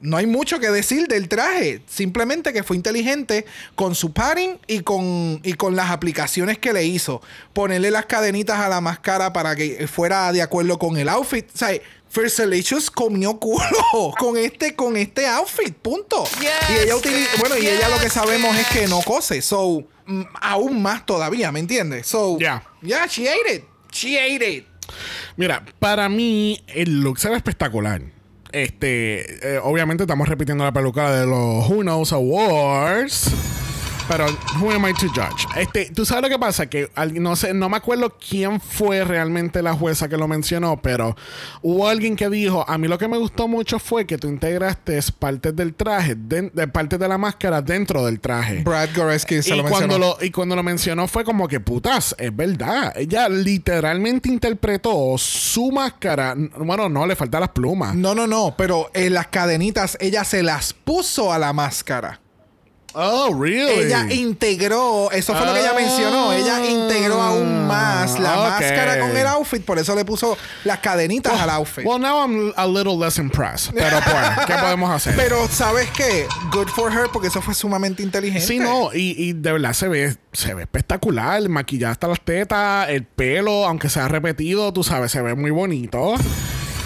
no 0.00 0.16
hay 0.16 0.26
mucho 0.26 0.58
que 0.60 0.70
decir 0.70 1.06
del 1.08 1.28
traje. 1.28 1.82
Simplemente 1.86 2.52
que 2.52 2.62
fue 2.62 2.76
inteligente 2.76 3.44
con 3.74 3.94
su 3.94 4.12
padding 4.12 4.58
y 4.66 4.80
con, 4.80 5.40
y 5.42 5.52
con 5.54 5.76
las 5.76 5.90
aplicaciones 5.90 6.58
que 6.58 6.72
le 6.72 6.84
hizo. 6.84 7.20
Ponerle 7.52 7.90
las 7.90 8.06
cadenitas 8.06 8.58
a 8.58 8.68
la 8.68 8.80
máscara 8.80 9.32
para 9.32 9.54
que 9.56 9.86
fuera 9.88 10.32
de 10.32 10.42
acuerdo 10.42 10.78
con 10.78 10.96
el 10.96 11.08
outfit. 11.08 11.46
O 11.54 11.58
sea, 11.58 11.70
First 12.08 12.38
Delicious 12.40 12.90
comió 12.90 13.38
culo 13.38 13.62
con 14.18 14.36
este, 14.36 14.74
con 14.74 14.96
este 14.96 15.26
outfit. 15.26 15.74
Punto. 15.76 16.24
y 16.70 16.78
ella 16.84 16.96
utiliza. 16.96 17.30
Bueno, 17.38 17.56
y 17.58 17.66
ella 17.68 17.88
lo 17.88 17.98
que 17.98 18.08
sabemos 18.10 18.56
es 18.56 18.66
que 18.68 18.86
no 18.88 19.00
cose. 19.02 19.42
So, 19.42 19.84
mm, 20.06 20.22
aún 20.40 20.82
más 20.82 21.04
todavía, 21.06 21.52
¿me 21.52 21.60
entiendes? 21.60 22.06
So, 22.06 22.38
Yeah. 22.38 22.62
yeah, 22.82 23.06
she 23.06 23.28
ate 23.28 23.54
it. 23.54 23.64
She 23.92 24.18
ate 24.18 24.50
it. 24.50 24.66
Mira, 25.36 25.64
para 25.78 26.08
mí 26.08 26.60
el 26.68 27.00
look 27.00 27.18
se 27.20 27.28
ve 27.28 27.36
espectacular. 27.36 28.00
Este, 28.52 29.54
eh, 29.54 29.60
obviamente 29.62 30.04
estamos 30.04 30.28
repitiendo 30.28 30.64
la 30.64 30.72
peluca 30.72 31.12
de 31.12 31.26
los 31.26 31.68
Who 31.68 31.82
Knows 31.82 32.12
Awards. 32.12 33.30
Pero, 34.10 34.26
who 34.60 34.72
am 34.72 34.84
I 34.88 34.92
to 34.94 35.06
judge? 35.14 35.46
Este, 35.56 35.86
tú 35.90 36.04
sabes 36.04 36.22
lo 36.24 36.28
que 36.28 36.38
pasa, 36.38 36.66
que 36.66 36.90
no 37.14 37.36
sé, 37.36 37.54
no 37.54 37.68
me 37.68 37.76
acuerdo 37.76 38.16
quién 38.18 38.60
fue 38.60 39.04
realmente 39.04 39.62
la 39.62 39.72
jueza 39.72 40.08
que 40.08 40.16
lo 40.16 40.26
mencionó, 40.26 40.82
pero 40.82 41.16
hubo 41.62 41.86
alguien 41.88 42.16
que 42.16 42.28
dijo, 42.28 42.64
a 42.68 42.76
mí 42.76 42.88
lo 42.88 42.98
que 42.98 43.06
me 43.06 43.16
gustó 43.18 43.46
mucho 43.46 43.78
fue 43.78 44.06
que 44.06 44.18
tú 44.18 44.26
integraste 44.26 44.98
partes 45.16 45.54
del 45.54 45.74
traje, 45.74 46.16
den- 46.16 46.50
de 46.52 46.66
partes 46.66 46.98
de 46.98 47.06
la 47.06 47.18
máscara 47.18 47.62
dentro 47.62 48.04
del 48.04 48.18
traje. 48.18 48.62
Brad 48.64 48.88
Goreski 48.96 49.42
se 49.42 49.54
y 49.54 49.56
lo 49.58 49.62
cuando 49.62 49.86
mencionó. 49.96 50.16
lo 50.18 50.24
y 50.24 50.30
cuando 50.32 50.56
lo 50.56 50.62
mencionó 50.64 51.06
fue 51.06 51.22
como 51.24 51.46
que 51.46 51.60
putas, 51.60 52.16
es 52.18 52.34
verdad. 52.34 52.92
Ella 52.96 53.28
literalmente 53.28 54.28
interpretó 54.28 55.16
su 55.18 55.70
máscara. 55.70 56.34
Bueno, 56.58 56.88
no, 56.88 57.06
le 57.06 57.14
faltan 57.14 57.42
las 57.42 57.50
plumas. 57.50 57.94
No, 57.94 58.16
no, 58.16 58.26
no, 58.26 58.54
pero 58.58 58.90
en 58.92 59.14
las 59.14 59.28
cadenitas 59.28 59.96
ella 60.00 60.24
se 60.24 60.42
las 60.42 60.72
puso 60.72 61.32
a 61.32 61.38
la 61.38 61.52
máscara. 61.52 62.20
Oh, 62.94 63.32
really? 63.34 63.84
Ella 63.84 64.06
integró, 64.12 65.10
eso 65.12 65.34
fue 65.34 65.46
lo 65.46 65.54
que 65.54 65.60
ella 65.60 65.70
Ah, 65.72 65.76
mencionó, 65.80 66.32
ella 66.32 66.64
integró 66.66 67.22
aún 67.22 67.66
más 67.66 68.18
la 68.18 68.38
ok. 68.40 68.48
máscara 68.50 68.98
con 68.98 69.16
el 69.16 69.26
outfit, 69.26 69.64
por 69.64 69.78
eso 69.78 69.94
le 69.94 70.04
puso 70.04 70.36
las 70.64 70.78
cadenitas 70.80 71.40
al 71.40 71.50
outfit. 71.50 71.84
Well, 71.84 72.00
now 72.00 72.20
I'm 72.22 72.52
a 72.56 72.66
little 72.66 72.96
less 72.98 73.18
impressed. 73.18 73.72
Pero 73.74 73.98
pues, 74.04 74.46
¿qué 74.46 74.54
podemos 74.54 74.90
hacer? 74.90 75.14
Pero 75.16 75.46
¿sabes 75.48 75.88
qué? 75.90 76.26
Good 76.52 76.68
for 76.68 76.92
her 76.92 77.08
porque 77.12 77.28
eso 77.28 77.40
fue 77.40 77.54
sumamente 77.54 78.02
inteligente. 78.02 78.46
Sí, 78.46 78.58
no, 78.58 78.92
y, 78.92 79.14
y 79.16 79.32
de 79.34 79.52
verdad 79.52 79.72
se 79.72 79.86
ve, 79.88 80.16
se 80.32 80.54
ve 80.54 80.62
espectacular. 80.62 81.48
Maquillada 81.48 81.92
hasta 81.92 82.08
las 82.08 82.20
tetas, 82.20 82.88
el 82.88 83.04
pelo, 83.04 83.66
aunque 83.66 83.88
sea 83.88 84.08
repetido, 84.08 84.72
tú 84.72 84.82
sabes, 84.82 85.12
se 85.12 85.22
ve 85.22 85.34
muy 85.34 85.50
bonito. 85.52 86.14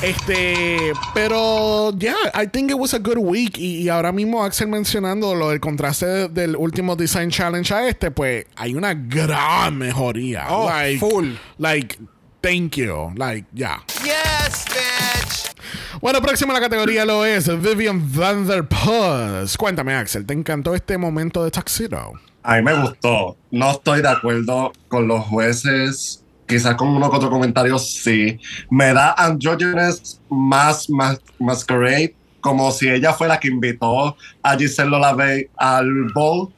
Este, 0.05 0.93
pero 1.15 1.91
yeah, 1.99 2.15
I 2.35 2.47
think 2.47 2.71
it 2.71 2.77
was 2.77 2.93
a 2.93 2.99
good 2.99 3.17
week. 3.19 3.57
Y, 3.59 3.83
y 3.83 3.89
ahora 3.89 4.13
mismo 4.13 4.45
Axel 4.45 4.69
mencionando 4.69 5.35
lo 5.35 5.49
del 5.51 5.61
contraste 5.61 6.07
de- 6.07 6.29
del 6.29 6.57
último 6.57 6.95
Design 6.95 7.31
Challenge 7.31 7.73
a 7.73 7.89
este, 7.89 8.11
pues 8.11 8.45
hay 8.57 8.75
una 8.75 8.93
gran 8.95 9.79
mejoría. 9.79 10.47
Oh, 10.51 10.69
like, 10.69 10.99
full. 10.99 11.31
Like, 11.59 11.99
thank 12.43 12.77
you. 12.77 13.13
Like, 13.17 13.47
yeah. 13.55 13.83
Yes, 14.03 14.65
bitch. 14.67 15.55
Bueno, 16.03 16.21
próximo 16.21 16.53
a 16.53 16.57
la 16.57 16.61
categoría 16.61 17.07
lo 17.07 17.25
es 17.25 17.49
Vivian 17.63 18.03
Vanderpuss. 18.15 19.57
Cuéntame, 19.57 19.95
Axel, 19.95 20.27
¿te 20.27 20.35
encantó 20.35 20.75
este 20.75 20.99
momento 20.99 21.43
de 21.45 21.51
Tuxedo? 21.51 22.13
A 22.43 22.57
mí 22.57 22.63
me 22.63 22.75
gustó. 22.79 23.39
No 23.51 23.71
estoy 23.71 24.03
de 24.03 24.09
acuerdo 24.09 24.73
con 24.89 25.09
los 25.09 25.25
jueces. 25.25 26.24
Quizás 26.47 26.75
con 26.75 26.89
uno 26.89 27.11
que 27.11 27.17
otro 27.17 27.31
comentario 27.31 27.79
sí. 27.79 28.39
Me 28.71 28.93
da 28.93 29.13
androgynous 29.13 30.21
más, 30.29 30.91
más 30.91 31.21
masquerade, 31.39 32.15
como 32.41 32.71
si 32.71 32.89
ella 32.89 33.13
fue 33.15 33.29
la 33.29 33.41
que 33.41 33.49
invitó 33.49 34.17
a 34.43 34.57
Giselle 34.57 34.91
Lavey 34.91 35.49
al 35.57 35.89
bowl 36.15 36.53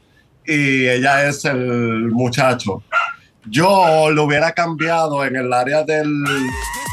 y 0.45 0.89
ella 0.89 1.28
es 1.28 1.45
el 1.45 2.11
muchacho. 2.11 2.82
Yo 3.49 4.11
lo 4.11 4.24
hubiera 4.24 4.53
cambiado 4.53 5.24
en 5.24 5.37
el 5.37 5.53
área 5.53 5.84
del 5.84 6.24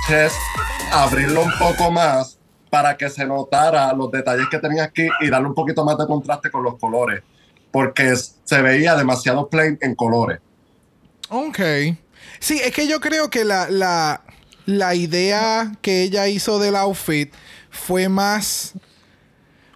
chest, 0.08 0.36
abrirlo 0.92 1.42
un 1.42 1.52
poco 1.58 1.92
más 1.92 2.38
para 2.70 2.96
que 2.96 3.10
se 3.10 3.26
notara 3.26 3.94
los 3.94 4.12
detalles 4.12 4.48
que 4.50 4.60
tenía 4.60 4.84
aquí 4.84 5.08
y 5.22 5.30
darle 5.30 5.48
un 5.48 5.56
poquito 5.56 5.84
más 5.84 5.98
de 5.98 6.06
contraste 6.06 6.52
con 6.52 6.64
los 6.64 6.78
colores, 6.78 7.24
porque 7.72 8.16
se 8.16 8.62
veía 8.62 8.96
demasiado 8.96 9.50
plain 9.50 9.78
en 9.82 9.96
colores. 9.96 10.40
Ok. 11.30 11.60
Sí, 12.44 12.60
es 12.62 12.74
que 12.74 12.90
yo 12.90 13.00
creo 13.00 13.30
que 13.30 13.46
la, 13.46 13.70
la, 13.70 14.22
la 14.66 14.96
idea 14.96 15.72
que 15.82 16.02
ella 16.02 16.28
hizo 16.28 16.60
del 16.60 16.76
outfit 16.76 17.34
fue 17.72 18.10
más 18.10 18.74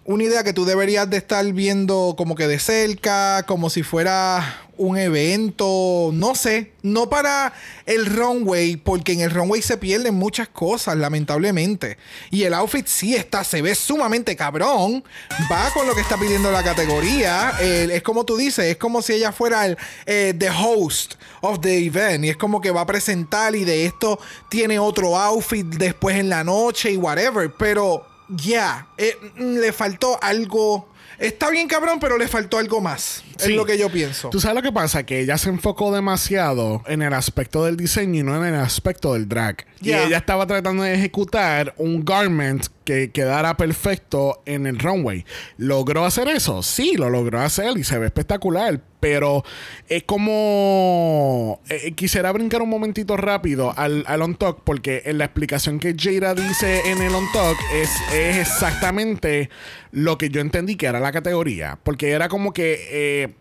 una 0.04 0.24
idea 0.24 0.44
que 0.44 0.52
tú 0.52 0.66
deberías 0.66 1.08
de 1.08 1.16
estar 1.16 1.50
viendo 1.54 2.14
como 2.18 2.34
que 2.34 2.46
de 2.46 2.58
cerca, 2.58 3.42
como 3.44 3.70
si 3.70 3.82
fuera 3.82 4.67
un 4.78 4.96
evento, 4.96 6.10
no 6.12 6.34
sé, 6.34 6.72
no 6.82 7.10
para 7.10 7.52
el 7.84 8.06
runway, 8.06 8.76
porque 8.76 9.12
en 9.12 9.20
el 9.20 9.30
runway 9.30 9.60
se 9.60 9.76
pierden 9.76 10.14
muchas 10.14 10.48
cosas, 10.48 10.96
lamentablemente. 10.96 11.98
Y 12.30 12.44
el 12.44 12.54
outfit 12.54 12.86
sí 12.86 13.14
está, 13.14 13.44
se 13.44 13.60
ve 13.60 13.74
sumamente 13.74 14.36
cabrón, 14.36 15.04
va 15.50 15.70
con 15.74 15.86
lo 15.86 15.94
que 15.94 16.00
está 16.00 16.16
pidiendo 16.16 16.50
la 16.50 16.62
categoría. 16.62 17.52
Es 17.60 18.02
como 18.02 18.24
tú 18.24 18.36
dices, 18.36 18.66
es 18.66 18.76
como 18.76 19.02
si 19.02 19.14
ella 19.14 19.32
fuera 19.32 19.66
el 19.66 19.76
eh, 20.06 20.34
the 20.38 20.50
host 20.50 21.14
of 21.40 21.60
the 21.60 21.84
event, 21.84 22.24
y 22.24 22.30
es 22.30 22.36
como 22.36 22.60
que 22.60 22.70
va 22.70 22.82
a 22.82 22.86
presentar 22.86 23.54
y 23.54 23.64
de 23.64 23.84
esto 23.84 24.18
tiene 24.48 24.78
otro 24.78 25.16
outfit 25.16 25.66
después 25.66 26.16
en 26.16 26.28
la 26.28 26.44
noche 26.44 26.92
y 26.92 26.96
whatever, 26.96 27.52
pero 27.52 28.06
ya, 28.28 28.86
eh, 28.96 29.16
mm, 29.36 29.58
le 29.58 29.72
faltó 29.72 30.18
algo. 30.22 30.88
Está 31.18 31.50
bien 31.50 31.66
cabrón, 31.66 31.98
pero 32.00 32.16
le 32.16 32.28
faltó 32.28 32.58
algo 32.58 32.80
más. 32.80 33.24
Sí. 33.38 33.50
Es 33.50 33.56
lo 33.56 33.64
que 33.64 33.76
yo 33.76 33.90
pienso. 33.90 34.30
Tú 34.30 34.40
sabes 34.40 34.56
lo 34.56 34.62
que 34.62 34.72
pasa, 34.72 35.04
que 35.04 35.20
ella 35.20 35.36
se 35.36 35.48
enfocó 35.48 35.92
demasiado 35.92 36.82
en 36.86 37.02
el 37.02 37.12
aspecto 37.12 37.64
del 37.64 37.76
diseño 37.76 38.20
y 38.20 38.22
no 38.22 38.36
en 38.36 38.54
el 38.54 38.60
aspecto 38.60 39.14
del 39.14 39.28
drag. 39.28 39.66
Yeah. 39.80 40.02
Y 40.02 40.06
ella 40.06 40.18
estaba 40.18 40.46
tratando 40.46 40.84
de 40.84 40.94
ejecutar 40.94 41.74
un 41.76 42.04
garment 42.04 42.66
que 42.84 43.10
quedara 43.10 43.56
perfecto 43.56 44.42
en 44.46 44.66
el 44.66 44.78
runway. 44.78 45.24
¿Logró 45.56 46.04
hacer 46.04 46.28
eso? 46.28 46.62
Sí, 46.62 46.94
lo 46.96 47.10
logró 47.10 47.40
hacer 47.40 47.76
y 47.76 47.84
se 47.84 47.98
ve 47.98 48.06
espectacular. 48.06 48.80
Pero 49.00 49.44
es 49.88 50.02
como... 50.04 51.60
eh, 51.68 51.92
quisiera 51.92 52.32
brincar 52.32 52.62
un 52.62 52.70
momentito 52.70 53.16
rápido 53.16 53.72
al, 53.76 54.04
al 54.08 54.22
on 54.22 54.34
talk 54.34 54.62
porque 54.64 55.02
en 55.04 55.18
la 55.18 55.26
explicación 55.26 55.78
que 55.78 55.94
Jada 55.96 56.34
dice 56.34 56.80
en 56.90 57.02
el 57.02 57.14
on 57.14 57.26
talk 57.32 57.56
es, 57.74 57.90
es 58.12 58.36
exactamente 58.38 59.50
lo 59.90 60.18
que 60.18 60.28
yo 60.30 60.40
entendí 60.40 60.76
que 60.76 60.86
era 60.86 61.00
la 61.00 61.12
categoría. 61.12 61.78
Porque 61.82 62.10
era 62.10 62.28
como 62.28 62.52
que... 62.52 62.78
eh, 62.90 63.34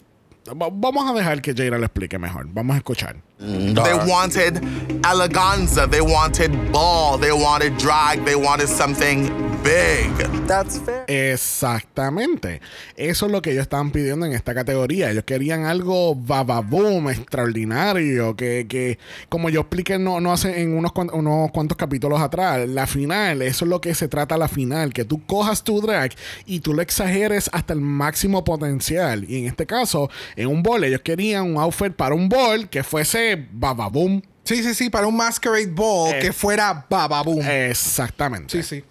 va- 0.49 0.69
vamos 0.71 1.09
a 1.09 1.13
dejar 1.13 1.41
que 1.41 1.53
Jada 1.53 1.77
lo 1.77 1.85
explique 1.85 2.17
mejor. 2.19 2.47
Vamos 2.51 2.75
a 2.75 2.77
escuchar. 2.77 3.17
They 3.39 3.93
wanted 4.09 4.55
eleganza. 5.03 5.87
They 5.89 6.01
wanted 6.01 6.51
ball. 6.71 7.19
They 7.19 7.31
wanted 7.31 7.77
drag. 7.77 8.25
They 8.25 8.35
wanted 8.35 8.67
something 8.67 9.29
big. 9.63 10.11
That's 10.47 10.79
fair. 10.79 11.05
Exactamente. 11.07 12.61
Eso 12.95 13.25
es 13.25 13.31
lo 13.31 13.41
que 13.41 13.51
ellos 13.51 13.63
estaban 13.63 13.91
pidiendo 13.91 14.25
en 14.25 14.33
esta 14.33 14.53
categoría. 14.55 15.11
Ellos 15.11 15.23
querían 15.25 15.65
algo 15.65 16.15
bababoom, 16.15 17.09
extraordinario, 17.09 18.35
que, 18.35 18.65
que 18.67 18.97
como 19.29 19.49
yo 19.49 19.61
expliqué 19.61 19.99
no, 19.99 20.19
no 20.21 20.31
hace 20.31 20.61
en 20.61 20.75
unos, 20.77 20.93
cuan- 20.93 21.09
unos 21.13 21.51
cuantos 21.51 21.77
capítulos 21.77 22.21
atrás, 22.21 22.67
la 22.67 22.87
final, 22.87 23.41
eso 23.41 23.65
es 23.65 23.69
lo 23.69 23.81
que 23.81 23.93
se 23.93 24.07
trata 24.07 24.37
la 24.37 24.47
final, 24.47 24.93
que 24.93 25.03
tú 25.05 25.25
cojas 25.25 25.63
tu 25.63 25.81
drag 25.81 26.13
y 26.45 26.61
tú 26.61 26.73
lo 26.73 26.81
exageres 26.81 27.49
hasta 27.53 27.73
el 27.73 27.81
máximo 27.81 28.43
potencial. 28.43 29.25
Y 29.29 29.39
en 29.39 29.45
este 29.47 29.65
caso, 29.65 30.09
en 30.35 30.47
un 30.47 30.63
bol, 30.63 30.83
ellos 30.85 31.01
querían 31.01 31.43
un 31.43 31.57
outfit 31.61 31.91
para 31.93 32.15
un 32.15 32.29
bol 32.29 32.69
que 32.69 32.83
fuese 32.83 33.26
bababoom. 33.35 34.21
Sí, 34.43 34.63
sí, 34.63 34.73
sí, 34.73 34.89
para 34.89 35.07
un 35.07 35.17
masquerade 35.17 35.67
ball 35.67 36.13
Eh. 36.15 36.19
que 36.21 36.31
fuera 36.31 36.85
bababoom. 36.89 37.41
Exactamente. 37.45 38.63
Sí, 38.63 38.77
sí. 38.77 38.85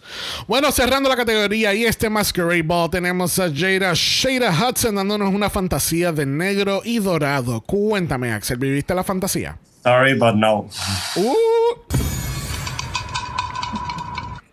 Bueno, 0.47 0.71
cerrando 0.71 1.09
la 1.09 1.17
categoría 1.17 1.73
y 1.73 1.87
este 1.87 2.11
Masquerade 2.11 2.61
Ball, 2.63 2.91
tenemos 2.91 3.39
a 3.39 3.45
Jada 3.51 3.93
Shada 3.95 4.51
Hudson 4.51 4.95
dándonos 4.97 5.33
una 5.33 5.49
fantasía 5.49 6.13
de 6.13 6.27
negro 6.27 6.83
y 6.85 6.99
dorado. 6.99 7.63
Cuéntame, 7.63 8.33
Axel, 8.35 8.59
¿viviste 8.59 8.95
la 8.95 9.03
fantasía? 9.03 9.57
Sorry, 9.83 10.13
but 10.15 10.35
no. 10.35 10.69
Uh, 11.17 11.35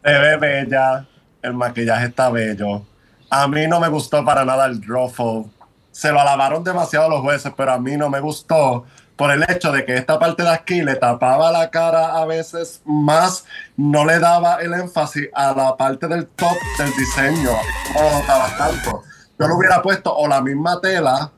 Se 0.03 0.11
ve 0.19 0.37
bella, 0.37 1.05
el 1.41 1.53
maquillaje 1.53 2.07
está 2.07 2.29
bello. 2.29 2.83
A 3.29 3.47
mí 3.47 3.67
no 3.67 3.79
me 3.79 3.87
gustó 3.87 4.23
para 4.23 4.45
nada 4.45 4.65
el 4.65 4.81
ruffle. 4.83 5.45
Se 5.91 6.11
lo 6.11 6.19
alabaron 6.19 6.63
demasiado 6.63 7.09
los 7.09 7.21
jueces, 7.21 7.51
pero 7.55 7.73
a 7.73 7.79
mí 7.79 7.95
no 7.97 8.09
me 8.09 8.19
gustó 8.19 8.85
por 9.15 9.31
el 9.31 9.45
hecho 9.47 9.71
de 9.71 9.85
que 9.85 9.95
esta 9.95 10.17
parte 10.19 10.43
de 10.43 10.49
aquí 10.49 10.81
le 10.81 10.95
tapaba 10.95 11.51
la 11.51 11.69
cara 11.69 12.17
a 12.19 12.25
veces 12.25 12.81
más, 12.85 13.45
no 13.77 14.05
le 14.05 14.19
daba 14.19 14.55
el 14.61 14.73
énfasis 14.73 15.29
a 15.33 15.53
la 15.53 15.77
parte 15.77 16.07
del 16.07 16.27
top 16.27 16.57
del 16.77 16.91
diseño. 16.97 17.51
No 17.93 18.01
lo 18.01 18.19
notaba 18.19 18.57
tanto. 18.57 19.03
Yo 19.39 19.47
lo 19.47 19.57
hubiera 19.57 19.81
puesto 19.81 20.15
o 20.15 20.27
la 20.27 20.41
misma 20.41 20.79
tela 20.81 21.31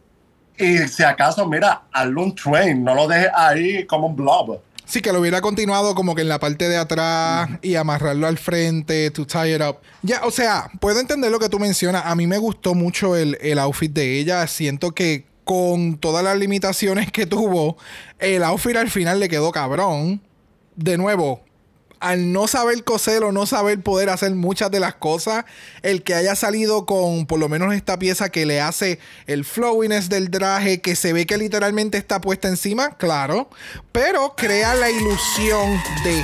y 0.57 0.77
si 0.88 1.03
acaso, 1.03 1.45
mira, 1.47 1.84
hazle 1.91 2.22
un 2.22 2.34
train, 2.34 2.84
no 2.84 2.95
lo 2.95 3.07
dejes 3.07 3.30
ahí 3.35 3.85
como 3.85 4.07
un 4.07 4.15
blob. 4.15 4.61
Sí, 4.85 5.02
que 5.02 5.11
lo 5.11 5.19
hubiera 5.19 5.41
continuado 5.41 5.95
como 5.95 6.14
que 6.14 6.22
en 6.22 6.30
la 6.30 6.39
parte 6.39 6.69
de 6.69 6.77
atrás 6.77 7.49
y 7.61 7.76
amarrarlo 7.76 8.27
al 8.27 8.38
frente, 8.38 9.10
to 9.10 9.26
tie 9.26 9.56
it 9.56 9.61
up. 9.61 9.77
Ya, 10.03 10.23
o 10.23 10.31
sea, 10.31 10.69
puedo 10.80 10.99
entender 10.99 11.31
lo 11.31 11.39
que 11.39 11.49
tú 11.49 11.60
mencionas. 11.60 12.03
A 12.06 12.15
mí 12.15 12.27
me 12.27 12.38
gustó 12.38 12.76
mucho 12.76 13.15
el, 13.15 13.38
el 13.41 13.57
outfit 13.57 13.91
de 13.91 14.19
ella. 14.19 14.45
Siento 14.45 14.91
que 14.91 15.26
con 15.45 15.97
todas 15.97 16.23
las 16.23 16.38
limitaciones 16.38 17.11
que 17.11 17.26
tuvo, 17.26 17.77
el 18.19 18.43
outfit 18.43 18.76
al 18.76 18.89
final 18.89 19.19
le 19.22 19.30
quedó 19.30 19.51
cabrón. 19.51 20.22
De 20.76 20.97
nuevo, 20.97 21.44
al 22.06 22.32
no 22.32 22.48
saber 22.48 22.84
coser 22.84 23.23
o 23.23 23.32
no 23.32 23.48
saber 23.48 23.82
poder 23.82 24.11
hacer 24.11 24.36
muchas 24.36 24.69
de 24.69 24.80
las 24.80 24.94
cosas, 24.94 25.44
el 25.82 26.03
que 26.03 26.14
haya 26.14 26.36
salido 26.36 26.86
con 26.86 27.26
por 27.26 27.40
lo 27.40 27.49
menos 27.49 27.73
esta 27.73 27.98
pieza 27.98 28.30
que 28.30 28.45
le 28.45 28.61
hace 28.61 28.99
el 29.26 29.44
flowiness 29.44 30.07
del 30.07 30.30
traje, 30.30 30.82
que 30.82 30.95
se 30.95 31.14
ve 31.14 31.26
que 31.26 31.40
literalmente 31.40 31.98
está 31.98 32.22
puesta 32.22 32.48
encima, 32.48 32.91
claro, 32.91 33.49
pero 33.91 34.36
crea 34.38 34.76
la 34.76 34.91
ilusión 34.91 35.82
de. 36.03 36.23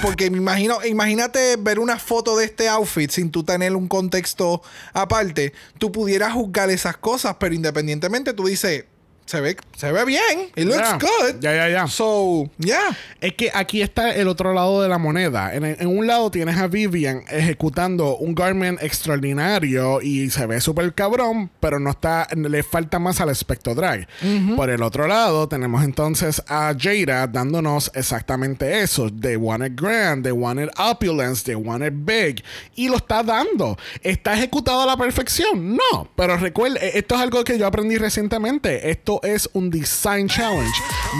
Porque 0.00 0.30
me 0.30 0.38
imagino, 0.38 0.82
imagínate 0.86 1.56
ver 1.58 1.78
una 1.78 1.98
foto 1.98 2.38
de 2.38 2.46
este 2.46 2.66
outfit 2.70 3.10
sin 3.10 3.30
tú 3.30 3.44
tener 3.44 3.76
un 3.76 3.86
contexto 3.86 4.62
aparte, 4.94 5.52
tú 5.76 5.92
pudieras 5.92 6.32
juzgar 6.32 6.70
esas 6.70 6.96
cosas, 6.96 7.36
pero 7.38 7.54
independientemente 7.54 8.32
tú 8.32 8.46
dices. 8.46 8.86
Se 9.28 9.42
ve, 9.42 9.58
se 9.76 9.92
ve 9.92 10.06
bien. 10.06 10.48
It 10.56 10.64
looks 10.64 10.94
good. 10.94 11.40
Ya, 11.40 11.54
ya, 11.54 11.68
ya. 11.68 11.86
So, 11.86 12.48
yeah. 12.56 12.96
Es 13.20 13.34
que 13.34 13.50
aquí 13.52 13.82
está 13.82 14.14
el 14.14 14.26
otro 14.26 14.54
lado 14.54 14.80
de 14.80 14.88
la 14.88 14.96
moneda. 14.96 15.54
En, 15.54 15.66
en 15.66 15.86
un 15.86 16.06
lado 16.06 16.30
tienes 16.30 16.56
a 16.56 16.66
Vivian 16.66 17.24
ejecutando 17.28 18.16
un 18.16 18.34
garment 18.34 18.82
extraordinario 18.82 20.00
y 20.00 20.30
se 20.30 20.46
ve 20.46 20.62
súper 20.62 20.94
cabrón, 20.94 21.50
pero 21.60 21.78
no 21.78 21.90
está, 21.90 22.26
le 22.34 22.62
falta 22.62 22.98
más 22.98 23.20
al 23.20 23.28
aspecto 23.28 23.74
drag. 23.74 24.08
Por 24.56 24.70
el 24.70 24.82
otro 24.82 25.06
lado 25.06 25.46
tenemos 25.46 25.84
entonces 25.84 26.42
a 26.48 26.74
Jada 26.78 27.26
dándonos 27.26 27.90
exactamente 27.94 28.80
eso. 28.80 29.10
They 29.10 29.36
want 29.36 29.62
it 29.62 29.78
grand, 29.78 30.22
they 30.22 30.32
want 30.32 30.58
it 30.58 30.70
opulence, 30.78 31.44
they 31.44 31.54
want 31.54 31.84
it 31.84 31.92
big. 31.94 32.42
Y 32.76 32.88
lo 32.88 32.96
está 32.96 33.22
dando. 33.22 33.76
¿Está 34.02 34.32
ejecutado 34.32 34.80
a 34.80 34.86
la 34.86 34.96
perfección? 34.96 35.76
No. 35.76 36.08
Pero 36.16 36.38
recuerde, 36.38 36.96
esto 36.96 37.14
es 37.14 37.20
algo 37.20 37.44
que 37.44 37.58
yo 37.58 37.66
aprendí 37.66 37.98
recientemente. 37.98 38.90
Esto 38.90 39.17
es 39.22 39.48
un 39.52 39.70
design 39.70 40.28
challenge. 40.28 40.72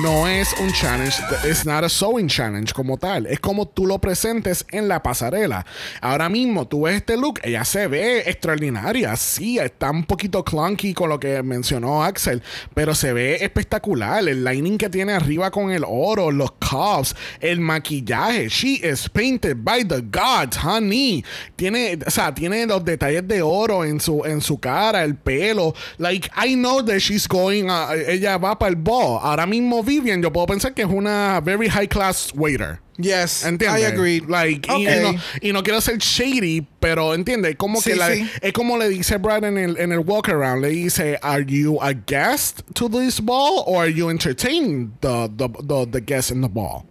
No 0.03 0.27
es 0.29 0.53
un 0.61 0.73
challenge. 0.73 1.17
It's 1.49 1.65
not 1.65 1.85
a 1.85 1.89
sewing 1.89 2.29
challenge 2.29 2.73
como 2.73 2.97
tal. 2.99 3.27
Es 3.27 3.41
como 3.41 3.67
tú 3.67 3.87
lo 3.87 3.99
presentes 3.99 4.65
en 4.71 4.89
la 4.89 5.03
pasarela. 5.03 5.65
Ahora 6.01 6.29
mismo 6.29 6.67
tú 6.67 6.83
ves 6.83 6.97
este 6.97 7.17
look. 7.17 7.41
Ella 7.43 7.65
se 7.65 7.87
ve 7.87 8.21
extraordinaria. 8.27 9.17
Sí, 9.17 9.59
está 9.59 9.91
un 9.91 10.05
poquito 10.05 10.45
clunky 10.45 10.95
con 10.95 11.09
lo 11.09 11.19
que 11.19 11.43
mencionó 11.43 12.03
Axel. 12.05 12.43
Pero 12.75 12.95
se 12.95 13.13
ve 13.13 13.37
espectacular. 13.45 14.27
El 14.29 14.45
lining 14.45 14.79
que 14.79 14.89
tiene 14.89 15.13
arriba 15.13 15.51
con 15.51 15.71
el 15.71 15.85
oro, 15.87 16.31
los 16.31 16.53
cuffs, 16.53 17.15
el 17.41 17.61
maquillaje. 17.61 18.49
She 18.49 18.81
is 18.83 19.09
painted 19.09 19.57
by 19.63 19.85
the 19.85 20.01
gods, 20.03 20.57
honey. 20.63 21.25
Tiene, 21.57 21.99
o 22.07 22.11
sea, 22.11 22.35
tiene 22.35 22.67
los 22.67 22.85
detalles 22.85 23.27
de 23.27 23.43
oro 23.43 23.85
en 23.85 24.01
su, 24.01 24.25
en 24.25 24.41
su 24.41 24.59
cara, 24.59 25.03
el 25.05 25.15
pelo. 25.17 25.75
Like, 25.99 26.29
I 26.37 26.55
know 26.55 26.83
that 26.85 26.99
she's 26.99 27.27
going, 27.29 27.69
a- 27.71 27.88
ella 27.95 28.37
va 28.39 28.59
para 28.59 28.71
el 28.71 28.77
ball. 28.77 29.19
Ahora 29.23 29.47
mismo 29.47 29.83
Vivian, 29.83 30.23
yo 30.23 30.33
puedo 30.33 30.47
pensar 30.47 30.75
que 30.75 30.83
es 30.83 30.89
una 30.89 31.41
very 31.41 31.69
high 31.69 31.89
class 31.89 32.33
waiter. 32.35 32.81
Yes, 32.97 33.45
¿Entiendes? 33.45 33.81
I 33.81 33.85
agree. 33.85 34.21
Like, 34.27 34.69
y- 34.69 34.87
Okay. 34.87 34.99
y, 34.99 35.03
no, 35.13 35.21
y 35.41 35.53
no 35.53 35.63
quiero 35.63 35.81
ser 35.81 35.99
shady, 35.99 36.67
pero 36.81 37.15
entiende, 37.15 37.57
como 37.57 37.81
Sí, 37.81 37.91
que 37.91 37.97
la- 37.97 38.13
sí. 38.13 38.29
es 38.43 38.53
como 38.53 38.77
le 38.77 38.89
dice 38.89 39.19
Brad 39.19 39.45
en 39.45 39.57
el, 39.57 39.79
en 39.79 39.93
el 39.93 40.01
walk 40.01 40.29
around, 40.31 40.63
le 40.63 40.71
dice, 40.71 41.17
"Are 41.23 41.45
you 41.47 41.79
a 41.81 41.93
guest 41.93 42.63
to 42.75 42.89
this 42.89 43.21
ball 43.21 43.63
or 43.67 43.85
are 43.85 43.93
you 43.95 44.11
entertaining 44.11 44.93
the 45.01 45.29
the, 45.37 45.49
the, 45.67 45.87
the 45.93 46.01
guests 46.01 46.33
in 46.33 46.41
the 46.43 46.49
ball?" 46.49 46.83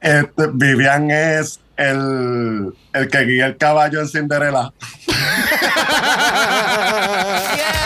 Este, 0.00 0.46
Vivian 0.54 1.10
es 1.10 1.60
el, 1.76 2.72
el 2.94 3.08
que 3.08 3.18
guía 3.26 3.44
el 3.46 3.56
caballo 3.58 4.00
en 4.00 4.08
Cinderella. 4.08 4.72
Yes. 7.56 7.79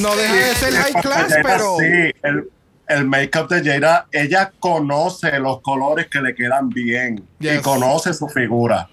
No 0.00 0.14
deja 0.16 0.34
de 0.34 0.54
ser 0.54 0.72
high 0.74 0.92
class, 1.02 1.28
Jada, 1.32 1.42
pero. 1.42 1.76
Sí, 1.78 2.12
el, 2.22 2.50
el 2.88 3.04
make-up 3.06 3.48
de 3.48 3.64
Jada, 3.64 4.06
ella 4.12 4.52
conoce 4.60 5.38
los 5.38 5.60
colores 5.60 6.06
que 6.10 6.20
le 6.20 6.34
quedan 6.34 6.68
bien 6.68 7.24
y 7.40 7.56
conoce 7.58 8.12
su 8.14 8.28
figura. 8.28 8.88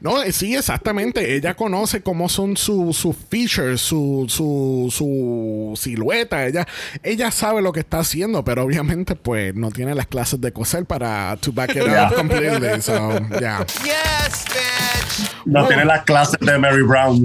No, 0.00 0.22
eh, 0.22 0.32
sí, 0.32 0.54
exactamente. 0.54 1.34
Ella 1.34 1.54
conoce 1.54 2.00
cómo 2.00 2.28
son 2.28 2.56
sus 2.56 2.96
su 2.96 3.12
features, 3.12 3.80
su, 3.80 4.24
su, 4.28 4.88
su 4.90 5.74
silueta. 5.76 6.46
Ella, 6.46 6.66
ella 7.02 7.30
sabe 7.30 7.60
lo 7.60 7.72
que 7.72 7.80
está 7.80 7.98
haciendo, 7.98 8.44
pero 8.44 8.62
obviamente, 8.64 9.14
pues, 9.14 9.54
no 9.54 9.70
tiene 9.70 9.94
las 9.94 10.06
clases 10.06 10.40
de 10.40 10.52
coser 10.52 10.86
para 10.86 11.36
to 11.40 11.52
back 11.52 11.70
it 11.70 11.82
Yeah. 11.84 12.06
up 12.08 12.14
completely. 12.14 12.80
So, 12.80 13.18
yeah. 13.40 13.64
Yes, 13.84 14.44
bitch. 14.46 15.30
No 15.44 15.66
tiene 15.66 15.84
las 15.84 16.04
clases 16.04 16.38
de 16.40 16.58
Mary 16.58 16.82
Brown. 16.82 17.24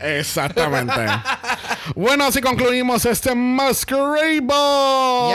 Exactamente. 0.00 0.94
Bueno, 1.94 2.24
así 2.24 2.40
concluimos 2.40 3.04
este 3.04 3.34
Masquerade 3.34 4.40
Ball. 4.40 5.34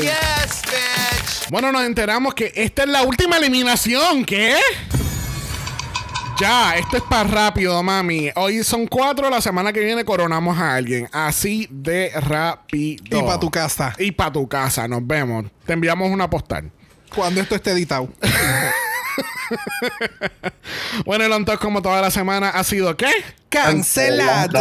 Yes, 0.00 0.62
bitch. 0.62 1.50
Bueno, 1.50 1.72
nos 1.72 1.82
enteramos 1.82 2.34
que 2.34 2.52
esta 2.54 2.82
es 2.82 2.88
la 2.88 3.02
última 3.02 3.36
eliminación. 3.36 4.24
¿Qué? 4.24 4.56
Ya, 6.38 6.76
esto 6.76 6.98
es 6.98 7.02
para 7.02 7.24
rápido, 7.24 7.82
mami. 7.82 8.30
Hoy 8.34 8.62
son 8.62 8.86
cuatro, 8.86 9.30
la 9.30 9.40
semana 9.40 9.72
que 9.72 9.80
viene 9.80 10.04
coronamos 10.04 10.58
a 10.58 10.74
alguien. 10.74 11.08
Así 11.10 11.66
de 11.70 12.10
rápido. 12.14 13.20
Y 13.20 13.22
para 13.22 13.40
tu 13.40 13.50
casa. 13.50 13.94
Y 13.98 14.12
para 14.12 14.32
tu 14.32 14.46
casa, 14.46 14.86
nos 14.86 15.06
vemos. 15.06 15.46
Te 15.64 15.72
enviamos 15.72 16.10
una 16.10 16.28
postal. 16.28 16.70
Cuando 17.14 17.40
esto 17.40 17.54
esté 17.54 17.70
editado. 17.70 18.08
Bueno, 21.04 21.24
el 21.24 21.32
on 21.32 21.44
Talk, 21.44 21.60
como 21.60 21.82
toda 21.82 22.00
la 22.00 22.10
semana, 22.10 22.50
ha 22.50 22.64
sido 22.64 22.96
¿qué? 22.96 23.10
Cancelado. 23.48 24.60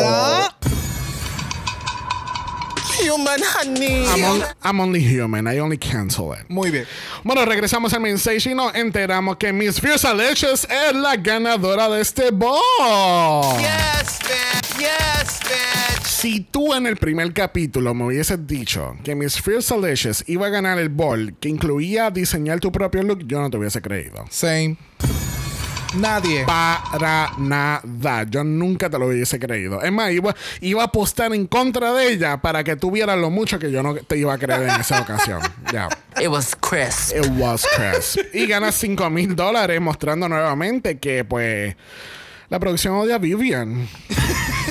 Human 3.07 3.41
honey. 3.43 4.05
I'm, 4.07 4.23
on- 4.23 4.43
I'm 4.63 4.79
only 4.79 5.01
human. 5.01 5.47
I 5.47 5.59
only 5.59 5.77
cancel 5.77 6.31
it. 6.33 6.49
Muy 6.49 6.71
bien. 6.71 6.87
Bueno, 7.23 7.43
regresamos 7.45 7.93
al 7.93 7.99
main 7.99 8.15
stage 8.17 8.49
y 8.49 8.55
nos 8.55 8.73
enteramos 8.73 9.35
que 9.37 9.51
Miss 9.51 9.81
Fierce 9.81 10.07
Alicious 10.07 10.65
es 10.69 10.95
la 10.95 11.15
ganadora 11.17 11.89
de 11.89 12.01
este 12.01 12.31
ball. 12.31 13.57
Yes, 13.59 14.19
bitch. 14.19 14.79
Yes, 14.79 15.39
bitch. 15.41 16.04
Si 16.25 16.39
tú 16.39 16.73
en 16.73 16.87
el 16.87 16.97
primer 16.97 17.31
capítulo 17.33 17.93
me 17.93 18.05
hubieses 18.05 18.47
dicho 18.47 18.95
que 19.03 19.13
Miss 19.13 19.39
Fierce 19.39 19.71
Alicious 19.71 20.23
iba 20.25 20.47
a 20.47 20.49
ganar 20.49 20.79
el 20.79 20.89
ball 20.89 21.35
que 21.39 21.49
incluía 21.49 22.09
diseñar 22.09 22.59
tu 22.59 22.71
propio 22.71 23.03
look, 23.03 23.27
yo 23.27 23.39
no 23.39 23.51
te 23.51 23.57
hubiese 23.57 23.79
creído. 23.79 24.25
Same. 24.31 24.75
Nadie. 25.99 26.43
Para 26.45 27.31
nada. 27.37 28.23
Yo 28.23 28.43
nunca 28.43 28.89
te 28.89 28.97
lo 28.97 29.05
hubiese 29.05 29.37
creído. 29.37 29.83
Es 29.83 29.91
más, 29.91 30.13
iba, 30.13 30.35
iba 30.61 30.81
a 30.81 30.85
apostar 30.85 31.31
en 31.31 31.45
contra 31.45 31.93
de 31.93 32.13
ella 32.13 32.41
para 32.41 32.63
que 32.63 32.75
tú 32.75 32.89
vieras 32.89 33.19
lo 33.19 33.29
mucho 33.29 33.59
que 33.59 33.71
yo 33.71 33.83
no 33.83 33.93
te 33.93 34.17
iba 34.17 34.33
a 34.33 34.39
creer 34.39 34.63
en 34.63 34.81
esa 34.81 35.01
ocasión. 35.01 35.41
Ya. 35.71 35.89
It 36.19 36.29
was 36.29 36.55
crisp. 36.55 37.15
It 37.15 37.29
was 37.37 37.67
crisp. 37.75 38.33
y 38.33 38.47
ganas 38.47 38.73
5 38.73 39.11
mil 39.11 39.35
dólares 39.35 39.79
mostrando 39.79 40.27
nuevamente 40.27 40.97
que, 40.97 41.23
pues, 41.23 41.75
la 42.49 42.59
producción 42.59 42.95
odia 42.95 43.15
a 43.15 43.19
Vivian. 43.19 43.87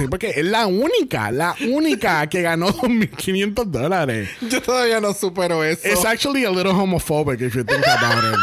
Sí, 0.00 0.06
porque 0.08 0.30
es 0.30 0.46
la 0.46 0.66
única, 0.66 1.30
la 1.30 1.54
única 1.68 2.26
que 2.28 2.40
ganó 2.40 2.68
2.500 2.72 3.64
dólares. 3.66 4.30
Yo 4.40 4.62
todavía 4.62 4.98
no 4.98 5.12
supero 5.12 5.62
eso. 5.62 5.86
It's 5.86 6.06
actually 6.06 6.44
a 6.46 6.50
little 6.50 6.72
homophobic 6.72 7.42
if 7.42 7.54
you 7.54 7.64
think 7.64 7.86
about 7.86 8.24
it. 8.24 8.38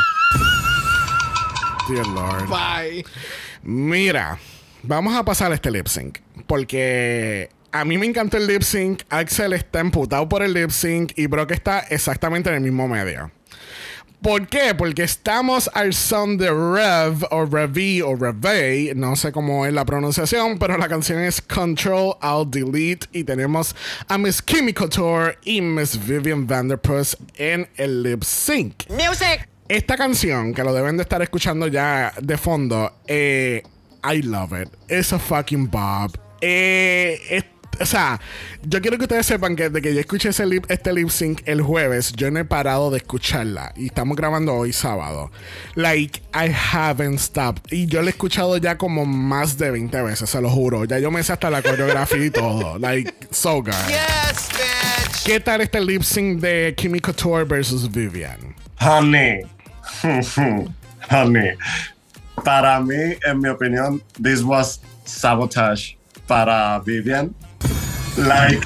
Dear 1.89 2.05
Lord. 2.05 2.47
Bye. 2.47 3.03
Mira, 3.63 4.37
vamos 4.83 5.15
a 5.15 5.23
pasar 5.23 5.51
este 5.51 5.71
lip 5.71 5.87
sync. 5.87 6.19
Porque 6.45 7.49
a 7.71 7.83
mí 7.85 7.97
me 7.97 8.05
encantó 8.05 8.37
el 8.37 8.45
lip 8.45 8.61
sync. 8.61 9.01
Axel 9.09 9.53
está 9.53 9.79
emputado 9.79 10.29
por 10.29 10.43
el 10.43 10.53
lip 10.53 10.69
sync. 10.69 11.13
Y 11.15 11.25
Brock 11.25 11.51
está 11.51 11.79
exactamente 11.89 12.49
en 12.49 12.55
el 12.57 12.61
mismo 12.61 12.87
medio. 12.87 13.31
¿Por 14.21 14.47
qué? 14.47 14.73
Porque 14.75 15.03
estamos 15.03 15.69
al 15.73 15.93
son 15.93 16.37
de 16.37 16.49
Rev 16.49 17.23
o 17.29 17.45
Revi 17.45 18.01
o 18.01 18.15
Reve, 18.15 18.93
no 18.95 19.15
sé 19.15 19.31
cómo 19.31 19.65
es 19.65 19.71
la 19.73 19.85
pronunciación, 19.85 20.57
pero 20.57 20.77
la 20.77 20.87
canción 20.89 21.19
es 21.19 21.39
Control 21.39 22.15
Alt 22.19 22.49
Delete 22.49 23.07
y 23.13 23.23
tenemos 23.23 23.75
a 24.07 24.17
Miss 24.17 24.41
Kimmy 24.41 24.73
Couture 24.73 25.37
y 25.43 25.61
Miss 25.61 26.03
Vivian 26.05 26.47
Vanderpuss 26.47 27.15
en 27.35 27.69
el 27.77 28.01
lip 28.03 28.23
sync. 28.23 28.89
Music. 28.89 29.47
Esta 29.69 29.95
canción, 29.95 30.53
que 30.53 30.63
lo 30.63 30.73
deben 30.73 30.97
de 30.97 31.03
estar 31.03 31.21
escuchando 31.21 31.67
ya 31.67 32.11
de 32.19 32.37
fondo, 32.37 32.93
eh, 33.05 33.61
I 34.03 34.23
love 34.23 34.51
it. 34.59 34.69
It's 34.89 35.13
a 35.13 35.19
fucking 35.19 35.69
bob. 35.69 36.17
Eh, 36.41 37.19
es- 37.29 37.45
o 37.79 37.85
sea, 37.85 38.19
yo 38.63 38.81
quiero 38.81 38.97
que 38.97 39.03
ustedes 39.03 39.25
sepan 39.25 39.55
que 39.55 39.69
desde 39.69 39.81
que 39.81 39.93
yo 39.93 39.99
escuché 39.99 40.29
ese 40.29 40.45
lip- 40.45 40.65
este 40.69 40.93
lip 40.93 41.09
sync 41.09 41.41
el 41.45 41.61
jueves, 41.61 42.13
yo 42.13 42.29
no 42.31 42.39
he 42.39 42.45
parado 42.45 42.89
de 42.91 42.97
escucharla. 42.97 43.73
Y 43.75 43.87
estamos 43.87 44.15
grabando 44.17 44.53
hoy 44.53 44.73
sábado. 44.73 45.31
Like, 45.75 46.21
I 46.33 46.51
haven't 46.73 47.19
stopped. 47.19 47.71
Y 47.71 47.85
yo 47.87 48.01
la 48.01 48.07
he 48.07 48.11
escuchado 48.11 48.57
ya 48.57 48.77
como 48.77 49.05
más 49.05 49.57
de 49.57 49.71
20 49.71 50.01
veces, 50.01 50.29
se 50.29 50.41
lo 50.41 50.49
juro. 50.49 50.85
Ya 50.85 50.99
yo 50.99 51.11
me 51.11 51.23
sé 51.23 51.33
hasta 51.33 51.49
la 51.49 51.61
coreografía 51.61 52.25
y 52.25 52.29
todo. 52.31 52.77
Like, 52.79 53.13
so 53.31 53.61
good. 53.61 53.71
Yes, 53.87 54.49
bitch. 54.49 55.23
¿Qué 55.25 55.39
tal 55.39 55.61
este 55.61 55.79
lip 55.81 56.03
sync 56.03 56.39
de 56.39 56.73
Kimmy 56.77 56.99
Couture 56.99 57.43
versus 57.43 57.89
Vivian? 57.91 58.55
Honey. 58.79 59.39
Honey. 61.09 61.51
Para 62.43 62.79
mí, 62.79 62.95
en 63.25 63.39
mi 63.39 63.49
opinión, 63.49 64.01
this 64.21 64.41
was 64.43 64.79
sabotage 65.05 65.97
para 66.27 66.79
Vivian. 66.85 67.33
Like, 68.17 68.59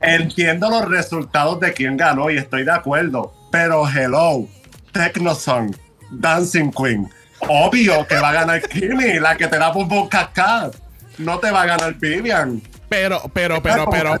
entiendo 0.00 0.70
los 0.70 0.88
resultados 0.88 1.58
de 1.60 1.72
quién 1.72 1.96
ganó 1.96 2.30
y 2.30 2.36
estoy 2.36 2.64
de 2.64 2.70
acuerdo, 2.72 3.32
pero 3.50 3.84
hello, 3.88 4.46
Technosong, 4.92 5.74
Dancing 6.10 6.70
Queen. 6.70 7.08
Obvio 7.48 8.06
que 8.06 8.14
va 8.16 8.28
a 8.30 8.32
ganar 8.32 8.62
Kimmy, 8.62 9.18
la 9.18 9.36
que 9.36 9.46
te 9.48 9.58
da 9.58 9.70
Boom 9.70 9.88
Boom 9.88 10.08
Cascade. 10.08 10.70
No 11.18 11.38
te 11.38 11.50
va 11.50 11.62
a 11.62 11.66
ganar 11.66 11.94
Vivian. 11.94 12.62
Pero, 12.88 13.22
pero, 13.32 13.60
pero, 13.62 13.86
pero, 13.90 14.18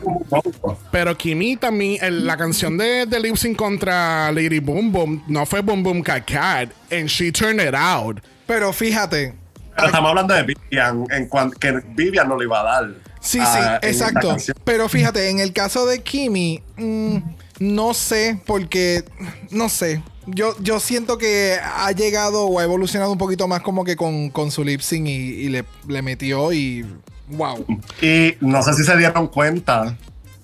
pero 0.90 1.16
Kimi 1.16 1.56
también, 1.56 2.02
el- 2.04 2.26
la 2.26 2.36
canción 2.36 2.76
de, 2.76 3.06
de 3.06 3.20
Lip 3.20 3.36
Sync 3.36 3.56
contra 3.56 4.32
Lady 4.32 4.58
Boom 4.58 4.90
Boom 4.90 5.24
no 5.28 5.46
fue 5.46 5.60
Boom 5.60 5.82
Boom 5.82 6.02
Cat 6.02 6.24
Cat, 6.26 6.70
and 6.90 7.06
she 7.08 7.30
turned 7.30 7.60
it 7.60 7.74
out. 7.74 8.20
Pero 8.46 8.72
fíjate. 8.72 9.34
Pero 9.76 9.86
estamos 9.86 10.08
hablando 10.10 10.34
de 10.34 10.42
Vivian, 10.42 11.04
en 11.10 11.28
cuanto 11.28 11.58
que 11.58 11.72
Vivian 11.94 12.28
no 12.28 12.36
le 12.36 12.44
iba 12.44 12.60
a 12.60 12.64
dar. 12.64 12.90
Sí, 13.24 13.38
ah, 13.40 13.78
sí, 13.82 13.88
exacto. 13.88 14.36
Pero 14.64 14.88
fíjate, 14.88 15.30
en 15.30 15.40
el 15.40 15.52
caso 15.54 15.86
de 15.86 16.02
Kimi, 16.02 16.62
mm, 16.76 17.16
no 17.58 17.94
sé, 17.94 18.38
porque 18.46 19.02
no 19.50 19.68
sé. 19.68 20.02
Yo, 20.26 20.54
yo 20.60 20.78
siento 20.78 21.18
que 21.18 21.58
ha 21.62 21.90
llegado 21.92 22.44
o 22.44 22.58
ha 22.58 22.64
evolucionado 22.64 23.12
un 23.12 23.18
poquito 23.18 23.48
más 23.48 23.62
como 23.62 23.84
que 23.84 23.96
con, 23.96 24.30
con 24.30 24.50
su 24.50 24.62
lip 24.62 24.80
sync 24.80 25.06
y, 25.06 25.10
y 25.10 25.48
le, 25.48 25.64
le 25.88 26.02
metió 26.02 26.52
y. 26.52 26.86
¡Wow! 27.28 27.64
Y 28.02 28.34
no 28.40 28.62
sé 28.62 28.74
si 28.74 28.84
se 28.84 28.96
dieron 28.96 29.28
cuenta, 29.28 29.96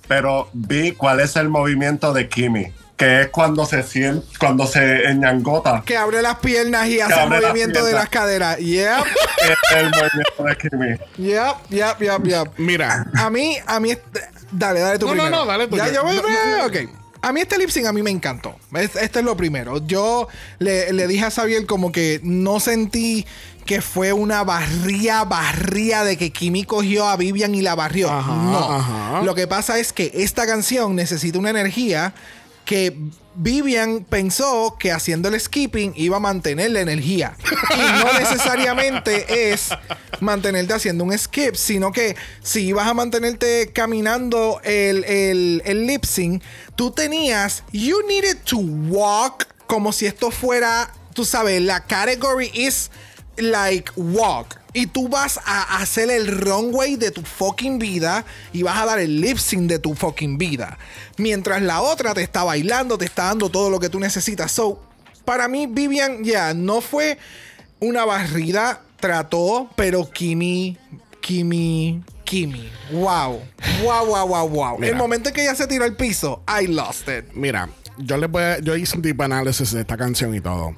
pero 0.08 0.48
vi 0.54 0.92
cuál 0.92 1.20
es 1.20 1.36
el 1.36 1.50
movimiento 1.50 2.14
de 2.14 2.28
Kimi, 2.28 2.72
que 3.00 3.22
es 3.22 3.28
cuando 3.30 3.64
se 3.64 3.82
siente, 3.82 4.26
cuando 4.38 4.66
se 4.66 5.04
enñangota. 5.06 5.82
Que 5.86 5.96
abre 5.96 6.20
las 6.20 6.36
piernas 6.36 6.86
y 6.86 7.00
hace 7.00 7.14
el 7.22 7.30
las 7.30 7.40
movimiento 7.42 7.82
de 7.82 7.94
las 7.94 8.10
caderas. 8.10 8.58
Yep, 8.58 9.04
es 9.42 9.76
el 9.76 9.90
movimiento 9.90 10.44
de 10.44 10.56
Kimi. 11.16 11.26
yep, 11.30 11.56
yep, 11.70 11.98
yep, 11.98 12.24
yep. 12.26 12.48
Mira, 12.58 13.06
A 13.16 13.30
mí, 13.30 13.56
a 13.66 13.80
mí, 13.80 13.94
dale, 14.52 14.80
dale 14.80 14.98
tú 14.98 15.06
No, 15.06 15.14
no, 15.14 15.22
primero. 15.22 15.36
no, 15.44 15.46
dale 15.46 15.66
tú. 15.66 15.76
Ya, 15.78 15.90
Yo- 15.90 16.02
voy, 16.04 16.16
no, 16.16 16.22
no, 16.22 16.58
no. 16.58 16.66
ok. 16.66 16.76
A 17.22 17.32
mí 17.32 17.40
este 17.40 17.56
lip 17.58 17.70
sync 17.70 17.86
a 17.86 17.92
mí 17.94 18.02
me 18.02 18.10
encantó. 18.10 18.56
Es- 18.74 18.96
Este 18.96 19.18
es 19.20 19.24
lo 19.24 19.34
primero. 19.36 19.78
Yo 19.86 20.28
le, 20.58 20.92
le 20.92 21.06
dije 21.06 21.24
a 21.24 21.30
Xavier 21.30 21.64
como 21.64 21.92
que 21.92 22.20
no 22.22 22.60
sentí 22.60 23.26
que 23.64 23.80
fue 23.80 24.12
una 24.12 24.42
barría, 24.44 25.24
barría 25.24 26.02
de 26.04 26.16
que 26.18 26.32
Kimi 26.32 26.64
cogió 26.64 27.08
a 27.08 27.16
Vivian 27.16 27.54
y 27.54 27.62
la 27.62 27.74
barrió. 27.74 28.10
Ajá, 28.10 28.32
no. 28.34 28.72
ajá. 28.74 29.22
Lo 29.22 29.34
que 29.34 29.46
pasa 29.46 29.78
es 29.78 29.92
que 29.94 30.10
esta 30.14 30.46
canción 30.46 30.96
necesita 30.96 31.38
una 31.38 31.50
energía 31.50 32.12
que 32.70 32.96
Vivian 33.34 34.04
pensó 34.04 34.76
que 34.78 34.92
haciendo 34.92 35.28
el 35.28 35.40
skipping 35.40 35.92
iba 35.96 36.18
a 36.18 36.20
mantener 36.20 36.70
la 36.70 36.80
energía. 36.80 37.36
Y 37.74 38.04
no 38.04 38.12
necesariamente 38.12 39.50
es 39.50 39.70
mantenerte 40.20 40.74
haciendo 40.74 41.02
un 41.02 41.18
skip, 41.18 41.56
sino 41.56 41.90
que 41.90 42.14
si 42.44 42.68
ibas 42.68 42.86
a 42.86 42.94
mantenerte 42.94 43.72
caminando 43.72 44.60
el, 44.62 45.02
el, 45.02 45.62
el 45.64 45.84
lip 45.84 46.04
sync, 46.04 46.44
tú 46.76 46.92
tenías, 46.92 47.64
you 47.72 48.06
needed 48.06 48.36
to 48.44 48.58
walk 48.58 49.48
como 49.66 49.92
si 49.92 50.06
esto 50.06 50.30
fuera, 50.30 50.94
tú 51.12 51.24
sabes, 51.24 51.60
la 51.60 51.84
category 51.88 52.52
is 52.54 52.92
like 53.36 53.90
walk. 53.96 54.59
Y 54.72 54.86
tú 54.86 55.08
vas 55.08 55.40
a 55.44 55.78
hacer 55.78 56.10
el 56.10 56.28
runway 56.28 56.96
de 56.96 57.10
tu 57.10 57.22
fucking 57.22 57.78
vida 57.78 58.24
y 58.52 58.62
vas 58.62 58.78
a 58.80 58.86
dar 58.86 58.98
el 59.00 59.20
lip 59.20 59.38
sync 59.38 59.68
de 59.68 59.78
tu 59.78 59.94
fucking 59.94 60.38
vida. 60.38 60.78
Mientras 61.16 61.60
la 61.62 61.82
otra 61.82 62.14
te 62.14 62.22
está 62.22 62.44
bailando, 62.44 62.96
te 62.96 63.04
está 63.04 63.24
dando 63.24 63.48
todo 63.48 63.70
lo 63.70 63.80
que 63.80 63.88
tú 63.88 63.98
necesitas. 63.98 64.52
So, 64.52 64.80
para 65.24 65.48
mí, 65.48 65.66
Vivian, 65.66 66.24
ya, 66.24 66.54
no 66.54 66.80
fue 66.80 67.18
una 67.80 68.04
barrida, 68.04 68.82
trató, 68.98 69.68
pero 69.76 70.08
Kimi, 70.08 70.76
Kimi, 71.20 72.02
Kimi. 72.24 72.70
Wow. 72.92 73.40
Wow, 73.82 74.06
wow, 74.06 74.26
wow, 74.26 74.48
wow. 74.48 74.78
Mira. 74.78 74.92
El 74.92 74.96
momento 74.98 75.28
en 75.30 75.34
que 75.34 75.42
ella 75.42 75.54
se 75.54 75.66
tiró 75.66 75.84
al 75.84 75.96
piso, 75.96 76.42
I 76.46 76.66
lost 76.66 77.08
it. 77.08 77.32
mira, 77.32 77.68
yo 78.04 78.16
le 78.16 78.26
voy 78.26 78.42
a- 78.42 78.58
yo 78.60 78.76
hice 78.76 78.96
un 78.96 79.02
deep 79.02 79.20
análisis 79.22 79.72
de 79.72 79.80
esta 79.80 79.96
canción 79.96 80.34
y 80.34 80.40
todo. 80.40 80.74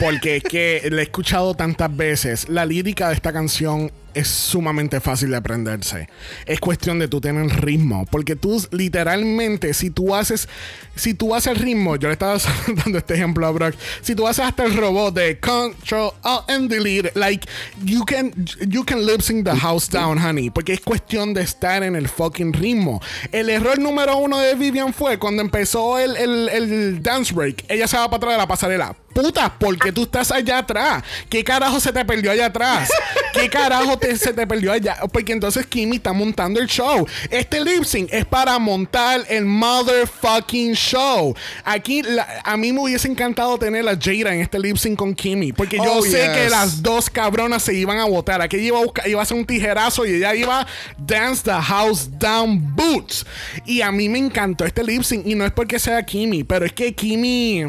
Porque 0.00 0.36
es 0.36 0.42
que 0.42 0.88
la 0.90 1.00
he 1.00 1.04
escuchado 1.04 1.54
tantas 1.54 1.94
veces. 1.96 2.48
La 2.48 2.64
lírica 2.66 3.08
de 3.08 3.14
esta 3.14 3.32
canción 3.32 3.90
es 4.14 4.28
sumamente 4.28 5.00
fácil 5.00 5.30
de 5.30 5.36
aprenderse. 5.36 6.08
Es 6.46 6.60
cuestión 6.60 6.98
de 6.98 7.08
tú 7.08 7.20
tener 7.20 7.46
ritmo. 7.64 8.04
Porque 8.10 8.36
tú, 8.36 8.62
literalmente, 8.70 9.72
si 9.74 9.90
tú 9.90 10.14
haces. 10.14 10.48
Si 10.94 11.14
tú 11.14 11.34
haces 11.34 11.52
el 11.52 11.58
ritmo, 11.58 11.96
yo 11.96 12.08
le 12.08 12.12
estaba 12.12 12.36
dando 12.84 12.98
este 12.98 13.14
ejemplo 13.14 13.46
a 13.46 13.50
Brock. 13.50 13.74
Si 14.02 14.14
tú 14.14 14.26
haces 14.28 14.44
hasta 14.44 14.64
el 14.64 14.76
robot 14.76 15.14
de 15.14 15.38
Control 15.40 16.12
Alt 16.22 16.50
and 16.50 16.70
Delete, 16.70 17.12
like, 17.14 17.48
you 17.84 18.04
can, 18.04 18.32
you 18.68 18.84
can 18.84 19.04
lip 19.06 19.22
sync 19.22 19.44
the 19.44 19.56
house 19.56 19.88
down, 19.88 20.18
honey. 20.18 20.50
Porque 20.50 20.74
es 20.74 20.80
cuestión 20.80 21.32
de 21.34 21.42
estar 21.42 21.82
en 21.82 21.96
el 21.96 22.08
fucking 22.08 22.52
ritmo. 22.52 23.00
El 23.32 23.48
error 23.50 23.78
número 23.78 24.16
uno 24.18 24.38
de 24.38 24.54
Vivian 24.54 24.92
fue 24.92 25.18
cuando 25.18 25.42
empezó 25.42 25.98
el, 25.98 26.16
el, 26.16 26.48
el 26.50 27.02
dance 27.02 27.32
break. 27.32 27.64
Ella 27.68 27.86
se 27.88 27.96
va 27.96 28.06
para 28.06 28.16
atrás 28.18 28.32
de 28.34 28.38
la 28.38 28.46
pasarela. 28.46 28.94
Puta, 29.14 29.58
¿por 29.58 29.78
qué 29.78 29.92
tú 29.92 30.04
estás 30.04 30.30
allá 30.30 30.56
atrás? 30.58 31.02
¿Qué 31.28 31.44
carajo 31.44 31.78
se 31.80 31.92
te 31.92 32.02
perdió 32.02 32.30
allá 32.30 32.46
atrás? 32.46 32.88
¿Qué 33.34 33.50
carajo 33.50 33.98
te- 33.98 34.16
se 34.16 34.32
te 34.32 34.46
perdió 34.46 34.72
allá? 34.72 34.96
Porque 35.12 35.32
entonces 35.32 35.66
Kimmy 35.66 35.96
está 35.96 36.14
montando 36.14 36.58
el 36.58 36.66
show. 36.66 37.06
Este 37.30 37.62
lip 37.62 37.84
sync 37.84 38.08
es 38.10 38.24
para 38.24 38.58
montar 38.58 39.20
el 39.28 39.44
motherfucking 39.44 40.74
show. 40.82 41.34
Aquí 41.64 42.02
la- 42.02 42.26
a 42.44 42.56
mí 42.56 42.72
me 42.72 42.80
hubiese 42.80 43.08
encantado 43.08 43.56
tener 43.58 43.88
a 43.88 43.92
Jada 43.98 44.34
en 44.34 44.40
este 44.40 44.58
lip 44.58 44.76
sync 44.76 44.98
con 44.98 45.14
Kimmy. 45.14 45.52
Porque 45.52 45.76
yo 45.76 45.84
Oh, 45.98 46.02
sé 46.02 46.10
yes. 46.26 46.28
que 46.36 46.48
las 46.50 46.82
dos 46.82 47.08
cabronas 47.08 47.62
se 47.62 47.74
iban 47.74 47.98
a 47.98 48.04
votar. 48.04 48.42
Aquí 48.42 48.56
iba 48.56 48.78
a, 48.78 48.82
buscar, 48.82 49.08
iba 49.08 49.20
a 49.20 49.22
hacer 49.22 49.36
un 49.36 49.46
tijerazo 49.46 50.04
y 50.06 50.14
ella 50.14 50.34
iba 50.34 50.66
dance 50.98 51.42
the 51.44 51.52
house 51.52 52.08
down 52.18 52.74
boots. 52.74 53.24
Y 53.66 53.80
a 53.82 53.92
mí 53.92 54.08
me 54.08 54.18
encantó 54.18 54.64
este 54.64 54.82
lip 54.82 55.02
sync. 55.02 55.26
Y 55.26 55.34
no 55.34 55.44
es 55.44 55.52
porque 55.52 55.78
sea 55.78 56.02
Kimmy, 56.04 56.44
pero 56.44 56.66
es 56.66 56.72
que 56.72 56.94
Kimmy 56.94 57.64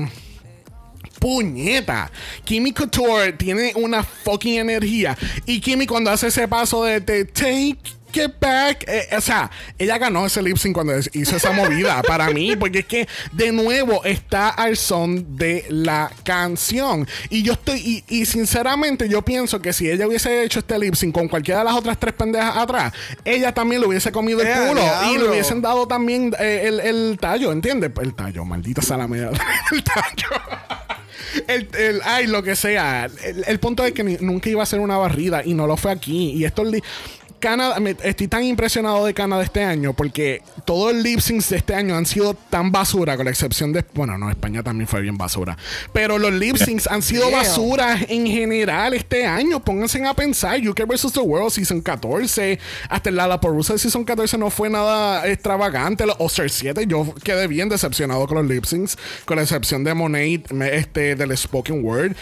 puñeta. 1.20 2.12
Kimmy 2.44 2.74
Couture 2.74 3.34
tiene 3.34 3.72
una 3.76 4.04
fucking 4.04 4.60
energía. 4.60 5.18
Y 5.46 5.60
Kimmy 5.62 5.86
cuando 5.88 6.12
hace 6.12 6.28
ese 6.28 6.48
paso 6.48 6.84
de, 6.84 7.00
de 7.00 7.26
take 7.26 7.78
it 8.18 8.34
back, 8.40 8.84
eh, 8.88 9.08
o 9.18 9.22
sea, 9.22 9.50
ella 9.78 9.98
ganó 9.98 10.26
ese 10.26 10.42
lip 10.42 10.58
sync 10.58 10.74
cuando 10.74 10.94
hizo 11.14 11.36
esa 11.36 11.52
movida 11.52 12.02
para 12.08 12.30
mí, 12.30 12.56
porque 12.56 12.80
es 12.80 12.86
que 12.86 13.08
de 13.32 13.52
nuevo 13.52 14.04
está 14.04 14.50
al 14.50 14.78
son 14.78 15.36
de 15.38 15.66
la 15.70 16.12
canción. 16.24 17.08
Y 17.30 17.44
yo 17.44 17.54
estoy, 17.54 18.04
y, 18.08 18.20
y 18.22 18.26
sinceramente 18.26 19.08
yo 19.10 19.22
pienso 19.22 19.62
que 19.62 19.74
si 19.74 19.90
ella 19.90 20.08
hubiese 20.08 20.44
hecho 20.44 20.60
este 20.60 20.78
lip 20.80 20.96
sync 20.96 21.14
con 21.14 21.28
cualquiera 21.28 21.60
de 21.60 21.66
las 21.66 21.76
otras 21.76 22.00
tres 22.00 22.14
pendejas 22.14 22.56
atrás, 22.58 22.94
ella 23.26 23.54
también 23.54 23.82
le 23.82 23.88
hubiese 23.88 24.12
comido 24.12 24.42
el 24.42 24.48
¡Eh, 24.48 24.56
culo 24.70 24.82
y 25.12 25.18
le 25.18 25.30
hubiesen 25.30 25.62
dado 25.62 25.88
también 25.88 26.34
eh, 26.40 26.62
el, 26.66 26.80
el 26.80 27.18
tallo, 27.20 27.52
¿entiendes? 27.52 27.92
El 28.02 28.14
tallo, 28.14 28.46
maldita 28.46 28.82
salamea. 28.82 29.30
el 29.72 29.84
tallo. 29.84 30.30
El, 31.48 31.68
el- 31.78 32.02
ay, 32.06 32.28
lo 32.28 32.44
que 32.44 32.56
sea. 32.56 33.06
El, 33.24 33.44
el 33.48 33.60
punto 33.60 33.84
es 33.86 33.94
que 33.94 34.04
ni- 34.04 34.18
nunca 34.20 34.50
iba 34.50 34.62
a 34.62 34.66
ser 34.66 34.80
una 34.80 34.98
barrida 34.98 35.42
y 35.44 35.54
no 35.54 35.66
lo 35.68 35.78
fue 35.78 35.92
aquí. 35.92 36.32
Y 36.32 36.46
esto 36.46 36.64
li- 36.64 36.84
Canadá, 37.44 37.76
estoy 38.04 38.30
tan 38.30 38.42
impresionado 38.46 39.06
de 39.06 39.14
Canadá 39.14 39.44
este 39.44 39.66
año 39.66 39.92
porque 39.92 40.42
todos 40.64 40.94
los 40.94 41.04
lip 41.04 41.20
syncs 41.20 41.50
de 41.50 41.58
este 41.58 41.76
año 41.76 41.94
han 41.94 42.06
sido 42.06 42.36
tan 42.36 42.72
basura, 42.72 43.18
con 43.18 43.26
la 43.26 43.32
excepción 43.32 43.74
de. 43.74 43.84
Bueno, 43.94 44.18
no, 44.18 44.30
España 44.30 44.64
también 44.64 44.88
fue 44.88 45.02
bien 45.02 45.18
basura. 45.18 45.58
Pero 45.92 46.18
los 46.18 46.32
lip 46.32 46.56
syncs 46.56 46.88
han 46.88 47.02
sido 47.02 47.30
basura 47.30 48.00
en 48.08 48.28
general 48.28 48.94
este 48.94 49.26
año. 49.26 49.60
Pónganse 49.60 50.02
a 50.06 50.14
pensar. 50.14 50.66
UK 50.66 50.88
vs. 50.88 51.12
The 51.12 51.20
World 51.20 51.52
Season 51.52 51.82
14. 51.82 52.60
Hasta 52.88 53.10
el 53.10 53.18
Lollapalooza 53.18 53.74
de 53.74 53.80
Season 53.80 54.06
14 54.06 54.38
no 54.38 54.50
fue 54.50 54.70
nada 54.70 55.28
extravagante. 55.28 56.06
Los 56.06 56.16
Oscar 56.20 56.50
7, 56.50 56.86
yo 56.88 57.14
quedé 57.26 57.48
bien 57.48 57.68
decepcionado 57.68 58.26
con 58.26 58.38
los 58.38 58.48
lip 58.48 58.64
syncs, 58.64 58.98
con 59.26 59.36
la 59.36 59.44
excepción 59.44 59.84
de 59.84 59.94
Monet, 59.94 60.50
este, 60.72 61.18
del 61.18 61.38
Spoken 61.38 61.84
Word. 61.84 62.16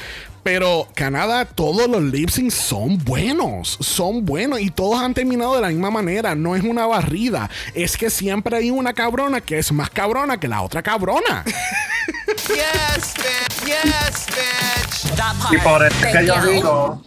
Pero 0.44 0.88
Canadá, 0.96 1.46
todos 1.46 1.88
los 1.88 2.02
lip 2.02 2.30
syncs 2.30 2.54
son 2.54 2.98
buenos, 2.98 3.78
son 3.80 4.26
buenos 4.26 4.60
y 4.60 4.70
todos 4.70 5.02
han 5.02 5.14
terminado 5.14 5.56
de 5.56 5.62
la 5.62 5.68
misma 5.70 5.92
manera. 5.92 6.34
No 6.36 6.56
es 6.56 6.64
una 6.64 6.88
barrida, 6.88 7.50
es 7.76 7.96
que 7.96 8.10
siempre 8.10 8.58
hay 8.58 8.72
una 8.72 8.94
cabrona 8.94 9.42
que 9.42 9.60
es 9.60 9.72
más 9.72 9.90
cabrona 9.90 10.40
que 10.40 10.48
la 10.48 10.62
otra 10.62 10.82
cabrona. 10.82 11.44
Yes, 12.48 13.14
bitch. 13.16 13.66
Yes, 13.66 14.26
bitch. 14.28 15.16
That 15.16 15.36
Y 15.52 15.58
por 15.58 15.86
eso 15.86 15.96
es 16.06 16.18
que 16.18 16.26
yo 16.26 16.46
digo 16.46 17.04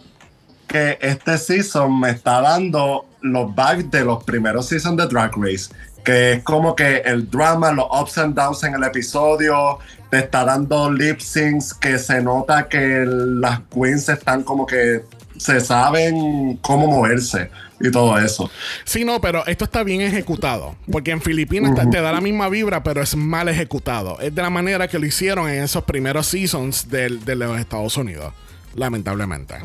que 0.67 0.97
este 1.01 1.37
season 1.37 1.99
me 1.99 2.11
está 2.11 2.41
dando 2.41 3.05
los 3.21 3.53
bugs 3.53 3.89
de 3.91 4.05
los 4.05 4.23
primeros 4.23 4.67
seasons 4.67 4.97
de 4.97 5.07
Drag 5.07 5.31
Race. 5.35 5.69
Que 6.05 6.33
es 6.33 6.43
como 6.43 6.75
que 6.75 6.97
el 6.97 7.29
drama, 7.29 7.71
los 7.73 7.87
ups 7.91 8.17
and 8.19 8.35
downs 8.35 8.63
en 8.63 8.75
el 8.75 8.83
episodio, 8.83 9.79
te 10.11 10.19
está 10.19 10.45
dando 10.45 10.89
lip 10.91 11.19
syncs 11.19 11.73
que 11.73 11.97
se 11.99 12.21
nota 12.21 12.69
que 12.69 13.03
las 13.07 13.59
queens 13.73 14.07
están 14.07 14.43
como 14.43 14.65
que 14.65 15.01
se 15.37 15.59
saben 15.59 16.57
cómo 16.61 16.87
moverse 16.87 17.49
y 17.81 17.91
todo 17.91 18.17
eso. 18.19 18.49
Sí, 18.85 19.03
no, 19.03 19.19
pero 19.19 19.45
esto 19.47 19.65
está 19.65 19.83
bien 19.83 19.99
ejecutado. 20.01 20.75
Porque 20.89 21.11
en 21.11 21.21
Filipinas 21.21 21.75
te- 21.75 21.87
te 21.87 22.01
da 22.01 22.13
la 22.13 22.21
misma 22.21 22.47
vibra, 22.47 22.83
pero 22.83 23.01
es 23.01 23.15
mal 23.17 23.49
ejecutado. 23.49 24.17
Es 24.21 24.33
de 24.33 24.41
la 24.41 24.49
manera 24.49 24.87
que 24.87 24.97
lo 24.99 25.05
hicieron 25.05 25.49
en 25.49 25.63
esos 25.63 25.83
primeros 25.83 26.27
seasons 26.27 26.87
del- 26.89 27.25
de, 27.25 27.35
los 27.35 27.59
Estados 27.59 27.97
Unidos. 27.97 28.31
Lamentablemente. 28.75 29.55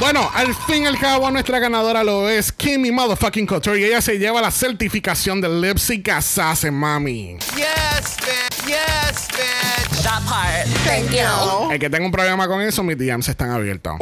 Bueno, 0.00 0.30
al 0.32 0.54
fin 0.54 0.84
y 0.84 0.86
al 0.86 0.98
cabo, 0.98 1.30
nuestra 1.30 1.58
ganadora 1.58 2.02
lo 2.02 2.26
es 2.26 2.50
Kimmy 2.50 2.90
Motherfucking 2.90 3.46
Couture. 3.46 3.78
Y 3.78 3.84
ella 3.84 4.00
se 4.00 4.18
lleva 4.18 4.40
la 4.40 4.50
certificación 4.50 5.42
del 5.42 5.60
Lip 5.60 5.76
Sync 5.76 6.08
Assassin, 6.08 6.72
mami. 6.72 7.36
Yes, 7.54 8.16
bitch. 8.16 8.66
Yes, 8.66 9.28
bitch. 9.28 10.02
That 10.02 10.22
part. 10.24 10.66
Thank 10.86 11.10
you. 11.10 11.70
El 11.70 11.78
que 11.78 11.90
tenga 11.90 12.06
un 12.06 12.12
problema 12.12 12.48
con 12.48 12.62
eso, 12.62 12.82
mis 12.82 12.96
DMs 12.96 13.28
están 13.28 13.50
abiertos. 13.50 13.98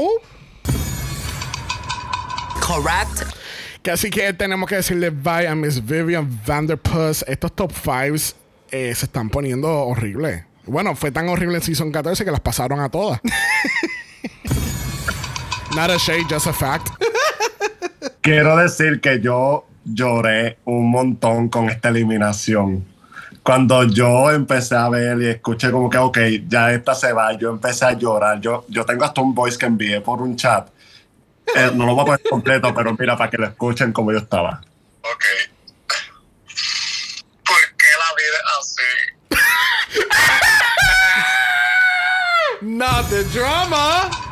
Correct. 2.60 3.34
Que 3.82 3.90
así 3.90 4.08
que 4.08 4.32
tenemos 4.34 4.68
que 4.68 4.76
decirle 4.76 5.10
bye 5.10 5.48
a 5.48 5.56
Miss 5.56 5.84
Vivian 5.84 6.40
Vanderpuss. 6.46 7.24
Estos 7.26 7.52
top 7.56 7.72
5 7.72 8.36
se 8.70 8.92
están 8.92 9.30
poniendo 9.30 9.68
horribles. 9.68 10.44
Bueno, 10.64 10.94
fue 10.94 11.10
tan 11.10 11.28
horrible 11.28 11.56
en 11.56 11.62
Season 11.62 11.90
14 11.90 12.24
que 12.24 12.30
las 12.30 12.40
pasaron 12.40 12.78
a 12.78 12.88
todas. 12.88 13.20
Not 15.78 15.90
a 15.90 15.98
shade, 15.98 16.28
just 16.28 16.48
a 16.48 16.52
fact. 16.52 16.90
Quiero 18.20 18.56
decir 18.56 19.00
que 19.00 19.20
yo 19.20 19.64
lloré 19.84 20.58
un 20.64 20.90
montón 20.90 21.48
con 21.48 21.70
esta 21.70 21.90
eliminación. 21.90 22.84
Cuando 23.44 23.84
yo 23.84 24.28
empecé 24.32 24.74
a 24.74 24.88
ver 24.88 25.22
y 25.22 25.26
escuché 25.26 25.70
como 25.70 25.88
que, 25.88 25.98
ok, 25.98 26.18
ya 26.48 26.72
esta 26.72 26.96
se 26.96 27.12
va, 27.12 27.32
yo 27.38 27.50
empecé 27.50 27.84
a 27.84 27.92
llorar. 27.92 28.40
Yo, 28.40 28.66
yo 28.68 28.84
tengo 28.84 29.04
hasta 29.04 29.20
un 29.20 29.32
voice 29.32 29.56
que 29.56 29.66
envié 29.66 30.00
por 30.00 30.20
un 30.20 30.34
chat. 30.34 30.68
Eh, 31.54 31.70
no 31.72 31.86
lo 31.86 31.94
voy 31.94 32.02
a 32.02 32.06
poner 32.06 32.22
completo, 32.28 32.74
pero 32.74 32.96
mira, 32.98 33.16
para 33.16 33.30
que 33.30 33.38
lo 33.38 33.46
escuchen 33.46 33.92
como 33.92 34.10
yo 34.10 34.18
estaba. 34.18 34.60
Ok. 35.02 35.24
¿Por 37.46 37.62
qué 37.76 37.90
la 38.02 38.10
vida 38.18 38.36
es 38.42 38.50
así? 38.58 38.90
Not 42.66 43.08
the 43.10 43.22
drama. 43.32 44.27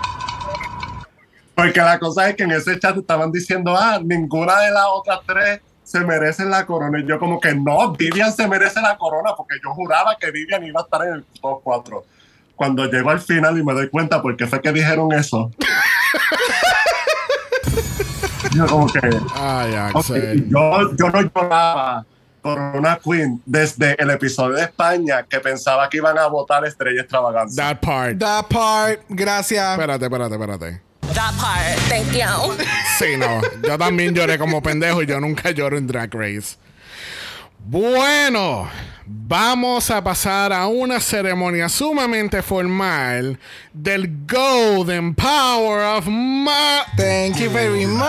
Porque 1.56 1.80
la 1.80 1.98
cosa 1.98 2.28
es 2.28 2.36
que 2.36 2.42
en 2.42 2.52
ese 2.52 2.78
chat 2.78 2.94
estaban 2.98 3.32
diciendo, 3.32 3.74
ah, 3.74 3.98
ninguna 4.04 4.60
de 4.60 4.70
las 4.70 4.84
otras 4.88 5.20
tres 5.26 5.62
se 5.82 6.00
merece 6.00 6.44
la 6.44 6.66
corona. 6.66 7.00
Y 7.00 7.06
yo 7.06 7.18
como 7.18 7.40
que 7.40 7.54
no, 7.54 7.92
Vivian 7.92 8.30
se 8.30 8.46
merece 8.46 8.78
la 8.82 8.98
corona 8.98 9.34
porque 9.34 9.54
yo 9.64 9.72
juraba 9.72 10.18
que 10.20 10.30
Vivian 10.30 10.62
iba 10.64 10.82
a 10.82 10.84
estar 10.84 11.06
en 11.06 11.14
el 11.14 11.24
top 11.40 11.62
4. 11.64 12.04
Cuando 12.54 12.84
llego 12.84 13.08
al 13.08 13.20
final 13.20 13.58
y 13.58 13.64
me 13.64 13.72
doy 13.72 13.88
cuenta 13.88 14.20
por 14.20 14.36
qué 14.36 14.46
fue 14.46 14.60
que 14.60 14.70
dijeron 14.70 15.10
eso. 15.12 15.50
yo 18.52 18.66
como 18.66 18.86
que... 18.88 19.00
Ay, 19.34 19.72
ok, 19.72 19.96
Axel. 19.96 20.50
yo, 20.50 20.94
yo 20.94 21.08
no 21.08 21.22
lloraba 21.22 22.04
por 22.42 22.58
una 22.58 22.98
queen 22.98 23.40
desde 23.46 23.96
el 23.98 24.10
episodio 24.10 24.56
de 24.56 24.64
España 24.64 25.22
que 25.22 25.40
pensaba 25.40 25.88
que 25.88 25.96
iban 25.96 26.18
a 26.18 26.26
votar 26.26 26.66
Estrella 26.66 27.00
Extravaganza. 27.00 27.62
That 27.62 27.80
part. 27.80 28.18
That 28.18 28.44
part. 28.48 29.00
Gracias. 29.08 29.72
Espérate, 29.72 30.04
espérate, 30.04 30.34
espérate. 30.34 30.85
That 31.14 31.34
part. 31.38 31.78
Thank 31.88 32.12
you. 32.12 32.56
Sí, 32.98 33.16
no. 33.16 33.40
Yo 33.62 33.78
también 33.78 34.14
lloré 34.14 34.38
como 34.38 34.60
pendejo 34.62 35.02
y 35.02 35.06
yo 35.06 35.20
nunca 35.20 35.50
lloro 35.50 35.76
en 35.76 35.86
Drag 35.86 36.12
Race. 36.14 36.56
Bueno, 37.68 38.68
vamos 39.04 39.90
a 39.90 40.02
pasar 40.02 40.52
a 40.52 40.66
una 40.68 41.00
ceremonia 41.00 41.68
sumamente 41.68 42.42
formal 42.42 43.38
del 43.72 44.24
Golden 44.26 45.14
Power 45.14 45.96
of 45.96 46.06
Ma. 46.06 46.84
Thank 46.96 47.38
you 47.38 47.50
very 47.50 47.86
much. 47.86 48.06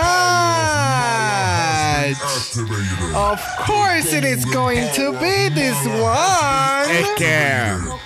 Of 3.14 3.40
course 3.66 4.12
it 4.12 4.24
is 4.24 4.44
going 4.46 4.88
to 4.94 5.12
be 5.12 5.48
this 5.50 5.76
one. 5.86 6.88
Es 6.90 7.08
que 7.16 7.98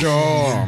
yo. 0.00 0.66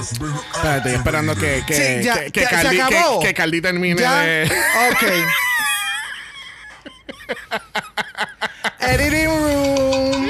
Espérate, 0.00 0.76
estoy 0.76 0.92
esperando 0.94 1.34
que, 1.36 1.62
que, 1.66 1.74
Sí, 1.74 2.04
ya, 2.04 2.24
que, 2.24 2.32
que 2.32 2.40
ya, 2.42 2.48
se 2.48 2.54
Cardi, 2.62 2.80
acabó. 2.80 3.20
que- 3.20 3.34
Cardi 3.34 3.60
termine 3.60 4.00
Ya. 4.00 4.20
de. 4.20 4.44
Ok. 4.90 5.02
Editing 8.80 9.26
room. 9.28 10.28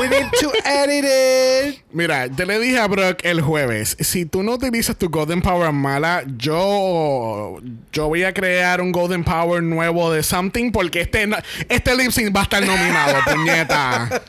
We 0.00 0.08
need 0.08 0.26
to 0.40 0.50
edit 0.64 1.04
it. 1.04 1.82
Mira, 1.92 2.26
yo 2.26 2.44
le 2.46 2.58
dije 2.58 2.78
a 2.78 2.86
Brock 2.88 3.20
el 3.24 3.40
jueves, 3.42 3.96
si 4.00 4.24
tú 4.26 4.42
no 4.42 4.52
utilizas 4.54 4.96
tu 4.96 5.08
Golden 5.10 5.40
Power 5.42 5.70
mala, 5.72 6.24
yo 6.36 7.58
yo 7.92 8.08
voy 8.08 8.24
a 8.24 8.32
crear 8.34 8.80
un 8.80 8.90
Golden 8.90 9.22
Power 9.22 9.62
nuevo 9.62 10.10
de 10.12 10.22
something 10.22 10.72
porque 10.72 11.02
este 11.02 11.28
este 11.68 11.94
lip 11.96 12.10
sync 12.10 12.34
va 12.34 12.40
a 12.40 12.44
estar 12.44 12.64
nominado, 12.64 13.14
puñeta. 13.32 14.22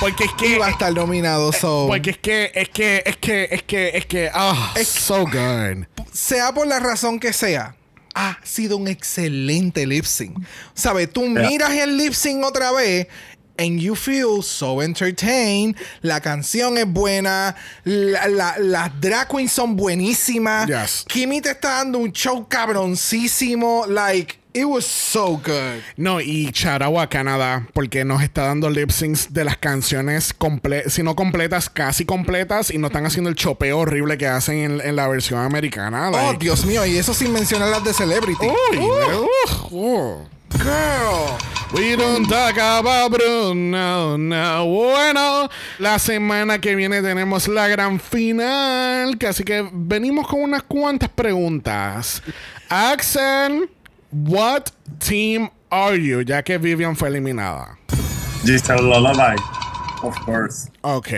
Porque 0.00 0.24
es 0.24 0.32
que 0.32 0.58
va 0.58 0.68
a 0.68 0.70
estar 0.70 0.92
nominado, 0.94 1.52
so. 1.52 1.84
porque 1.86 2.10
es 2.10 2.18
que 2.18 2.50
es 2.54 2.68
que 2.70 3.02
es 3.04 3.16
que 3.18 3.48
es 3.50 3.62
que 3.64 3.88
es 3.94 4.06
que 4.06 4.30
ah, 4.32 4.74
so 4.82 5.24
good. 5.26 5.84
sea 6.12 6.52
por 6.54 6.66
la 6.66 6.80
razón 6.80 7.20
que 7.20 7.32
sea, 7.34 7.76
ha 8.14 8.38
sido 8.42 8.78
un 8.78 8.88
excelente 8.88 9.86
lip 9.86 10.06
sync. 10.06 10.38
¿Sabes? 10.74 11.12
Tú 11.12 11.26
miras 11.26 11.72
el 11.72 11.98
lip 11.98 12.14
sync 12.14 12.42
otra 12.44 12.72
vez. 12.72 13.06
And 13.58 13.78
you 13.78 13.94
feel 13.94 14.42
so 14.42 14.80
entertained. 14.82 15.76
La 16.00 16.18
canción 16.22 16.78
es 16.78 16.86
buena. 16.86 17.54
la- 17.84 18.26
la- 18.26 18.56
las 18.58 18.98
drag 19.02 19.28
queens 19.28 19.52
son 19.52 19.76
buenísimas. 19.76 20.66
Yes. 20.66 21.04
Kimi 21.06 21.42
te 21.42 21.50
está 21.50 21.68
dando 21.76 21.98
un 21.98 22.10
show 22.10 22.48
cabroncísimo. 22.48 23.84
Like, 23.86 24.39
it 24.54 24.64
was 24.64 24.86
so 24.86 25.36
good. 25.36 25.82
No, 25.96 26.20
y 26.20 26.50
shout 26.52 26.82
out 26.82 26.98
a 26.98 27.08
Canadá, 27.08 27.66
porque 27.72 28.04
nos 28.04 28.22
está 28.22 28.44
dando 28.44 28.68
lip 28.70 28.90
syncs 28.90 29.32
de 29.32 29.44
las 29.44 29.56
canciones, 29.56 30.32
comple 30.32 30.88
si 30.90 31.02
no 31.02 31.14
completas, 31.14 31.68
casi 31.68 32.04
completas, 32.04 32.70
y 32.70 32.78
no 32.78 32.88
están 32.88 33.06
haciendo 33.06 33.30
el 33.30 33.36
chopeo 33.36 33.78
horrible 33.78 34.18
que 34.18 34.26
hacen 34.26 34.58
en, 34.58 34.80
en 34.80 34.96
la 34.96 35.08
versión 35.08 35.40
americana. 35.40 36.10
Oh, 36.10 36.34
Dios 36.34 36.64
mío. 36.64 36.84
Y 36.86 36.96
eso 36.96 37.14
sin 37.14 37.32
mencionar 37.32 37.68
las 37.68 37.84
de 37.84 37.92
Celebrity. 37.92 38.46
Uy, 38.46 38.78
uh. 39.70 40.26
girl. 40.58 41.38
We 41.72 41.94
don't 41.96 42.28
talk 42.28 42.58
about 42.58 43.12
Bruno, 43.12 44.16
no. 44.18 44.66
Bueno, 44.66 45.48
la 45.78 45.98
semana 45.98 46.60
que 46.60 46.74
viene 46.74 47.00
tenemos 47.00 47.46
la 47.46 47.68
gran 47.68 48.00
final, 48.00 49.16
que 49.18 49.28
así 49.28 49.44
que 49.44 49.68
venimos 49.72 50.26
con 50.26 50.42
unas 50.42 50.64
cuantas 50.64 51.08
preguntas. 51.08 52.22
Axel, 52.68 53.70
what 54.12 54.70
team 54.98 55.50
are 55.70 55.96
you? 55.96 56.22
Ya 56.22 56.42
que 56.42 56.58
Vivian 56.58 56.96
fue 56.96 57.08
eliminada. 57.08 57.78
Giselle 58.44 58.82
Lullaby, 58.82 59.36
of 60.02 60.18
course. 60.24 60.70
Ok. 60.82 61.08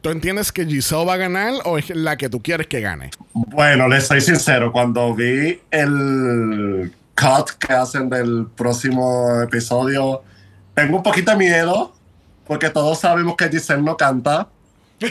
¿Tú 0.00 0.10
entiendes 0.10 0.50
que 0.50 0.64
Giselle 0.64 1.04
va 1.04 1.14
a 1.14 1.16
ganar 1.18 1.52
o 1.64 1.76
es 1.78 1.90
la 1.90 2.16
que 2.16 2.28
tú 2.28 2.40
quieres 2.42 2.66
que 2.66 2.80
gane? 2.80 3.10
Bueno, 3.32 3.86
les 3.88 4.06
soy 4.06 4.20
sincero, 4.20 4.72
cuando 4.72 5.14
vi 5.14 5.60
el 5.70 6.92
cut 7.16 7.50
que 7.58 7.72
hacen 7.72 8.08
del 8.08 8.46
próximo 8.56 9.42
episodio, 9.42 10.22
tengo 10.74 10.96
un 10.96 11.02
poquito 11.02 11.30
de 11.32 11.36
miedo, 11.36 11.92
porque 12.46 12.70
todos 12.70 12.98
sabemos 12.98 13.36
que 13.36 13.48
Giselle 13.48 13.82
no 13.82 13.96
canta 13.96 14.48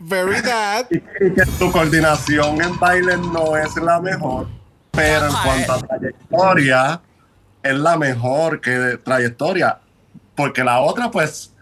Very 0.00 0.40
bad. 0.42 0.86
y 0.90 1.00
que 1.32 1.44
su 1.58 1.70
coordinación 1.72 2.60
en 2.62 2.78
baile 2.78 3.16
no 3.16 3.56
es 3.56 3.74
la 3.76 4.00
mejor, 4.00 4.46
pero 4.90 5.26
en 5.26 5.32
cuanto 5.32 5.72
a 5.72 5.78
trayectoria, 5.80 7.00
es 7.62 7.74
la 7.74 7.96
mejor 7.96 8.60
que 8.60 8.98
trayectoria, 9.02 9.78
porque 10.34 10.64
la 10.64 10.80
otra, 10.80 11.10
pues, 11.10 11.52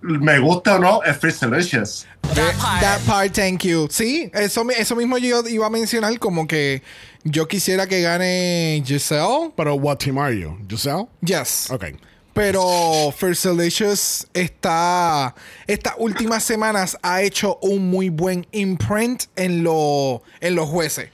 me 0.00 0.38
gusta 0.38 0.76
o 0.76 0.78
no, 0.78 1.02
es 1.02 1.16
Free 1.18 1.32
Delicious. 1.32 2.06
That 2.34 2.54
part. 2.58 2.80
That 2.80 3.00
part, 3.06 3.32
thank 3.32 3.64
you. 3.64 3.88
Sí, 3.90 4.30
eso, 4.32 4.64
eso 4.70 4.96
mismo 4.96 5.18
yo 5.18 5.46
iba 5.48 5.66
a 5.66 5.70
mencionar 5.70 6.18
como 6.18 6.46
que 6.46 6.82
yo 7.24 7.46
quisiera 7.46 7.86
que 7.86 8.00
gane 8.00 8.82
Giselle. 8.84 9.52
Pero 9.56 9.74
what 9.74 9.98
team 9.98 10.18
are 10.18 10.34
you? 10.34 10.56
Giselle? 10.68 11.08
Yes. 11.22 11.70
Ok. 11.70 11.96
Pero 12.32 13.12
First 13.16 13.44
Delicious 13.44 14.26
está 14.32 15.34
estas 15.66 15.94
últimas 15.98 16.44
semanas 16.44 16.96
ha 17.02 17.22
hecho 17.22 17.58
un 17.60 17.90
muy 17.90 18.08
buen 18.08 18.46
imprint 18.52 19.24
en, 19.36 19.64
lo, 19.64 20.22
en 20.40 20.54
los 20.54 20.68
jueces. 20.68 21.10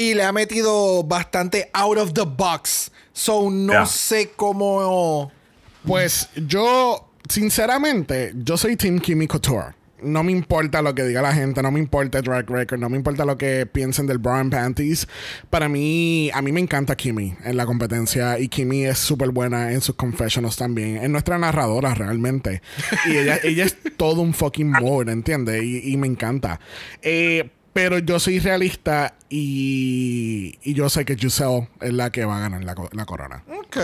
Y 0.00 0.14
le 0.14 0.22
ha 0.22 0.32
metido 0.32 1.02
bastante 1.04 1.68
out 1.74 1.98
of 1.98 2.14
the 2.14 2.22
box. 2.24 2.90
So 3.12 3.50
no 3.50 3.72
Yeah. 3.74 3.84
sé 3.86 4.30
cómo. 4.34 5.30
Pues 5.86 6.30
yo, 6.46 7.10
sinceramente, 7.28 8.32
yo 8.34 8.56
soy 8.56 8.76
Team 8.76 8.98
Kimi 8.98 9.26
Couture. 9.26 9.74
No 10.02 10.22
me 10.22 10.32
importa 10.32 10.80
lo 10.80 10.94
que 10.94 11.02
diga 11.04 11.20
la 11.20 11.34
gente, 11.34 11.60
no 11.62 11.70
me 11.70 11.78
importa 11.78 12.16
el 12.18 12.24
Drag 12.24 12.48
Record, 12.48 12.80
no 12.80 12.88
me 12.88 12.96
importa 12.96 13.26
lo 13.26 13.36
que 13.36 13.66
piensen 13.66 14.06
del 14.06 14.16
Brown 14.16 14.48
Panties. 14.48 15.06
Para 15.50 15.68
mí, 15.68 16.30
a 16.32 16.40
mí 16.40 16.50
me 16.52 16.60
encanta 16.60 16.96
Kimi 16.96 17.34
en 17.44 17.56
la 17.58 17.66
competencia 17.66 18.38
y 18.38 18.48
Kimi 18.48 18.86
es 18.86 18.96
súper 18.98 19.28
buena 19.30 19.70
en 19.72 19.82
sus 19.82 19.96
confessionals 19.96 20.56
también. 20.56 20.96
Es 20.96 21.10
nuestra 21.10 21.36
narradora 21.36 21.92
realmente. 21.92 22.62
Y 23.06 23.18
ella, 23.18 23.38
ella 23.44 23.66
es 23.66 23.76
todo 23.98 24.22
un 24.22 24.32
fucking 24.32 24.70
mood, 24.70 25.10
¿entiendes? 25.10 25.62
Y, 25.62 25.92
y 25.92 25.96
me 25.98 26.06
encanta. 26.06 26.58
Eh, 27.02 27.50
pero 27.82 27.98
yo 27.98 28.18
soy 28.20 28.38
realista 28.40 29.14
y, 29.30 30.58
y 30.62 30.74
yo 30.74 30.88
sé 30.88 31.04
que 31.04 31.16
Giselle 31.16 31.68
es 31.80 31.92
la 31.92 32.10
que 32.10 32.24
va 32.24 32.36
a 32.38 32.40
ganar 32.40 32.62
la, 32.64 32.74
co- 32.74 32.90
la 32.92 33.04
corona 33.06 33.42
Ok. 33.58 33.76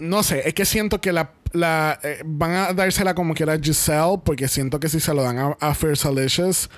no 0.00 0.22
sé, 0.22 0.42
es 0.48 0.54
que 0.54 0.64
siento 0.64 1.00
que 1.00 1.12
la, 1.12 1.32
la 1.52 1.98
eh, 2.02 2.20
van 2.24 2.52
a 2.52 2.72
dársela 2.72 3.14
como 3.14 3.34
quiera 3.34 3.54
a 3.54 3.58
Giselle, 3.58 4.18
porque 4.24 4.48
siento 4.48 4.80
que 4.80 4.88
si 4.88 5.00
se 5.00 5.14
lo 5.14 5.22
dan 5.22 5.38
a, 5.38 5.56
a 5.60 5.74
Fierce 5.74 6.08
Delicious, 6.08 6.68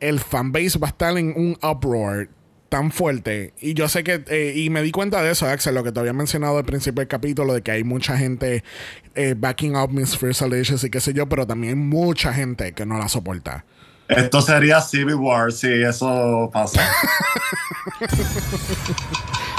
el 0.00 0.20
fanbase 0.20 0.78
va 0.78 0.88
a 0.88 0.90
estar 0.90 1.16
en 1.18 1.32
un 1.36 1.58
uproar 1.62 2.28
tan 2.68 2.90
fuerte. 2.90 3.52
Y 3.60 3.74
yo 3.74 3.88
sé 3.88 4.02
que, 4.02 4.24
eh, 4.28 4.52
y 4.56 4.68
me 4.70 4.82
di 4.82 4.90
cuenta 4.90 5.22
de 5.22 5.30
eso, 5.30 5.46
Axel, 5.46 5.74
lo 5.74 5.84
que 5.84 5.92
te 5.92 6.00
había 6.00 6.12
mencionado 6.12 6.58
al 6.58 6.64
principio 6.64 7.00
del 7.00 7.08
capítulo, 7.08 7.52
de 7.54 7.62
que 7.62 7.70
hay 7.70 7.84
mucha 7.84 8.16
gente 8.18 8.64
eh, 9.14 9.34
backing 9.36 9.76
up 9.76 9.90
Miss 9.92 10.16
Fierce 10.18 10.48
Delicious 10.48 10.82
y 10.84 10.90
qué 10.90 11.00
sé 11.00 11.12
yo, 11.14 11.28
pero 11.28 11.46
también 11.46 11.74
hay 11.74 11.78
mucha 11.78 12.32
gente 12.32 12.72
que 12.72 12.84
no 12.86 12.98
la 12.98 13.08
soporta. 13.08 13.64
Esto 14.08 14.42
sería 14.42 14.80
Civil 14.80 15.14
War 15.16 15.50
si 15.52 15.68
eso 15.82 16.50
pasa. 16.52 16.80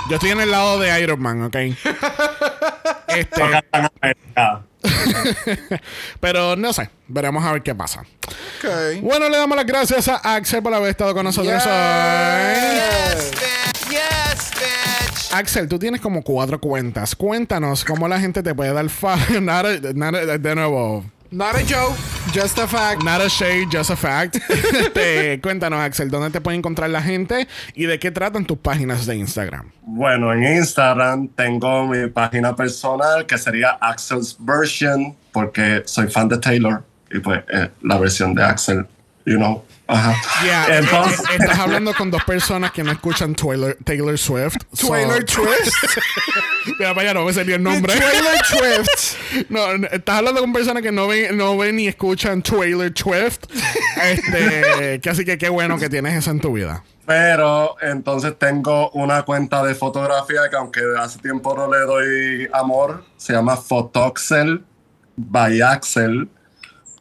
Yo 0.10 0.16
estoy 0.16 0.32
en 0.32 0.42
el 0.42 0.52
lado 0.52 0.80
de 0.80 1.02
Iron 1.02 1.20
Man, 1.22 1.44
¿ok? 1.44 1.56
este, 3.08 3.42
pero 6.20 6.56
no 6.56 6.72
sé, 6.74 6.90
veremos 7.08 7.44
a 7.44 7.54
ver 7.54 7.64
qué 7.64 7.74
pasa. 7.74 8.02
Ok. 8.02 9.02
Bueno, 9.02 9.30
le 9.30 9.38
damos 9.38 9.56
las 9.58 9.66
gracias 9.66 10.08
a 10.08 10.36
Axel 10.36 10.62
por 10.62 10.74
haber 10.74 10.90
estado 10.92 11.14
con 11.14 11.24
nosotros 11.24 11.52
Yes. 11.54 11.66
hoy. 11.66 11.72
Yes, 12.76 13.32
bitch. 13.32 13.90
Yes, 13.90 14.52
bitch. 14.60 15.34
Axel, 15.34 15.68
tú 15.68 15.80
tienes 15.80 16.02
como 16.02 16.22
cuatro 16.24 16.60
cuentas. 16.62 17.16
Cuéntanos 17.16 17.84
cómo 17.84 18.08
la 18.08 18.20
gente 18.20 18.44
te 18.44 18.54
puede 18.54 18.74
dar 18.74 18.88
fa 18.90 19.18
not 19.42 19.66
a- 19.66 19.94
not 19.96 20.14
a- 20.16 20.38
de 20.38 20.56
nuevo. 20.56 21.04
Not 21.36 21.56
a 21.58 21.66
joke, 21.66 21.98
just 22.32 22.58
a 22.60 22.66
fact. 22.66 23.04
Not 23.04 23.20
a 23.20 23.28
shade, 23.28 23.70
just 23.70 23.90
a 23.90 23.96
fact. 23.98 24.38
Este, 24.50 25.42
cuéntanos, 25.42 25.80
Axel, 25.82 26.10
¿dónde 26.10 26.30
te 26.30 26.40
puede 26.40 26.56
encontrar 26.56 26.90
la 26.90 27.02
gente 27.02 27.50
y 27.74 27.88
de 27.88 28.00
qué 28.00 28.10
tratan 28.10 28.46
tus 28.46 28.58
páginas 28.58 29.06
de 29.06 29.18
Instagram? 29.18 29.70
Bueno, 29.82 30.32
en 30.32 30.44
Instagram 30.56 31.28
tengo 31.28 31.88
mi 31.88 32.08
página 32.08 32.56
personal 32.56 33.26
que 33.26 33.38
sería 33.38 33.72
Axel's 33.82 34.38
Version, 34.40 35.14
porque 35.34 35.84
soy 35.86 36.08
fan 36.08 36.30
de 36.30 36.38
Taylor 36.38 36.84
y 37.12 37.20
pues 37.20 37.44
eh, 37.52 37.70
la 37.82 37.98
versión 37.98 38.34
de 38.34 38.42
Axel, 38.42 38.88
you 39.26 39.36
know. 39.36 39.62
Ajá. 39.88 40.16
Yeah, 40.44 40.78
Entonces, 40.80 41.20
eh, 41.20 41.38
estás 41.40 41.60
hablando 41.60 41.94
con 41.94 42.10
dos 42.10 42.24
personas 42.24 42.72
que 42.72 42.84
no 42.84 42.92
escuchan 42.92 43.36
Taylor, 43.36 43.78
Taylor 43.84 44.18
Swift. 44.18 44.56
so- 44.74 44.90
Taylor 44.90 45.24
Swift. 45.30 45.74
Mira, 46.80 46.96
para 46.96 47.02
allá 47.10 47.14
no 47.14 47.26
me 47.26 47.34
sería 47.34 47.56
el 47.58 47.64
nombre. 47.64 47.94
Taylor 47.94 48.46
Swift. 48.46 49.16
No, 49.50 49.78
no, 49.78 49.88
estás 49.88 50.18
hablando 50.18 50.40
con 50.42 50.54
personas 50.54 50.82
que 50.82 50.92
no 50.92 51.08
ven, 51.08 51.36
no 51.38 51.58
ven 51.58 51.76
ni 51.76 51.88
escuchan 51.88 52.42
Taylor 52.42 52.92
Swift. 52.96 53.40
Este, 54.02 55.00
que 55.04 55.10
así 55.10 55.26
que 55.26 55.38
qué 55.38 55.50
bueno 55.50 55.78
que 55.78 55.90
tienes 55.90 56.14
eso 56.16 56.32
en 56.32 56.40
tu 56.40 56.54
vida. 56.54 56.84
pero 57.06 57.76
entonces 57.82 58.34
tengo 58.40 58.90
una 58.92 59.24
cuenta 59.24 59.62
de 59.64 59.76
fotografía 59.76 60.50
que 60.50 60.56
aunque 60.56 60.82
hace 61.00 61.20
tiempo 61.20 61.54
no 61.56 61.70
le 61.72 61.80
doy 61.82 62.48
amor, 62.54 63.04
se 63.18 63.34
llama 63.34 63.58
Photoxel 63.58 64.64
by 65.18 65.62
Axel. 65.62 66.30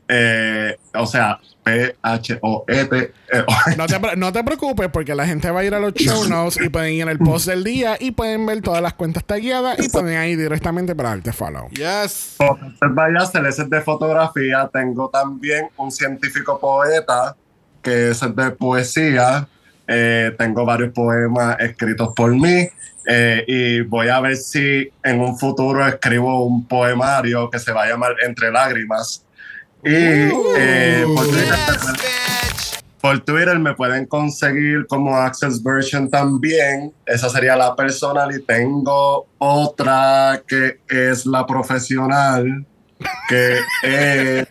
Eh, 0.08 0.76
o 0.94 1.06
sea, 1.06 1.40
P-H-O-E-T. 1.64 2.96
eh, 3.32 3.44
No 3.76 3.86
te, 3.86 4.16
no 4.16 4.32
te 4.32 4.44
preocupes 4.44 4.88
porque 4.90 5.14
la 5.14 5.26
gente 5.26 5.50
va 5.50 5.60
a 5.60 5.64
ir 5.64 5.74
a 5.74 5.78
los 5.80 5.94
show 5.94 6.28
notes 6.28 6.60
y 6.64 6.68
pueden 6.68 6.92
ir 6.94 7.02
en 7.02 7.08
el 7.08 7.18
post 7.18 7.46
del 7.46 7.64
día 7.64 7.96
y 7.98 8.10
pueden 8.12 8.46
ver 8.46 8.60
todas 8.62 8.82
las 8.82 8.94
cuentas 8.94 9.24
tagueadas 9.24 9.78
y 9.78 9.88
pueden 9.88 10.28
ir 10.30 10.38
directamente 10.38 10.94
para 10.94 11.10
darte 11.10 11.32
follow. 11.32 11.68
Yes. 11.70 12.36
Entonces, 12.38 12.78
vaya 12.92 13.18
a 13.20 13.22
hacer 13.22 13.44
ese 13.46 13.64
de 13.64 13.80
fotografía. 13.80 14.68
Tengo 14.72 15.08
también 15.08 15.68
un 15.76 15.90
científico 15.90 16.58
poeta 16.58 17.34
que 17.82 18.10
es 18.10 18.20
de 18.20 18.50
poesía. 18.52 19.46
Eh, 19.86 20.34
tengo 20.38 20.64
varios 20.64 20.92
poemas 20.92 21.56
escritos 21.60 22.12
por 22.14 22.34
mí. 22.34 22.68
eh, 23.06 23.44
y 23.46 23.80
voy 23.82 24.08
a 24.08 24.18
ver 24.20 24.36
si 24.36 24.88
en 25.02 25.20
un 25.20 25.38
futuro 25.38 25.86
escribo 25.86 26.44
un 26.46 26.66
poemario 26.66 27.50
que 27.50 27.58
se 27.58 27.70
va 27.72 27.82
a 27.84 27.88
llamar 27.88 28.14
Entre 28.24 28.50
Lágrimas. 28.50 29.24
Y 29.84 30.28
eh, 30.56 31.04
por, 31.14 31.26
Twitter, 31.26 31.54
Yes, 31.66 31.92
bitch. 31.92 32.84
por 33.00 33.20
Twitter 33.20 33.58
me 33.58 33.74
pueden 33.74 34.06
conseguir 34.06 34.86
como 34.86 35.16
Access 35.16 35.62
Version 35.62 36.10
también. 36.10 36.92
Esa 37.06 37.28
sería 37.28 37.56
la 37.56 37.76
personal. 37.76 38.34
Y 38.34 38.42
tengo 38.42 39.26
otra 39.38 40.42
que 40.46 40.80
es 40.88 41.26
la 41.26 41.46
profesional. 41.46 42.64
Que 43.28 43.58
eh, 43.82 44.46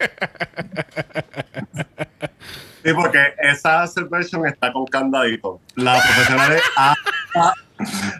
Sí, 2.83 2.91
porque 2.93 3.19
esa 3.39 3.87
celebration 3.87 4.45
está 4.45 4.73
con 4.73 4.85
candadito. 4.85 5.61
La 5.75 5.93
profesional 5.93 6.51
es 6.51 6.61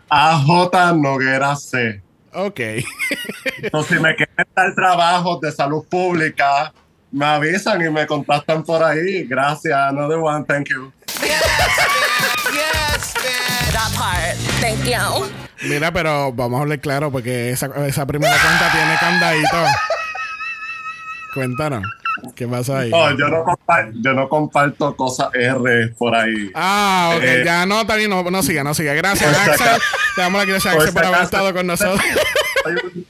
AJ 0.10 0.94
Noguera 0.96 1.56
C. 1.58 2.02
Ok. 2.34 2.60
Entonces, 3.62 3.98
si 3.98 4.02
me 4.02 4.16
quieren 4.16 4.48
dar 4.56 4.74
trabajos 4.74 5.42
de 5.42 5.52
salud 5.52 5.86
pública, 5.90 6.74
me 7.14 7.26
avisan 7.26 7.82
y 7.86 7.90
me 7.90 8.06
contactan 8.06 8.64
por 8.64 8.84
ahí. 8.84 9.24
Gracias. 9.24 9.74
Another 9.90 10.18
one. 10.18 10.44
Thank 10.46 10.68
you. 10.70 10.92
Yes, 12.52 13.14
bitch. 13.16 13.72
That 13.74 13.92
part. 13.96 14.36
Thank 14.60 14.84
you. 14.86 15.32
Mira, 15.70 15.92
pero 15.94 16.34
vamos 16.34 16.60
a 16.60 16.62
hablar 16.64 16.80
claro 16.82 17.12
porque 17.12 17.52
esa, 17.52 17.68
esa 17.88 18.06
primera 18.06 18.36
cuenta 18.42 18.72
tiene 18.72 18.96
candadito. 19.00 19.58
Cuéntanos. 21.34 21.84
¿Qué 22.36 22.48
pasa 22.48 22.80
ahí? 22.80 22.90
No, 22.92 23.10
yo 23.18 23.28
no, 23.28 23.44
compa- 23.44 23.92
yo 23.96 24.14
no 24.14 24.30
comparto 24.30 24.96
cosas 24.96 25.30
R 25.34 25.90
por 25.98 26.16
ahí. 26.16 26.52
Ah, 26.54 27.14
ok, 27.18 27.24
Eh, 27.24 27.42
ya 27.46 27.66
no, 27.66 27.84
bien, 27.86 28.10
no, 28.10 28.24
no 28.24 28.44
siga, 28.44 28.64
no 28.64 28.74
siga. 28.74 28.94
Gracias, 28.94 29.36
Axel. 29.36 29.82
Le 30.18 30.24
damos 30.24 30.40
las 30.40 30.48
gracias 30.48 30.74
por 30.76 30.84
Axel 30.84 30.88
si 30.88 30.94
por 30.94 31.06
haber 31.06 31.24
estado 31.24 31.54
con 31.54 31.68
nosotros. 31.68 32.02
Un- 32.66 33.06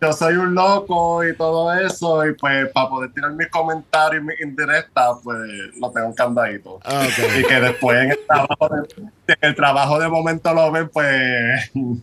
yo 0.00 0.12
soy 0.12 0.34
un 0.36 0.54
loco 0.54 1.22
y 1.24 1.36
todo 1.36 1.72
eso, 1.74 2.26
y 2.26 2.34
pues 2.34 2.68
para 2.72 2.88
poder 2.88 3.12
tirar 3.12 3.32
mis 3.32 3.48
comentarios 3.48 4.22
y 4.22 4.26
mis 4.26 4.40
indirectas, 4.40 5.08
pues 5.22 5.38
lo 5.78 5.90
tengo 5.90 6.14
candadito. 6.14 6.80
Ah, 6.84 7.02
ok. 7.06 7.24
Y 7.40 7.44
que 7.44 7.60
después 7.60 7.98
en 8.02 8.10
el 8.12 8.18
trabajo 8.26 8.68
de, 8.68 9.04
en 9.28 9.36
el 9.42 9.54
trabajo 9.54 9.98
de 9.98 10.08
momento 10.08 10.54
lo 10.54 10.70
ven, 10.72 10.88
pues. 10.88 11.70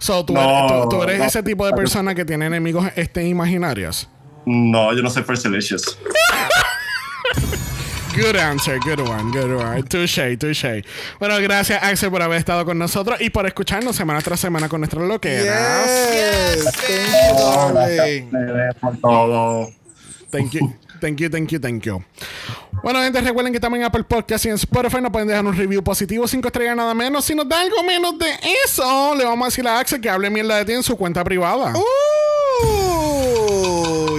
So, 0.00 0.24
¿tú, 0.24 0.32
No, 0.32 0.40
eres, 0.68 0.82
tú- 0.82 0.88
tú 0.90 1.02
eres 1.02 1.18
no. 1.18 1.24
ese 1.24 1.42
tipo 1.42 1.66
de 1.66 1.72
persona 1.72 2.14
que 2.14 2.24
tiene 2.24 2.46
enemigos 2.46 2.86
este, 2.94 3.26
imaginarios. 3.26 4.08
No, 4.46 4.92
yo 4.94 5.02
no 5.02 5.10
soy 5.10 5.24
Fersilicious. 5.24 5.98
Good 8.14 8.36
answer, 8.36 8.78
good 8.80 9.00
one, 9.00 9.30
good 9.30 9.54
one. 9.54 9.82
Touche, 9.84 10.36
touche. 10.36 10.84
Bueno, 11.20 11.38
gracias 11.40 11.82
Axel 11.82 12.10
por 12.10 12.22
haber 12.22 12.38
estado 12.38 12.64
con 12.64 12.78
nosotros 12.78 13.20
y 13.20 13.30
por 13.30 13.46
escucharnos 13.46 13.94
semana 13.94 14.20
tras 14.22 14.40
semana 14.40 14.68
con 14.68 14.80
nuestras 14.80 15.06
loqueras. 15.06 15.86
Yes. 16.10 16.64
Thank 16.64 17.38
you, 17.38 17.74
darling. 17.74 18.74
Por 18.80 18.96
todo. 18.98 19.70
Thank 20.30 20.52
you. 20.52 20.74
Thank 21.00 21.20
you, 21.20 21.30
thank 21.30 21.48
you, 21.50 21.60
thank 21.60 21.82
you. 21.82 22.02
Bueno, 22.82 23.00
gente, 23.02 23.20
recuerden 23.20 23.52
que 23.52 23.60
también 23.60 23.82
en 23.82 23.86
Apple 23.86 24.04
Podcast 24.04 24.44
y 24.46 24.48
en 24.48 24.54
Spotify 24.54 25.00
nos 25.00 25.10
pueden 25.10 25.28
dejar 25.28 25.44
un 25.44 25.56
review 25.56 25.82
positivo, 25.82 26.26
5 26.26 26.48
estrellas 26.48 26.76
nada 26.76 26.94
menos. 26.94 27.24
Si 27.24 27.34
nos 27.34 27.48
da 27.48 27.60
algo 27.60 27.82
menos 27.82 28.18
de 28.18 28.30
eso, 28.64 29.14
le 29.14 29.24
vamos 29.24 29.46
a 29.46 29.48
decir 29.48 29.66
a 29.66 29.78
Axel 29.78 30.00
que 30.00 30.10
hable 30.10 30.30
mierda 30.30 30.56
de 30.56 30.64
ti 30.64 30.72
en 30.72 30.82
su 30.82 30.96
cuenta 30.96 31.22
privada. 31.24 31.72
Uh, 31.76 31.82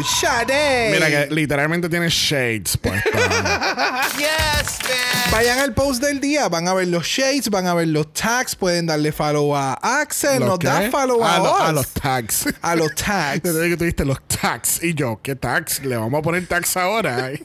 Sade. 0.04 0.92
Mira 0.94 1.08
que 1.08 1.28
literalmente 1.34 1.90
tiene 1.90 2.10
shades 2.10 2.78
puestos. 2.78 3.12
Yes, 4.18 4.80
bitch. 4.80 5.32
Vayan 5.32 5.60
al 5.60 5.74
post 5.74 6.02
del 6.02 6.20
día, 6.20 6.50
van 6.50 6.68
a 6.68 6.74
ver 6.74 6.88
los 6.88 7.06
shades, 7.06 7.50
van 7.50 7.68
a 7.68 7.74
ver 7.74 7.88
los 7.88 8.12
tags, 8.14 8.56
pueden 8.56 8.86
darle 8.88 9.12
follow 9.12 9.56
a 9.56 9.74
Axel, 10.02 10.40
¿Los 10.40 10.50
nos 10.50 10.60
da 10.60 10.90
follow 10.92 11.24
a, 11.24 11.36
a, 11.36 11.40
lo- 11.40 11.54
us. 11.56 11.62
a 11.62 11.72
los 11.72 11.88
tags. 11.90 12.46
A 12.62 12.76
los 12.76 12.94
tags. 12.96 13.44
Desde 13.44 13.70
que 13.70 13.78
tuviste 13.78 14.06
los 14.06 14.18
tags 14.28 14.84
y 14.84 14.94
yo, 14.94 15.20
¿qué 15.24 15.36
tags? 15.36 15.82
Le 15.86 15.96
vamos 15.96 16.20
a 16.20 16.22
poner 16.22 16.46
tags 16.48 16.76
ahora. 16.78 17.30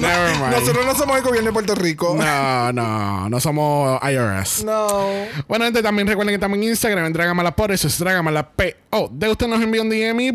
Never 0.00 0.38
mind. 0.38 0.52
Nosotros 0.52 0.86
no 0.86 0.94
somos 0.94 1.16
el 1.16 1.22
gobierno 1.22 1.50
de 1.50 1.52
Puerto 1.52 1.74
Rico. 1.74 2.14
No, 2.14 2.72
no, 2.72 3.28
no 3.28 3.40
somos 3.40 4.00
IRS. 4.02 4.64
No. 4.64 5.10
Bueno, 5.48 5.64
gente, 5.64 5.82
también 5.82 6.06
recuerden 6.08 6.32
que 6.32 6.36
estamos 6.36 6.56
en 6.58 6.64
Instagram, 6.64 7.06
en 7.06 7.12
Dragamala 7.12 7.54
por 7.54 7.72
eso 7.72 7.88
es 7.88 7.98
Dragamala 7.98 8.48
PO. 8.50 9.08
De 9.12 9.28
usted 9.28 9.46
nos 9.46 9.62
envió 9.62 9.82
un 9.82 9.90
DM 9.90 10.20
y. 10.20 10.30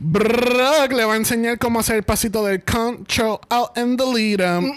Brock 0.00 0.92
le 0.92 1.04
va 1.04 1.14
a 1.14 1.16
enseñar 1.16 1.58
cómo 1.58 1.80
hacer 1.80 1.96
el 1.96 2.02
pasito 2.02 2.44
del 2.44 2.62
control 2.64 3.38
out 3.48 3.76
and 3.78 3.98
delete 3.98 4.42
em. 4.42 4.72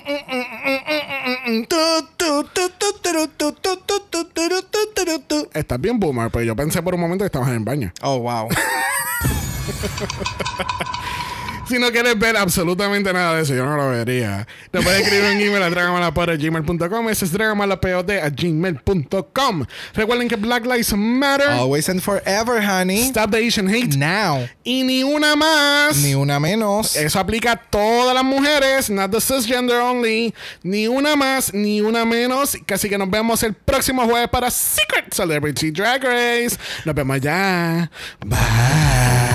Estás 5.54 5.82
bien 5.82 6.00
boomer, 6.00 6.30
pero 6.32 6.46
yo 6.46 6.56
pensé 6.56 6.82
por 6.82 6.94
un 6.94 7.02
momento 7.02 7.24
que 7.24 7.28
estabas 7.28 7.50
en 7.50 7.56
el 7.56 7.64
baño. 7.64 7.92
Oh, 8.02 8.20
wow. 8.20 8.48
Si 11.76 11.80
no 11.80 11.92
quieres 11.92 12.18
ver 12.18 12.38
absolutamente 12.38 13.12
nada 13.12 13.36
de 13.36 13.44
eso, 13.44 13.54
yo 13.56 13.66
no 13.66 13.76
lo 13.76 13.90
vería. 13.90 14.48
Te 14.72 14.82
puedes 14.82 15.02
escribir 15.02 15.32
un 15.32 15.42
email 15.42 15.64
a 15.64 15.70
dragamalapod.gmail.com. 15.70 17.10
Ese 17.10 17.26
es 17.26 17.32
dragamalapod 17.32 18.10
a 18.12 18.30
gmail.com. 18.30 19.66
Recuerden 19.94 20.28
que 20.28 20.36
Black 20.36 20.66
Lives 20.66 20.94
Matter. 20.96 21.50
Always 21.50 21.90
and 21.90 22.02
forever, 22.02 22.62
honey. 22.62 23.10
Stop 23.10 23.32
the 23.32 23.46
Asian 23.46 23.68
Hate. 23.68 23.98
Now. 23.98 24.48
Y 24.64 24.84
ni 24.84 25.04
una 25.04 25.36
más. 25.36 25.98
Ni 25.98 26.14
una 26.14 26.40
menos. 26.40 26.96
Eso 26.96 27.20
aplica 27.20 27.54
a 27.54 27.56
todas 27.58 28.14
las 28.14 28.24
mujeres, 28.24 28.90
not 28.90 29.12
the 29.12 29.20
cisgender 29.20 29.78
only. 29.78 30.34
Ni 30.64 30.88
una 30.88 31.16
más, 31.16 31.54
ni 31.54 31.82
una 31.82 32.06
menos. 32.06 32.58
Así 32.72 32.90
que 32.90 32.98
nos 32.98 33.10
vemos 33.10 33.42
el 33.44 33.54
próximo 33.54 34.06
jueves 34.06 34.30
para 34.30 34.52
Secret 34.52 35.14
Celebrity 35.14 35.72
Drag 35.72 36.04
Race. 36.04 36.58
Nos 36.86 36.96
vemos 36.96 37.20
ya. 37.22 37.90
Bye. 38.26 39.35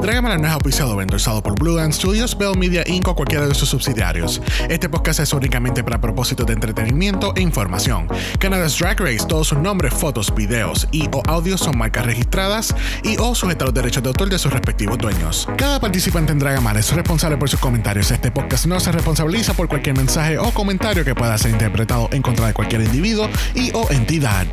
Dragamala 0.00 0.36
no 0.38 0.46
es 0.46 0.52
auspiciado 0.52 0.94
o 0.94 1.00
endorsado 1.00 1.42
por 1.42 1.58
Blue 1.58 1.78
Ant 1.78 1.92
Studios, 1.92 2.36
Bell 2.36 2.56
Media 2.58 2.84
Inc. 2.86 3.08
o 3.08 3.14
cualquiera 3.14 3.46
de 3.46 3.54
sus 3.54 3.68
subsidiarios. 3.68 4.42
Este 4.68 4.88
podcast 4.88 5.20
es 5.20 5.32
únicamente 5.32 5.82
para 5.82 6.00
propósitos 6.00 6.46
de 6.46 6.52
entretenimiento 6.52 7.32
e 7.34 7.40
información. 7.40 8.06
Canada's 8.38 8.78
Drag 8.78 9.00
Race, 9.00 9.26
todos 9.26 9.48
sus 9.48 9.58
nombres, 9.58 9.94
fotos, 9.94 10.34
videos 10.34 10.86
y 10.92 11.08
o 11.12 11.22
audios 11.26 11.60
son 11.60 11.78
marcas 11.78 12.06
registradas 12.06 12.74
y 13.02 13.16
o 13.18 13.34
sujetas 13.34 13.62
a 13.62 13.66
los 13.66 13.74
derechos 13.74 14.02
de 14.02 14.08
autor 14.08 14.28
de 14.28 14.38
sus 14.38 14.52
respectivos 14.52 14.98
dueños. 14.98 15.48
Cada 15.56 15.80
participante 15.80 16.32
en 16.32 16.38
Dragamala 16.38 16.80
es 16.80 16.92
responsable 16.92 17.36
por 17.36 17.48
sus 17.48 17.60
comentarios. 17.60 18.10
Este 18.10 18.30
podcast 18.30 18.66
no 18.66 18.78
se 18.80 18.92
responsabiliza 18.92 19.54
por 19.54 19.68
cualquier 19.68 19.96
mensaje 19.96 20.38
o 20.38 20.50
comentario 20.52 21.04
que 21.04 21.14
pueda 21.14 21.36
ser 21.38 21.52
interpretado 21.52 22.08
en 22.12 22.22
contra 22.22 22.46
de 22.46 22.54
cualquier 22.54 22.82
individuo 22.82 23.28
y 23.54 23.70
o 23.72 23.90
entidad. 23.90 24.46